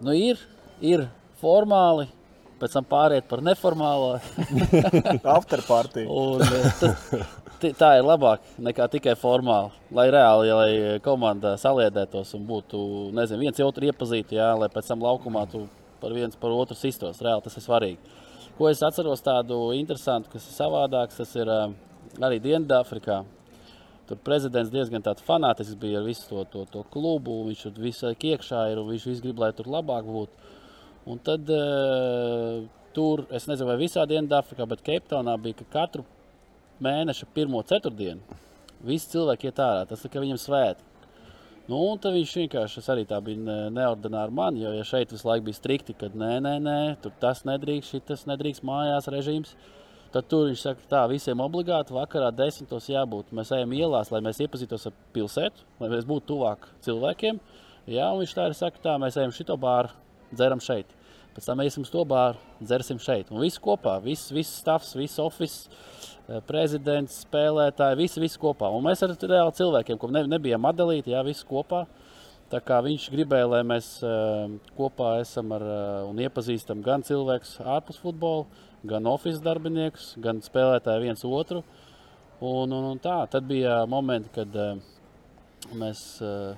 nu 0.03 0.17
ir, 0.19 0.41
ir 0.83 1.05
formāli, 1.39 2.09
pēc 2.59 2.75
tam 2.79 2.87
pāriet 2.89 3.29
par 3.31 3.43
neformālo. 3.47 4.17
Afterparty. 5.37 6.05
Un, 6.11 6.43
eh, 6.43 7.73
tā 7.79 7.93
ir 7.99 8.07
labāk 8.07 8.43
nekā 8.59 8.89
tikai 8.97 9.15
formāli. 9.19 9.71
Lai 9.95 10.09
reāli, 10.15 10.51
ja, 10.51 10.59
lai 10.59 10.99
komanda 11.05 11.55
saliedētos 11.61 12.35
un 12.39 12.47
būtu, 12.49 12.83
nezinu, 13.15 13.45
viens 13.47 13.63
otru 13.63 13.87
iepazītu, 13.91 14.39
jā, 14.39 14.51
lai 14.59 14.71
pēc 14.73 14.91
tam 14.91 15.07
laukumā 15.07 15.47
tu 15.51 15.69
par 16.03 16.15
viens 16.15 16.35
par 16.39 16.51
otru 16.51 16.75
sistos. 16.79 17.23
Reāli 17.23 17.47
tas 17.47 17.59
ir 17.59 17.67
svarīgi. 17.67 18.19
Ko 18.59 18.67
es 18.69 18.83
atceros 18.85 19.23
tādu 19.25 19.59
interesantu, 19.79 20.35
kas 20.35 20.47
ir 20.51 20.59
savādāks, 20.59 21.23
tas 21.23 21.39
ir 21.39 21.51
eh, 21.51 21.73
arī 22.21 22.41
Dienvidāfrikā. 22.43 23.23
Tur 24.09 24.19
prezidents 24.27 24.73
diezgan 24.73 25.05
fanātisks 25.25 25.79
bija 25.79 26.01
ar 26.01 26.07
visu 26.07 26.27
to, 26.29 26.45
to, 26.53 26.65
to 26.73 26.83
klubu. 26.93 27.45
Viņš 27.49 27.63
tur 27.69 27.83
visai 27.85 28.15
iekšā 28.15 28.67
ir 28.73 28.83
un 28.83 28.91
viņš 28.91 29.07
visu 29.09 29.23
grib, 29.23 29.39
lai 29.39 29.53
tur 29.57 29.71
labāk 29.71 30.05
būtu. 30.05 30.51
Un 31.07 31.19
tad 31.19 31.49
uh, 31.51 32.63
tur, 32.95 33.25
es 33.31 33.49
nezinu, 33.49 33.71
vai 33.71 33.79
visā 33.81 34.05
Dienvidāfrikā, 34.07 34.67
bet 34.69 34.85
Keiptaunā 34.87 35.39
bija, 35.41 35.63
ka 35.63 35.81
katru 35.81 36.05
mēneša 36.83 37.29
pirmo 37.35 37.63
ceturtdienu 37.63 38.41
visi 38.83 39.13
cilvēki 39.15 39.51
iet 39.51 39.63
ārā. 39.63 39.87
Tas 39.89 40.03
ir, 40.05 40.19
viņam 40.19 40.41
svētki. 40.41 40.89
Nu, 41.71 41.79
un 41.79 42.01
tad 42.03 42.17
viņš 42.17 42.33
vienkārši 42.41 42.81
tas 42.81 42.89
arī 42.91 43.05
bija 43.07 43.39
ne- 43.39 43.71
neordināri 43.71 44.35
man, 44.35 44.57
jo 44.59 44.73
ja 44.75 44.83
šeit 44.83 45.13
visu 45.15 45.29
laiku 45.29 45.47
bija 45.47 45.61
strikti, 45.61 45.95
ka 45.95 46.09
nē, 46.11 46.41
nē, 46.43 46.55
nē, 46.59 46.79
tur 47.03 47.13
tas 47.21 47.45
nedrīkst, 47.47 47.95
šis 47.95 48.27
nedrīkst 48.27 48.65
mājās 48.67 49.07
režīms. 49.07 49.55
Tad 50.13 50.27
tur 50.29 50.51
viņš 50.51 50.63
saka, 50.67 50.87
tā 50.91 51.03
visiem 51.09 51.41
obligāti 51.41 51.95
vakarā 51.97 52.29
desmitos 52.37 52.91
jābūt. 52.93 53.31
Mēs 53.33 53.53
ejam 53.57 53.73
ielās, 53.73 54.11
lai 54.13 54.21
mēs 54.25 54.43
iepazītos 54.45 54.91
ar 54.91 54.97
pilsētu, 55.17 55.65
lai 55.81 55.89
mēs 55.95 56.05
būtu 56.09 56.35
tuvāk 56.35 56.67
cilvēkiem. 56.85 57.39
Jā, 57.89 58.11
un 58.13 58.21
viņš 58.21 58.35
tā 58.37 58.45
arī 58.45 58.59
saka, 58.59 58.83
tā 58.85 58.99
mēs 59.01 59.17
ejam 59.17 59.33
šito 59.33 59.57
bāru, 59.61 59.89
dzeram 60.35 60.61
šeit. 60.61 60.93
Pēc 61.33 61.49
tam 61.49 61.63
iesim 61.65 61.87
uz 61.87 61.91
to 61.93 62.03
bāru, 62.05 62.37
dzersim 62.61 63.01
šeit. 63.01 63.31
Un 63.33 63.41
viss 63.41 63.61
kopā, 63.63 63.97
viss, 64.05 64.29
viss 64.37 64.61
stāvs, 64.61 64.93
viss 65.01 65.21
oficiāls, 65.23 65.81
prezidents, 66.47 67.23
spēlētāji, 67.25 67.99
visi, 67.99 68.21
visi 68.23 68.41
kopā. 68.41 68.69
Un 68.73 68.85
mēs 68.85 69.03
ar 69.05 69.15
reāli 69.17 69.57
cilvēkiem, 69.57 69.99
ko 69.99 70.11
ne, 70.13 70.27
nebijām 70.29 70.69
atdalīti, 70.69 71.15
jā, 71.17 71.23
visi 71.27 71.47
kopā. 71.49 71.87
Tā 72.53 72.61
kā 72.61 72.83
viņš 72.85 73.09
gribēja, 73.15 73.49
lai 73.49 73.63
mēs 73.65 73.87
uh, 74.05 74.45
kopā 74.77 75.15
esam 75.23 75.55
ar, 75.57 75.65
uh, 75.65 76.11
un 76.11 76.21
iepazīstam 76.21 76.83
gan 76.85 77.05
cilvēkus 77.07 77.57
ārpus 77.65 77.97
futbola, 78.03 78.45
gan 78.89 79.07
oficiālus 79.11 79.45
darbiniekus, 79.45 80.13
gan 80.23 80.43
spēlētāju 80.45 81.07
viens 81.07 81.25
otru. 81.29 81.63
Un, 82.43 82.73
un, 82.75 82.91
un 82.91 82.99
tā, 83.03 83.21
tad 83.31 83.47
bija 83.47 83.83
momenti, 83.87 84.33
kad 84.35 84.57
uh, 84.59 84.79
mēs 85.79 86.01
uh, 86.27 86.57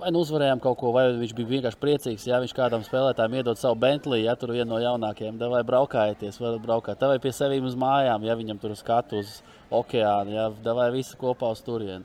vai 0.00 0.10
nu 0.14 0.22
uzvarējām 0.24 0.60
kaut 0.62 0.78
ko, 0.80 0.90
vai 0.94 1.06
viņš 1.18 1.34
bija 1.36 1.50
vienkārši 1.52 1.80
priecīgs. 1.80 2.26
Ja 2.28 2.40
viņš 2.42 2.54
kādam 2.56 2.84
spēlētājam 2.86 3.36
iedod 3.38 3.60
savu 3.60 3.78
Bentley, 3.82 4.24
ja 4.24 4.34
tur 4.38 4.54
viena 4.54 4.68
no 4.72 4.80
jaunākajiem, 4.82 5.38
vai 5.52 5.62
braukājieties, 5.66 6.40
varat 6.42 6.62
braukāt. 6.64 7.04
Vai 7.12 7.20
pie 7.22 7.32
sevis 7.34 7.64
uz 7.68 7.78
mājām, 7.78 8.26
ja 8.26 8.36
viņam 8.38 8.60
tur 8.62 8.74
skatu 8.78 9.20
uz 9.22 9.38
okeānu, 9.74 10.34
ja 10.34 10.74
vai 10.74 10.90
visi 10.94 11.18
kopā 11.20 11.52
uz 11.54 11.62
turieni. 11.64 12.04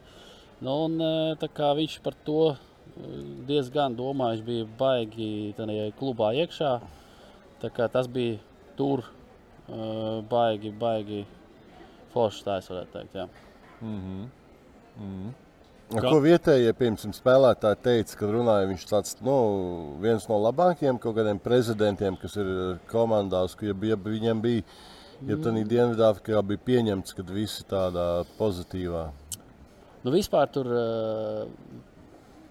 Nu, 0.59 0.75
un, 0.85 0.99
eh, 1.01 1.73
viņš 1.79 2.01
par 2.03 2.13
to 2.25 2.57
diezgan 3.47 3.95
domāju, 3.95 4.43
bija 4.43 4.65
baigi 4.77 5.53
tajā 5.57 5.91
klubā 5.95 6.33
iekšā. 6.35 6.79
Tas 7.91 8.07
bija 8.07 8.39
tur 8.79 9.03
uh, 9.03 10.23
baigi, 10.31 10.71
baigi 10.71 11.25
foršs, 12.13 12.41
tā 12.47 12.57
es 12.61 12.71
varētu 12.71 12.95
teikt. 12.95 13.21
Jā. 13.21 13.27
Mm 13.81 13.99
-hmm. 13.99 14.25
Mm 14.99 15.13
-hmm. 15.13 15.37
Ar 15.97 16.05
Ko 16.05 16.19
vietējie 16.21 16.73
piemēram, 16.77 17.13
spēlētāji 17.17 17.77
teica, 17.81 18.17
kad 18.19 18.29
runāja, 18.29 18.67
viņš 18.69 18.83
tāds 18.85 19.15
nu, 19.25 19.35
viens 20.01 20.27
no 20.29 20.37
labākajiem 20.37 20.99
kaut 20.99 21.15
kādiem 21.15 21.39
prezidentiem, 21.39 22.17
kas 22.17 22.35
ir 22.35 22.45
komandās, 22.91 23.55
ka 23.55 23.65
ja, 23.65 23.73
ja 23.81 23.95
viņiem 23.95 24.41
bija, 24.41 24.61
ja 25.27 25.35
Mm. 25.35 25.41
tādā 25.43 25.65
Dienvidāfrikā 25.67 26.43
bija 26.45 26.59
pieņemts, 26.65 27.15
ka 27.15 27.23
visi 27.23 27.63
tādā 27.63 28.23
pozitīvā. 28.37 29.09
Nu, 30.03 30.11
vispār 30.11 30.47
tur, 30.53 30.65
eh, 30.65 31.47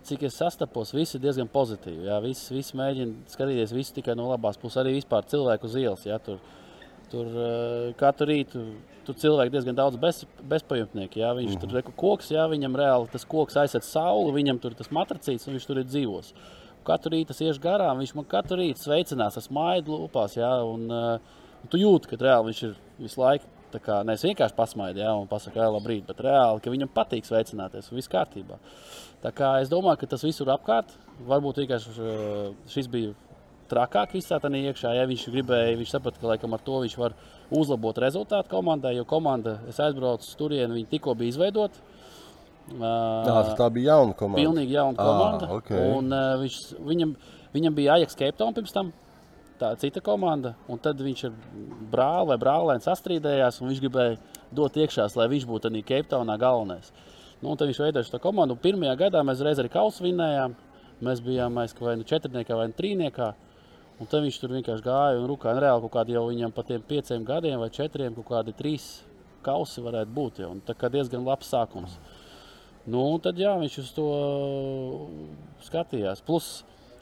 cik 0.06 0.22
es 0.28 0.36
sastapos, 0.38 0.92
viss 0.94 1.16
ir 1.16 1.22
diezgan 1.24 1.48
pozitīvi. 1.52 2.06
Jā, 2.08 2.20
viss, 2.24 2.52
viss 2.52 2.76
mēģina 2.78 3.26
skatīties 3.32 3.74
visu 3.76 3.96
tikai 3.98 4.14
no 4.18 4.28
labās 4.30 4.60
puses. 4.60 4.78
Arī 4.82 4.94
vispār 4.98 5.26
cilvēku 5.28 5.68
uz 5.68 5.76
ielas. 5.80 6.06
Jā, 6.06 6.20
tur, 6.22 6.38
tur 7.12 7.26
eh, 7.32 7.90
katru 7.98 8.30
rītu 8.30 8.64
tur 9.08 9.16
cilvēki 9.16 9.54
diezgan 9.54 9.76
daudz 9.78 9.96
bez, 10.00 10.22
bezpajumtnieki. 10.50 11.22
Jā, 11.22 11.32
viņš 11.36 11.54
mm 11.54 11.58
-hmm. 11.58 11.70
tur 11.72 11.78
ir 11.80 11.96
koks, 11.96 12.30
jā, 12.34 12.44
viņam 12.50 12.76
reāli 12.76 13.10
tas 13.12 13.24
koks 13.24 13.56
aizsver 13.56 13.82
sauli, 13.82 14.36
viņam 14.36 14.60
tur 14.60 14.74
tas 14.76 14.90
matracīts 14.92 15.48
un 15.48 15.56
viņš 15.56 15.66
tur 15.66 15.78
ir 15.80 15.88
dzīvos. 15.88 16.32
Katru 16.84 17.12
rītu 17.16 17.32
es 17.32 17.40
iešu 17.40 17.60
garām, 17.60 17.98
viņš 17.98 18.14
man 18.14 18.24
katru 18.24 18.60
rītu 18.60 18.84
sveicinās 18.84 19.36
ar 19.36 19.42
smaidu 19.42 19.92
lūpās. 19.92 20.36
Jā, 20.36 20.52
un, 20.64 20.90
uh, 20.90 21.20
tu 21.68 21.80
jūti, 21.80 22.08
ka 22.08 22.16
reāli 22.16 22.52
viņš 22.52 22.62
ir 22.62 22.74
visu 22.98 23.20
laiku. 23.20 23.44
Tā 23.72 23.80
kā 23.84 24.00
nevis 24.06 24.24
vienkārši 24.24 24.56
pasmaidīt, 24.56 25.02
ja, 25.04 25.12
un 25.18 25.28
pasakāt, 25.28 25.60
ka 25.60 25.70
labrīt, 25.74 26.06
bet 26.08 26.22
reāli, 26.24 26.62
ka 26.64 26.72
viņam 26.72 26.92
patīk 26.94 27.28
sveicināties, 27.28 27.90
un 27.90 28.00
viss 28.00 28.10
kārtībā. 28.12 28.56
Tā 29.22 29.32
kā 29.34 29.56
es 29.62 29.70
domāju, 29.72 30.00
ka 30.00 30.12
tas 30.14 30.24
viss 30.24 30.40
ir 30.40 30.52
apkārt. 30.54 30.94
Varbūt 31.28 31.64
vienkārši 31.64 32.10
šis 32.70 32.88
bija 32.92 33.16
trakāk 33.68 34.14
visā 34.16 34.38
tādā 34.40 34.60
iekšā. 34.70 34.94
Ja 34.96 35.06
viņš 35.08 35.26
gribēja, 35.32 35.76
viņš 35.80 35.92
saprata, 35.94 36.20
ka 36.20 36.30
laikam 36.32 36.54
ar 36.56 36.62
to 36.64 36.80
viņš 36.84 36.96
var 37.00 37.16
uzlabot 37.54 37.98
rezultātu 38.00 38.52
komandai, 38.52 38.94
jo 38.96 39.04
komanda, 39.08 39.58
es 39.68 39.80
aizbraucu 39.82 40.36
turieni, 40.38 40.78
viņi 40.78 40.90
tikko 40.94 41.16
bija 41.18 41.34
izveidota. 41.34 41.84
Jā, 42.68 43.36
tā 43.56 43.68
bija 43.72 43.94
jauna 43.94 44.16
komanda. 44.16 44.42
Pilnīgi 44.42 44.76
jauna 44.76 44.96
komanda. 44.98 45.48
Ah, 45.48 45.56
okay. 45.56 45.84
un, 45.96 46.10
uh, 46.12 46.34
viņš, 46.42 46.58
viņam, 46.84 47.14
viņam 47.54 47.76
bija 47.78 47.96
Ajax 47.96 48.18
Cape 48.18 48.36
Town 48.40 48.56
pirms 48.56 48.74
tam. 48.76 48.92
Tā 49.58 49.72
cita 49.80 49.98
komanda, 50.04 50.52
un 50.70 50.78
tad 50.78 51.00
viņš 51.02 51.24
ar 51.26 51.32
brāli 51.90 52.30
vai 52.30 52.36
brālēnu 52.38 52.84
sastrīdējās, 52.84 53.58
un 53.58 53.72
viņš 53.72 53.80
gribēja 53.82 54.18
dot 54.54 54.76
iekšā, 54.78 55.08
lai 55.18 55.26
viņš 55.32 55.46
būtu 55.50 55.70
arī 55.70 55.82
Cape 55.82 56.06
Townā 56.12 56.36
galvenais. 56.38 56.92
Nu, 57.42 57.54
tad 57.54 57.66
viņš 57.70 57.80
veidoja 57.82 58.06
šo 58.06 58.20
komandu. 58.22 58.56
Pirmajā 58.58 58.94
gadā 58.98 59.22
mēs 59.26 59.42
reiz 59.46 59.58
arī 59.62 59.70
kausu 59.70 60.06
vinējām. 60.06 60.54
Mēs 61.06 61.20
bijām 61.22 61.58
aizskrējis 61.62 61.86
vai 61.86 61.98
nu 61.98 62.06
četrniekā, 62.06 62.56
vai 62.58 62.70
nu 62.70 62.78
trīniekā. 62.78 63.28
Un 63.98 64.06
tad 64.10 64.24
viņš 64.24 64.38
tur 64.38 64.54
vienkārši 64.54 64.86
gāja 64.86 65.18
un 65.18 65.26
rūkāja. 65.30 65.54
Un 65.54 65.62
reāli 65.62 65.84
kaut 65.84 65.94
kādi 65.94 66.14
jau 66.14 66.24
viņam 66.26 66.54
pa 66.54 66.64
tiem 66.66 66.82
pieciem 66.86 67.26
gadiem 67.26 67.58
vai 67.62 67.70
četriem 67.74 68.14
kaut 68.18 68.26
kādi 68.30 68.54
trīs 68.58 68.88
kausi 69.46 69.82
varētu 69.82 70.14
būt. 70.14 70.42
Jau. 70.42 70.50
Un 70.54 70.62
Tā 70.66 70.74
kā 70.78 70.90
diezgan 70.90 71.26
labs 71.26 71.50
sākums. 71.50 71.98
Nu, 72.88 73.04
tad 73.22 73.38
jā, 73.38 73.52
viņš 73.60 73.78
uz 73.82 73.92
to 73.94 74.08
skatījās. 75.66 76.22
Plus, 76.26 76.50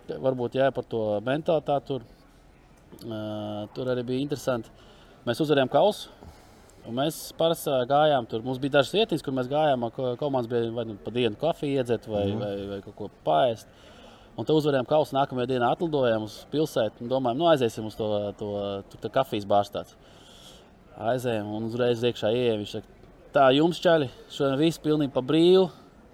varbūt 0.08 0.56
jā, 0.58 0.68
par 0.74 0.84
to 0.88 1.02
mentalitāti 1.24 1.92
tur, 1.92 2.06
tur 3.74 3.90
arī 3.92 4.04
bija 4.06 4.24
interesanti. 4.24 4.70
Mēs 5.26 5.40
uzvarējām 5.42 5.70
kausu. 5.72 6.08
Mēs 6.86 7.32
parasti 7.34 7.72
gājām 7.90 8.28
tur. 8.30 8.44
Mums 8.46 8.60
bija 8.62 8.76
dažas 8.78 8.94
vietas, 8.94 9.22
kur 9.22 9.34
mēs 9.34 9.48
gājām. 9.50 9.88
ko- 9.90 10.14
Komandas 10.20 10.48
bija 10.50 10.70
vai 10.72 10.84
nu 10.84 10.94
pa 11.02 11.10
dienu 11.10 11.36
kafiju 11.36 11.80
iedzert 11.80 12.06
vai, 12.06 12.26
mm. 12.30 12.38
vai, 12.38 12.66
vai 12.66 12.80
kaut 12.84 12.96
ko 12.96 13.10
pāriest. 13.26 13.66
Un 14.36 14.44
tad 14.44 14.54
uzvarējām 14.54 14.86
kausu. 14.86 15.16
Nākamajā 15.16 15.48
dienā 15.50 15.72
atlidojām 15.72 16.22
uz 16.28 16.44
pilsētu 16.52 17.02
un 17.02 17.08
domājām, 17.08 17.40
nu 17.40 17.48
aiziesim 17.50 17.86
uz 17.88 17.96
to, 17.96 18.32
to, 18.38 18.50
to, 18.92 19.00
to 19.02 19.10
kafijas 19.10 19.48
bārstāts. 19.48 19.96
Aizējām 20.96 21.48
un 21.56 21.66
uzreiz 21.66 22.04
iekšā 22.04 22.30
ienākām. 22.30 22.62
Viņš 22.62 22.76
saka, 22.76 22.86
tā 23.34 23.48
jums 23.56 23.80
čaļi, 23.82 24.10
šodien 24.30 24.60
viss 24.60 24.78
pilnīgi 24.78 25.12
pa 25.12 25.24
brīvu. 25.24 25.66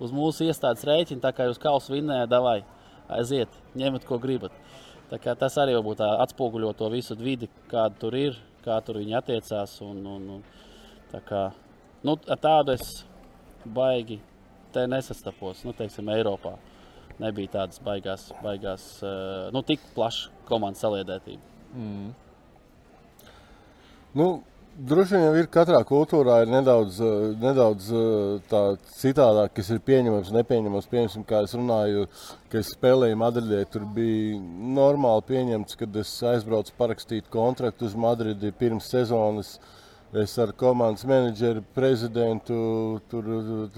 Uz 0.03 0.11
mūsu 0.11 0.49
iestādes 0.49 0.83
rēķina, 0.89 1.21
tā 1.23 1.31
kā 1.37 1.45
jūs 1.47 1.61
kausu 1.63 1.93
vinnējāt, 1.93 2.31
davai, 2.33 2.63
aiziet, 3.13 3.53
ņemiet, 3.79 4.07
ko 4.09 4.17
gribat. 4.19 4.55
Tas 5.13 5.59
arī 5.61 5.75
varbūt 5.77 6.01
atspoguļo 6.07 6.73
to 6.79 6.89
visu 6.93 7.17
vidi, 7.21 7.51
kāda 7.69 7.99
tur 8.01 8.17
ir, 8.17 8.39
kā 8.65 8.79
tur 8.85 8.97
viņi 9.03 9.19
attiecās. 9.19 9.75
Un, 9.85 10.01
un, 10.09 10.29
un, 10.39 10.45
tā 11.13 11.21
kā, 11.27 11.43
nu, 12.07 12.17
tādu 12.17 12.73
es 12.73 13.03
baigi 13.65 14.21
nesastapos, 14.73 15.67
nu, 15.67 15.75
teiksim, 15.77 16.09
Eiropā. 16.15 16.57
Nebija 17.21 17.59
tādas 17.59 17.81
baigās, 17.85 18.31
baigās 18.43 18.87
eh, 19.05 19.51
nu, 19.53 19.61
tik 19.67 19.83
plaša 19.95 20.33
komandas 20.49 20.81
saliedētība. 20.83 21.43
Mm. 21.77 22.09
Nu, 24.17 24.27
droši 24.77 25.19
vien 25.19 25.37
ir 25.37 25.49
katrā 25.53 25.81
kultūrā 25.87 26.43
ir 26.43 26.51
nedaudz, 26.53 27.01
eh, 27.01 27.25
nedaudz 27.43 27.89
eh, 27.93 28.39
tā 28.51 28.63
citādāk, 28.99 29.53
kas 29.57 29.71
ir 29.75 29.83
pieņemams, 29.85 30.33
nepieņemams. 30.37 30.89
Piemēram, 30.93 31.27
kā 31.29 31.43
es 31.47 31.55
runāju, 31.59 32.07
kad 32.49 32.61
es 32.61 32.73
spēlēju 32.77 33.19
Madridē, 33.21 33.63
tur 33.71 33.85
bija 33.97 34.39
normāli 34.79 35.27
pieņemts, 35.29 35.79
kad 35.81 35.97
es 35.97 36.15
aizbraucu 36.33 36.73
parakstīt 36.79 37.29
kontraktu 37.33 37.89
uz 37.89 37.95
Madridi 37.95 38.53
pirms 38.53 38.89
sezonas. 38.93 39.59
Es 40.13 40.37
ar 40.39 40.53
komandas 40.53 41.07
menedžeru, 41.09 41.63
prezidentu, 41.73 43.01
tur, 43.09 43.71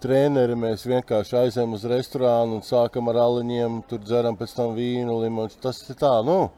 treneri 0.00 0.56
mēs 0.56 0.84
vienkārši 0.88 1.38
aizējām 1.40 1.76
uz 1.76 1.86
restorānu 1.88 2.58
un 2.58 2.64
sākam 2.64 3.08
ar 3.12 3.20
aliņiem, 3.22 3.80
tur 3.88 4.02
dzeram 4.04 4.36
pēc 4.36 4.56
tam 4.56 4.74
vīnu, 4.76 5.20
limonu. 5.22 5.56
Tas 5.62 5.80
ir 5.88 5.96
tā, 6.00 6.18
nu. 6.24 6.50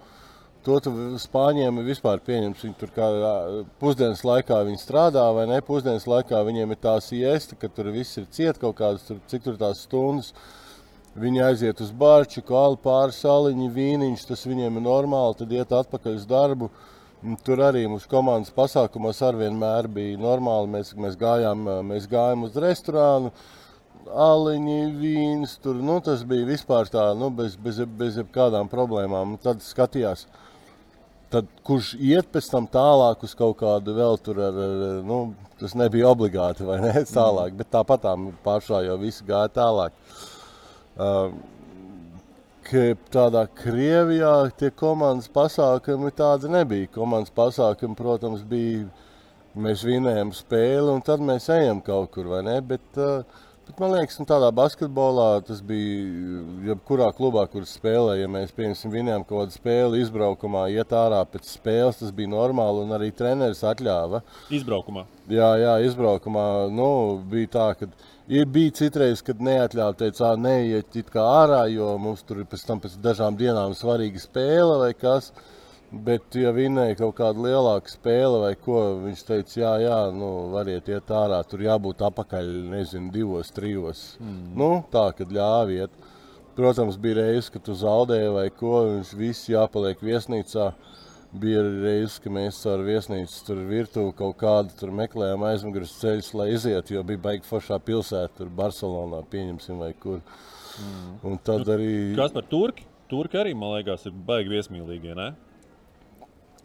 To 0.62 0.76
tu 0.78 0.92
spāņiem 1.18 1.80
vispār 1.82 2.20
pieņemts. 2.22 2.62
Viņi 2.62 2.76
tur 2.78 2.90
kā 2.94 3.06
pusdienas 3.82 4.22
laikā 4.22 4.60
viņi 4.68 4.78
strādā, 4.78 5.24
vai 5.34 5.48
ne? 5.50 5.58
Pusdienas 5.66 6.06
laikā 6.06 6.38
viņiem 6.46 6.74
ir 6.74 6.78
tā 6.84 6.92
siesta, 7.02 7.56
ka 7.58 7.66
tur 7.66 7.90
viss 7.90 8.20
ir 8.20 8.28
ciet 8.30 8.60
kaut 8.62 8.76
kādas, 8.78 9.02
tur, 9.08 9.18
cik 9.26 9.42
tur 9.48 9.56
tās 9.58 9.82
stundas. 9.88 10.30
Viņi 11.18 11.42
aiziet 11.44 11.82
uz 11.82 11.90
bārču, 11.92 12.44
kālu 12.46 12.78
pāri 12.80 13.12
saliņu, 13.12 13.66
vīniņš, 13.74 14.22
tas 14.30 14.46
viņiem 14.48 14.78
ir 14.78 14.84
normāli, 14.86 15.36
tad 15.40 15.50
iet 15.52 15.74
atpakaļ 15.76 16.14
uz 16.20 16.28
darbu. 16.30 16.70
Tur 17.44 17.60
arī 17.66 17.82
mūsu 17.90 18.08
komandas 18.10 18.54
pasākumos 18.54 19.20
ar 19.26 19.36
vienmēr 19.38 19.90
bija 19.90 20.18
normāli. 20.18 20.70
Mēs, 20.76 20.94
mēs, 20.98 21.18
gājām, 21.18 21.66
mēs 21.90 22.06
gājām 22.10 22.46
uz 22.46 22.56
restorānu, 22.64 23.34
aliņi, 24.10 24.78
vīns. 25.02 25.58
Tur, 25.62 25.82
nu, 25.82 25.98
tas 26.06 26.22
bija 26.26 26.46
vispār 26.48 26.90
tā, 26.90 27.10
nu, 27.18 27.28
bez, 27.34 27.58
bez, 27.60 27.82
bez 27.98 28.22
jebkādām 28.22 28.70
problēmām. 28.72 29.36
Un 29.36 29.42
Tad 29.42 29.62
skatījās, 29.66 30.24
tad, 31.32 31.48
kurš 31.66 31.94
iet 32.00 32.28
pēc 32.32 32.48
tam 32.52 32.66
tālāk 32.70 33.24
uz 33.26 33.34
kaut 33.38 33.56
kādu 33.62 33.94
vēl 33.96 34.18
tur, 34.24 34.40
ar, 34.48 34.58
ar, 34.66 35.00
nu, 35.06 35.20
tas 35.60 35.74
nebija 35.78 36.10
obligāti 36.12 36.66
vai 36.68 36.78
ne 36.82 36.92
tālāk, 37.18 37.56
bet 37.58 37.70
tāpat 37.72 38.04
tā 38.04 38.14
pašā 38.44 38.84
jau 38.86 38.98
visi 39.00 39.26
gāja 39.28 39.50
tālāk. 39.56 39.96
Ka 42.62 42.82
tādā 43.12 43.46
Krievijā 43.58 44.34
tie 44.56 44.70
komandas 44.70 45.28
pasākumi 45.32 46.12
tādi 46.16 46.50
nebija. 46.52 46.90
Komandas 46.94 47.34
pasākumi, 47.34 47.98
protams, 47.98 48.44
bija. 48.48 48.86
Mēs 49.52 49.82
vinējam 49.84 50.30
spēli, 50.32 50.88
un 50.88 51.02
tad 51.04 51.20
mēs 51.20 51.50
ejam 51.52 51.82
kaut 51.84 52.14
kur, 52.14 52.30
vai 52.30 52.38
ne? 52.46 52.54
Bet, 52.64 52.86
uh, 52.96 53.41
bet 53.72 53.80
man 53.80 53.92
liekas, 53.94 54.18
ka 54.20 54.26
tādā 54.28 54.50
basketbolā 54.52 55.42
tas 55.46 55.62
bija 55.64 56.42
jebkurā 56.68 57.08
klubā, 57.16 57.46
kur 57.48 57.64
spēlēja. 57.68 58.26
Ja 58.26 58.30
mēs, 58.30 58.52
piemēram, 58.52 58.92
vinējām 58.92 59.24
kaut 59.24 59.46
kādu 59.46 59.56
spēli 59.56 60.02
izbraukumā, 60.04 60.66
iet 60.74 60.92
ārā 60.92 61.22
pēc 61.32 61.48
spēles, 61.48 62.02
tas 62.02 62.12
bija 62.12 62.32
normāli, 62.34 62.84
un 62.84 62.92
arī 62.98 63.08
treneris 63.16 63.62
atļāva. 63.64 64.20
Izbraukumā. 64.52 65.06
Jā, 65.32 65.48
jā 65.62 65.78
izbraukumā 65.86 66.46
nu, 66.74 66.90
bija 67.32 67.52
tā, 67.56 67.70
ka 67.78 67.88
ir 68.28 68.50
bija 68.52 68.76
citreiz, 68.82 69.24
kad 69.24 69.40
neatļāva, 69.40 69.96
teica, 70.02 70.34
neiet 70.36 71.00
it 71.00 71.08
kā 71.12 71.24
ārā, 71.40 71.64
jo 71.72 71.94
mums 72.02 72.26
tur 72.28 72.42
ir 72.42 72.50
pēc 72.52 72.66
tam 72.68 72.82
pēc 72.82 73.00
dažām 73.00 73.40
dienām 73.40 73.76
svarīga 73.78 74.20
spēle 74.20 74.82
vai 74.84 74.92
kas. 74.98 75.32
Bet, 75.92 76.32
ja 76.40 76.48
vinēja 76.56 76.96
kaut 77.02 77.18
kādu 77.18 77.42
lielāku 77.44 77.90
spēli 77.92 78.38
vai 78.40 78.52
ko, 78.56 78.78
viņš 79.02 79.24
teica, 79.28 79.56
jā, 79.60 79.72
jā, 79.82 79.98
nu, 80.16 80.30
variet 80.54 80.88
iet 80.88 81.10
ārā, 81.12 81.42
tur 81.44 81.60
jābūt 81.66 82.00
apakaļ, 82.06 82.48
nezinu, 82.70 83.10
divos, 83.12 83.50
trijos. 83.52 84.00
Mm. 84.22 84.54
Nu, 84.56 84.70
tā, 84.94 85.10
kad 85.18 85.34
ļāviet. 85.36 85.92
Protams, 86.56 86.96
bija 87.00 87.18
reizes, 87.20 87.50
kad 87.52 87.64
tu 87.68 87.76
zaudēji 87.76 88.32
vai 88.32 88.46
ko, 88.56 88.72
viņš 88.88 89.12
viss 89.20 89.52
jāpaliek 89.52 90.00
viesnīcā. 90.04 90.70
Bija 91.44 91.60
reizes, 91.66 92.16
ka 92.24 92.32
mēs 92.32 92.62
ar 92.68 92.80
viesnīcu 92.84 93.44
tur 93.44 93.62
virtuvi 93.68 94.16
kaut 94.16 94.36
kādu 94.40 94.72
tur 94.80 94.96
meklējām 94.96 95.44
aizmugures 95.48 95.94
ceļus, 96.00 96.32
lai 96.40 96.50
izietu, 96.56 96.96
jo 96.96 97.04
bija 97.08 97.24
baigi 97.28 97.48
foršā 97.48 97.80
pilsēta, 97.84 98.32
tur 98.40 98.52
Barcelonā, 98.56 99.22
pieņemsim, 99.32 99.80
vai 99.80 99.92
kur. 100.00 100.24
Mm. 100.80 101.14
Un 101.28 101.40
tad 101.44 101.68
arī. 101.72 101.94
Kas 102.16 102.32
par 102.32 102.48
turki? 102.48 102.88
Turki 103.12 103.36
arī, 103.36 103.52
man 103.56 103.76
liekas, 103.76 104.08
ir 104.08 104.20
baigi 104.28 104.56
viesmīlīgie, 104.56 105.16
ne? 105.16 105.32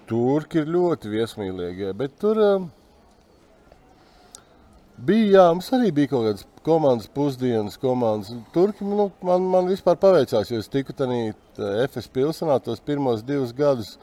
Turki 0.08 0.62
ir 0.62 0.70
ļoti 0.72 1.10
viesmīlīgie, 1.12 1.90
bet 2.00 2.14
tur 2.22 2.40
um, 2.40 2.68
bija, 4.98 5.26
jā, 5.34 5.48
mums 5.52 5.72
arī 5.76 5.92
bija 5.96 6.12
kaut 6.14 6.30
kādas 6.30 6.46
komandas 6.68 7.10
pusdienas, 7.16 7.76
komandas. 7.80 8.32
Turki 8.56 8.88
nu, 8.88 9.10
man, 9.26 9.50
man 9.52 9.68
vispār 9.72 10.00
paveicās, 10.00 10.52
jo 10.52 10.62
es 10.64 10.72
tiku 10.72 10.96
tādā 10.96 11.20
FS 11.88 12.08
pilsēnā 12.16 12.58
tos 12.64 12.84
pirmos 12.84 13.26
divus 13.28 13.54
gadus. 13.56 13.98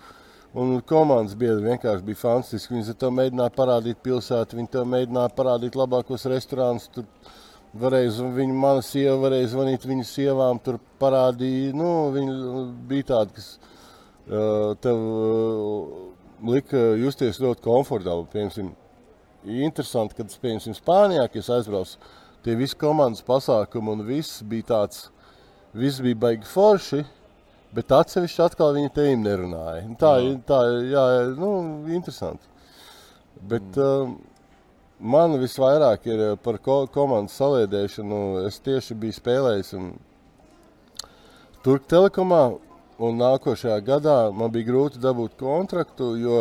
Un 0.54 0.76
komandas 0.86 1.34
biedri 1.34 1.64
vienkārši 1.72 2.06
bija 2.06 2.20
fantastiski. 2.20 2.76
Viņi 2.76 2.92
to 3.00 3.08
mēģināja 3.10 3.50
parādīt 3.56 3.98
pilsētā, 4.06 4.54
viņi 4.54 4.70
to 4.70 4.84
mēģināja 4.86 5.32
parādīt 5.34 5.74
labākos 5.74 6.28
restorānus. 6.30 6.86
Tur 6.94 7.08
varēja, 7.74 8.12
zv- 8.20 8.36
viņa, 8.36 8.54
mana 8.62 8.84
sieva 8.86 9.16
varēja 9.24 9.50
zvanīt 9.56 9.86
viņu 9.90 10.06
sievām, 10.06 10.60
tur 10.62 10.78
parādīja. 11.02 11.72
Nu, 11.74 11.88
viņi 12.14 12.36
bija 12.86 13.08
tādi, 13.08 13.34
kas 13.40 13.48
tev 14.28 15.00
uh, 15.00 15.88
lika 16.48 16.80
justies 17.00 17.40
ļoti 17.42 17.64
komfortabli. 17.64 18.28
Piemēram, 18.32 18.70
interesanti, 19.44 20.16
kad, 20.18 20.36
piemēram, 20.42 20.76
Spānijā, 20.78 21.26
kad 21.28 21.42
es 21.42 21.50
aizbraucu, 21.52 21.98
tie 22.44 22.56
visi 22.56 22.78
komandas 22.80 23.24
pasākumi 23.26 23.92
un 23.92 24.06
viss 24.08 24.42
bija 24.48 24.70
tāds, 24.72 25.08
viss 25.76 26.02
bija 26.04 26.20
baigi 26.26 26.48
forši. 26.48 27.04
Bet 27.74 27.90
atsevišķi 27.90 28.42
atkal 28.44 28.76
viņa 28.76 28.90
tēm 28.94 29.24
nerunāja. 29.24 29.80
Nu, 29.88 29.96
Tā 29.98 30.12
ir 30.22 30.36
tā, 30.46 30.60
jā, 30.86 31.06
nu, 31.34 31.48
interesanti. 31.90 32.46
Bet 33.50 33.66
mm. 33.74 33.82
uh, 33.82 34.12
man 35.02 35.34
visvairāk 35.42 36.06
ir 36.06 36.22
par 36.44 36.60
ko, 36.62 36.84
komandas 36.94 37.34
saliedēšanu. 37.40 38.20
Es 38.46 38.60
tieši 38.62 38.94
biju 38.94 39.16
spēlējis 39.18 39.74
Turku 41.64 41.88
telekomā, 41.88 42.42
un 43.02 43.18
nākošajā 43.18 43.80
gadā 43.86 44.18
man 44.34 44.52
bija 44.54 44.70
grūti 44.70 45.02
dabūt 45.02 45.36
kontraktu, 45.40 46.14
jo 46.20 46.38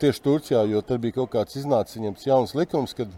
tieši 0.00 0.22
Turcijā, 0.24 0.62
jo 0.70 0.80
tur 0.86 1.00
bija 1.02 1.20
kaut 1.20 1.32
kāds 1.34 1.58
iznācis 1.58 1.98
viņam 1.98 2.16
jauns 2.24 2.54
likums, 2.56 2.94
kad 2.96 3.10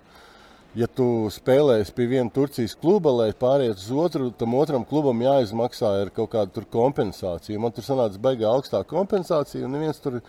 ja 0.75 0.89
tu 0.91 1.29
spēlēsi 1.31 1.95
pie 1.95 2.07
viena 2.11 2.33
Turcijas 2.35 2.75
kluba, 2.79 3.13
lai 3.15 3.31
pāriet 3.39 3.79
uz 3.79 3.91
otru, 3.91 4.31
tam 4.35 4.57
otram 4.59 4.87
klubam 4.89 5.23
jāizmaksā 5.23 5.93
kaut 6.15 6.33
kāda 6.35 6.65
kompensācija. 6.71 7.61
Man 7.63 7.75
tur 7.75 7.87
sanāca 7.87 8.21
baigā 8.23 8.51
augstā 8.51 8.83
kompensācija, 8.89 9.67
un 9.67 9.77
neviens 9.77 10.03
tur 10.03 10.21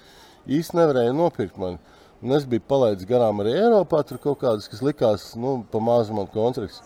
īsti 0.45 0.77
nevarēja 0.77 1.15
nopirkt 1.17 1.57
mani. 1.61 1.81
Un 2.23 2.33
es 2.37 2.45
biju 2.49 2.63
palaidis 2.69 3.07
garām 3.09 3.41
arī 3.43 3.57
Eiropā, 3.59 3.99
tur 4.07 4.21
kaut 4.21 4.39
kādas, 4.41 4.69
kas 4.71 4.81
likās, 4.85 5.33
nu, 5.37 5.59
pa 5.71 5.81
mazu 5.83 6.15
man 6.15 6.29
kontrakts. 6.31 6.81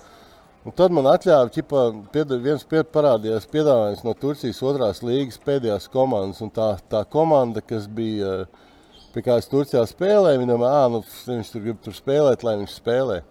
Un 0.67 0.75
tad 0.75 0.91
man 0.91 1.07
atļāva, 1.07 1.47
ka 1.55 2.23
viens 2.43 2.65
pie, 2.67 2.81
parādījās 2.83 3.47
piedāvājums 3.51 4.03
no 4.03 4.13
Turcijas 4.19 4.59
otrās 4.67 4.99
līgas 5.05 5.39
pēdējās 5.45 5.87
komandas. 5.93 6.43
Tā, 6.55 6.73
tā 6.91 7.05
komanda, 7.07 7.63
kas 7.63 7.87
bija 7.87 8.33
eh, 8.41 8.65
pie 9.13 9.23
kādas 9.23 9.47
Turcijā 9.51 9.85
spēlēja, 9.87 10.41
viņam, 10.41 10.65
ah, 10.67 10.85
nu, 10.91 11.01
viņš 11.29 11.53
tur 11.53 11.63
grib 11.63 11.79
tur 11.85 11.95
spēlēt, 11.95 12.43
lai 12.43 12.57
viņš 12.59 12.75
spēlē. 12.75 13.21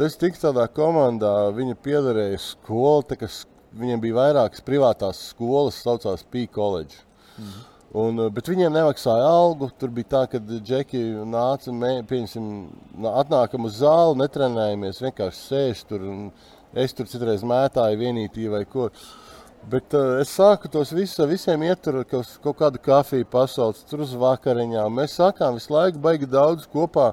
Tas 0.00 0.18
tika 0.18 0.42
tādā 0.48 0.66
komandā, 0.74 1.32
viņa 1.54 1.78
piederēja 1.86 2.42
skolu, 2.42 3.06
tā, 3.06 3.20
kas 3.20 3.44
viņiem 3.78 4.02
bija 4.02 4.18
vairākas 4.18 4.64
privātās 4.66 5.22
skolas, 5.30 5.78
saucās 5.84 6.26
P 6.26 6.48
College. 6.50 7.04
Mhm. 7.38 7.69
Un, 7.90 8.20
bet 8.30 8.46
viņiem 8.46 8.70
nemaksāja 8.70 9.26
algu. 9.26 9.66
Tur 9.78 9.90
bija 9.94 10.10
tā, 10.12 10.20
ka 10.30 10.38
džeki 10.38 11.00
nāca, 11.26 11.72
pieņemsim, 12.06 12.44
atnākam 13.10 13.66
uz 13.66 13.80
zāli, 13.80 14.20
netrenējamies, 14.20 15.02
vienkārši 15.02 15.40
sēž 15.48 15.82
tur. 15.90 16.06
Es 16.70 16.94
tur 16.94 17.08
citreiz 17.10 17.42
mētāju 17.42 17.98
vienītī 17.98 18.46
vai 18.46 18.62
ko. 18.62 18.86
Bet 19.70 19.92
uh, 19.98 20.20
es 20.22 20.30
sāku 20.32 20.70
tos 20.70 20.92
visus, 20.94 21.18
visiem 21.28 21.64
iet 21.66 21.82
tur 21.82 21.98
kaut, 22.08 22.54
kādu 22.56 22.78
kafiju 22.80 23.26
pasaules, 23.28 23.82
tur 23.90 24.04
uz 24.06 24.14
vakariņām. 24.16 24.94
Mēs 24.94 25.18
sākām 25.18 25.58
visu 25.58 25.74
laiku 25.74 25.98
baigi 26.00 26.30
daudz 26.30 26.68
kopā, 26.70 27.10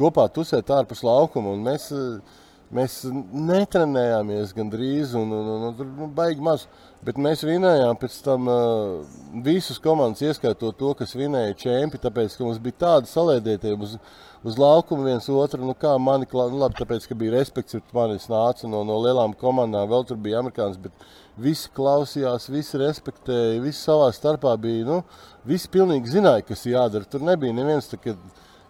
kopā 0.00 0.24
tusēt 0.32 0.72
ārpus 0.74 1.04
laukuma. 1.04 1.52
Un 1.52 1.68
mēs, 1.68 1.90
uh, 1.92 2.37
mēs 2.74 3.00
netrenējāmies 3.32 4.52
gandrīz, 4.56 5.14
un, 5.18 5.32
un, 5.32 5.50
un, 5.54 5.66
un 5.70 5.76
tur 5.78 5.88
nu, 5.88 6.08
baigi 6.14 6.44
maz. 6.44 6.66
Bet 7.04 7.18
mēs 7.22 7.44
vinējām 7.46 7.98
pēc 8.00 8.16
tam 8.26 8.48
uh, 8.50 9.18
visus 9.44 9.78
komandas, 9.82 10.24
ieskaitot 10.26 10.74
to, 10.80 10.90
kas 10.98 11.14
vinēja 11.14 11.54
čempi, 11.60 12.00
tāpēc, 12.02 12.34
ka 12.34 12.42
mums 12.46 12.58
bija 12.62 12.80
tāda 12.82 13.10
salēdētība 13.10 13.86
uz, 13.86 13.94
uz 14.42 14.58
laukuma 14.58 15.06
viens 15.06 15.28
otru, 15.30 15.62
nu 15.64 15.76
kā 15.78 15.94
mani, 16.02 16.26
klā- 16.26 16.48
nu 16.50 16.58
labi, 16.58 16.74
tāpēc, 16.80 17.06
ka 17.06 17.16
bija 17.18 17.36
respekts 17.36 17.78
pret 17.78 17.94
mani, 17.94 18.18
es 18.18 18.26
nācu 18.32 18.70
no, 18.70 18.82
no 18.88 18.98
lielām 19.04 19.36
komandām, 19.38 19.86
vēl 19.92 20.08
tur 20.10 20.18
bija 20.24 20.42
amerikāns, 20.42 20.80
bet 20.82 21.06
visi 21.38 21.70
klausījās, 21.76 22.48
visi 22.50 22.82
respektēja, 22.82 23.62
visi 23.62 23.78
savā 23.78 24.10
starpā 24.14 24.56
bija, 24.60 24.88
nu, 24.88 24.98
visi 25.46 25.70
pilnīgi 25.70 26.18
zināja, 26.18 26.44
kas 26.50 26.66
jādara. 26.66 27.06
Tur 27.06 27.22
nebija 27.24 27.54
neviens, 27.54 27.86
tā, 27.92 28.00
ka 28.02 28.16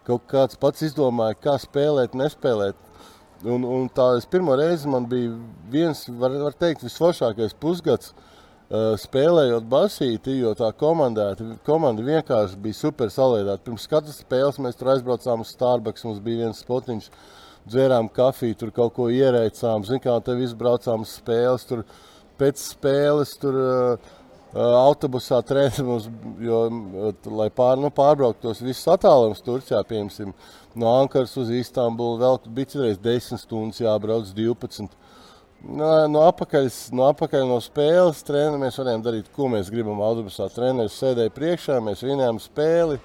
kaut 0.05 0.29
kāds 0.29 0.59
pats 0.61 0.85
izdomāja, 0.85 1.37
kā 1.41 1.57
spēlēt, 1.61 2.13
nespēlēt. 2.17 2.88
Un, 3.47 3.63
un 3.63 3.85
tā 3.95 4.17
es 4.17 4.25
pirmo 4.27 4.55
reizi 4.59 4.89
man 4.91 5.05
bija 5.07 5.31
viens, 5.71 6.01
var, 6.19 6.33
var 6.41 6.55
teikt, 6.59 6.83
visforšākais 6.83 7.53
pusgads 7.61 8.11
uh, 8.11 8.97
spēlējot 8.99 9.69
basīti, 9.71 10.35
jo 10.41 10.51
tā 10.59 10.73
komanda 10.75 11.29
vienkārši 12.03 12.59
bija 12.59 12.75
super 12.75 13.13
saliedēta. 13.13 13.63
Pirms 13.63 13.87
katras 13.87 14.19
spēles 14.19 14.59
mēs 14.59 14.75
tur 14.79 14.91
aizbraucām 14.91 15.45
uz 15.45 15.53
Starbucks, 15.55 16.03
mums 16.09 16.19
bija 16.25 16.43
viens 16.49 16.59
spotiņš, 16.65 17.09
dzērām 17.69 18.11
kafiju, 18.11 18.59
tur 18.59 18.75
kaut 18.75 18.97
ko 18.97 19.07
ierēcām, 19.13 19.87
zinām, 19.87 20.03
kā 20.03 20.19
te 20.25 20.35
viss 20.35 20.57
braucām 20.59 21.07
uz 21.07 21.15
spēles, 21.21 21.67
tur 21.69 21.85
pēc 22.39 22.59
spēles 22.59 23.37
tur 23.39 23.55
uh, 23.55 24.15
autobusā 24.55 25.39
treniņos, 25.45 26.11
jo, 26.43 26.63
lai 27.39 27.47
pār, 27.55 27.79
nu, 27.79 27.91
pārbrauktu 27.93 28.49
tos 28.49 28.63
visus 28.65 28.87
attālumus 28.91 29.43
Turcijā, 29.45 29.79
piemēram, 29.87 30.33
no 30.75 30.93
Ankaras 31.01 31.35
uz 31.39 31.49
Istanbulu, 31.53 32.19
vēl 32.21 32.39
bija 32.53 32.73
citreiz 32.73 32.99
10 33.01 33.41
stundas 33.41 33.81
jābrauc 33.81 34.33
12. 34.35 34.89
No, 35.59 36.07
no, 36.07 36.23
apakaļ, 36.29 36.69
no 36.95 37.09
apakaļ 37.11 37.41
no 37.49 37.57
spēles 37.63 38.21
treniņa 38.23 38.59
mēs 38.61 38.77
varējām 38.79 39.01
darīt, 39.03 39.31
ko 39.35 39.49
mēs 39.51 39.71
gribam. 39.73 39.99
Autobusā 40.05 40.47
treniņš 40.55 40.95
sēdēja 40.95 41.33
priekšā, 41.35 41.79
mēs 41.83 42.05
vinējām 42.05 42.39
spēli. 42.43 42.99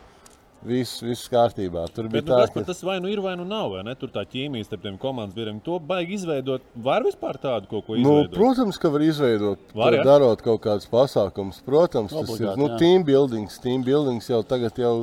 Viss, 0.65 1.03
viss 1.05 1.29
kārtībā. 1.29 1.83
Tur 1.93 2.07
bija 2.09 2.23
Bet, 2.23 2.29
nu, 2.31 2.31
tā, 2.31 2.37
tas, 2.47 2.53
ka... 2.55 2.63
tas 2.71 2.79
vai 2.87 2.95
nu 3.03 3.11
ir, 3.13 3.21
vai 3.21 3.35
nu 3.37 3.45
nav. 3.45 3.75
Vai 3.75 3.83
ne? 3.85 3.93
Tur 4.01 4.09
tā 4.15 4.23
ķīmija 4.25 4.65
starp 4.65 4.87
tiem 4.87 4.95
komandas 5.03 5.37
biedriem. 5.37 5.59
To 5.67 5.77
baigi 5.77 6.17
izveidot. 6.17 6.65
Var 6.87 7.05
vispār 7.05 7.37
tādu 7.43 7.69
kaut 7.69 7.85
ko 7.85 7.99
Nu, 7.99 8.23
izveidot? 8.23 8.33
protams, 8.39 8.79
ka 8.81 8.89
var 8.95 9.05
izveidot, 9.05 9.67
Var, 9.77 9.99
ja? 9.99 10.07
darot 10.09 10.41
kaut 10.47 10.63
kādus 10.65 10.89
pasākumus. 10.89 11.61
Protams, 11.67 12.15
tas 12.15 12.23
Obligāti, 12.33 12.55
ir 12.55 12.63
nu, 12.63 12.71
team 12.81 13.05
building. 13.05 13.53
Team 13.61 13.85
building 13.85 14.25
jau 14.25 14.41
tagad 14.55 14.81
jau. 14.81 14.95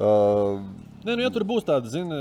Uh, 0.00 0.62
Nē, 1.06 1.14
nu, 1.14 1.22
ja 1.22 1.30
tur 1.30 1.44
būs 1.46 1.62
tādi 1.62 1.86
zini, 1.86 2.16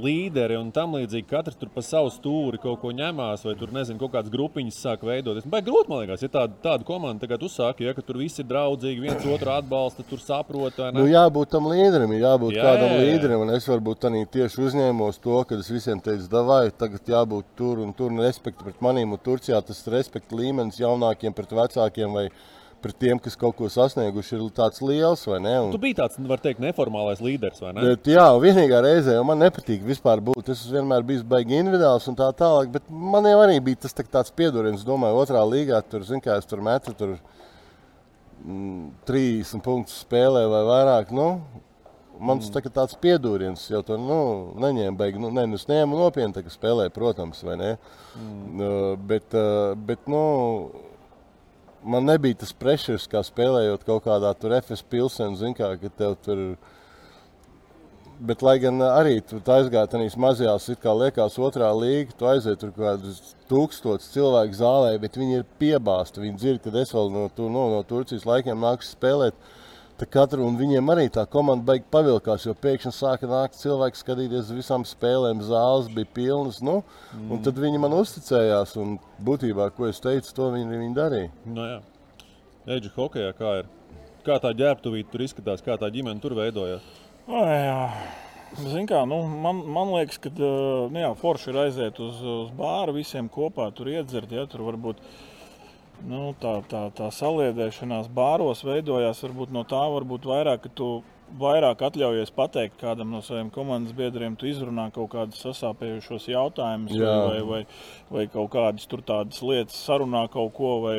līderi 0.00 0.54
un 0.56 0.70
tam 0.72 0.94
līdzīgi, 0.96 1.26
katrs 1.28 1.58
tur 1.60 1.68
pa 1.68 1.82
savu 1.84 2.08
stūri 2.08 2.56
kaut 2.62 2.78
ko 2.80 2.88
ņemās, 2.96 3.42
vai 3.44 3.52
tur 3.60 3.74
nezinu, 3.76 3.98
kaut 4.00 4.14
kādas 4.14 4.32
grupiņas 4.32 4.78
sāk 4.80 5.04
veidoties. 5.04 5.44
Vai 5.52 5.60
grūti, 5.66 5.90
man 5.92 6.00
liekas, 6.00 6.24
ja 6.24 6.30
tāda, 6.32 6.56
tāda 6.64 6.88
komanda 6.88 7.26
tagad 7.26 7.44
uzsāka, 7.44 7.84
ja 7.84 7.92
tur 7.98 8.22
viss 8.22 8.40
ir 8.40 8.48
draudzīgi, 8.48 9.04
viens 9.04 9.28
otru 9.28 9.52
atbalsta, 9.52 10.06
tur 10.08 10.24
saprot. 10.24 10.80
Nu, 10.96 11.04
jābūt 11.10 11.52
tam 11.52 11.68
līderim, 11.68 12.16
jābūt 12.16 12.56
Jā, 12.56 12.64
kādam 12.64 12.94
jā, 12.94 13.02
jā. 13.02 13.10
līderim. 13.10 13.44
Un 13.44 13.52
es 13.58 13.68
varbūt 13.68 14.00
tādā 14.06 14.24
tieši 14.38 14.64
uzņēmos 14.70 15.20
to, 15.20 15.36
ka 15.44 15.60
es 15.60 15.68
visiem 15.74 16.00
teicu, 16.00 16.32
vai 16.48 16.62
tagad 16.72 17.12
jābūt 17.12 17.52
tur 17.60 17.84
un 17.84 17.92
tur, 17.92 18.08
un 18.08 18.24
respekti 18.24 18.64
pret 18.64 18.80
maniem. 18.80 19.12
Un 19.12 19.20
Turcijā 19.20 19.60
tas 19.68 19.84
respekta 19.92 20.40
līmenis 20.40 20.80
jaunākiem 20.80 21.36
pret 21.36 21.52
vecākiem 21.60 22.16
vai 22.16 22.30
pret 22.84 22.98
tiem, 23.00 23.20
kas 23.22 23.36
kaut 23.40 23.56
ko 23.58 23.68
sasnieguši, 23.72 24.36
ir 24.36 24.44
tāds 24.54 24.82
liels. 24.84 25.24
Un, 25.30 25.48
Tu 25.72 25.80
biji 25.80 25.96
tāds, 25.98 26.18
var 26.28 26.42
teikt, 26.44 26.62
neformālais 26.62 27.22
līderis, 27.24 27.62
ne? 27.64 27.86
Bet, 27.90 28.10
jā, 28.12 28.26
vienīgā 28.42 28.82
reize, 28.84 29.14
jo 29.16 29.24
man 29.26 29.40
nepatīk 29.42 29.84
vispār 29.86 30.22
būt. 30.24 30.52
Es 30.52 30.64
vienmēr 30.70 31.06
bijis 31.06 31.24
baigi 31.26 31.58
individuāls 31.60 32.08
un 32.10 32.18
tā 32.18 32.28
tālāk. 32.36 32.72
Bet 32.74 32.88
man 32.88 33.28
jau 33.30 33.38
arī 33.44 33.58
bija 33.64 33.84
tas 33.86 33.96
tā, 33.96 34.06
tāds 34.18 34.34
piedodiens. 34.36 34.82
Es 34.82 34.88
domāju, 34.88 35.22
otrā 35.24 35.44
līgā 35.48 35.80
tur, 35.88 36.04
zin, 36.06 36.22
kā 36.24 36.36
es 36.40 36.48
tur 36.50 36.64
metu. 36.64 36.94
Tur, 36.98 37.16
mm, 38.44 38.90
30 39.08 39.64
punktus 39.64 40.02
spēlē 40.04 40.44
vai 40.52 40.64
vairāk. 40.68 41.14
Nu, 41.16 41.28
man 42.20 42.42
tas 42.42 42.52
tā, 42.52 42.62
tāds 42.68 42.96
piedodiens 43.00 43.64
jau 43.70 43.80
tur 43.86 44.00
nu, 44.00 44.20
neņēma 44.60 44.98
beigās. 44.98 45.22
Nu, 45.22 45.32
ne, 45.34 45.46
nu, 45.50 45.60
es 45.60 45.68
ņēmu 45.70 45.98
nopietni, 45.98 46.44
ka 46.44 46.52
spēlēju, 46.52 46.94
protams, 46.94 47.42
vai 47.46 47.58
ne. 47.60 47.76
Mm. 48.14 48.60
Uh, 48.60 48.90
bet, 49.10 49.32
uh, 49.34 49.72
bet, 49.88 50.04
nu, 50.10 50.24
man 51.84 52.06
nebija 52.08 52.40
tas 52.42 52.52
pressures, 52.56 53.08
kā 53.10 53.22
spēlējot 53.24 53.84
kaut 53.86 54.06
kādā 54.06 54.32
tur 54.38 54.56
FS 54.58 54.84
pilsēnā, 54.90 55.36
zin 55.40 55.56
kā, 55.56 55.74
ka 55.80 55.90
tev 55.98 56.16
tur. 56.24 56.46
Bet, 58.24 58.44
lai 58.46 58.54
gan 58.62 58.78
arī 58.86 59.18
tur 59.26 59.40
aizgāja 59.56 59.90
tādā 59.90 60.06
mazajās, 60.22 60.68
it 60.70 60.80
kā 60.80 60.92
liekas, 60.94 61.34
otrā 61.42 61.72
līga, 61.74 62.14
tu 62.14 62.28
aiziet 62.30 62.60
tur 62.62 62.70
kaut 62.70 62.84
kādus 62.86 63.34
tūkstošus 63.50 64.12
cilvēku 64.14 64.54
zālē, 64.54 64.92
bet 65.02 65.18
viņi 65.18 65.40
ir 65.40 65.48
piebāzti. 65.58 66.22
Viņi 66.22 66.38
dzird, 66.38 66.62
ka 66.62 66.78
es 66.78 66.94
vēl 66.94 67.10
no, 67.12 67.26
tu, 67.34 67.50
no, 67.50 67.66
no 67.74 67.82
Turcijas 67.88 68.26
laikiem 68.28 68.62
nāku 68.62 68.86
spēlēt. 68.86 69.34
Tā 69.94 70.08
katru, 70.10 70.42
un 70.48 70.56
viņiem 70.58 70.88
arī 70.90 71.04
tā 71.14 71.22
komanda 71.30 71.68
beigās 71.68 71.90
pavilkās, 71.94 72.44
jo 72.48 72.54
pēkšņi 72.58 72.90
sāka 72.96 73.28
nākt 73.30 73.60
cilvēki 73.60 74.00
skatīties 74.00 74.48
uz 74.48 74.56
visām 74.56 74.82
spēlēm. 74.88 75.42
Zāles 75.46 75.86
bija 75.94 76.08
pilnas. 76.16 76.58
Nu, 76.66 76.80
mm. 77.14 77.44
Tad 77.46 77.60
viņi 77.62 77.78
man 77.78 77.94
uzticējās. 78.00 78.74
Un 78.82 78.96
būtībā, 79.22 79.68
ko 79.76 79.86
es 79.86 80.02
teicu, 80.02 80.32
to 80.34 80.50
viņi, 80.56 80.80
viņi 80.80 80.98
darīja. 80.98 81.30
Nu, 81.46 81.68
jā. 81.68 81.78
Eģe, 82.74 82.90
hokeja 82.96 83.36
kā 83.38 83.58
ir? 83.60 83.70
Kā 84.26 84.40
tā 84.42 84.50
ģērbtuvīte 84.56 85.12
tur 85.12 85.22
izskatās, 85.28 85.62
kā 85.62 85.76
tā 85.78 85.90
ģimene 85.94 86.22
tur 86.24 86.34
veidojās? 86.40 86.82
Zin 88.54 88.86
kā, 88.90 89.00
nu, 89.06 89.20
man, 89.44 89.60
man 89.76 89.92
liekas, 89.94 90.18
ka 90.22 90.30
nu, 90.38 90.98
jā, 90.98 91.12
forši 91.18 91.50
ir 91.50 91.60
aiziet 91.64 92.02
uz, 92.02 92.18
uz 92.34 92.50
bāru 92.54 92.96
visiem 92.98 93.30
kopā, 93.30 93.66
tur 93.74 93.90
iedzert. 93.94 94.34
Ja, 94.34 94.46
tur 94.50 94.66
varbūt 94.72 95.00
nu, 96.08 96.34
tā, 96.40 96.58
tā, 96.70 96.86
tā 96.96 97.10
saliedēšanās 97.14 98.10
bāros 98.14 98.64
veidojās 98.66 99.22
varbūt 99.24 99.52
no 99.54 99.64
tā, 99.68 99.82
varbūt 99.94 100.28
vairāk, 100.28 100.64
ka 100.66 100.72
tu 100.80 100.88
vairāk 101.40 101.82
atļaujies 101.86 102.32
pateikt 102.36 102.78
kādam 102.80 103.14
no 103.14 103.22
saviem 103.24 103.50
komandas 103.54 103.94
biedriem, 103.96 104.36
tu 104.38 104.48
izrunā 104.50 104.90
kaut 104.94 105.10
kādus 105.14 105.42
sasāpējušos 105.46 106.28
jautājumus 106.30 106.94
vai, 107.00 107.40
vai, 107.48 107.60
vai 108.10 108.26
kaut 108.30 108.52
kādas 108.54 108.86
tur 108.90 109.02
tādas 109.06 109.42
lietas, 109.42 109.78
sarunā 109.86 110.26
kaut 110.32 110.52
ko 110.58 110.76
vai, 110.84 110.98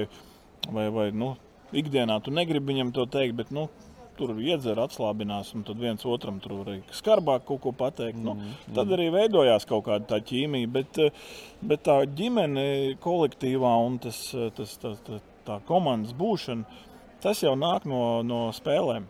vai, 0.72 0.89
vai 0.93 1.09
nu, 1.15 1.35
ikdienā 1.76 2.19
tu 2.23 2.34
negribi 2.34 2.73
viņam 2.73 2.95
to 2.95 3.05
teikt, 3.11 3.38
bet 3.39 3.53
nu, 3.55 3.69
tur 4.18 4.34
iedzer, 4.42 4.80
atslābinās, 4.82 5.52
un 5.58 5.66
tad 5.68 5.80
viens 5.82 6.06
otram 6.08 6.40
tur 6.44 6.58
var 6.60 6.72
arī 6.74 6.96
skarbāk 6.96 7.46
kaut 7.48 7.62
ko 7.66 7.74
pateikt. 7.76 8.20
Nu, 8.22 8.38
tad 8.76 8.92
arī 8.96 9.10
veidojās 9.14 9.68
kaut 9.70 9.86
kāda 9.90 10.08
tā 10.14 10.22
ķīmija, 10.26 10.72
bet, 10.72 11.00
eh, 11.04 11.26
bet 11.62 11.86
tā 11.88 12.00
ģimene 12.18 12.98
kolektīvā 13.04 13.76
un 13.86 14.00
tas, 14.00 14.22
eh, 14.34 14.50
tas, 14.56 14.78
tas, 14.82 15.02
tā, 15.08 15.22
tā 15.48 15.60
komandas 15.68 16.16
būšana, 16.18 16.66
tas 17.22 17.44
jau 17.44 17.56
nāk 17.60 17.86
no, 17.90 18.22
no 18.24 18.42
spēlēm, 18.56 19.08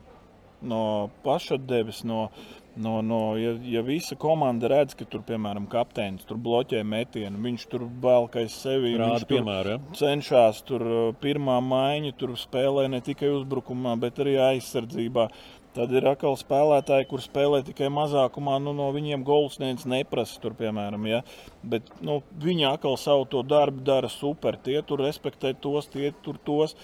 no 0.61 0.84
pašatdeves, 1.26 2.03
no, 2.07 2.30
No, 2.76 3.02
no, 3.02 3.38
ja, 3.39 3.53
ja 3.64 3.81
visa 3.88 4.18
komanda 4.19 4.68
redz, 4.68 4.97
ka 4.99 5.06
tur, 5.07 5.22
piemēram, 5.23 5.64
kapteinis 5.72 6.27
tur 6.27 6.39
bloķē 6.43 6.81
metienu, 6.84 7.39
viņš 7.45 7.68
tur 7.72 7.85
velk 8.03 8.35
aiz 8.41 8.57
sevi. 8.60 8.97
Rāda 8.99 9.14
viņš 9.14 9.23
tur 9.23 9.31
piemēru, 9.31 9.76
ja? 9.76 9.97
cenšas 9.99 10.60
tur 10.68 10.84
uh, 10.84 11.03
pirmā 11.22 11.61
maiņa, 11.64 12.11
tur 12.19 12.35
spēlē 12.39 12.89
ne 12.91 12.99
tikai 13.06 13.31
uzbrukumā, 13.38 13.95
bet 14.02 14.19
arī 14.23 14.35
aizsardzībā. 14.49 15.30
Tad 15.76 15.91
ir 15.91 16.06
atkal 16.07 16.38
spēlētāji, 16.39 17.07
kur 17.10 17.19
spēlē 17.23 17.61
tikai 17.68 17.89
mazākumā, 17.91 18.61
nu, 18.64 18.72
no 18.76 18.85
viņiem 18.95 19.23
golfsnieks 19.27 19.88
neprasa, 19.91 20.38
tur, 20.43 20.56
piemēram, 20.60 21.07
ja? 21.07 21.23
bet 21.64 21.89
nu, 22.03 22.22
viņi 22.43 22.68
atkal 22.69 22.95
savu 22.99 23.23
to 23.31 23.41
darbu 23.43 23.84
dara 23.88 24.11
super. 24.11 24.56
Tie 24.56 24.77
tur 24.88 25.03
respektē 25.03 25.52
tos, 25.60 25.88
tie 25.91 26.14
tur 26.23 26.39
tos. 26.47 26.76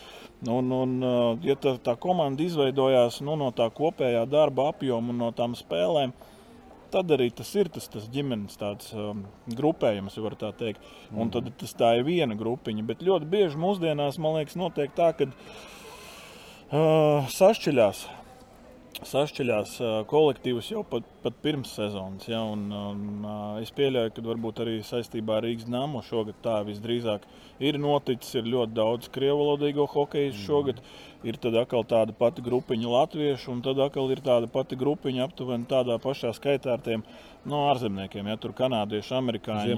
Un, 0.49 0.71
un, 0.73 0.93
uh, 1.05 1.37
ja 1.45 1.53
tā, 1.53 1.75
tā 1.85 1.93
komanda 2.01 2.41
izveidojās 2.41 3.19
nu, 3.21 3.35
no 3.37 3.51
tā 3.53 3.67
kopējā 3.69 4.23
darba 4.25 4.71
apjoma 4.71 5.13
un 5.13 5.19
no 5.21 5.27
tām 5.37 5.53
spēlēm, 5.57 6.15
tad 6.91 7.11
arī 7.13 7.29
tas 7.35 7.51
ir 7.53 7.69
tas, 7.69 7.85
tas 7.91 8.07
ģimenes 8.11 8.57
tāds, 8.57 8.89
um, 8.97 9.21
grupējums, 9.53 10.17
var 10.25 10.35
tā 10.41 10.49
teikt. 10.57 10.81
Un 11.13 11.29
tad 11.33 11.51
tas 11.61 11.75
tā 11.77 11.93
ir 11.99 12.07
viena 12.07 12.35
grupiņa. 12.37 12.87
Bet 12.89 13.05
ļoti 13.05 13.29
bieži 13.29 13.61
mūsdienās, 13.61 14.17
man 14.21 14.39
liekas, 14.39 14.57
notiek 14.59 14.91
tā, 14.97 15.11
ka 15.19 15.29
uh, 15.29 17.29
sašķeļās. 17.29 18.20
Sašķeļās 19.01 19.71
uh, 19.81 19.91
kolektīvus 20.05 20.67
jau 20.69 20.81
pat, 20.85 21.05
pat 21.23 21.37
pirms 21.41 21.71
sezonas. 21.73 22.27
Ja, 22.29 22.41
un, 22.45 22.67
un, 22.75 23.23
es 23.61 23.71
pieļauju, 23.73 24.11
ka 24.13 24.23
varbūt 24.25 24.59
arī 24.61 24.73
saistībā 24.85 25.39
ar 25.39 25.45
Rīgas 25.47 25.69
nāmu 25.71 26.03
šogad 26.05 26.37
tā 26.43 26.59
visdrīzāk 26.67 27.23
ir 27.63 27.79
noticis. 27.81 28.35
Ir 28.37 28.49
ļoti 28.51 28.75
daudz 28.77 29.09
krievalodīgo 29.15 29.87
hokeju 29.89 30.35
šogad. 30.43 30.83
Ir 31.25 31.39
tad 31.41 31.55
atkal 31.61 31.85
tāda 31.87 32.13
pati 32.17 32.43
grupiņa 32.45 32.91
latviešu, 32.91 33.51
un 33.53 33.63
tad 33.65 33.79
atkal 33.81 34.11
ir 34.13 34.21
tāda 34.25 34.49
pati 34.51 34.77
grupiņa 34.77 35.23
aptuveni 35.27 35.69
tādā 35.69 35.97
pašā 36.01 36.33
skaitā 36.37 36.75
ar 36.75 36.83
tiem 36.85 37.05
no 37.49 37.63
ārzemniekiem. 37.71 38.27
Ja, 38.29 38.37
tur 38.41 38.53
kanādieši, 38.57 39.15
amerikāņi, 39.17 39.77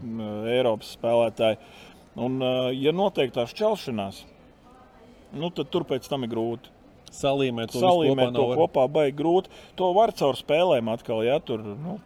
m, 0.00 0.26
Eiropas 0.56 0.92
spēlētāji. 0.98 1.60
Un, 2.20 2.42
ja 2.76 2.92
notiek 2.96 3.32
tā 3.32 3.46
šķelšanās, 3.48 4.24
nu, 5.38 5.52
tad 5.54 5.72
tur 5.72 5.86
pēc 5.88 6.08
tam 6.10 6.26
ir 6.26 6.32
grūti. 6.34 6.79
Salīmēt 7.14 7.72
to, 7.74 7.82
Salīmēt 7.82 8.30
visu 8.30 8.36
to 8.36 8.46
kopā. 8.52 8.60
kopā 8.60 8.84
baigi 8.98 9.16
grūti. 9.18 9.50
To 9.80 9.90
var 9.96 10.12
caur 10.16 10.38
spēlēm 10.38 10.92
atkal. 10.92 11.24
Ja, 11.26 11.40
tur, 11.42 11.64
nu, 11.64 11.96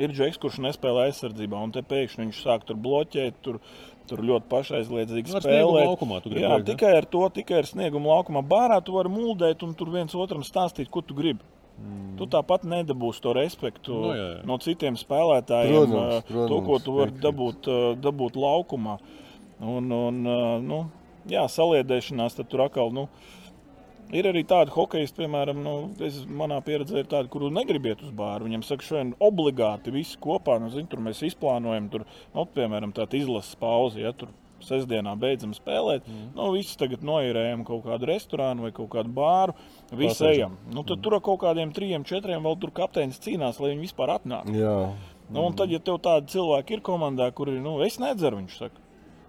ir 0.00 0.14
džeks, 0.16 0.40
kurš 0.40 0.60
nespēlē 0.64 1.10
aizsardzībā, 1.10 1.60
un 1.60 1.74
te 1.74 1.84
pēkšņi 1.84 2.24
viņš 2.24 2.40
sāk 2.46 2.64
tur 2.68 2.80
bloķēt. 2.80 3.42
Tur, 3.44 3.60
Tur 4.06 4.20
ļoti 4.22 4.46
pašaizliedzīgi 4.46 5.32
gribi 6.30 6.44
Jā, 6.44 6.52
ne? 6.60 6.66
tikai 6.68 6.92
ar 6.94 7.06
to, 7.10 7.24
tikai 7.34 7.56
ar 7.58 7.66
sniegumu 7.66 8.12
laukumā. 8.12 8.42
Bārā 8.46 8.78
tu 8.86 8.94
vari 8.94 9.10
muldēt 9.10 9.64
un 9.66 9.72
tur 9.74 9.90
viens 9.90 10.14
otram 10.14 10.44
stāstīt, 10.46 10.86
ko 10.94 11.02
tu 11.02 11.16
gribi. 11.18 11.42
Mm. 11.76 12.12
Tu 12.16 12.28
tāpat 12.30 12.62
nedabūsi 12.64 13.20
to 13.24 13.34
respektu 13.36 13.96
Nu, 13.98 14.12
jā, 14.14 14.28
jā. 14.36 14.44
no 14.48 14.56
citiem 14.62 14.94
spēlētājiem. 14.96 15.74
Protams, 15.74 15.98
ā, 15.98 16.20
to, 16.22 16.36
protams, 16.36 16.68
ko 16.68 16.78
tu 16.84 16.94
vari 17.00 17.16
dabūt, 17.24 17.68
dabūt 18.06 18.38
laukumā. 18.40 18.94
Un, 19.74 19.90
un, 19.92 20.22
nu, 20.64 20.78
jā, 21.28 21.42
saliedēšanās 21.50 22.38
tad 22.38 22.48
tur 22.52 22.62
atkal. 22.68 22.94
Nu, 22.94 23.08
Ir 24.14 24.28
arī 24.30 24.44
tādi 24.46 24.70
hokeji, 24.70 25.08
piemēram, 25.16 25.58
nu, 25.64 25.74
es, 26.06 26.20
manā 26.30 26.60
pieredzē, 26.62 27.00
ir 27.02 27.08
tādi, 27.10 27.30
kuriem 27.32 27.56
negribiet 27.58 28.04
uz 28.06 28.12
bāru. 28.14 28.46
Viņam 28.46 28.62
saka, 28.66 28.86
šodien 28.86 29.14
obligāti 29.18 29.94
visi 29.94 30.18
kopā, 30.22 30.60
nu, 30.62 30.70
zin, 30.70 30.86
tur 30.90 31.02
mēs 31.02 31.24
izplānojam, 31.26 31.88
tur, 31.90 32.04
nu, 32.34 32.44
piemēram, 32.54 32.94
tāda 32.94 33.18
izlases 33.18 33.58
pauze. 33.58 34.02
Ja, 34.04 34.14
tur 34.14 34.30
Sestdienā 34.64 35.12
beidzam 35.20 35.52
spēlēt. 35.54 36.06
Mm. 36.08 36.30
Nu, 36.36 36.48
visi 36.54 36.78
tagad 36.80 37.02
noīrējam 37.06 37.64
kaut 37.66 37.84
kādu 37.86 38.08
restorānu 38.08 38.66
vai 38.66 38.72
kaut 38.76 38.88
kādu 38.94 39.12
bāru. 39.16 39.56
Visi 39.94 40.24
ejam. 40.30 40.56
Nu, 40.72 40.84
tad 40.86 41.02
tur 41.04 41.18
ar 41.18 41.22
kaut 41.24 41.42
kādiem 41.42 41.74
trim, 41.76 42.06
četriem 42.08 42.46
vēl 42.46 42.56
tur 42.62 42.72
kapteinis 42.74 43.20
cīnās, 43.22 43.60
lai 43.62 43.74
viņi 43.74 43.84
vispār 43.84 44.16
atnāk. 44.16 44.48
Jā. 44.56 44.78
Nu, 45.28 45.42
un 45.42 45.56
tad, 45.58 45.72
ja 45.74 45.82
tev 45.82 45.98
tādi 46.02 46.30
cilvēki 46.36 46.78
ir 46.78 46.82
komandā, 46.86 47.28
kuri, 47.34 47.58
nu, 47.62 47.78
es 47.84 47.98
nedzeru, 48.02 48.40
viņš 48.40 48.58
saka. 48.62 48.84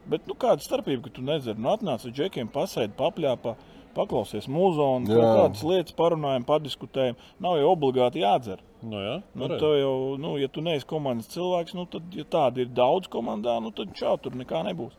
Bet, 0.08 0.24
nu, 0.30 0.38
kāda 0.40 0.64
starpība, 0.64 1.08
ka 1.08 1.16
tu 1.18 1.26
nedzer? 1.26 1.58
Nu, 1.60 1.74
atnāc 1.74 2.06
ar 2.08 2.14
džekiem, 2.16 2.48
pasēdi, 2.54 2.96
papļāpā, 3.00 3.58
paklausies 3.96 4.48
mūzonu, 4.52 5.08
kādas 5.14 5.64
lietas 5.68 5.96
parunājam, 5.98 6.46
padiskutējam. 6.48 7.18
Nav 7.44 7.60
jau 7.62 7.72
obligāti 7.74 8.24
jādzer. 8.24 8.64
Nu, 8.84 9.00
jā, 9.02 9.16
Nu, 9.34 9.48
jau, 9.58 9.94
nu, 10.22 10.36
ja 10.38 10.48
tu 10.54 10.62
neesi 10.62 10.86
komandas 10.86 11.32
cilvēks, 11.34 11.74
nu, 11.78 11.88
tad, 11.90 12.10
ja 12.14 12.26
tādi 12.30 12.66
ir 12.66 12.74
daudz 12.78 13.10
komandā, 13.10 13.58
nu, 13.64 13.72
tad 13.74 13.96
čau, 13.98 14.16
tur 14.22 14.38
nekā 14.38 14.62
nebūs. 14.70 14.98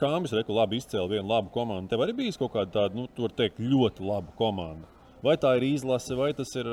Kāmis 0.00 0.34
Reku 0.36 0.52
labi 0.52 0.80
izcēla 0.80 1.08
vienu 1.08 1.28
labu 1.30 1.52
komandu. 1.54 1.88
Tev 1.92 2.02
arī 2.04 2.16
bijis 2.18 2.38
kaut 2.40 2.52
kāda 2.56 2.74
tāda, 2.74 2.98
nu, 2.98 3.06
tu 3.14 3.24
vari 3.24 3.38
teikt, 3.38 3.62
ļoti 3.62 4.04
laba 4.04 4.34
komanda. 4.38 4.88
Vai 5.20 5.34
tā 5.36 5.52
ir 5.58 5.66
izlase, 5.68 6.14
vai 6.16 6.30
tas 6.32 6.48
ir, 6.56 6.68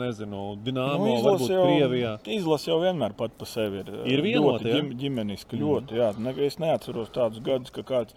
nezinu, 0.00 0.42
Dienāmo, 0.64 1.10
nu, 1.10 1.16
varbūt 1.24 1.50
jau, 1.52 1.64
Krievijā. 1.68 2.14
izlase 2.38 2.70
jau 2.70 2.78
vienmēr 2.80 3.12
pat 3.18 3.34
par 3.36 3.50
sevi 3.50 3.82
ir. 3.82 3.90
Ir 4.08 4.22
vienota, 4.24 4.64
ļoti 4.64 4.72
ģim, 4.72 4.88
ģimeniski. 5.02 5.60
Ļoti, 5.60 5.98
jā. 6.00 6.08
Ne, 6.24 6.32
es 6.46 6.56
neatceros 6.62 7.12
tādus 7.12 7.44
gadus, 7.44 7.72
ka 7.74 7.84
kāds 7.84 8.16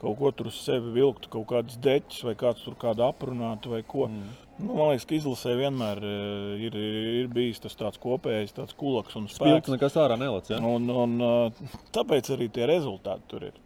kaut 0.00 0.16
ko 0.18 0.30
tur 0.32 0.48
uz 0.50 0.58
sevi 0.64 0.94
vilktu, 0.94 1.30
kaut 1.32 1.48
kādas 1.50 1.78
deķis 1.84 2.24
vai 2.28 2.36
kāds 2.40 2.64
tur 2.64 2.76
kādu 2.80 3.04
aprunātu 3.06 3.74
vai 3.74 3.82
ko. 3.86 4.08
Mm. 4.08 4.30
Nu, 4.60 4.74
man 4.76 4.90
liekas, 4.90 5.06
ka 5.08 5.16
izlasē 5.16 5.54
vienmēr 5.56 6.02
eh, 6.04 6.66
ir, 6.66 6.76
ir 7.22 7.32
bijis 7.32 7.62
tas 7.64 7.76
tāds 7.78 8.00
kopējs, 8.00 8.54
tāds 8.56 8.76
kulaks 8.76 9.16
un 9.16 9.28
Spilgts 9.28 9.68
spēks. 9.68 9.74
nekas 9.76 9.98
ārā 10.00 10.18
nelec. 10.20 10.52
Ja? 10.52 10.60
Un, 10.60 10.88
un, 10.92 11.16
uh, 11.24 11.74
tāpēc 11.96 12.32
arī 12.36 12.50
tie 12.52 12.68
rezultāti 12.68 13.28
tur 13.32 13.50
ir. 13.50 13.58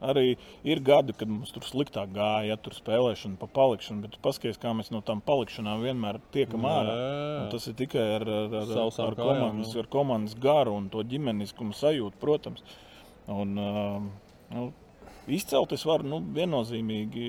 Arī 0.00 0.38
ir 0.64 0.80
gadi, 0.80 1.12
kad 1.12 1.28
mums 1.28 1.50
tur 1.52 1.66
sliktāk 1.66 2.14
gāja, 2.14 2.54
ja 2.54 2.56
tur 2.56 2.72
spēlēšana 2.72 3.36
pa 3.36 3.50
palikšanu, 3.52 4.06
bet 4.06 4.16
paskatieties, 4.24 4.58
kā 4.62 4.72
mēs 4.72 4.88
no 4.94 5.02
tām 5.04 5.20
palikšanām 5.26 5.84
vienmēr 5.84 6.22
tiekam 6.32 6.64
ārā. 6.70 6.94
Tas 7.52 7.68
ir 7.68 7.76
tikai 7.76 8.06
ar, 8.14 8.24
ar, 8.24 8.56
ar, 8.62 8.72
ar, 8.88 9.18
komandas, 9.18 9.74
jā. 9.74 9.84
ar 9.84 9.90
komandas 9.92 10.38
garu 10.40 10.78
un 10.80 10.88
to 10.92 11.04
ģimeniskumu 11.04 11.76
sajūtu, 11.76 12.16
protams. 12.22 12.64
Un, 13.30 13.52
uh, 13.60 14.40
nu, 14.56 14.70
izcelt 15.36 15.72
es 15.76 15.84
varu 15.86 16.08
nu, 16.08 16.20
viennozīmīgi 16.36 17.26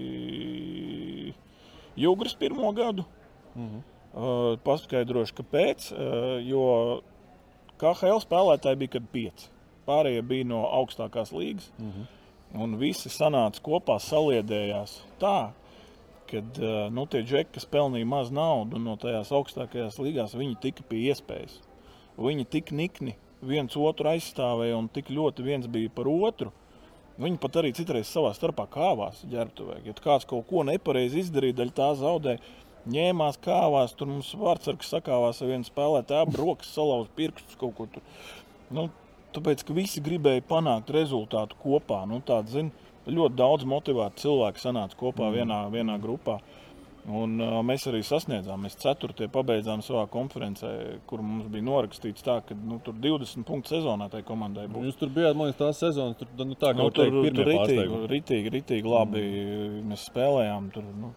Jūgras 2.01 2.35
pirmo 2.39 2.71
gadu. 2.75 3.05
Mhm. 3.55 3.87
Uh, 4.11 4.57
paskaidrošu, 4.65 5.37
kāpēc. 5.37 5.91
Uh, 5.95 6.37
jo 6.43 6.63
KHL 7.79 8.19
spēlētāji 8.23 8.79
bija 8.83 8.95
kad 8.97 9.07
pieci. 9.13 9.47
Pārējie 9.87 10.21
bija 10.27 10.47
no 10.51 10.65
augstākās 10.81 11.31
līgas. 11.35 11.71
Mhm. 11.79 12.09
Un 12.61 12.75
visi 12.75 13.07
sanāca 13.07 13.61
kopā, 13.63 13.95
saliedējās 14.03 14.97
tā, 15.21 15.53
ka 16.27 16.41
nu, 16.91 17.05
tie 17.07 17.21
džeki, 17.23 17.55
kas 17.55 17.67
pelnīja 17.67 18.07
maz 18.07 18.31
naudu 18.31 18.79
no 18.79 18.97
tajās 18.99 19.31
augstākajās 19.35 19.99
līgās, 20.03 20.35
viņi 20.35 20.59
tika 20.63 20.83
pie 20.87 21.05
iespējas. 21.11 21.59
Viņi 22.19 22.47
tik 22.51 22.73
nikni 22.75 23.15
viens 23.41 23.75
otru 23.79 24.11
aizstāvēja 24.11 24.77
un 24.77 24.89
tik 24.93 25.09
ļoti 25.11 25.45
viens 25.45 25.69
bija 25.71 25.91
par 25.95 26.09
otru. 26.11 26.51
Viņi 27.19 27.39
pat 27.41 27.57
arī 27.59 27.73
citreiz 27.75 28.09
savā 28.09 28.31
starpā 28.35 28.65
kāvās 28.71 29.19
ģērbtuvē. 29.29 29.81
Ja 29.85 29.95
kāds 29.97 30.27
kaut 30.29 30.47
ko 30.49 30.63
nepareizi 30.67 31.21
izdarīja, 31.25 31.57
daļa 31.59 31.75
tā 31.77 31.89
zaudēja. 31.99 32.43
Ņēmās 32.91 33.37
kāvās, 33.43 33.91
tur 33.93 34.09
mums 34.09 34.31
vārdsargs 34.41 34.89
sakāvās 34.89 35.41
ar 35.43 35.51
vienu 35.51 35.67
spēlētāju, 35.67 36.23
abi 36.25 36.39
rokas 36.39 36.71
salauz 36.73 37.11
pirkstus 37.17 37.59
kaut 37.61 37.75
ko 37.77 37.85
tur. 37.93 38.05
Nu, 38.73 38.87
tāpēc, 39.35 39.61
ka 39.67 39.75
visi 39.77 40.01
gribēja 40.01 40.41
panākt 40.49 40.89
rezultātu 40.95 41.59
kopā. 41.61 41.99
Nu, 42.09 42.23
tād, 42.25 42.49
zin, 42.49 42.71
ļoti 43.05 43.37
daudz 43.37 43.67
motivētu 43.69 44.23
cilvēku 44.23 44.63
sanāca 44.63 44.97
kopā 44.97 45.27
mm. 45.27 45.37
vienā, 45.37 45.61
vienā 45.73 45.99
grupā. 46.01 46.39
Un, 47.09 47.39
uh, 47.41 47.57
mēs 47.65 47.87
arī 47.89 48.03
sasniedzām. 48.05 48.61
Mēs 48.61 48.75
ceturtie 48.81 49.25
pabeidzām 49.31 49.81
savā 49.81 50.03
konferencē, 50.11 50.69
kur 51.09 51.23
mums 51.25 51.47
bija 51.49 51.65
norakstīts 51.65 52.21
tā, 52.25 52.37
ka 52.45 52.53
nu, 52.53 52.77
tur 52.85 52.93
20 53.01 53.45
punktu 53.47 53.73
sezonā 53.73 54.05
tai 54.13 54.21
komandai 54.27 54.67
būs. 54.69 54.91
Jūs 54.91 54.99
tur 54.99 55.09
bijāt, 55.15 55.33
man 55.37 55.49
liekas, 55.49 55.57
tās 55.63 55.81
sezonas, 55.81 56.19
tur 56.19 56.29
nu, 56.45 56.57
tā 56.61 56.75
Nu, 56.77 56.91
tur 56.93 57.09
teikt, 57.09 57.33
tur 57.39 57.49
ritīgi, 57.49 58.01
ritīgi, 58.11 58.53
ritīgi 58.53 58.93
labi 58.93 59.23
mm. 59.25 59.81
mēs 59.89 60.05
spēlējām. 60.11 60.69
Tur, 60.75 60.87
nu, 61.01 61.13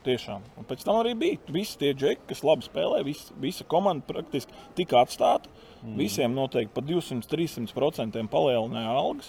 Tiešām. 0.00 0.44
Un 0.56 0.64
pēc 0.64 0.80
tam 0.86 0.96
arī 0.96 1.10
bija 1.20 1.52
visi 1.52 1.76
tie 1.76 1.90
džeki, 1.92 2.24
kas 2.30 2.40
labi 2.40 2.64
spēlē. 2.64 3.02
Vis, 3.04 3.26
visa 3.36 3.66
komanda 3.68 4.06
praktiski 4.08 4.54
tika 4.78 5.02
atstāta. 5.04 5.52
Mm. 5.82 5.98
Visiem 6.00 6.32
noteikti 6.32 6.72
par 6.72 6.86
200-300% 6.88 8.24
palielināja 8.32 8.94
algas. 8.96 9.28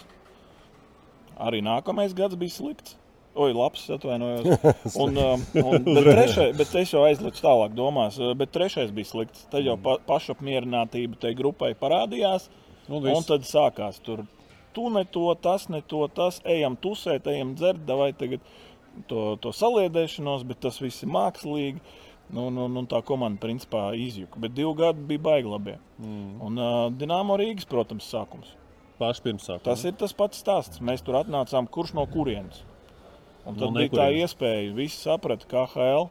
Arī 1.44 1.60
nākamais 1.66 2.16
gads 2.16 2.40
bija 2.40 2.56
slikts. 2.56 2.96
Oi, 3.32 3.54
labs, 3.56 3.86
atvainojos. 3.90 4.44
Un, 5.04 5.18
um, 5.18 5.44
un, 5.56 5.84
bet, 5.96 6.04
trešais, 6.04 6.58
bet 6.58 6.74
es 6.82 6.92
jau 6.92 7.06
aizlicu 7.08 7.40
tālāk 7.40 7.72
domās, 7.78 8.18
uh, 8.20 8.34
bet 8.36 8.52
trešais 8.52 8.92
bija 8.92 9.08
slikts. 9.08 9.46
Tad 9.52 9.64
jau 9.64 9.78
pa, 9.80 9.96
pašapmierinātība 10.08 11.20
tai 11.22 11.32
grupai 11.38 11.72
parādījās. 11.80 12.50
Nu, 12.90 13.00
un 13.00 13.08
viss. 13.08 13.30
tad 13.30 13.48
sākās 13.48 14.02
tur. 14.04 14.26
Tu 14.76 14.90
ne 14.92 15.06
to, 15.08 15.30
tas 15.40 15.70
ne 15.72 15.80
to, 15.88 16.04
tas 16.12 16.42
ejam 16.48 16.76
tusēt, 16.80 17.28
ejam 17.32 17.54
dzert, 17.56 17.88
vai 17.88 18.12
tagad 18.16 18.44
to, 19.08 19.38
to 19.44 19.54
saliedēšanos, 19.56 20.44
bet 20.48 20.60
tas 20.68 20.82
viss 20.84 21.06
ir 21.06 21.12
mākslīgi. 21.12 21.80
Nu, 22.32 22.50
nu, 22.52 22.68
nu, 22.72 22.84
tā 22.88 23.02
komanda 23.04 23.40
principā 23.44 23.90
izjuka. 23.96 24.40
Bet 24.44 24.56
divi 24.56 24.72
gadi 24.80 25.04
bija 25.08 25.24
baigi 25.24 25.52
labi. 25.52 25.78
Mm. 26.00 26.28
Un 26.48 26.60
uh, 26.60 26.84
Dienāmo 26.96 27.36
Rīgas, 27.40 27.68
protams, 27.68 28.08
sākums. 28.12 28.54
Paši 29.00 29.24
pirms 29.26 29.48
sākuma. 29.48 29.66
Tas 29.68 29.84
ir 29.88 29.96
tas 30.00 30.16
pats 30.16 30.40
stāsts. 30.40 30.84
Mēs 30.84 31.04
tur 31.04 31.20
atnācām, 31.20 31.68
kurš 31.72 31.96
no 31.98 32.06
kurienes. 32.12 32.64
Un 33.46 33.56
tad 33.56 33.62
No 33.66 33.72
no 33.72 33.80
bija 33.80 33.94
tā 33.98 34.10
iespēja. 34.22 34.74
Visi 34.78 35.00
saprata, 35.02 35.48
ka 35.50 35.66
HL 35.74 36.10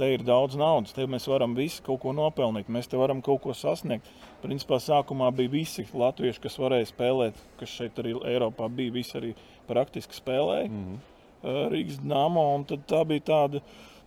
te 0.00 0.08
ir 0.14 0.24
daudz 0.24 0.56
naudas, 0.56 0.94
te 0.96 1.04
mēs 1.08 1.26
varam 1.28 1.54
visi 1.56 1.82
kaut 1.84 2.00
ko 2.04 2.14
nopelnīt, 2.16 2.70
mēs 2.72 2.88
te 2.88 2.98
varam 3.00 3.20
kaut 3.24 3.42
ko 3.44 3.54
sasniegt. 3.56 4.08
Principā 4.40 4.78
sākumā 4.80 5.28
bija 5.36 5.52
visi 5.52 5.84
latvieši, 5.92 6.40
kas 6.40 6.56
varēja 6.60 6.88
spēlēt, 6.88 7.40
kas 7.60 7.74
šeit 7.76 8.00
arī 8.00 8.14
Eiropā 8.32 8.70
bija. 8.72 8.94
Visi 8.94 9.16
arī 9.20 9.34
praktiski 9.68 10.16
spēlēja 10.16 10.70
mm 10.70 10.82
-hmm. 10.86 11.70
Rīgas 11.72 12.00
dāmā. 12.00 12.46
Tā 12.88 13.04
bija 13.04 13.20
tāda 13.20 13.60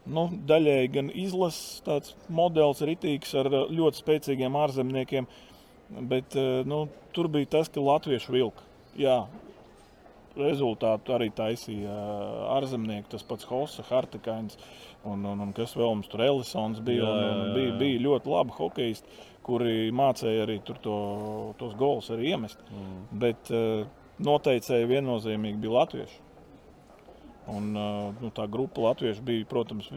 nu, 0.06 0.30
daļēji 0.48 0.92
gan 0.94 1.12
izlases 1.14 2.16
modelis, 2.30 2.82
ritīgs 2.82 3.34
ar 3.40 3.50
ļoti 3.50 4.02
spēcīgiem 4.02 4.58
ārzemniekiem. 4.66 5.28
Bet 5.90 6.36
nu, 6.66 6.88
tur 7.14 7.28
bija 7.28 7.46
tas, 7.46 7.70
ka 7.70 7.82
latvieši 7.82 8.32
vilka. 8.32 8.62
Jā, 8.98 9.28
rezultātu 10.40 11.14
arī 11.16 11.30
taisīja 11.36 11.94
ārzemnieki, 12.56 13.12
tas 13.12 13.26
pats 13.28 13.48
Hosa, 13.50 13.86
Hartikains 13.90 14.58
un, 15.06 15.26
un, 15.30 15.44
un 15.46 15.54
kas 15.56 15.76
vēl 15.78 15.94
mums 15.94 16.10
tur 16.12 16.24
Ellisons 16.26 16.82
bija. 16.86 17.04
Jā, 17.04 17.12
Un, 17.14 17.22
jā, 17.22 17.32
un 17.34 17.44
jā, 17.44 17.54
bija, 17.58 17.72
jā. 17.72 17.78
bija 17.82 18.04
ļoti 18.08 18.34
labi 18.34 18.58
hokeisti, 18.58 19.20
kuri 19.44 19.76
mācīja 19.96 20.46
arī 20.46 20.60
to, 20.66 20.98
tos 21.60 21.76
gols 21.80 22.10
arī 22.16 22.32
iemest. 22.34 22.64
Mm. 22.72 23.00
Bet 23.24 23.52
noteicēji 24.24 24.90
viennozīmīgi 24.90 25.62
bija 25.64 25.78
latvieši. 25.82 26.22
Un, 27.54 27.74
nu, 27.76 28.30
tā 28.32 28.48
grupa 28.48 28.86
latviešu 28.86 29.26
bija, 29.28 29.46
protams, 29.50 29.90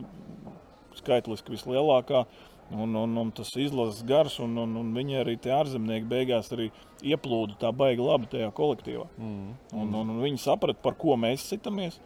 skaitliski 0.99 1.55
vislielākā. 1.55 2.25
Un, 2.75 2.97
un, 2.99 3.13
un 3.21 3.31
tas 3.31 3.53
izlases 3.63 4.03
gars, 4.07 4.41
un, 4.43 4.57
un, 4.59 4.73
un 4.81 4.89
viņi 4.97 5.21
arī 5.21 5.37
tie 5.39 5.53
ārzemnieki 5.55 6.09
beigās 6.11 6.51
arī 6.55 6.73
ieplūda 7.07 7.55
tā 7.61 7.71
baigi 7.71 8.03
labi 8.03 8.27
tajā 8.33 8.49
kolektīvā. 8.57 9.07
Mm. 9.21 9.53
Un, 9.71 9.93
un, 9.95 10.15
un 10.17 10.23
viņi 10.25 10.43
saprata, 10.43 10.83
par 10.83 10.97
ko 10.99 11.15
mēs 11.21 11.47
citamies. 11.53 12.01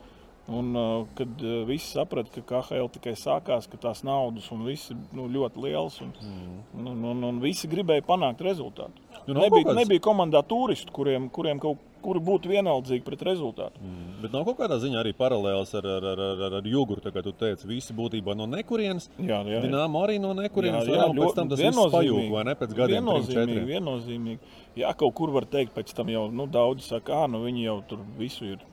Un, 0.50 0.72
uh, 0.74 1.06
kad 1.14 1.42
uh, 1.46 1.60
visi 1.68 1.92
saprata, 1.94 2.32
ka 2.34 2.42
KHL 2.48 2.88
tikai 2.96 3.14
sākās, 3.16 3.68
ka 3.70 3.78
tās 3.80 4.02
naudas 4.04 4.48
un 4.50 4.64
viss 4.66 4.90
ir 4.90 4.98
nu, 5.14 5.28
ļoti 5.30 5.62
liels, 5.62 6.00
un, 6.02 6.10
mm. 6.16 6.56
un, 6.80 6.88
un, 6.90 7.04
un, 7.12 7.26
un 7.28 7.40
visi 7.44 7.70
gribēja 7.70 8.04
panākt 8.08 8.42
rezultātu. 8.44 9.04
Nu, 9.34 9.44
nebija, 9.44 9.66
kāds- 9.68 9.80
nebija 9.82 10.02
komandā 10.04 10.42
turistu, 10.46 10.92
kuriem, 10.92 11.30
kuriem 11.30 11.60
kaut 11.62 11.78
kuri 12.00 12.20
būtu 12.24 12.50
vienaldzīgi 12.50 13.04
pret 13.04 13.22
rezultātu. 13.28 13.80
Mm. 13.82 14.12
Bet 14.22 14.32
nav 14.32 14.46
kaut 14.48 14.58
kādā 14.60 14.78
ziņā 14.80 15.02
arī 15.02 15.12
paralēls 15.16 15.74
ar, 15.78 15.88
ar, 15.98 16.06
ar, 16.12 16.22
ar, 16.46 16.56
ar 16.60 16.68
jūguru. 16.68 17.02
Tā 17.04 17.12
kā 17.14 17.22
tu 17.24 17.32
teici, 17.36 17.68
visi 17.68 17.96
būtībā 17.96 18.34
no 18.38 18.46
nekurienes. 18.50 19.10
Jā, 19.18 19.42
jā, 19.44 19.58
jā. 19.58 19.62
Dināmo 19.66 20.00
arī 20.06 20.16
no 20.22 20.32
nekurienes. 20.36 20.88
Jā, 20.88 20.96
Jā, 20.96 21.02
jā, 21.02 21.12
jā, 21.12 21.20
pēc 21.20 21.36
tam 21.36 21.52
tas 21.52 21.62
viss 21.62 21.84
pajūg, 21.94 22.30
vai 22.32 22.44
ne? 22.48 22.56
Pēc 22.56 22.74
gadiem, 22.78 22.96
viennozīmīgi, 23.04 23.36
četriem. 23.36 23.68
viennozīmīgi. 23.74 24.56
Jā, 24.80 24.94
kaut 24.96 25.14
kur 25.20 25.32
var 25.36 25.46
teikt, 25.50 25.74
pēc 25.76 25.92
tam 25.96 26.12
jau 26.12 26.26
nu, 26.32 26.48
daudzi 26.50 26.88
saka, 26.88 27.06
ka 27.10 27.22
nu, 27.30 27.42
viņi 27.44 27.66
jau 27.66 27.78
tur 27.90 28.04
visu 28.18 28.54
ir 28.54 28.64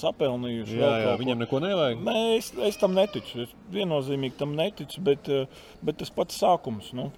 sapelnījuši. 0.00 0.78
Jā, 0.80 0.90
jā, 1.04 1.14
viņiem 1.20 1.40
neko 1.44 1.60
nevajag. 1.64 2.02
Nē, 2.06 2.18
es, 2.38 2.52
es 2.70 2.78
tam 2.80 2.94
neticu. 2.96 3.44
Es 3.44 3.54
viennozīmīgi 3.74 4.38
tam 4.38 4.54
neticu, 4.58 5.02
bet, 5.04 5.28
eh, 5.28 5.46
bet 5.82 5.98
tas 6.00 6.12
pats 6.14 6.38
sākums. 6.40 6.92
Nu, 6.96 7.10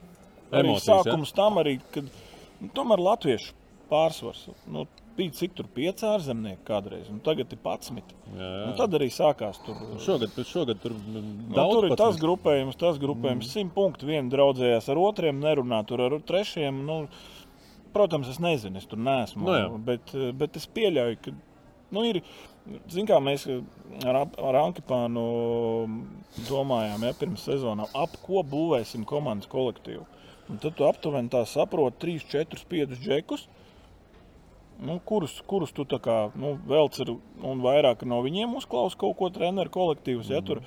Emocijas, 0.53 0.89
ja? 0.89 1.01
sākums 1.05 1.33
tam 1.37 1.61
arī, 1.61 1.79
kad 1.95 2.09
nu, 2.63 2.73
tomēr 2.77 3.03
latviešu 3.03 3.57
pārsvars. 3.93 4.47
Nu, 4.71 4.87
Bija 5.13 5.33
cik 5.37 5.53
tur 5.59 5.67
pieci 5.69 6.07
ārzemnieki 6.09 6.63
kādreiz, 6.65 7.09
un 7.13 7.19
tagad 7.25 7.51
ir 7.53 7.59
11. 7.61 8.15
Jā, 8.33 8.47
jā. 8.47 8.63
Un 8.65 8.77
tad 8.79 8.95
arī 8.97 9.11
sākās 9.13 9.59
tur. 9.67 9.81
Šogad, 10.01 10.39
šogad 10.49 10.81
tur 10.81 10.95
mm, 10.97 11.27
Nu, 11.51 11.57
daudz 11.59 11.75
tur 11.75 11.87
ir 11.89 11.95
tas 12.01 12.21
grupējums, 12.21 12.79
tas 12.81 13.01
grupējums. 13.03 13.45
Mm. 13.45 13.53
Simt 13.53 13.75
punkti. 13.77 14.09
Viena 14.09 14.33
draudzējās 14.33 14.89
ar 14.89 15.01
otriem, 15.03 15.43
nerunā 15.45 15.83
tur 15.89 16.01
ar 16.07 16.17
trešiem. 16.31 16.81
Nu, 16.89 16.97
protams, 17.93 18.31
es 18.33 18.41
nezinu, 18.41 18.81
es 18.81 18.89
tur 18.89 19.03
neesmu. 19.05 19.45
Nu 19.45 19.59
jā. 19.59 19.69
bet, 19.91 20.15
bet 20.41 20.57
es 20.61 20.65
pieļauju, 20.79 21.21
ka 21.27 21.37
nu, 21.93 22.09
ir. 22.09 22.23
Zin, 22.87 23.09
kā 23.11 23.17
mēs 23.19 23.43
ar, 24.07 24.21
ar 24.23 24.57
Ankipānu 24.61 25.23
domājām, 26.47 27.03
ja 27.09 27.11
pirms 27.19 27.43
sezonām, 27.49 27.89
ap 27.99 28.15
ko 28.23 28.45
būvēsim 28.47 29.03
komandas 29.03 29.51
kolektīvu. 29.51 30.07
Un 30.53 30.61
tad 30.61 30.77
tu 30.77 30.85
aptuveni 30.85 31.33
tā 31.33 31.47
saproti, 31.49 32.03
3, 32.05 32.25
4, 32.29 32.65
5 32.69 32.97
džekus, 33.01 33.47
nu, 34.85 34.99
kurus, 35.09 35.39
kurus 35.49 35.73
tu 35.73 35.87
kā 35.87 36.27
nu, 36.37 36.57
velc 36.69 36.99
ar, 37.01 37.13
un 37.49 37.63
vairāk 37.65 38.05
no 38.09 38.21
viņiem 38.25 38.59
uzklausa 38.59 38.99
kaut 39.01 39.17
ko 39.17 39.31
treneru 39.33 39.73
kolektīvus. 39.73 40.29
Ja, 40.33 40.43
tur, 40.45 40.61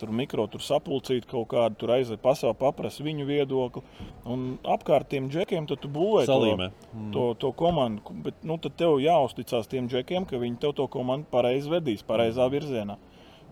tur 0.00 0.12
mikro 0.14 0.46
tur 0.48 0.62
sapulcīt 0.64 1.26
kaut 1.28 1.48
kādu, 1.52 1.76
tur 1.80 1.92
aiziet 1.96 2.22
pasauli, 2.24 2.56
paprasa 2.60 3.04
viņu 3.04 3.26
viedokli. 3.28 3.82
Un 4.24 4.46
apkārt 4.76 5.10
tiem 5.12 5.28
džekiem 5.32 5.68
tu 5.68 5.76
būvē 5.84 6.26
Salīmē. 6.28 6.70
to, 6.94 7.10
to, 7.12 7.26
to 7.44 7.52
komandu. 7.60 8.16
Bet 8.24 8.40
nu, 8.46 8.56
tad 8.62 8.78
tev 8.80 9.00
jāuzticas 9.02 9.68
tiem 9.72 9.90
džekiem, 9.92 10.28
ka 10.28 10.40
viņi 10.40 10.62
tev 10.64 10.76
to 10.80 10.88
komandu 10.92 11.28
pareizi 11.32 11.72
vedīs, 11.72 12.06
pareizā 12.06 12.48
virzienā. 12.52 12.96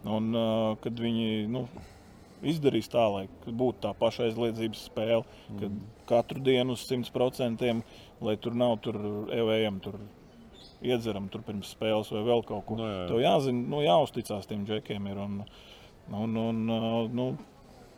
Un 0.05 0.33
uh, 0.37 0.77
kad 0.85 0.99
viņi 1.01 1.47
nu, 1.49 1.65
izdarīs 2.43 2.91
tā, 2.93 3.05
lai 3.13 3.25
būtu 3.47 3.83
tā 3.85 3.95
paša 3.99 4.29
aizliedzības 4.29 4.85
spēle, 4.91 5.23
kad 5.61 5.79
katru 6.09 6.43
dienu 6.45 6.77
uz 6.77 6.85
100%, 6.89 7.73
lai 8.25 8.37
tur 8.41 8.59
nav 8.59 8.79
tur 8.85 8.99
evējam, 9.33 9.81
tur 9.85 10.01
iedzeram 10.85 11.29
tur 11.33 11.45
pirms 11.47 11.73
spēles 11.75 12.13
vai 12.13 12.23
vēl 12.27 12.45
kaut 12.47 12.67
ko. 12.69 12.79
Nu, 12.79 12.87
jā, 12.89 13.01
jā. 13.03 13.09
Tev 13.11 13.23
jāzina, 13.23 13.65
nu, 13.73 13.81
jāuzticas 13.85 14.49
tiem 14.51 14.65
džekiem. 14.69 15.09
Ir, 15.11 15.21
un, 15.25 15.41
un, 16.13 16.39
un, 16.45 16.63
nu, 17.17 17.29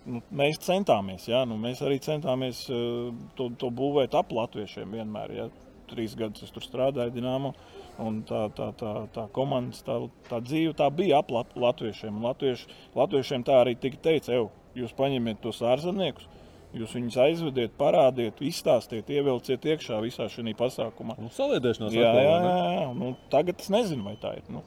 nu, 0.07 0.23
mēs 0.31 0.61
centāmies, 0.63 1.27
jā, 1.31 1.43
nu, 1.49 1.59
mēs 1.61 1.83
arī 1.87 1.99
centāmies 2.05 2.67
uh, 2.71 3.11
to, 3.39 3.51
to 3.61 3.73
būvēt 3.75 4.15
ap 4.19 4.35
latviešiem 4.35 4.99
vienmēr. 4.99 5.37
Jā. 5.41 5.49
Trīs 5.91 6.15
gadus 6.19 6.47
es 6.47 6.55
tur 6.55 6.65
strādāju, 6.65 7.15
Dienāmo. 7.15 7.53
Tā, 7.97 8.43
tā, 8.57 8.71
tā, 8.77 8.93
tā 9.15 9.27
komandas, 9.33 9.81
tā, 9.87 9.99
tā 10.29 10.41
dzīve 10.45 10.75
tā 10.77 10.89
bija 10.93 11.23
ap 11.23 11.31
lat, 11.33 11.55
latviešiem. 11.57 12.19
Latvieši, 12.25 12.69
latviešiem 12.97 13.47
tā 13.47 13.61
arī 13.63 13.77
tika 13.81 14.01
teikts, 14.09 14.33
ej, 14.35 14.49
jūs 14.77 14.93
paņemiet 14.99 15.41
tos 15.45 15.63
ārzemniekus, 15.65 16.29
jūs 16.77 16.97
viņus 16.99 17.19
aizvediet, 17.25 17.77
parādiet, 17.81 18.43
izstāstiet, 18.45 19.09
ievilciet 19.09 19.65
iekšā 19.65 20.03
visā 20.05 20.29
šajā 20.33 20.57
pasākumā. 20.59 21.17
Nu, 21.23 21.33
Saliedēšanās 21.33 21.97
Jā, 21.97 22.11
atkal, 22.11 22.25
jā, 22.27 22.39
jā, 22.45 22.73
jā. 22.81 22.89
Nu, 23.01 23.13
tagad 23.33 23.65
es 23.65 23.73
nezinu, 23.73 24.11
vai 24.11 24.19
tā 24.21 24.37
ir. 24.41 24.49
Nu, 24.53 24.65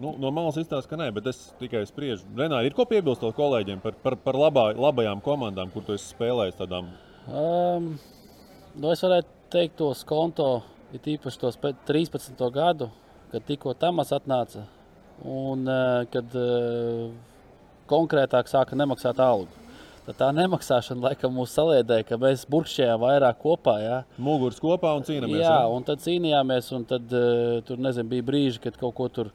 Nu, 0.00 0.14
no 0.16 0.30
malas 0.32 0.56
izstāsta, 0.56 0.88
ka 0.88 0.96
nē, 0.96 1.10
bet 1.12 1.26
es 1.28 1.38
tikai 1.60 1.82
spriežu. 1.84 2.24
Renāri, 2.36 2.70
ir 2.70 2.76
ko 2.76 2.86
piebilst 2.88 3.24
kolēģiem 3.36 3.82
par, 3.84 3.98
par, 4.00 4.16
par 4.24 4.38
labā, 4.40 4.70
labajām 4.72 5.20
komandām, 5.24 5.68
kur 5.74 5.84
tu 5.84 5.92
esi 5.92 6.14
spēlējis 6.14 6.56
tādām? 6.62 6.88
Um, 7.28 7.90
nu 8.80 8.92
es 8.94 9.04
varētu 9.04 9.41
teikt, 9.52 9.76
tos 9.80 10.02
konto, 10.08 10.62
ir 10.96 11.14
īpaši 11.16 11.40
tos 11.40 11.58
pēc 11.60 11.82
13. 11.88 12.38
gadu, 12.52 12.88
kad 13.32 13.44
tikko 13.48 13.74
Tamas 13.76 14.12
atnāca 14.14 14.64
un 15.28 15.66
uh, 15.68 16.02
kad 16.12 16.36
uh, 16.38 17.10
konkrētāk 17.90 18.48
sāka 18.50 18.78
nemaksāt 18.78 19.20
algu. 19.22 19.50
Tad 20.02 20.16
tā 20.18 20.28
nemaksāšana 20.34 21.12
laikam 21.12 21.36
mūs 21.36 21.52
saliedēja, 21.54 22.08
ka 22.08 22.18
mēs 22.18 22.42
burkšķējām 22.50 23.02
vairāk 23.04 23.38
kopā. 23.44 23.76
Jā. 23.78 23.98
Muguras 24.18 24.58
kopā 24.62 24.96
un 24.98 25.06
cīnāmies. 25.06 25.44
Jā, 25.44 25.60
ja? 25.60 25.68
un 25.70 25.86
tad 25.86 26.02
cīnījāmies, 26.02 26.72
un 26.74 26.86
tad 26.90 27.14
uh, 27.14 27.60
tur 27.68 27.82
nezinu, 27.82 28.10
bija 28.10 28.26
brīži, 28.32 28.62
kad 28.64 28.78
kaut 28.80 28.96
ko 28.98 29.06
tur 29.12 29.30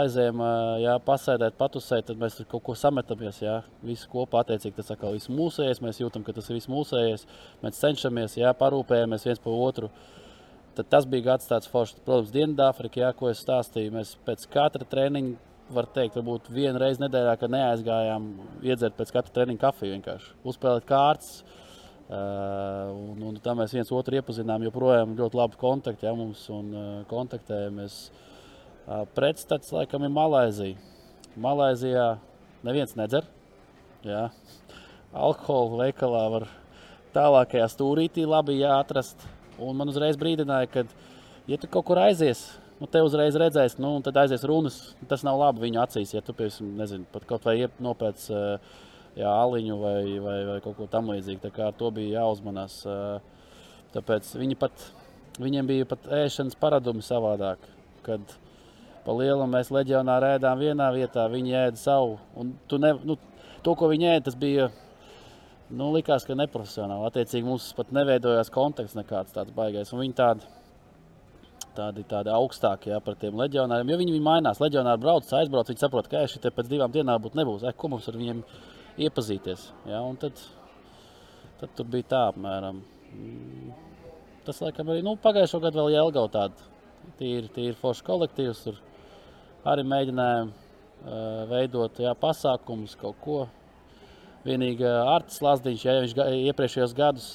aizējām, 0.00 0.40
jā, 0.82 0.94
pasēdēt, 1.06 1.54
patusēt, 1.58 2.06
tad 2.08 2.18
mēs 2.20 2.38
tur 2.38 2.48
kaut 2.50 2.64
ko 2.66 2.74
sametamies. 2.78 3.42
Jā, 3.44 3.58
visi 3.84 4.08
kopā 4.10 4.42
attiecīgi 4.42 4.76
tas 4.78 4.92
atkal 4.94 5.16
viss 5.16 5.30
mūsējais, 5.32 5.82
mēs 5.84 6.00
jūtam, 6.02 6.24
ka 6.26 6.34
tas 6.36 6.50
ir 6.50 6.58
viss 6.58 6.70
mūsējais. 6.72 7.26
Mēs 7.62 7.80
cenšamies, 7.82 8.36
jā, 8.40 8.52
parūpējamies 8.58 9.28
viens 9.28 9.42
par 9.42 9.56
otru. 9.68 9.90
Tad 10.76 10.88
tas 10.92 11.06
bija 11.08 11.32
gads 11.32 11.48
tāds 11.50 11.68
foršs, 11.68 12.00
protams, 12.06 12.32
Dienvidāfrikā, 12.32 13.04
jā, 13.04 13.12
ko 13.16 13.28
es 13.28 13.42
stāstīju. 13.44 13.92
Mēs 13.98 14.14
pēc 14.26 14.46
katra 14.52 14.88
treniņa, 14.88 15.36
var 15.72 15.88
teikt, 15.94 16.16
varbūt 16.18 16.50
vienu 16.52 16.80
reizi 16.80 17.00
nedēļā, 17.04 17.36
kad 17.40 17.52
neaizgājām, 17.52 18.26
iedzert 18.64 18.96
pēc 18.98 19.12
katra 19.14 19.36
treniņa 19.38 19.62
kafiju 19.62 19.96
vienkārši, 19.96 20.34
uzspēlēt 20.48 20.88
kārtas. 20.88 21.42
Uh, 22.12 22.90
un, 23.12 23.22
un 23.30 23.36
tā 23.40 23.54
mēs 23.56 23.72
viens 23.72 23.88
otru 23.94 24.18
iepazinām. 24.18 24.66
Joprojām 24.66 25.14
ļoti 25.16 25.38
labi 25.38 25.56
kontakti 25.60 26.04
ja, 26.04 26.12
mums 26.16 26.42
un 26.52 26.74
uh, 26.74 26.88
kontaktējamies. 27.08 28.02
Uh, 28.10 28.28
pretstats 29.14 29.72
laikam 29.74 30.04
ir 30.06 30.12
Malaizija. 30.12 30.78
Malaizijā 31.38 32.06
neviens 32.66 32.96
nedzer. 32.98 33.26
Jā. 34.06 34.26
Alkohola 35.12 35.86
veikalā 35.86 36.24
var 36.32 36.48
tālākajā 37.14 37.68
stūrītī 37.70 38.24
labi 38.28 38.58
jāatrast. 38.60 39.22
Un 39.62 39.76
man 39.78 39.92
uzreiz 39.92 40.16
brīdināja, 40.18 40.70
ka, 40.72 40.84
ja 41.46 41.58
tu 41.60 41.68
kaut 41.70 41.86
kur 41.90 42.00
aizies, 42.02 42.46
nu, 42.80 42.88
te 42.90 43.02
uzreiz 43.04 43.36
redzēs, 43.38 43.76
nu, 43.82 43.94
tad 44.04 44.18
aizies 44.24 44.46
runas. 44.48 44.78
Tas 45.10 45.22
nav 45.26 45.38
labi 45.38 45.66
viņu 45.66 45.82
acīs, 45.84 46.14
ja 46.16 46.24
tu, 46.24 46.34
piemēram, 46.36 46.72
nezinu, 46.80 47.06
pat 47.12 47.28
kaut 47.28 47.46
vai 47.46 47.58
nopēc 47.84 48.26
jā, 48.32 49.28
aliņu 49.28 49.78
vai, 49.78 49.98
vai, 50.24 50.38
vai 50.48 50.58
kaut 50.64 50.78
ko 50.80 50.88
tamlīdzīgu. 50.90 51.42
Tā 51.44 51.52
kā 51.54 51.68
ar 51.70 51.76
to 51.78 51.92
bija 51.94 52.22
jāuzmanās. 52.22 52.80
Tāpēc 53.92 54.32
viņi 54.40 54.56
pat, 54.58 54.88
viņiem 55.42 55.68
bija 55.68 55.88
pat 55.92 56.08
ēšanas 56.22 56.58
paradumi 56.60 57.04
savādāk. 57.04 57.70
Kad 58.02 58.34
pa 59.06 59.16
lielu 59.16 59.46
mēs 59.50 59.72
leģionāri 59.74 60.36
ēdām 60.36 60.60
vienā 60.60 60.88
vietā, 60.94 61.26
viņi 61.30 61.58
ēda 61.66 61.80
savu. 61.80 62.16
Un 62.38 62.54
tu 62.70 62.78
ne, 62.82 62.92
nu, 63.06 63.18
to, 63.64 63.74
ko 63.78 63.90
viņi 63.90 64.08
ēda, 64.14 64.24
tas 64.30 64.38
bija 64.38 64.68
nu, 65.72 65.90
likās, 65.94 66.26
ka 66.28 66.36
neprofesionāli. 66.38 67.08
Attiecīgi 67.08 67.48
mums 67.48 67.70
pat 67.76 67.92
neveidojās 67.96 68.52
konteksts 68.52 68.98
nekāds 68.98 69.34
tāds 69.34 69.54
baigais. 69.56 69.92
Un 69.94 70.02
viņi 70.04 70.16
tādi, 70.18 70.48
tādi, 71.76 72.06
tādi 72.08 72.32
augstākie 72.34 72.92
ja, 72.92 73.00
par 73.04 73.16
tiem 73.20 73.38
leģionāriem, 73.40 73.92
jo 73.92 74.00
viņi, 74.02 74.16
viņi 74.16 74.26
mainās. 74.26 74.60
Leģionāri 74.62 75.02
brauc, 75.02 75.30
aizbrauc, 75.38 75.70
viņi 75.72 75.84
saprot, 75.84 76.10
ka 76.10 76.24
šī 76.30 76.42
pēc 76.48 76.70
divām 76.70 76.92
dienām 76.94 77.22
būtu 77.24 77.40
nebūs. 77.40 77.66
E, 77.66 77.74
ko 77.76 77.92
mums 77.92 78.08
ar 78.10 78.18
viņiem 78.20 78.42
iepazīties? 79.06 79.70
Ja, 79.90 80.02
un 80.04 80.18
tad, 80.20 80.38
tad 81.62 81.72
tur 81.78 81.88
bija 81.90 82.10
tā 82.12 82.26
apmēram. 82.32 82.82
Tas, 84.46 84.58
laikam, 84.62 84.88
arī 84.90 85.04
nu, 85.06 85.16
pagājušo 85.22 85.60
gadu 85.62 85.82
vēl 85.82 85.92
Jēlgau 85.96 86.26
tādu 86.32 86.70
tīri, 87.18 87.48
tīri 87.54 87.76
foršu 87.78 88.04
kolektīvs. 88.06 88.64
Tur 88.66 88.80
arī 89.68 89.84
mēģinājām 89.86 90.52
veidot 91.50 91.98
jā, 92.02 92.14
pasākumus, 92.18 92.96
kaut 93.00 93.18
ko. 93.22 93.38
Vienīgi 94.46 94.86
Artis 94.86 95.38
Lazdiņš, 95.42 95.84
ja 95.86 96.00
viņš 96.02 96.16
iepriekšējos 96.50 96.94
gadus 96.98 97.28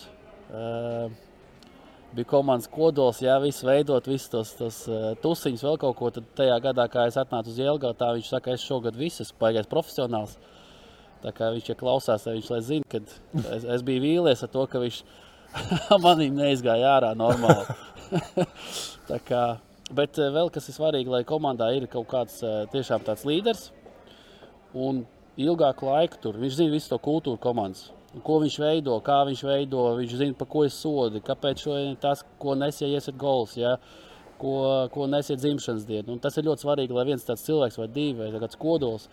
bija 2.12 2.26
komandas 2.26 2.68
kodols, 2.72 3.22
ja 3.22 3.38
viss 3.40 3.64
veidot, 3.64 4.08
visus 4.08 4.30
tos, 4.32 4.54
tos 4.58 4.78
tusiņus, 5.22 5.64
vēl 5.68 5.80
kaut 5.82 5.98
ko, 5.99 6.12
tad 6.16 6.28
tajā 6.40 6.56
gadā, 6.64 6.88
kā 6.91 7.06
es 7.10 7.18
atnācu 7.20 7.52
uz 7.52 7.60
Jelgavu, 7.60 7.98
tā 7.99 8.14
viņš 8.16 8.32
saka, 8.32 8.56
es 8.56 8.64
šogad 8.66 8.98
viss 8.98 9.22
esmu 9.24 9.40
paigais 9.44 9.70
profesionāls. 9.70 10.38
Tā 11.24 11.34
kā 11.36 11.49
viņš 11.54 11.72
ja 11.72 11.76
klausās, 11.78 12.28
viņš 12.30 12.49
lai 12.54 12.60
zina, 12.64 12.88
ka 12.90 13.02
es, 13.02 13.66
es 13.76 13.84
biju 13.86 14.04
vīlies 14.04 14.44
ar 14.45 14.52
to, 14.54 14.66
ka 14.70 14.82
viņš 14.82 15.02
manim 16.06 16.38
neizgāja 16.38 16.95
ārā 16.95 17.14
normāli. 17.18 17.66
tā 19.10 19.20
kā, 19.26 19.44
bet 19.95 20.18
vēl 20.19 20.49
kas 20.53 20.68
ir 20.69 20.77
svarīgi, 20.77 21.11
lai 21.11 21.23
komandā 21.27 21.69
ir 21.76 21.88
kaut 21.91 22.09
kāds 22.11 22.41
tiešām 22.73 23.05
tāds 23.07 23.26
līderis. 23.27 23.69
Un 24.77 25.05
ilgāku 25.39 25.88
laiku 25.88 26.19
tur 26.22 26.39
viņš 26.41 26.57
zina 26.57 26.73
visu 26.73 26.91
to 26.91 26.99
kultūru 27.03 27.39
komandas. 27.41 27.91
Ko 28.26 28.39
viņš 28.41 28.57
veido, 28.59 28.97
kā 29.05 29.22
viņš 29.27 29.43
veido, 29.45 29.84
viņš 29.99 30.18
zina, 30.19 30.35
par 30.38 30.49
ko 30.49 30.64
ir 30.65 30.73
sodi, 30.73 31.22
kāpēc 31.23 31.64
šodien 31.64 31.97
tas, 32.01 32.23
ko 32.41 32.55
nesie 32.57 32.89
iesiet 32.89 33.18
gols, 33.19 33.57
ja? 33.59 33.76
ko, 34.38 34.88
ko 34.93 35.07
nesie 35.09 35.38
dzimšanas 35.38 35.85
diena. 35.88 36.11
Un 36.14 36.22
tas 36.23 36.38
ir 36.38 36.47
ļoti 36.47 36.65
svarīgi, 36.65 36.95
lai 36.95 37.05
viens 37.09 37.26
tāds 37.26 37.45
cilvēks 37.47 37.80
vai 37.81 37.88
divi 37.91 38.26
vai 38.26 38.41
kāds 38.41 38.59
kodols, 38.59 39.07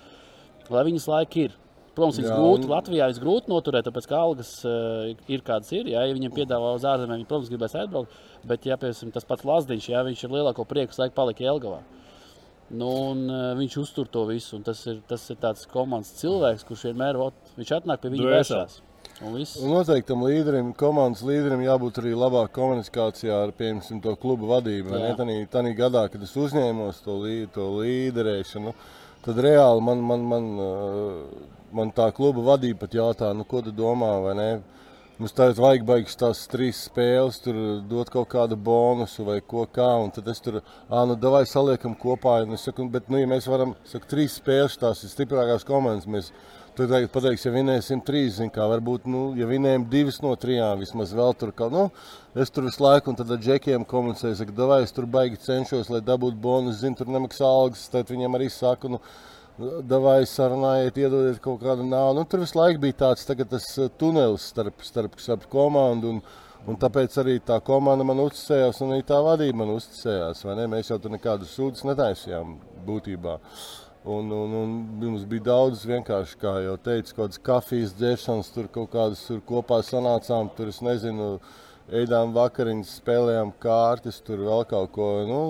lai 0.73 0.85
viņas 0.89 1.09
laika 1.11 1.47
ir. 1.47 1.57
Protams, 1.95 2.19
viņas 2.19 2.35
grūti. 2.35 2.71
Latvijā 2.71 3.09
ir 3.11 3.19
grūti 3.23 3.53
noturēt, 3.53 3.87
tāpēc 3.87 4.09
ka 4.11 4.19
algas 4.19 4.55
uh, 4.67 5.13
ir 5.31 5.45
kādas 5.47 5.71
ir. 5.77 5.91
Jā, 5.93 6.03
ja 6.09 6.15
viņiem 6.17 6.33
piedāvā 6.35 6.73
uz 6.75 6.87
ārzemēm, 6.91 7.21
viņi, 7.21 7.29
protams, 7.31 7.53
gribēs 7.53 7.77
aizbraukt. 7.79 8.17
Bet, 8.51 8.67
ja 8.67 8.79
piemēram, 8.81 9.13
tas 9.15 9.29
pats 9.29 9.47
Lazdiņš, 9.47 9.91
jā, 9.93 10.01
viņš 10.09 10.25
ir 10.27 10.35
lielāko 10.35 10.67
prieku 10.67 10.99
laiku 10.99 11.15
palika 11.15 11.47
Jelgavā. 11.47 11.85
Nu, 12.75 12.89
un, 13.13 13.21
uh, 13.29 13.53
viņš 13.59 13.77
uztur 13.85 14.11
to 14.11 14.25
visu. 14.27 14.59
Tas 14.67 14.81
ir, 14.91 14.99
tas 15.07 15.29
ir 15.31 15.39
tāds 15.39 15.69
komandas 15.71 16.17
cilvēks, 16.19 16.67
kurš 16.67 16.89
vienmēr 16.91 17.21
ot, 17.29 17.55
viņš 17.61 17.73
atnāk 17.79 18.03
pie 18.03 18.11
viņa 18.17 18.33
vēršās. 18.33 18.81
Un 19.23 19.37
un 19.39 19.71
noteikti 19.71 20.09
tam 20.09 20.25
līderim, 20.27 20.73
komandas 20.75 21.23
līderim 21.23 21.61
jābūt 21.63 22.01
arī 22.03 22.17
labāk 22.19 22.51
komunikācijā 22.57 23.37
ar 23.45 23.53
piemēram, 23.55 24.01
to 24.03 24.15
klubu 24.19 24.49
vadību. 24.51 24.91
Tādā 25.53 25.71
gadā, 25.79 26.09
kad 26.11 26.25
es 26.27 26.35
uzņēmos 26.35 26.99
to, 27.05 27.21
lī, 27.23 27.37
to 27.55 27.69
līderēšanu, 27.77 28.75
tad 29.23 29.39
reāli 29.47 29.85
man, 29.87 30.03
man, 30.09 30.27
man 30.33 30.49
uh, 30.59 31.53
man 31.75 31.91
tā 31.95 32.09
kluba 32.15 32.45
vadība 32.53 32.85
pat 32.85 32.97
jautā, 32.97 33.33
nu, 33.37 33.47
ko 33.49 33.63
tu 33.65 33.75
domā, 33.75 34.15
vai 34.25 34.35
ne? 34.39 34.49
Mums 35.15 35.31
tagad 35.37 35.61
vajag 35.63 35.85
beigas 35.87 36.19
tās 36.19 36.41
trīs 36.51 36.81
spēles, 36.89 37.37
tur 37.43 37.59
dot 37.87 38.09
kaut 38.11 38.27
kādu 38.33 38.57
bonusu 38.59 39.23
vai 39.29 39.37
ko 39.47 39.63
kā, 39.71 39.93
un 40.03 40.11
tad 40.15 40.27
es 40.33 40.43
tur, 40.43 40.59
ā, 40.91 41.05
nu, 41.07 41.15
davai 41.15 41.45
saliekam 41.47 41.95
kopā, 41.95 42.41
un 42.43 42.57
es 42.57 42.67
saku, 42.67 42.89
bet, 42.91 43.07
nu, 43.13 43.21
ja 43.23 43.31
mēs 43.31 43.47
varam, 43.47 43.77
saku, 43.87 44.11
trīs 44.11 44.35
spēles, 44.41 44.75
tās 44.81 45.05
ir 45.07 45.13
stiprākās 45.13 45.67
komandas, 45.69 46.11
mēs 46.11 46.33
Tur 46.75 46.89
tagad 46.91 47.13
pateiks, 47.15 47.45
ja 47.47 47.53
vinēsim 47.55 48.01
trīs, 48.03 48.33
zin, 48.41 48.49
kā 48.51 48.65
varbūt, 48.67 49.05
nu, 49.07 49.21
ja 49.39 49.47
vinējam 49.47 49.85
divas 49.93 50.17
no 50.25 50.33
trijām, 50.35 50.81
vismaz 50.83 51.13
vēl 51.15 51.37
tur 51.39 51.53
kaut 51.55 51.71
nu, 51.71 51.85
es 52.35 52.51
tur 52.51 52.67
visu 52.67 52.83
laiku, 52.83 53.13
un 53.13 53.19
tad 53.21 53.31
ar 53.31 53.39
džekiem 53.39 53.85
komunicēju, 53.87 54.41
saku, 54.41 54.55
davai, 54.59 54.81
es 54.83 54.91
tur 54.97 55.07
baigi 55.07 55.39
cenšos, 55.45 55.93
lai 55.95 56.01
dabūtu 56.03 56.35
bonus, 56.43 56.81
zin, 56.81 56.97
tur 56.99 57.13
nemaksā 57.15 57.47
algas, 57.47 57.85
tad 57.93 58.11
viņiem 58.11 58.35
arī 58.35 58.51
saku, 58.51 58.91
nu, 58.91 58.99
Davai 59.55 60.25
sarunājiet, 60.27 60.97
iedodiet 60.99 61.37
kaut 61.43 61.61
kādu 61.63 61.85
naudu. 61.87 62.19
Nu, 62.19 62.27
tur 62.27 62.41
visu 62.43 62.57
laiku 62.59 62.81
bija 62.83 62.97
tāds 63.05 63.29
tas 63.29 63.69
eh, 63.79 63.91
tunelis 64.01 64.49
starp, 64.51 64.83
starp, 64.83 65.15
starp 65.23 65.45
komandu. 65.53 66.17
Un, 66.17 66.19
un 66.67 66.79
tāpēc 66.81 67.15
arī 67.23 67.37
tā 67.39 67.61
komanda 67.63 68.03
man 68.03 68.19
uzticējās, 68.25 68.81
un 68.83 68.97
arī 68.97 69.05
tā 69.07 69.21
vadība 69.23 69.61
man 69.61 69.71
uzticējās. 69.77 70.43
Mēs 70.73 70.91
jau 70.91 70.99
tur 70.99 71.15
nekādus 71.15 71.55
sūdzības 71.55 71.87
netaisījām 71.93 72.57
būtībā. 72.89 73.37
Un, 74.11 74.35
un, 74.35 74.59
un 74.59 74.75
mums 75.05 75.23
bija 75.31 75.47
daudz 75.53 75.87
vienkārši, 75.87 76.41
kā 76.43 76.57
jau 76.67 76.75
teicu, 76.91 77.15
kaut 77.15 77.23
kādas 77.23 77.45
kafijas 77.47 77.95
dzēršanas, 78.01 78.51
tur 78.57 78.67
kaut 78.75 78.91
kādas 78.97 79.23
tur 79.29 79.39
kopā 79.47 79.85
sanācām. 79.87 80.51
Tur 80.59 80.75
es 80.75 80.83
nezinu, 80.83 81.37
ēdām 81.95 82.35
vakariņas, 82.35 82.99
spēlējām 82.99 83.55
kārtas, 83.63 84.19
tur 84.27 84.43
vēl 84.51 84.67
kaut 84.75 84.91
ko. 84.99 85.13
Nu, 85.31 85.43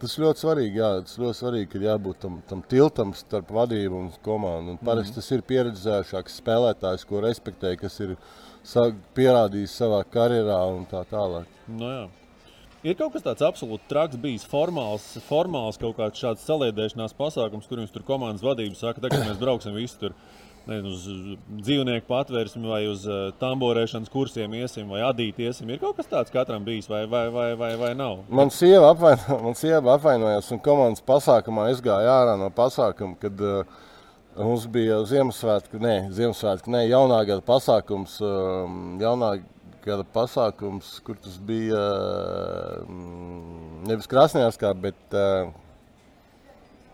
Tas 0.00 0.16
ļoti 0.20 0.42
svarīgi, 0.42 0.80
jā, 0.80 0.88
tas 1.06 1.18
ļoti 1.20 1.38
svarīgi, 1.38 1.68
ka 1.72 1.82
jābūt 1.84 2.18
tam, 2.24 2.40
tam 2.48 2.64
tiltam 2.68 3.14
starp 3.16 3.52
vadību 3.54 4.00
un 4.00 4.10
komandu. 4.24 4.74
Un 4.74 4.80
parasti 4.82 5.14
mm. 5.14 5.20
tas 5.20 5.30
ir 5.36 5.44
pieredzējušāks 5.48 6.40
spēlētājs, 6.42 7.06
ko 7.08 7.22
respektē, 7.24 7.72
kas 7.80 8.00
ir 8.04 8.16
pierādījis 9.16 9.78
savā 9.80 10.02
karjerā 10.10 10.58
un 10.74 10.84
tā 10.90 11.04
tālāk. 11.08 11.48
No 11.70 11.92
jā. 11.92 12.04
Ir 12.84 12.98
kaut 12.98 13.14
kas 13.14 13.22
tāds 13.24 13.40
absolūti 13.46 13.88
traks, 13.88 14.18
bijis 14.20 14.42
formāls, 14.44 15.06
formāls 15.24 15.78
kaut 15.80 15.96
kāds 15.96 16.20
šāds 16.20 16.42
saliedēšanās 16.44 17.16
pasākums, 17.16 17.64
kur 17.70 17.80
jums 17.80 17.94
tur 17.94 18.04
komandas 18.04 18.44
vadība 18.44 18.76
saka, 18.76 19.00
ka 19.08 19.22
mēs 19.22 19.40
brauksim 19.40 19.72
visi 19.78 19.96
tur 20.02 20.12
nezinu, 20.68 20.92
uz 20.94 21.38
dzīvnieku 21.64 22.06
patvērsmi 22.08 22.68
vai 22.70 22.82
uz 22.88 23.04
uh, 23.08 23.30
tamborēšanas 23.40 24.12
kursiem 24.12 24.56
iesim 24.58 24.90
vai 24.92 25.02
adīt 25.06 25.40
iesim. 25.44 25.70
Ir 25.70 25.80
kaut 25.82 25.98
kas 25.98 26.10
tāds 26.10 26.34
katram 26.34 26.64
bijis 26.66 26.88
vai, 26.90 27.04
vai, 27.10 27.26
vai, 27.34 27.48
vai, 27.60 27.72
vai 27.80 27.90
nav? 27.98 28.22
Man 28.32 28.52
sieva, 28.54 28.92
apvaino, 28.94 29.38
man 29.46 29.58
sieva 29.58 29.96
apvainojās 29.98 30.52
un 30.54 30.62
komandas 30.64 31.04
pasākumā 31.04 31.68
es 31.72 31.82
gāju 31.84 32.12
ārā 32.12 32.36
no 32.40 32.50
pasākuma, 32.54 33.18
kad 33.20 33.42
uh, 33.44 33.82
mums 34.38 34.68
bija 34.70 35.02
Ziemassvētku, 35.08 35.80
ne, 35.82 35.96
Ziemassvētku, 36.14 36.72
ne, 36.74 36.84
jaunā 36.88 37.20
gada 37.28 37.44
pasākums, 37.44 38.16
uh, 38.24 38.64
jaunā 39.02 39.34
gada 39.84 40.06
pasākums, 40.14 40.96
kur 41.04 41.18
tas 41.20 41.36
bija 41.44 41.76
uh, 41.76 42.88
nevis 43.84 44.08
Krasnējārskā, 44.08 44.72
bet 44.80 45.18
uh, 45.18 45.52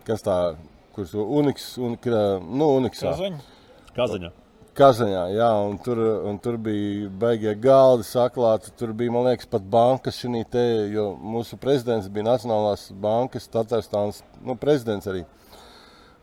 kas 0.09 0.27
tā, 0.27 0.41
kurš 0.97 1.15
Uniks, 1.23 1.73
un, 1.79 1.97
nu, 2.51 2.75
Uniksā. 2.81 3.13
Kazaņa? 3.13 3.60
Kazaņā. 4.01 4.31
Kazaņā, 4.81 5.23
jā, 5.35 5.49
un 5.67 5.75
tur, 5.83 5.99
un 6.31 6.39
tur 6.41 6.57
bija 6.63 7.09
beigie 7.21 7.53
galdi 7.59 8.07
saklāti. 8.07 8.71
Tur 8.79 8.95
bija, 8.97 9.13
man 9.13 9.27
liekas, 9.27 9.49
pat 9.51 9.67
bankas 9.73 10.21
šī 10.23 10.45
te, 10.49 10.63
jo 10.95 11.11
mūsu 11.21 11.59
prezidents 11.61 12.09
bija 12.09 12.29
Nacionālās 12.31 12.87
bankas, 13.03 13.51
Tatārstānas 13.53 14.23
nu, 14.47 14.57
prezidents 14.57 15.11
arī. 15.11 15.27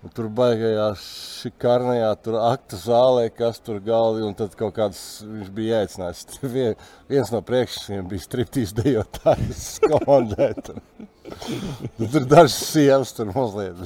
Un 0.06 0.12
tur 0.14 0.28
baigājā 0.30 0.92
šī 1.02 1.50
karnajā, 1.58 2.10
tur 2.22 2.36
aktu 2.38 2.78
zālē, 2.78 3.24
kas 3.34 3.58
tur 3.66 3.80
galdi, 3.82 4.22
un 4.28 4.36
tad 4.38 4.54
kaut 4.60 4.76
kāds 4.76 5.00
viņš 5.26 5.48
bija 5.56 5.80
ēcinājis. 5.88 6.38
Vien, 6.54 6.76
viens 7.10 7.32
no 7.34 7.42
priekšsiem 7.46 8.06
bija 8.12 8.26
striptīs 8.28 8.76
dejotājs 8.78 9.64
komandē. 9.90 10.52
Tur, 10.62 10.78
tur 12.14 12.28
dažas 12.30 12.60
sievas 12.70 13.16
tur 13.18 13.34
mazliet. 13.34 13.82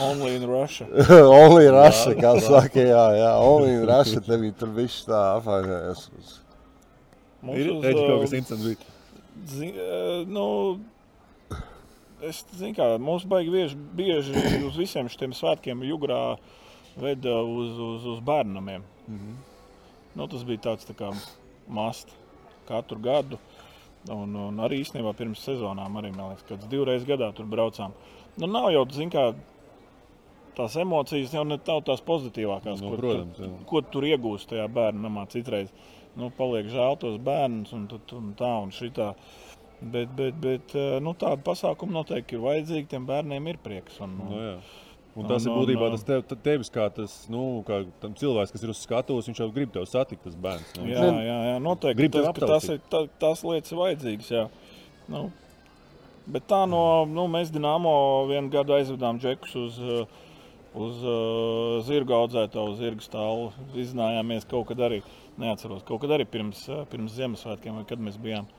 Only 0.00 0.32
in 0.38 0.48
Russia. 0.48 0.88
only 1.42 1.68
in 1.68 1.76
Russia, 1.76 2.16
kā 2.16 2.32
saka, 2.40 2.88
jā, 2.88 3.04
jā, 3.20 3.30
only 3.44 3.76
in 3.76 3.86
Russia, 3.90 4.24
te 4.24 4.40
bija 4.40 4.56
tur 4.64 4.72
viss 4.80 5.04
tā 5.06 5.20
apvainojies. 5.36 6.08
Ir, 7.52 7.68
uz, 7.68 7.84
kaut 7.84 8.24
kas 8.24 8.34
interesants 8.40 8.64
bija. 8.64 8.92
Zin, 9.52 9.76
nu, 10.32 10.48
es 12.28 12.42
zinu, 12.56 12.74
kā 12.76 12.88
mums 13.02 13.26
baigi 13.28 13.52
bieži, 13.54 13.78
bieži 13.96 14.44
uz 14.68 14.76
visiem 14.80 15.08
šiem 15.12 15.34
svētkiem 15.36 15.84
jugrā 15.88 16.36
veda 17.00 17.40
uz, 17.42 17.78
uz, 17.78 18.06
uz 18.14 18.20
bērnamiem. 18.24 18.84
Mm 19.08 19.18
-hmm. 19.18 19.40
nu, 20.14 20.28
tas 20.28 20.44
bija 20.44 20.58
tāds 20.70 20.86
tā 20.88 20.94
kā 20.94 21.12
mast 21.68 22.14
katru 22.68 22.98
gadu. 22.98 23.38
Un, 24.12 24.36
un 24.36 24.60
arī 24.60 24.82
īstenībā 24.84 25.14
pirms 25.16 25.40
sezonām 25.40 25.96
arī, 25.96 26.10
liekas, 26.12 26.44
kāds 26.48 26.68
divreiz 26.68 27.04
gadā 27.08 27.32
tur 27.32 27.46
braucām. 27.46 27.92
Nu, 28.36 28.46
nav 28.46 28.70
jau, 28.72 28.84
kā, 29.12 29.34
tās 30.56 30.76
emocijas 30.76 31.34
jau 31.34 31.44
ne 31.44 31.58
tā, 31.58 31.78
tās 31.86 32.02
pozitīvākās. 32.04 32.82
Nu, 32.82 32.90
ko, 32.90 32.96
protams, 33.00 33.36
tu, 33.36 33.50
ko 33.66 33.80
tu 33.80 33.94
tur 33.96 34.06
iegūsti 34.08 34.54
tajā 34.54 34.68
bērnu 34.68 35.06
namā 35.06 35.26
citreiz. 35.32 35.72
Nu, 36.18 36.30
paliek 36.30 36.68
žēl 36.70 36.98
tos 37.00 37.16
bērnus 37.18 37.72
un, 37.74 37.88
un 38.18 38.34
tā 38.38 38.52
un 38.62 38.70
šitā. 38.74 39.14
Bet, 39.80 40.08
bet, 40.16 40.34
bet 40.40 40.74
eh, 40.78 40.96
nu, 41.04 41.12
tāda 41.18 41.40
pasākuma 41.44 41.98
noteikti 41.98 42.36
ir 42.36 42.42
vajadzīga. 42.44 42.88
Tiem 42.94 43.06
bērniem 43.08 43.48
ir 43.52 43.60
prieks. 43.64 44.00
Un, 44.04 44.16
Nu, 44.22 44.40
jā. 44.40 44.56
Un 45.14 45.28
tas 45.30 45.44
Un- 45.46 45.52
ir 45.52 45.58
būtībā 45.60 45.90
tas 45.92 46.02
tev, 46.02 46.24
te- 46.26 46.38
tevis, 46.42 46.70
kā 46.74 46.88
tas 46.90 47.12
nu, 47.30 47.62
kā 47.66 47.84
tam 48.02 48.16
cilvēks, 48.18 48.50
kas 48.50 48.64
ir 48.64 48.72
uz 48.72 48.80
skatuves. 48.82 49.28
Viņš 49.30 49.42
jau 49.44 49.50
grib 49.54 49.70
tevi 49.70 49.86
satikt, 49.86 50.24
tas 50.24 50.34
bērns. 50.34 50.72
Nu. 50.74 50.88
Jā, 50.90 51.04
jā, 51.22 51.36
jā 51.52 51.60
noteikti. 51.62 52.00
Grib 52.00 52.16
tas, 52.16 52.32
tas 52.34 52.68
ir, 52.74 52.80
tā, 52.90 53.04
tās 53.22 53.44
lietas 53.46 53.70
ir 53.70 53.78
vajadzīgas. 53.78 54.30
Jā. 54.34 54.48
Nu, 55.06 55.30
bet 56.26 56.48
tā 56.50 56.64
no 56.66 57.04
nu, 57.06 57.28
mēs 57.30 57.52
Dienāmo 57.54 57.94
vienu 58.26 58.50
gadu 58.50 58.74
aizvedām 58.74 59.20
džekus 59.22 59.54
uz, 59.60 59.78
uh, 59.78 60.06
uz 60.74 61.04
uh, 61.06 61.78
zirga 61.86 62.18
audzētāju, 62.18 62.74
uz 62.74 62.82
zirga 62.82 63.06
stāvu. 63.06 63.52
Izzinājāmies 63.78 64.48
kaut 64.50 64.66
kad 64.72 64.82
arī, 64.88 65.02
neatceros, 65.38 65.84
kaut 65.86 66.02
kad 66.02 66.10
arī 66.16 66.26
pirms, 66.26 66.66
uh, 66.72 66.82
pirms 66.90 67.14
Ziemassvētkiem, 67.20 67.84
kad 67.86 68.02
mēs 68.02 68.18
bijām. 68.18 68.50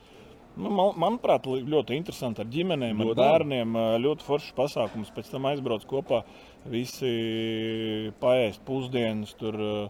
Nu, 0.58 0.70
man, 0.72 0.94
manuprāt, 0.96 1.44
ļoti 1.46 1.98
interesanti 1.98 2.40
ar 2.42 2.48
ģimenēm, 2.48 3.02
ar 3.02 3.10
Ļoti 3.12 3.20
bērniem. 3.20 3.76
uh, 3.76 3.96
Ļoti 4.00 4.24
foršs 4.24 4.54
pasākums. 4.56 5.12
Pēc 5.16 5.30
tam 5.34 5.46
aizbrauc 5.52 5.84
kopā, 5.90 6.24
visi 6.66 8.12
paēst 8.22 8.64
pusdienas. 8.68 9.34
Tur, 9.40 9.90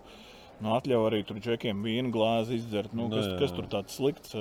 Nu, 0.64 0.70
atļauj 0.72 1.04
arī 1.10 1.18
tur 1.28 1.36
džekiem 1.44 1.82
vīnu 1.84 2.14
glāzi 2.16 2.56
izdzert. 2.56 2.94
Nu, 2.96 3.10
Nu, 3.10 3.18
kas, 3.18 3.26
jā, 3.28 3.34
kas 3.42 3.52
jā. 3.52 3.56
tur 3.58 3.66
tāds 3.68 3.92
slikts? 3.98 4.32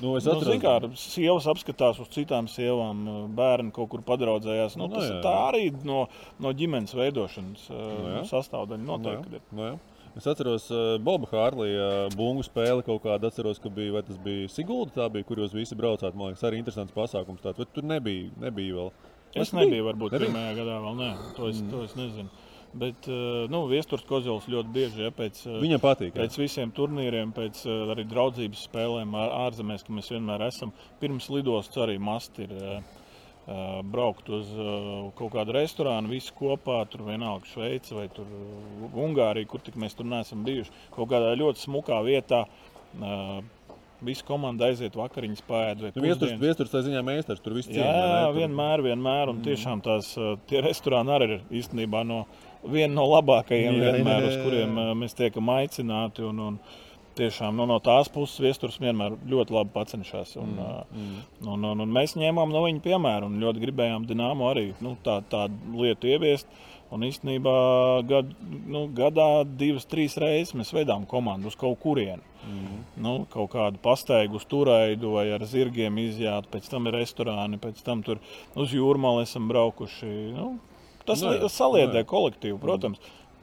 Nu, 0.00 0.14
es 0.16 0.24
nu, 0.24 0.32
atceros- 0.32 0.46
zini 0.48 0.62
kā, 0.62 0.96
sievas 0.96 1.44
apskatās 1.52 2.00
uz 2.00 2.08
citām 2.08 2.48
sievām, 2.48 3.28
bērni 3.36 3.70
kaut 3.70 3.90
kur 3.92 4.00
padraudzējās. 4.00 4.78
Nu, 4.80 4.86
Nu, 4.88 4.94
tas 4.94 5.04
jā, 5.04 5.18
ir 5.18 5.22
tā 5.22 5.34
jā. 5.36 5.52
arī 5.52 5.84
no, 5.84 6.08
no 6.40 6.52
ģimenes 6.56 6.94
veidošanas 6.96 7.68
Nu, 7.68 8.08
jā. 8.08 8.22
sastāvdaļa. 8.32 8.78
Nu, 8.86 8.96
Noteikti. 8.96 9.36
jā, 9.36 9.40
nu, 9.52 9.62
jā. 9.68 9.78
Es 10.18 10.26
atceros, 10.26 10.66
uh, 10.74 10.96
Boba 10.98 11.28
Hārlija 11.30 11.86
uh, 11.86 12.16
bungu 12.18 12.42
spēli 12.42 12.82
kaut 12.86 13.04
kādu. 13.04 13.28
Atceros, 13.30 13.60
ka 13.62 13.70
bija, 13.72 13.94
vai 13.94 14.02
tas 14.06 14.18
bija 14.20 14.50
Sigulda, 14.50 14.92
tā 14.96 15.06
bija, 15.14 15.26
kur 15.28 15.38
jūs 15.42 15.54
visi 15.54 15.78
braucāt. 15.78 16.16
Man 16.18 16.32
liekas, 16.32 16.42
arī 16.48 16.58
interesants 16.58 16.94
pasākums. 16.96 17.42
Tāds, 17.44 17.60
bet 17.62 17.70
tur 17.76 17.86
nebija, 17.86 18.32
nebija 18.42 18.76
vēl. 18.78 18.92
Es 19.30 19.52
biji? 19.52 19.60
nebiju, 19.60 19.86
varbūt, 19.86 20.16
Nebija? 20.16 20.32
pirmajā 20.32 20.54
gadā 20.58 20.78
vēl 20.82 20.96
nē. 20.98 21.10
To 21.36 21.50
es, 21.52 21.60
mm. 21.62 21.70
to 21.70 21.82
es 21.86 21.94
nezinu. 21.98 22.46
Bet 22.80 23.06
uh, 23.10 23.46
nu, 23.50 23.64
Viestures 23.70 24.06
Kozils 24.06 24.46
ļoti 24.50 24.74
bieži 24.74 25.06
ja, 25.06 25.10
pēc, 25.14 25.44
Viņam 25.62 25.82
patīk, 25.82 26.12
jā. 26.14 26.24
Pēc 26.24 26.38
visiem 26.38 26.74
turnīriem, 26.74 27.32
pēc 27.34 27.62
arī 27.94 28.04
draudzības 28.10 28.66
spēlēm 28.66 29.14
ār- 29.18 29.34
ārzemēs, 29.46 29.86
ka 29.86 29.94
mēs 29.94 30.10
vienmēr 30.14 30.46
esam. 30.46 30.74
Pirms 31.02 31.30
lidostas 31.34 31.82
arī 31.86 31.98
masti 32.02 32.46
ir 32.46 32.54
uh, 32.58 32.99
braukt 33.90 34.28
uz 34.30 34.50
uh, 34.56 35.10
kaut 35.18 35.32
kādu 35.34 35.54
restorānu, 35.56 36.10
visi 36.12 36.32
kopā, 36.36 36.80
tur 36.90 37.06
vienalga 37.08 37.48
Šveice 37.50 37.96
vai 37.96 38.08
tur, 38.14 38.28
uh, 38.30 38.90
Ungārija, 39.04 39.48
kur 39.50 39.62
tik 39.64 39.78
mēs 39.80 39.96
tur 39.98 40.06
neesam 40.10 40.44
bijuši. 40.46 40.70
Kaut 40.94 41.10
kādā 41.12 41.32
ļoti 41.40 41.64
smukā 41.66 42.02
vietā. 42.06 42.44
Uh, 43.00 43.40
Visa 44.00 44.24
komanda 44.24 44.64
aiziet 44.64 44.94
vakariņas, 44.96 45.42
pēda. 45.44 45.90
Nu, 45.92 46.02
Viestures, 46.06 46.30
viestures 46.40 46.70
tā 46.72 46.80
ziņā 46.86 47.02
meistars, 47.04 47.42
tur 47.44 47.52
viss 47.52 47.68
Jā, 47.68 47.84
vai 47.84 47.90
ne? 47.92 48.20
Tur- 48.24 48.38
vienmēr, 48.38 48.82
vienmēr. 48.86 49.28
Un 49.28 49.42
tiešām 49.44 49.82
tās 49.84 50.14
uh, 50.16 50.38
tie 50.48 50.62
restorāni 50.64 51.12
arī 51.12 51.26
ir 51.34 51.42
īstenībā 51.60 52.00
no 52.08 52.22
viena 52.64 52.94
no 52.94 53.04
labākajiem, 53.10 53.76
Jā, 53.76 53.90
jā, 53.90 53.92
vienmēr, 53.98 54.24
uz 54.24 54.32
jā, 54.32 54.38
jā. 54.38 54.46
kuriem 54.46 54.80
uh, 54.80 54.94
mēs 55.02 55.16
tiekam 55.18 55.52
aicināti. 55.52 56.24
Un, 56.24 56.40
un 56.46 56.56
tiešām 57.18 57.56
nu, 57.56 57.66
no 57.68 57.78
tās 57.84 58.08
puses 58.12 58.40
viestures 58.42 58.78
vienmēr 58.82 59.16
ļoti 59.28 59.54
labi 59.56 59.72
pacenšas. 59.74 60.36
Un, 60.40 60.56
mm, 60.56 61.20
un, 61.46 61.64
un, 61.72 61.84
un 61.86 61.94
mēs 61.94 62.16
ņēmām 62.20 62.52
no 62.54 62.64
viņa 62.66 62.82
piemēru 62.84 63.30
un 63.30 63.40
ļoti 63.42 63.62
gribējām 63.66 64.06
Dienāmo 64.08 64.50
arī 64.50 64.70
nu, 64.84 64.96
tā, 65.04 65.20
tādu 65.32 65.80
lietu 65.82 66.10
ieviest. 66.12 66.46
Un 66.90 67.04
īstenībā 67.06 67.52
gad, 68.10 68.32
nu, 68.66 68.88
gadā 68.90 69.44
divas, 69.46 69.84
trīs 69.86 70.16
reizes 70.18 70.56
mēs 70.58 70.72
veidām 70.74 71.04
komandu 71.06 71.46
uz 71.46 71.54
kaut 71.54 71.78
kurienu. 71.84 72.24
Mm. 72.42 72.80
Nu, 73.04 73.12
kaut 73.30 73.52
kādu 73.52 73.78
pastaigu 73.84 74.40
uz 74.40 74.46
turaidu 74.50 75.12
vai 75.14 75.28
ar 75.36 75.44
zirgiem 75.46 76.00
izjāt, 76.02 76.48
pēc 76.50 76.66
tam 76.72 76.88
ir 76.90 76.96
restorāni, 76.98 77.60
pēc 77.62 77.78
tam 77.86 78.02
tur 78.02 78.18
uz 78.58 78.74
jūrmālu 78.74 79.22
esam 79.22 79.46
braukuši. 79.52 80.10
Nu, 80.34 80.48
tas 81.06 81.22
Nu 81.22 81.36
jā, 81.36 81.44
li- 81.44 81.52
saliedē 81.60 82.00
nu 82.00 82.02
jā. 82.02 82.08
kolektīvu, 82.10 82.58
protams. 82.58 82.98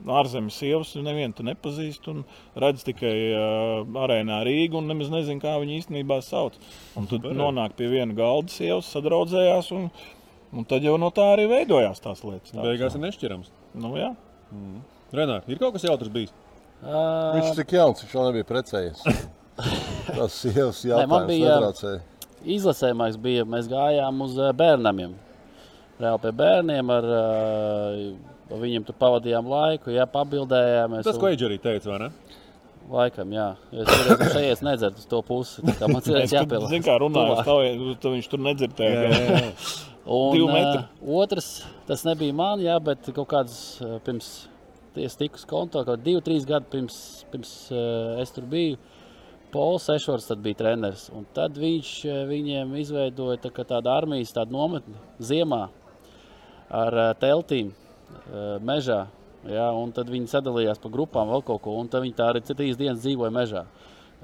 Ārzemes 0.06 0.54
sievas 0.60 0.92
nevienu 0.94 1.34
tu 1.34 1.42
nepazīsti 1.46 2.12
un 2.12 2.20
redz 2.62 2.84
tikai 2.86 3.14
uh, 3.34 3.98
arēnā 4.04 4.38
Rīgā 4.46 4.78
un 4.78 4.86
nemaz 4.92 5.10
nezinu, 5.10 5.42
kā 5.42 5.56
viņi 5.58 5.80
īstenībā 5.80 6.20
sauc. 6.22 6.54
Un 6.98 7.08
tad 7.10 7.26
nonāk 7.34 7.74
pie 7.78 7.88
viena 7.90 8.14
galda 8.14 8.52
sievas, 8.54 8.90
sadraudzējās 8.94 9.72
un, 9.74 9.88
un 10.54 10.68
tad 10.70 10.86
jau 10.86 10.94
no 11.02 11.10
tā 11.14 11.32
arī 11.34 11.48
veidojās 11.50 11.98
tās 12.04 12.22
lietas. 12.22 12.52
tādas. 12.52 12.68
Beigās 12.68 12.94
ir 12.94 13.04
nešķirams. 13.08 13.50
Nu, 13.82 13.96
jā. 13.98 14.12
Mm. 14.54 14.78
Renāri, 15.18 15.50
ir 15.50 15.58
kaut 15.60 15.74
kas 15.74 15.88
jautrs 15.88 16.12
bijis? 16.14 16.34
Viņš 16.78 17.50
ir 17.50 17.58
tik 17.58 17.74
jauns, 17.74 18.04
viņš 18.04 18.14
vēl 18.14 18.30
nebija 18.30 18.46
precējies. 18.48 19.02
Tas 20.18 20.34
sievas 20.38 20.84
Nē, 20.86 21.06
man 21.10 21.26
jautājums 21.26 21.30
bija 21.32 21.54
netraucēja. 21.56 22.02
izlasējumais, 22.54 23.16
bija, 23.18 23.46
mēs 23.50 23.66
gājām 23.70 24.20
uz 24.22 24.36
bērnamiem. 24.60 25.16
Reāli 25.98 26.22
pie 26.22 26.32
bērniem 26.38 26.92
ar 26.94 27.08
eh, 27.10 28.02
viņiem 28.50 28.84
tur 28.88 28.96
pavadījām 28.98 29.48
laiku, 29.50 29.92
jā, 29.92 30.06
pabildējām. 30.08 30.98
Tas, 31.06 31.20
ko 31.20 31.30
Eģe 31.32 31.48
arī 31.48 31.58
teica, 31.62 31.90
vai 31.92 31.98
ne? 32.06 32.10
Laikam, 32.88 33.32
jā. 33.36 33.48
Es 33.72 33.88
tur 33.90 34.22
šeit 34.32 34.62
nedzertu 34.64 35.02
uz 35.02 35.08
to 35.10 35.20
pusi. 35.26 35.64
tā 35.76 35.90
Man 35.90 36.00
ir 36.08 36.22
jāpielāgojas. 36.24 36.70
zinu, 36.72 36.84
kā 36.86 36.94
runāju, 37.02 37.34
tuvāk. 37.44 37.98
tad 38.00 38.14
viņš 38.14 38.28
tur 38.32 38.44
nedzirdēja. 38.46 39.00
Jā, 39.02 39.18
jā, 39.18 39.40
jā. 39.44 39.50
Un, 40.08 40.38
metri. 40.48 40.84
otrs, 41.20 41.48
tas 41.84 42.04
nebija 42.08 42.32
man, 42.32 42.62
jā, 42.64 42.78
bet 42.80 43.10
kaut 43.12 43.28
kāds 43.28 43.58
pirms 44.06 44.30
es 44.98 45.18
tiku 45.20 45.36
uz 45.36 45.44
konto, 45.46 45.82
kaut 45.84 46.00
divi, 46.00 46.22
trīs 46.24 46.46
gadi 46.48 46.70
pirms, 46.72 46.96
pirms 47.28 47.50
uh, 47.74 48.16
es 48.22 48.32
tur 48.34 48.48
biju. 48.48 48.78
Pols 49.52 49.86
Ešvars 49.92 50.28
bija 50.44 50.58
treneris. 50.62 51.06
Un 51.16 51.24
tad 51.36 51.56
viņš 51.60 51.92
viņiem 52.28 52.72
izveidoja 52.82 53.38
tā, 53.44 53.52
tādu 53.64 53.92
armijas 53.92 54.34
tādu 54.36 54.56
nometni 54.56 54.96
ziemā 55.24 55.66
ar 56.68 56.98
ā, 57.00 57.06
teltīm 57.20 57.70
mežā. 58.64 59.06
Jā, 59.48 59.68
un 59.78 59.92
tad 59.94 60.10
viņi 60.10 60.28
sadalījās 60.32 60.80
pa 60.82 60.90
grupām 60.92 61.30
vēl 61.30 61.44
kaut 61.46 61.62
ko, 61.62 61.76
tad 61.90 62.02
viņi 62.04 62.16
tā 62.18 62.32
arī 62.32 62.42
trīs 62.42 62.76
dienas 62.76 63.04
dzīvoja 63.04 63.30
mežā. 63.32 63.64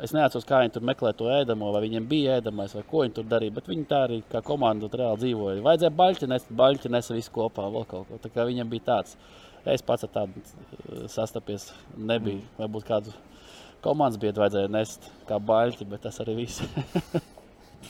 Es 0.02 0.10
neatceros, 0.10 0.46
kā 0.48 0.58
viņi 0.58 0.72
tur 0.74 0.82
meklēja 0.88 1.14
to 1.20 1.28
ēdamo, 1.30 1.68
vai 1.70 1.84
viņiem 1.84 2.06
bija 2.10 2.40
ēdamais, 2.40 2.72
vai 2.74 2.82
ko 2.88 3.04
viņi 3.04 3.14
tur 3.14 3.28
darīja. 3.30 3.54
Bet 3.54 3.68
viņi 3.70 3.84
tā 3.86 4.00
arī 4.08 4.16
kā 4.30 4.40
komanda 4.42 4.88
reāli 4.90 5.20
dzīvoja. 5.22 5.62
Vajadzēja 5.62 5.94
baļķi 6.00 6.28
nest, 6.32 6.48
baļķi 6.50 6.90
nesa 6.90 7.14
visu 7.14 7.30
kopā, 7.34 7.68
vēl 7.70 7.86
kaut 7.92 8.08
ko. 8.08 8.18
Tā 8.24 8.32
kā 8.34 8.46
viņiem 8.48 8.72
bija 8.72 8.88
tāds. 8.88 9.14
Es 9.70 9.86
pats 9.86 10.04
ar 10.04 10.10
tādu 10.16 10.42
eh, 10.42 11.04
sastapies 11.12 11.68
nebiju. 11.94 12.42
Mm. 12.42 12.56
Varbūt 12.58 12.88
kādu 12.90 13.14
komandas 13.86 14.18
biedru 14.18 14.42
vajadzēja 14.42 14.72
nest 14.74 15.06
kā 15.30 15.38
baļķi, 15.38 15.86
bet 15.94 16.02
tas 16.08 16.18
arī 16.24 16.40
viss. 16.42 16.66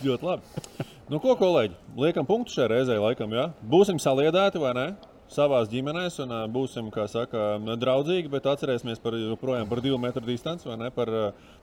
Ļoti 0.05 0.29
labi. 0.29 0.85
Nu, 1.09 1.23
ko, 1.23 1.33
kolēģi? 1.41 1.77
Liekam, 2.05 2.29
punktu 2.29 2.53
šai 2.53 2.69
reizei, 2.73 3.01
laikam, 3.01 3.33
jā. 3.33 3.49
Būsim 3.65 3.97
saliedēti 4.03 4.61
vai 4.61 4.77
ne? 4.77 4.87
Savā 5.33 5.63
ģimenēs, 5.67 6.19
un 6.23 6.33
būsim, 6.53 6.91
saka, 7.09 7.57
draudzīgi, 7.81 8.29
bet 8.31 8.45
atcerēsimies 8.47 9.01
par, 9.03 9.17
joprojām 9.19 9.69
par 9.69 9.81
divu 9.81 9.99
metru 9.99 10.23
distanci, 10.27 10.69
ne? 10.79 10.91
Par, 10.95 11.11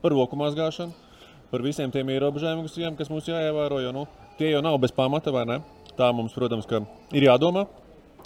par 0.01 0.11
roku 0.11 0.35
mazgāšanu, 0.35 0.91
par 1.51 1.61
visiem 1.61 1.91
tiem 1.93 2.09
ierobežojumiem, 2.09 2.95
kas 2.97 3.09
mums 3.09 3.29
jāievēro. 3.29 3.79
Jo, 3.83 3.91
nu, 3.95 4.07
tie 4.39 4.49
jau 4.51 4.63
nav 4.65 4.79
bez 4.81 4.91
pamata, 4.91 5.31
vai 5.31 5.45
ne? 5.45 5.59
Tā 5.95 6.09
mums, 6.15 6.33
protams, 6.33 6.65
ka 6.65 6.81
ir 7.13 7.27
jādomā. 7.29 7.67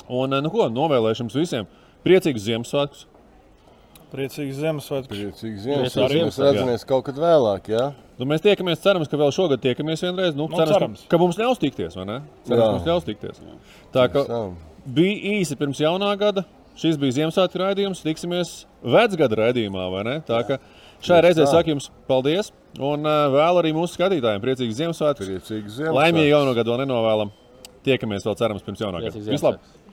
Un, 0.08 0.34
nu, 0.40 0.50
ko, 0.54 0.70
novēlēšu 0.70 1.26
jums 1.26 1.38
visiem 1.38 1.68
priecīgus 2.06 2.46
Ziemassvētkus! 2.46 3.06
Priecīgs 4.16 4.60
Ziemassvētku. 4.62 5.12
Priecīgs 5.12 5.64
Ziemassvētku. 5.66 6.04
Mēs 6.06 6.14
Ziemassvētku. 6.14 6.52
redzamies 6.54 6.86
kaut 6.88 7.08
kad 7.08 7.18
vēlāk, 7.20 7.68
jā? 7.74 7.88
Nu, 8.20 8.28
mēs 8.30 8.44
tiekamies, 8.46 8.80
cerams, 8.80 9.10
ka 9.12 9.18
vēl 9.20 9.34
šogad 9.36 9.60
tiekamies 9.64 10.06
vienreiz. 10.06 10.38
Nu, 10.38 10.46
Nu, 10.48 10.56
cerams, 10.56 10.72
cerams. 10.78 11.02
Ka, 11.04 11.16
ka 11.18 11.20
mums 11.20 11.40
ļaus 11.42 11.60
tikties, 11.60 11.98
vai 11.98 12.06
ne? 12.08 12.18
Cerams, 12.48 12.62
ka 12.62 12.70
mums 12.78 12.88
ļaus 12.88 13.08
tikties. 13.10 13.42
Tā 13.92 14.06
kā 14.14 14.24
Jā. 14.24 14.40
Bija 14.86 15.40
īsi 15.40 15.58
pirms 15.60 15.82
jaunā 15.82 16.12
gada. 16.20 16.46
Šis 16.76 16.98
bija 17.00 17.16
Ziemassvētku 17.22 17.62
raidījums. 17.62 18.04
Tiksimies 18.04 18.50
vecgada 18.84 19.38
raidījumā, 19.40 19.86
vai 19.94 20.04
ne? 20.08 20.16
Tā 20.28 20.42
kā 20.48 20.58
šai 21.06 21.22
reizē 21.24 21.46
saku 21.48 21.72
jums 21.72 21.88
paldies. 22.10 22.52
Un 22.76 23.08
uh, 23.08 23.30
vēl 23.32 23.62
arī 23.62 23.72
mūsu 23.78 23.96
skatītājiem 23.96 24.44
priecīgs 24.44 24.76
Ziemassvētkus. 24.82 25.30
Priecīgs 25.32 25.80
Laimīgi 25.80 25.96
Ziemassvētku. 25.96 26.30
jauno 26.34 26.56
gadu 26.58 26.74
vēl 26.74 26.84
nenovēlam. 26.84 27.32
Tiekamies 27.86 28.28
vēl, 28.28 28.36
cerams, 28.42 28.66
pirms 28.66 28.84
jaunā 28.84 29.04
gada. 29.06 29.24
Vislabāk! 29.30 29.85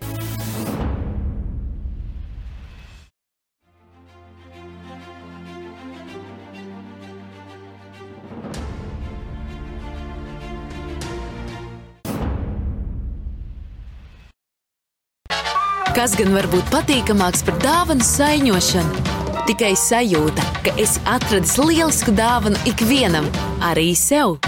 Kas 16.03 16.17
gan 16.19 16.33
var 16.35 16.49
būt 16.51 16.67
patīkamāks 16.73 17.45
par 17.47 17.55
dāvanu 17.63 18.03
saiņošanu? 18.03 19.03
Tikai 19.47 19.69
sajūta, 19.79 20.43
ka 20.65 20.73
esi 20.83 20.99
atradis 21.07 21.53
lielisku 21.61 22.11
dāvanu 22.19 22.59
ikvienam, 22.67 23.29
arī 23.63 23.93
sev. 23.95 24.41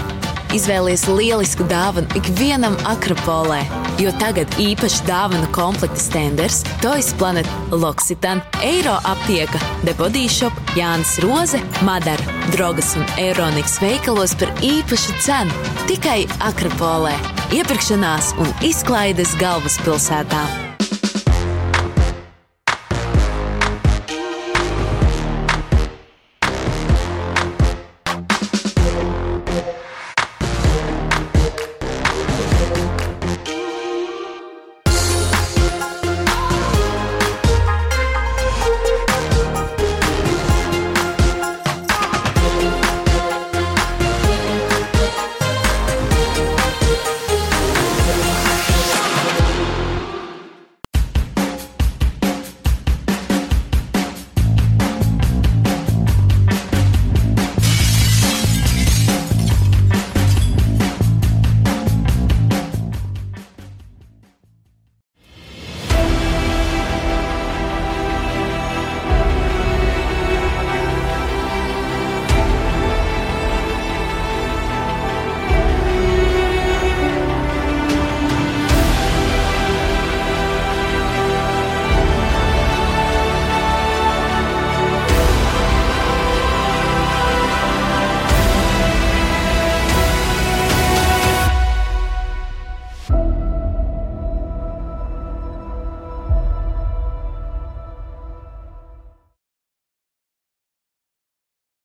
Izvēlies 0.51 1.05
lielisku 1.07 1.63
dāvanu 1.71 2.11
ikvienam 2.19 2.75
Akropolē, 2.91 3.61
jo 4.03 4.11
tagad 4.19 4.51
īpaši 4.59 5.07
dāvanu 5.07 5.47
komplekta 5.55 6.03
stenders, 6.03 6.59
Toys 6.83 7.13
Planet, 7.15 7.47
Loksitan, 7.71 8.43
Eiro 8.59 8.97
aptieka, 9.07 9.63
Shop, 10.27 10.59
Jānis 10.75 11.15
Roze, 11.23 11.63
Madara, 11.87 12.35
Drogas 12.51 12.97
un 12.99 13.07
Eironikas 13.15 13.79
veikalos 13.79 14.35
par 14.35 14.51
īpašu 14.59 15.15
cenu 15.23 15.55
tikai 15.87 16.27
Akropolē. 16.51 17.15
Iepirkšanās 17.55 18.35
un 18.43 18.51
izklaides 18.59 19.39
galvaspilsētā. 19.39 20.64